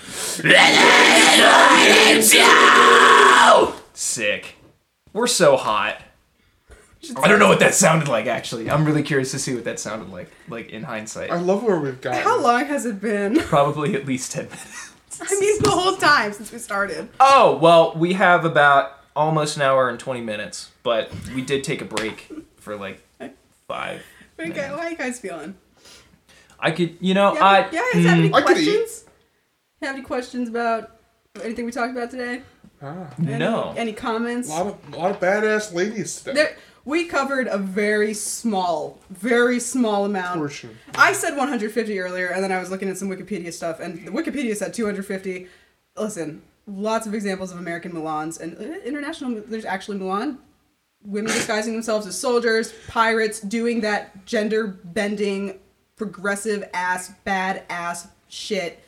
Sick. 3.94 4.54
We're 5.12 5.26
so 5.26 5.56
hot. 5.56 6.00
I 7.16 7.26
don't 7.28 7.38
know 7.40 7.48
what 7.48 7.60
that 7.60 7.74
sounded 7.74 8.08
like 8.08 8.26
actually. 8.26 8.70
I'm 8.70 8.84
really 8.84 9.02
curious 9.02 9.32
to 9.32 9.38
see 9.38 9.54
what 9.54 9.64
that 9.64 9.80
sounded 9.80 10.10
like, 10.10 10.30
like 10.48 10.70
in 10.70 10.84
hindsight. 10.84 11.30
I 11.30 11.38
love 11.38 11.62
where 11.64 11.78
we've 11.80 12.00
got. 12.00 12.14
How 12.22 12.40
long 12.40 12.64
has 12.66 12.86
it 12.86 13.00
been? 13.00 13.38
Probably 13.40 13.94
at 13.94 14.06
least 14.06 14.32
10 14.32 14.44
minutes. 14.44 14.92
I 15.20 15.38
mean, 15.40 15.60
the 15.62 15.70
whole 15.70 15.96
time 15.96 16.32
since 16.32 16.52
we 16.52 16.58
started. 16.58 17.08
Oh, 17.20 17.56
well, 17.60 17.94
we 17.96 18.12
have 18.14 18.44
about 18.44 18.98
almost 19.14 19.56
an 19.56 19.62
hour 19.62 19.88
and 19.88 19.98
20 19.98 20.20
minutes, 20.20 20.70
but 20.82 21.10
we 21.34 21.42
did 21.42 21.64
take 21.64 21.80
a 21.82 21.84
break 21.84 22.30
for 22.56 22.76
like 22.76 23.02
five. 23.68 24.02
Okay, 24.38 24.62
how 24.62 24.74
are 24.78 24.90
you 24.90 24.96
guys 24.96 25.18
feeling? 25.20 25.54
I 26.58 26.70
could, 26.70 26.96
you 27.00 27.14
know, 27.14 27.34
Yeah, 27.34 27.44
I. 27.44 27.58
yeah, 27.70 27.82
guys 27.92 28.04
have 28.04 28.18
any 28.18 28.32
I 28.32 28.40
questions? 28.42 29.04
Have 29.82 29.94
any 29.96 30.04
questions 30.04 30.48
about 30.48 30.90
anything 31.42 31.66
we 31.66 31.72
talked 31.72 31.90
about 31.92 32.10
today? 32.10 32.42
Ah, 32.80 33.08
Any, 33.18 33.38
No. 33.38 33.74
Any 33.76 33.92
comments? 33.92 34.48
a 34.48 34.52
lot 34.52 34.66
of 34.66 34.94
a 34.94 34.96
lot 34.96 35.10
of 35.10 35.20
badass 35.20 35.72
ladies 35.74 36.20
today. 36.20 36.32
There, 36.34 36.56
we 36.84 37.06
covered 37.06 37.46
a 37.46 37.58
very 37.58 38.14
small, 38.14 38.98
very 39.10 39.60
small 39.60 40.04
amount. 40.04 40.38
Portion. 40.38 40.76
I 40.94 41.12
said 41.12 41.36
150 41.36 41.98
earlier, 41.98 42.28
and 42.28 42.42
then 42.42 42.52
I 42.52 42.58
was 42.58 42.70
looking 42.70 42.88
at 42.88 42.98
some 42.98 43.08
Wikipedia 43.08 43.52
stuff, 43.52 43.80
and 43.80 44.04
the 44.06 44.10
Wikipedia 44.10 44.56
said 44.56 44.74
250. 44.74 45.46
Listen, 45.96 46.42
lots 46.66 47.06
of 47.06 47.14
examples 47.14 47.52
of 47.52 47.58
American 47.58 47.92
Mulans 47.92 48.40
and 48.40 48.56
uh, 48.58 48.80
international. 48.84 49.42
There's 49.46 49.64
actually 49.64 49.98
Mulan, 49.98 50.38
women 51.04 51.32
disguising 51.32 51.74
themselves 51.74 52.06
as 52.06 52.18
soldiers, 52.18 52.72
pirates, 52.88 53.40
doing 53.40 53.80
that 53.82 54.26
gender 54.26 54.66
bending, 54.66 55.58
progressive 55.96 56.68
ass, 56.74 57.12
bad 57.24 57.64
ass 57.68 58.08
shit. 58.28 58.82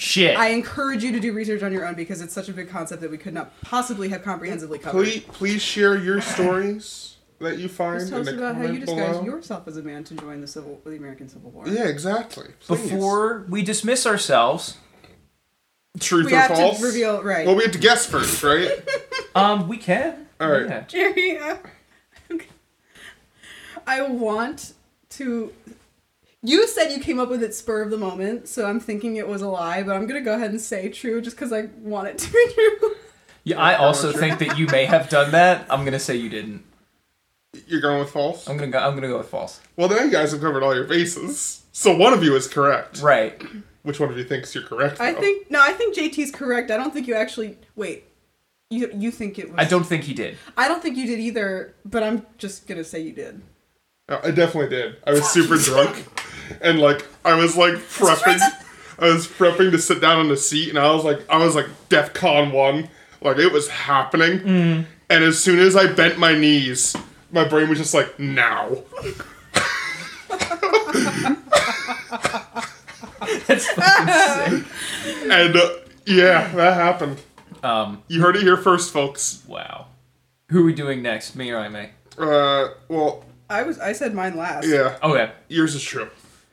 Shit. 0.00 0.34
I 0.38 0.48
encourage 0.48 1.04
you 1.04 1.12
to 1.12 1.20
do 1.20 1.34
research 1.34 1.62
on 1.62 1.74
your 1.74 1.86
own 1.86 1.92
because 1.92 2.22
it's 2.22 2.32
such 2.32 2.48
a 2.48 2.54
big 2.54 2.70
concept 2.70 3.02
that 3.02 3.10
we 3.10 3.18
could 3.18 3.34
not 3.34 3.52
possibly 3.60 4.08
have 4.08 4.22
comprehensively 4.22 4.78
covered. 4.78 5.04
Please, 5.04 5.22
please 5.24 5.62
share 5.62 5.98
your 5.98 6.20
stories 6.22 7.16
that 7.38 7.58
you 7.58 7.68
find 7.68 8.00
Just 8.00 8.10
tell 8.10 8.22
in 8.22 8.28
us 8.28 8.32
the 8.32 8.38
about 8.38 8.54
how 8.56 8.62
you 8.62 8.68
comment 8.68 8.86
disguised 8.86 9.20
below. 9.20 9.24
yourself 9.36 9.68
as 9.68 9.76
a 9.76 9.82
man 9.82 10.02
to 10.04 10.14
join 10.14 10.40
the 10.40 10.46
civil, 10.46 10.80
the 10.86 10.96
American 10.96 11.28
Civil 11.28 11.50
War. 11.50 11.68
Yeah, 11.68 11.84
exactly. 11.86 12.48
Please. 12.60 12.90
Before 12.90 13.44
we 13.50 13.60
dismiss 13.60 14.06
ourselves, 14.06 14.78
truth 15.98 16.26
we 16.26 16.32
or 16.32 16.36
have 16.36 16.50
false. 16.52 16.78
to 16.80 16.86
reveal 16.86 17.22
right. 17.22 17.46
Well, 17.46 17.56
we 17.56 17.64
have 17.64 17.72
to 17.72 17.78
guess 17.78 18.06
first, 18.06 18.42
right? 18.42 18.70
um, 19.34 19.68
we 19.68 19.76
can. 19.76 20.28
All 20.40 20.50
right. 20.50 20.66
Yeah. 20.66 20.80
Jerry, 20.86 21.38
uh, 21.38 21.56
I 23.86 24.00
want 24.00 24.72
to. 25.10 25.52
You 26.42 26.66
said 26.68 26.90
you 26.90 27.00
came 27.00 27.20
up 27.20 27.28
with 27.28 27.42
it 27.42 27.54
spur 27.54 27.82
of 27.82 27.90
the 27.90 27.98
moment, 27.98 28.48
so 28.48 28.66
I'm 28.66 28.80
thinking 28.80 29.16
it 29.16 29.28
was 29.28 29.42
a 29.42 29.48
lie, 29.48 29.82
but 29.82 29.94
I'm 29.94 30.06
gonna 30.06 30.22
go 30.22 30.34
ahead 30.34 30.50
and 30.50 30.60
say 30.60 30.88
true 30.88 31.20
just 31.20 31.36
because 31.36 31.52
I 31.52 31.68
want 31.82 32.08
it 32.08 32.18
to 32.18 32.32
be 32.32 32.46
true. 32.54 32.94
Yeah, 33.44 33.58
I 33.58 33.74
also 33.76 34.12
think 34.12 34.38
that 34.38 34.58
you 34.58 34.66
may 34.68 34.84
have 34.86 35.08
done 35.08 35.32
that. 35.32 35.66
I'm 35.68 35.84
gonna 35.84 35.98
say 35.98 36.16
you 36.16 36.28
didn't. 36.30 36.64
You're 37.66 37.80
going 37.80 37.98
with 38.00 38.10
false? 38.10 38.48
I'm 38.48 38.56
gonna 38.56 38.70
go. 38.70 38.78
I'm 38.78 38.94
gonna 38.94 39.08
go 39.08 39.18
with 39.18 39.28
false. 39.28 39.60
Well, 39.76 39.88
then 39.88 40.06
you 40.06 40.12
guys 40.12 40.32
have 40.32 40.40
covered 40.40 40.62
all 40.62 40.74
your 40.74 40.84
bases. 40.84 41.62
So 41.72 41.94
one 41.96 42.12
of 42.14 42.22
you 42.24 42.34
is 42.36 42.46
correct. 42.48 43.00
Right. 43.02 43.42
Which 43.82 43.98
one 44.00 44.10
of 44.10 44.16
you 44.16 44.24
thinks 44.24 44.54
you're 44.54 44.64
correct? 44.64 45.00
I 45.00 45.12
though? 45.12 45.20
think 45.20 45.50
no, 45.50 45.60
I 45.60 45.72
think 45.72 45.94
JT's 45.96 46.30
correct. 46.30 46.70
I 46.70 46.76
don't 46.76 46.92
think 46.92 47.06
you 47.06 47.14
actually 47.14 47.58
wait. 47.76 48.04
You 48.70 48.90
you 48.94 49.10
think 49.10 49.38
it 49.38 49.48
was? 49.50 49.56
I 49.58 49.64
don't 49.64 49.84
think 49.84 50.04
he 50.04 50.14
did. 50.14 50.38
I 50.56 50.68
don't 50.68 50.82
think 50.82 50.96
you 50.96 51.06
did 51.06 51.18
either. 51.18 51.74
But 51.84 52.02
I'm 52.02 52.24
just 52.38 52.66
gonna 52.66 52.84
say 52.84 53.00
you 53.00 53.12
did. 53.12 53.42
I 54.08 54.30
definitely 54.32 54.70
did. 54.70 54.96
I 55.06 55.12
was 55.12 55.28
super 55.30 55.56
drunk, 55.62 56.04
and 56.60 56.78
like 56.80 57.06
I 57.24 57.34
was 57.34 57.56
like 57.56 57.74
prepping. 57.74 58.40
I 58.98 59.06
was 59.06 59.26
prepping 59.26 59.70
to 59.70 59.78
sit 59.78 60.00
down 60.00 60.18
on 60.18 60.28
the 60.28 60.36
seat, 60.36 60.68
and 60.68 60.78
I 60.78 60.90
was 60.92 61.04
like, 61.04 61.20
I 61.30 61.38
was 61.38 61.54
like 61.54 61.66
DEF 61.88 62.12
CON 62.12 62.52
one, 62.52 62.88
like 63.22 63.38
it 63.38 63.50
was 63.52 63.68
happening. 63.68 64.86
And 65.08 65.24
as 65.24 65.38
soon 65.42 65.58
as 65.58 65.74
I 65.74 65.92
bent 65.92 66.18
my 66.18 66.34
knees, 66.34 66.94
my 67.32 67.44
brain 67.48 67.68
was 67.68 67.78
just 67.78 67.94
like, 67.94 68.18
now. 68.20 68.68
That's 73.46 73.68
fucking 73.72 74.62
sick. 74.64 75.30
And 75.30 75.56
uh, 75.56 75.70
yeah, 76.06 76.48
that 76.54 76.74
happened. 76.74 77.20
Um. 77.62 78.02
You 78.08 78.20
heard 78.22 78.36
it 78.36 78.42
here 78.42 78.56
first, 78.56 78.92
folks. 78.92 79.42
Wow. 79.46 79.86
Who 80.50 80.62
are 80.62 80.64
we 80.64 80.72
doing 80.74 81.02
next? 81.02 81.36
Me 81.36 81.50
or 81.50 81.58
Aimee? 81.64 81.90
Uh, 82.18 82.68
well, 82.88 83.24
I 83.48 83.62
was 83.62 83.78
I 83.78 83.92
said 83.92 84.14
mine 84.14 84.36
last. 84.36 84.66
yeah, 84.66 84.98
Okay. 85.02 85.30
yours 85.48 85.74
is 85.74 85.82
true. 85.82 86.08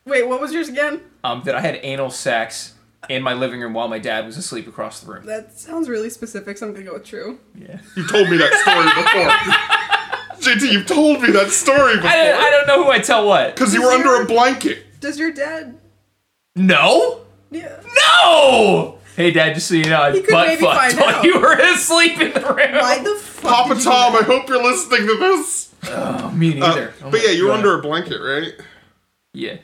Wait, 0.07 0.27
what 0.27 0.39
was 0.41 0.53
yours 0.53 0.69
again? 0.69 1.01
Um. 1.23 1.41
That 1.45 1.55
I 1.55 1.61
had 1.61 1.79
anal 1.83 2.09
sex 2.09 2.73
in 3.09 3.21
my 3.21 3.33
living 3.33 3.61
room 3.61 3.73
while 3.73 3.87
my 3.87 3.99
dad 3.99 4.25
was 4.25 4.37
asleep 4.37 4.67
across 4.67 5.01
the 5.01 5.11
room. 5.11 5.25
That 5.25 5.57
sounds 5.59 5.87
really 5.89 6.09
specific, 6.09 6.57
so 6.57 6.65
I'm 6.67 6.73
gonna 6.73 6.85
go 6.85 6.93
with 6.93 7.05
true. 7.05 7.39
Yeah. 7.55 7.79
You 7.95 8.07
told 8.07 8.29
me 8.29 8.37
that 8.37 8.53
story 8.53 8.87
before. 9.03 10.53
JT, 10.55 10.71
you've 10.71 10.85
told 10.87 11.21
me 11.21 11.31
that 11.31 11.49
story 11.49 11.95
before. 11.95 12.09
I 12.09 12.15
don't, 12.15 12.41
I 12.41 12.49
don't 12.51 12.67
know 12.67 12.83
who 12.83 12.89
I 12.91 12.99
tell 12.99 13.27
what. 13.27 13.55
Because 13.55 13.73
you 13.73 13.81
were 13.81 13.91
under 13.91 14.21
a 14.21 14.25
blanket. 14.25 14.99
Does 14.99 15.17
your 15.19 15.31
dad? 15.31 15.77
No. 16.55 17.21
Yeah. 17.51 17.81
No. 18.23 18.99
Hey, 19.15 19.31
Dad. 19.31 19.55
Just 19.55 19.67
so 19.67 19.73
you 19.75 19.85
know, 19.85 20.01
I 20.01 20.11
He 20.11 20.21
could 20.21 20.29
butt 20.31 20.47
maybe 20.47 20.61
fucked 20.61 20.77
find 20.93 20.97
while 20.99 21.15
out. 21.15 21.23
you 21.23 21.39
were 21.39 21.53
asleep 21.53 22.19
in 22.21 22.33
the 22.33 22.39
room. 22.41 22.71
Why 22.75 22.99
the 22.99 23.15
fuck? 23.15 23.51
Papa 23.51 23.69
did 23.69 23.77
you 23.79 23.83
do 23.83 23.89
Tom, 23.89 24.15
I 24.15 24.21
hope 24.21 24.47
you're 24.47 24.63
listening 24.63 25.07
to 25.07 25.17
this. 25.17 25.73
Oh, 25.89 26.31
me 26.31 26.61
Uh, 26.61 26.67
neither. 26.67 26.93
Oh 27.03 27.09
but 27.11 27.21
yeah, 27.23 27.31
you 27.31 27.45
were 27.47 27.51
under 27.53 27.77
a 27.77 27.81
blanket, 27.81 28.19
right? 28.21 28.53
Yeah. 29.33 29.57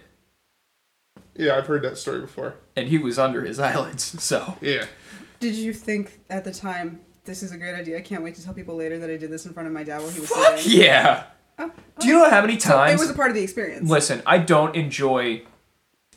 Yeah, 1.35 1.57
I've 1.57 1.67
heard 1.67 1.81
that 1.83 1.97
story 1.97 2.21
before. 2.21 2.55
And 2.75 2.87
he 2.87 2.97
was 2.97 3.17
under 3.19 3.43
his 3.43 3.59
eyelids. 3.67 4.21
So. 4.23 4.57
Yeah. 4.61 4.85
Did 5.39 5.55
you 5.55 5.73
think 5.73 6.19
at 6.29 6.43
the 6.43 6.51
time 6.53 7.01
this 7.25 7.43
is 7.43 7.51
a 7.51 7.57
great 7.57 7.75
idea? 7.75 7.97
I 7.97 8.01
can't 8.01 8.23
wait 8.23 8.35
to 8.35 8.43
tell 8.43 8.53
people 8.53 8.75
later 8.75 8.97
that 8.99 9.09
I 9.09 9.17
did 9.17 9.29
this 9.31 9.45
in 9.45 9.53
front 9.53 9.67
of 9.67 9.73
my 9.73 9.83
dad 9.83 9.99
while 10.01 10.09
he 10.09 10.19
was 10.21 10.29
Fuck 10.29 10.59
sleeping. 10.59 10.81
yeah. 10.81 11.23
Oh, 11.59 11.71
Do 11.99 12.07
you 12.07 12.13
know 12.13 12.29
how 12.29 12.41
many 12.41 12.55
oh. 12.55 12.59
times 12.59 12.99
It 12.99 13.03
was 13.03 13.11
a 13.11 13.13
part 13.15 13.29
of 13.29 13.35
the 13.35 13.43
experience. 13.43 13.89
Listen, 13.89 14.21
I 14.25 14.37
don't 14.39 14.75
enjoy 14.75 15.43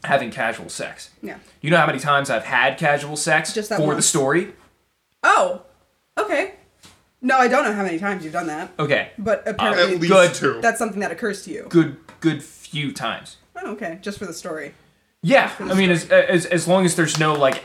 having 0.05 0.31
casual 0.31 0.69
sex. 0.69 1.11
Yeah. 1.23 1.39
You 1.61 1.71
know 1.71 1.77
how 1.79 1.87
many 1.87 1.99
times 1.99 2.31
I've 2.31 2.45
had 2.45 2.79
casual 2.79 3.17
sex 3.17 3.53
Just 3.53 3.69
that 3.71 3.79
for 3.79 3.95
the 3.95 4.03
story? 4.03 4.53
Oh. 5.23 5.63
Okay. 6.19 6.55
No, 7.21 7.37
I 7.39 7.49
don't 7.49 7.65
know 7.65 7.73
how 7.73 7.83
many 7.83 7.99
times 7.99 8.23
you've 8.23 8.33
done 8.33 8.47
that, 8.47 8.71
Okay. 8.79 9.11
but 9.19 9.41
apparently, 9.49 9.65
At 9.65 9.73
apparently 9.73 9.99
least 10.09 10.13
Good. 10.13 10.35
two. 10.55 10.61
that's 10.61 10.79
something 10.79 11.01
that 11.01 11.11
occurs 11.11 11.43
to 11.45 11.51
you. 11.51 11.67
Good 11.69 11.97
good 12.21 12.43
few 12.43 12.93
times. 12.93 13.39
Oh, 13.57 13.73
okay, 13.73 13.99
just 14.03 14.19
for 14.19 14.27
the 14.27 14.33
story. 14.35 14.75
Yeah. 15.27 15.51
I 15.59 15.75
mean 15.75 15.91
as 15.91 16.09
as 16.11 16.47
as 16.47 16.69
long 16.69 16.85
as 16.85 16.95
there's 16.95 17.19
no 17.19 17.35
like 17.35 17.65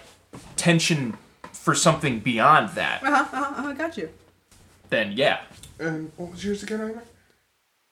tension 0.56 1.16
for 1.54 1.76
something 1.76 2.20
beyond 2.20 2.70
that, 2.70 3.04
Uh 3.04 3.12
huh. 3.12 3.26
Uh 3.32 3.44
huh. 3.44 3.54
Uh-huh, 3.60 3.74
got 3.74 3.98
you. 3.98 4.10
then 4.90 5.12
yeah. 5.16 5.42
And 5.80 6.12
what 6.18 6.32
was 6.32 6.44
yours 6.44 6.64
again, 6.64 6.82
Ira? 6.82 7.02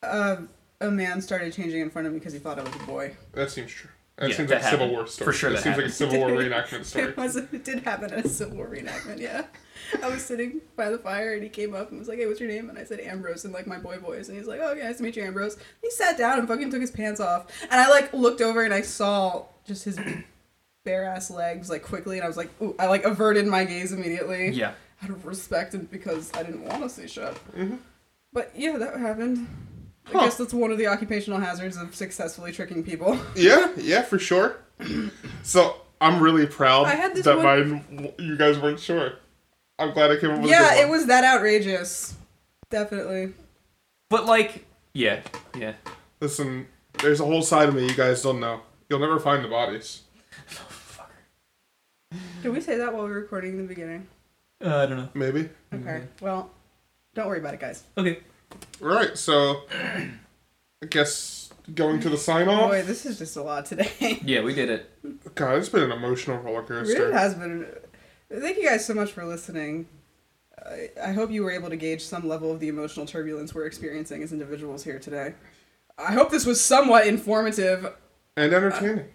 Uh, 0.02 0.36
a 0.82 0.90
man 0.90 1.22
started 1.22 1.54
changing 1.54 1.82
in 1.82 1.90
front 1.90 2.08
of 2.08 2.14
me 2.14 2.20
because 2.20 2.34
he 2.34 2.40
thought 2.40 2.58
I 2.60 2.64
was 2.64 2.76
a 2.76 2.80
boy. 2.86 3.16
That 3.34 3.52
seems 3.52 3.72
true. 3.72 3.90
That 4.18 4.30
Yeah, 4.30 4.36
seems 4.38 4.50
that 4.50 4.56
like 4.56 4.64
a 4.66 4.70
Civil 4.70 4.86
happened. 4.88 4.92
War 4.98 5.08
story. 5.08 5.26
For 5.26 5.34
sure 5.34 5.50
That, 5.52 5.56
that 5.58 5.64
seems 5.64 5.78
like 5.78 5.86
a. 5.86 5.92
Civil 5.92 6.20
War 6.20 6.30
reenactment 6.42 6.86
story. 6.86 7.06
It 7.06 7.18
was. 7.18 7.36
It 7.36 7.64
did 7.64 7.84
happen 7.84 8.12
at 8.14 8.26
a 8.26 8.30
Civil 8.30 8.58
War 8.58 8.68
reenactment. 8.70 9.20
Yeah. 9.20 9.44
I 10.04 10.10
was 10.10 10.24
sitting 10.24 10.62
by 10.76 10.90
the 10.90 10.98
fire 11.00 11.34
and 11.34 11.42
he 11.44 11.50
came 11.50 11.74
up 11.74 11.90
and 11.90 12.00
was 12.00 12.08
like, 12.08 12.18
"Hey, 12.20 12.28
what's 12.28 12.40
your 12.40 12.50
name?" 12.50 12.70
And 12.70 12.78
I 12.78 12.84
said 12.84 13.00
Ambrose 13.00 13.44
in 13.46 13.52
like 13.52 13.66
my 13.68 13.78
boy 13.78 13.98
voice, 13.98 14.28
and 14.30 14.38
he's 14.38 14.46
like, 14.48 14.60
"Oh, 14.62 14.72
okay, 14.72 14.82
nice 14.84 14.98
to 14.98 15.04
meet 15.04 15.16
you, 15.16 15.24
Ambrose." 15.24 15.58
He 15.82 15.90
sat 15.92 16.18
down 16.18 16.38
and 16.40 16.48
fucking 16.48 16.70
took 16.70 16.82
his 16.82 16.92
pants 16.92 17.20
off, 17.20 17.46
and 17.64 17.80
I 17.80 17.90
like 17.90 18.12
looked 18.14 18.42
over 18.42 18.64
and 18.64 18.74
I 18.74 18.82
saw 18.82 19.46
just 19.70 19.86
his 19.86 19.98
bare 20.84 21.06
ass 21.06 21.32
legs 21.32 21.70
like 21.70 21.84
quickly, 21.84 22.18
and 22.18 22.26
I 22.26 22.28
was 22.28 22.36
like, 22.36 22.50
"Ooh!" 22.62 22.76
I 22.78 22.88
like 22.88 23.06
averted 23.06 23.48
my 23.48 23.64
gaze 23.64 23.94
immediately. 23.94 24.50
Yeah. 24.50 24.74
Out 25.02 25.12
of 25.12 25.26
respect 25.26 25.74
and 25.74 25.90
because 25.90 26.30
I 26.34 26.44
didn't 26.44 26.66
want 26.66 26.84
to 26.84 26.90
see 26.90 27.08
shit. 27.08 27.34
Mm-hmm. 27.56 27.76
But 28.34 28.52
yeah, 28.54 28.78
that 28.78 28.98
happened. 28.98 29.48
I 30.08 30.12
guess 30.14 30.38
that's 30.38 30.54
one 30.54 30.72
of 30.72 30.78
the 30.78 30.88
occupational 30.88 31.40
hazards 31.40 31.78
of 31.78 31.96
successfully 31.96 32.52
tricking 32.52 32.84
people. 32.84 33.18
Yeah, 33.36 33.72
yeah, 33.78 34.02
for 34.02 34.20
sure. 34.20 34.58
So 35.44 35.76
I'm 36.02 36.22
really 36.22 36.48
proud 36.48 36.88
I 36.88 36.96
had 36.96 37.16
this 37.16 37.26
that 37.26 37.38
one- 37.38 37.86
mine. 37.96 38.14
You 38.18 38.36
guys 38.36 38.60
weren't 38.60 38.80
sure. 38.80 39.14
I'm 39.78 39.94
glad 39.94 40.12
I 40.12 40.18
came 40.18 40.32
up 40.32 40.42
with 40.42 40.48
a 40.48 40.52
yeah, 40.52 40.74
good 40.76 40.82
it 40.82 40.90
was 40.90 41.06
that 41.06 41.24
outrageous. 41.24 42.16
Definitely. 42.70 43.34
But 44.10 44.26
like 44.26 44.66
yeah, 44.94 45.22
yeah. 45.58 45.74
Listen, 46.20 46.68
there's 47.02 47.22
a 47.22 47.26
whole 47.26 47.42
side 47.42 47.70
of 47.70 47.76
me 47.76 47.88
you 47.88 47.96
guys 47.96 48.22
don't 48.22 48.40
know. 48.42 48.62
You'll 48.90 49.00
never 49.00 49.20
find 49.20 49.44
the 49.44 49.48
bodies. 49.50 50.02
Did 52.42 52.50
we 52.52 52.60
say 52.62 52.78
that 52.78 52.92
while 52.94 53.04
we 53.04 53.12
were 53.12 53.18
recording 53.20 53.52
in 53.52 53.62
the 53.62 53.68
beginning? 53.68 54.08
Uh, 54.64 54.78
I 54.78 54.86
don't 54.88 54.98
know. 54.98 55.10
Maybe. 55.14 55.50
Okay. 55.74 56.04
Well, 56.22 56.50
don't 57.14 57.28
worry 57.28 57.40
about 57.40 57.54
it, 57.54 57.60
guys. 57.60 57.84
Okay. 57.98 58.20
All 58.82 58.88
right, 58.88 59.16
so 59.18 59.62
I 59.72 60.86
guess 60.90 61.52
going 61.76 62.00
to 62.00 62.10
the 62.10 62.18
sign 62.18 62.48
off. 62.48 62.72
Boy, 62.72 62.82
this 62.82 63.06
is 63.06 63.20
just 63.20 63.38
a 63.38 63.44
lot 63.44 63.66
today. 63.68 64.20
Yeah, 64.24 64.42
we 64.42 64.56
did 64.56 64.70
it. 64.70 65.36
God, 65.36 65.58
it's 65.60 65.70
been 65.70 65.84
an 65.84 65.92
emotional 65.92 66.38
roller 66.40 66.62
it 66.62 66.68
coaster. 66.68 67.00
really 67.00 67.14
has 67.14 67.36
been. 67.36 67.68
Thank 68.32 68.58
you 68.58 68.68
guys 68.68 68.86
so 68.86 68.96
much 68.96 69.12
for 69.12 69.24
listening. 69.24 69.88
I, 70.66 70.90
I 71.04 71.12
hope 71.14 71.30
you 71.30 71.44
were 71.44 71.52
able 71.52 71.70
to 71.70 71.78
gauge 71.78 72.02
some 72.04 72.28
level 72.28 72.52
of 72.52 72.60
the 72.60 72.70
emotional 72.70 73.06
turbulence 73.06 73.54
we're 73.54 73.66
experiencing 73.66 74.24
as 74.24 74.34
individuals 74.34 74.84
here 74.84 74.98
today. 75.00 75.36
I 75.98 76.14
hope 76.14 76.32
this 76.32 76.46
was 76.46 76.60
somewhat 76.60 77.06
informative. 77.06 77.94
And 78.40 78.54
entertaining. 78.54 79.06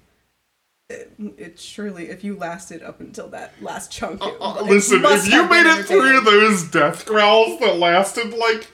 It, 0.91 1.13
it 1.39 1.59
surely, 1.59 2.11
if 2.11 2.23
you 2.23 2.37
lasted 2.37 2.83
up 2.83 3.01
until 3.01 3.29
that 3.29 3.55
last 3.63 3.91
chunk, 3.91 4.23
it, 4.23 4.35
Uh, 4.39 4.57
it 4.61 4.65
listen, 4.65 5.03
if 5.03 5.27
you 5.27 5.49
made 5.49 5.65
it 5.67 5.87
through 5.87 6.21
those 6.21 6.65
death 6.65 7.07
growls 7.07 7.59
that 7.61 7.79
lasted 7.79 8.35
like 8.35 8.67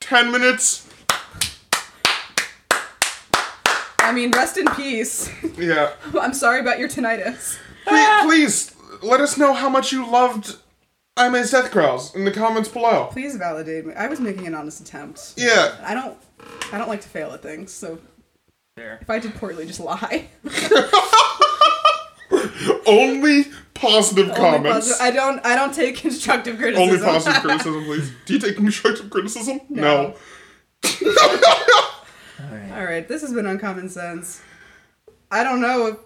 10 0.00 0.32
minutes, 0.32 0.88
I 3.98 4.12
mean, 4.12 4.30
rest 4.32 4.56
in 4.56 4.66
peace. 4.68 5.30
yeah, 5.58 5.90
I'm 6.18 6.32
sorry 6.32 6.60
about 6.60 6.78
your 6.78 6.88
tinnitus. 6.88 7.58
please, 7.86 8.22
please 8.22 8.76
let 9.02 9.20
us 9.20 9.36
know 9.36 9.52
how 9.52 9.68
much 9.68 9.92
you 9.92 10.10
loved 10.10 10.56
Aimee's 11.18 11.50
death 11.50 11.70
growls 11.70 12.14
in 12.14 12.24
the 12.24 12.32
comments 12.32 12.70
below. 12.70 13.08
Please 13.12 13.36
validate 13.36 13.84
me. 13.84 13.92
I 13.92 14.06
was 14.06 14.18
making 14.18 14.46
an 14.46 14.54
honest 14.54 14.80
attempt. 14.80 15.34
Yeah, 15.36 15.76
I 15.84 15.92
don't 15.92 16.16
I 16.72 16.78
don't 16.78 16.88
like 16.88 17.02
to 17.02 17.08
fail 17.08 17.32
at 17.32 17.42
things, 17.42 17.70
so 17.70 17.98
There. 18.80 18.98
if 19.02 19.10
I 19.10 19.18
did 19.18 19.34
poorly, 19.34 19.66
just 19.66 19.78
lie. 19.78 20.26
only 22.86 23.44
positive 23.74 24.30
Only 24.30 24.40
comments. 24.40 24.88
positive- 24.88 25.00
I 25.02 25.10
don't 25.10 25.44
I 25.44 25.54
don't 25.54 25.74
take 25.74 25.96
constructive 25.96 26.56
criticism. 26.56 26.88
Only 26.90 27.04
positive 27.04 27.42
criticism, 27.42 27.84
please. 27.84 28.10
Do 28.24 28.32
you 28.34 28.40
take 28.40 28.56
constructive 28.56 29.10
criticism? 29.10 29.60
No. 29.68 30.14
no. 31.02 31.12
All 32.74 32.84
right, 32.86 33.06
this 33.06 33.20
has 33.20 33.34
been 33.34 33.44
uncommon 33.46 33.90
sense. 33.90 34.40
I 35.30 35.44
don't 35.44 35.60
know 35.60 35.86
if 35.88 35.96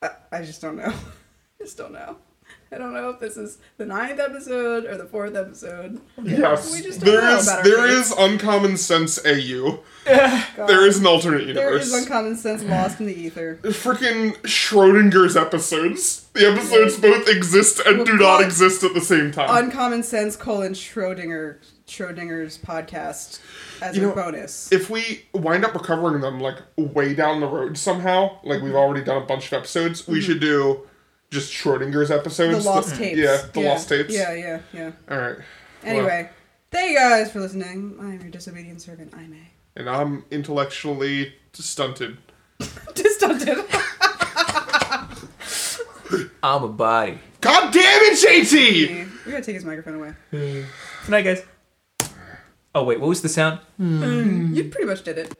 I, 0.00 0.38
I 0.38 0.42
just 0.42 0.62
don't 0.62 0.76
know. 0.76 0.92
just 1.60 1.76
don't 1.76 1.92
know. 1.92 2.16
I 2.72 2.78
don't 2.78 2.94
know 2.94 3.10
if 3.10 3.20
this 3.20 3.36
is 3.36 3.58
the 3.76 3.84
ninth 3.84 4.18
episode 4.18 4.86
or 4.86 4.96
the 4.96 5.04
fourth 5.04 5.36
episode. 5.36 6.00
Yes, 6.22 6.72
We 6.72 6.80
just 6.82 7.00
don't 7.00 7.12
there 7.14 7.22
know 7.22 7.36
is 7.36 7.46
about 7.48 7.64
there 7.64 7.86
is 7.86 8.12
uncommon 8.16 8.76
sense 8.78 9.18
AU. 9.26 9.80
God. 10.06 10.66
There 10.68 10.86
is 10.86 10.98
an 10.98 11.06
alternate 11.06 11.38
There 11.54 11.64
universe. 11.70 11.86
is 11.88 11.92
uncommon 11.94 12.36
sense 12.36 12.62
lost 12.64 12.98
in 13.00 13.06
the 13.06 13.14
ether. 13.14 13.58
Freaking 13.62 14.36
Schrodinger's 14.42 15.36
episodes. 15.36 16.28
The 16.32 16.50
episodes 16.50 16.98
both 16.98 17.28
exist 17.28 17.80
and 17.84 18.06
do 18.06 18.16
not 18.16 18.42
exist 18.42 18.82
at 18.82 18.94
the 18.94 19.00
same 19.02 19.30
time. 19.32 19.64
Uncommon 19.64 20.02
sense 20.02 20.34
colon 20.34 20.72
Schrodinger 20.72 21.58
Schrodinger's 21.86 22.56
podcast 22.56 23.38
as 23.82 23.96
You 23.96 24.04
a 24.04 24.06
know, 24.08 24.14
bonus. 24.14 24.72
if 24.72 24.88
we 24.88 25.24
wind 25.34 25.64
up 25.64 25.74
recovering 25.74 26.22
them 26.22 26.40
like 26.40 26.56
way 26.78 27.14
down 27.14 27.40
the 27.40 27.46
road 27.46 27.76
somehow, 27.76 28.38
like 28.44 28.56
Mm-hmm. 28.58 28.64
we've 28.66 28.74
already 28.74 29.04
done 29.04 29.20
a 29.22 29.26
bunch 29.26 29.48
of 29.48 29.52
episodes, 29.52 30.08
we 30.08 30.20
should 30.22 30.40
do 30.40 30.86
just 31.32 31.52
Schrodinger's 31.52 32.10
episodes. 32.10 32.36
the 32.36 32.44
episodes. 32.44 32.66
lost 32.66 32.94
tapes. 32.96 33.18
Yeah, 33.18 33.42
the 33.52 33.60
lost 33.60 33.88
tapes. 33.88 34.14
Yeah, 34.14 34.34
yeah, 34.34 34.60
yeah. 34.72 34.92
All 35.10 35.18
right. 35.18 35.38
Anyway, 35.82 36.28
thank 36.70 36.92
you 36.92 36.98
guys 36.98 37.32
for 37.32 37.40
listening. 37.40 37.96
I'm 37.98 38.20
your 38.20 38.30
disobedient 38.30 38.82
servant, 38.82 39.14
Aimee. 39.16 39.50
And 39.74 39.88
I'm 39.88 40.26
intellectually 40.30 41.34
stunted. 41.54 42.18
Distunted. 42.94 43.58
I'm 46.42 46.64
a 46.64 46.68
body. 46.68 47.18
God 47.40 47.72
damn 47.72 48.02
it, 48.02 48.18
JT! 48.18 49.24
We 49.24 49.32
gotta 49.32 49.42
take 49.42 49.54
his 49.54 49.64
microphone 49.64 49.94
away. 49.94 50.12
Good 50.30 50.66
night, 51.08 51.22
guys. 51.22 51.42
Oh 52.74 52.84
wait, 52.84 53.00
what 53.00 53.08
was 53.08 53.22
the 53.22 53.28
sound? 53.28 53.60
Mm, 53.80 54.54
you 54.54 54.64
pretty 54.64 54.86
much 54.86 55.02
did 55.02 55.18
it. 55.18 55.34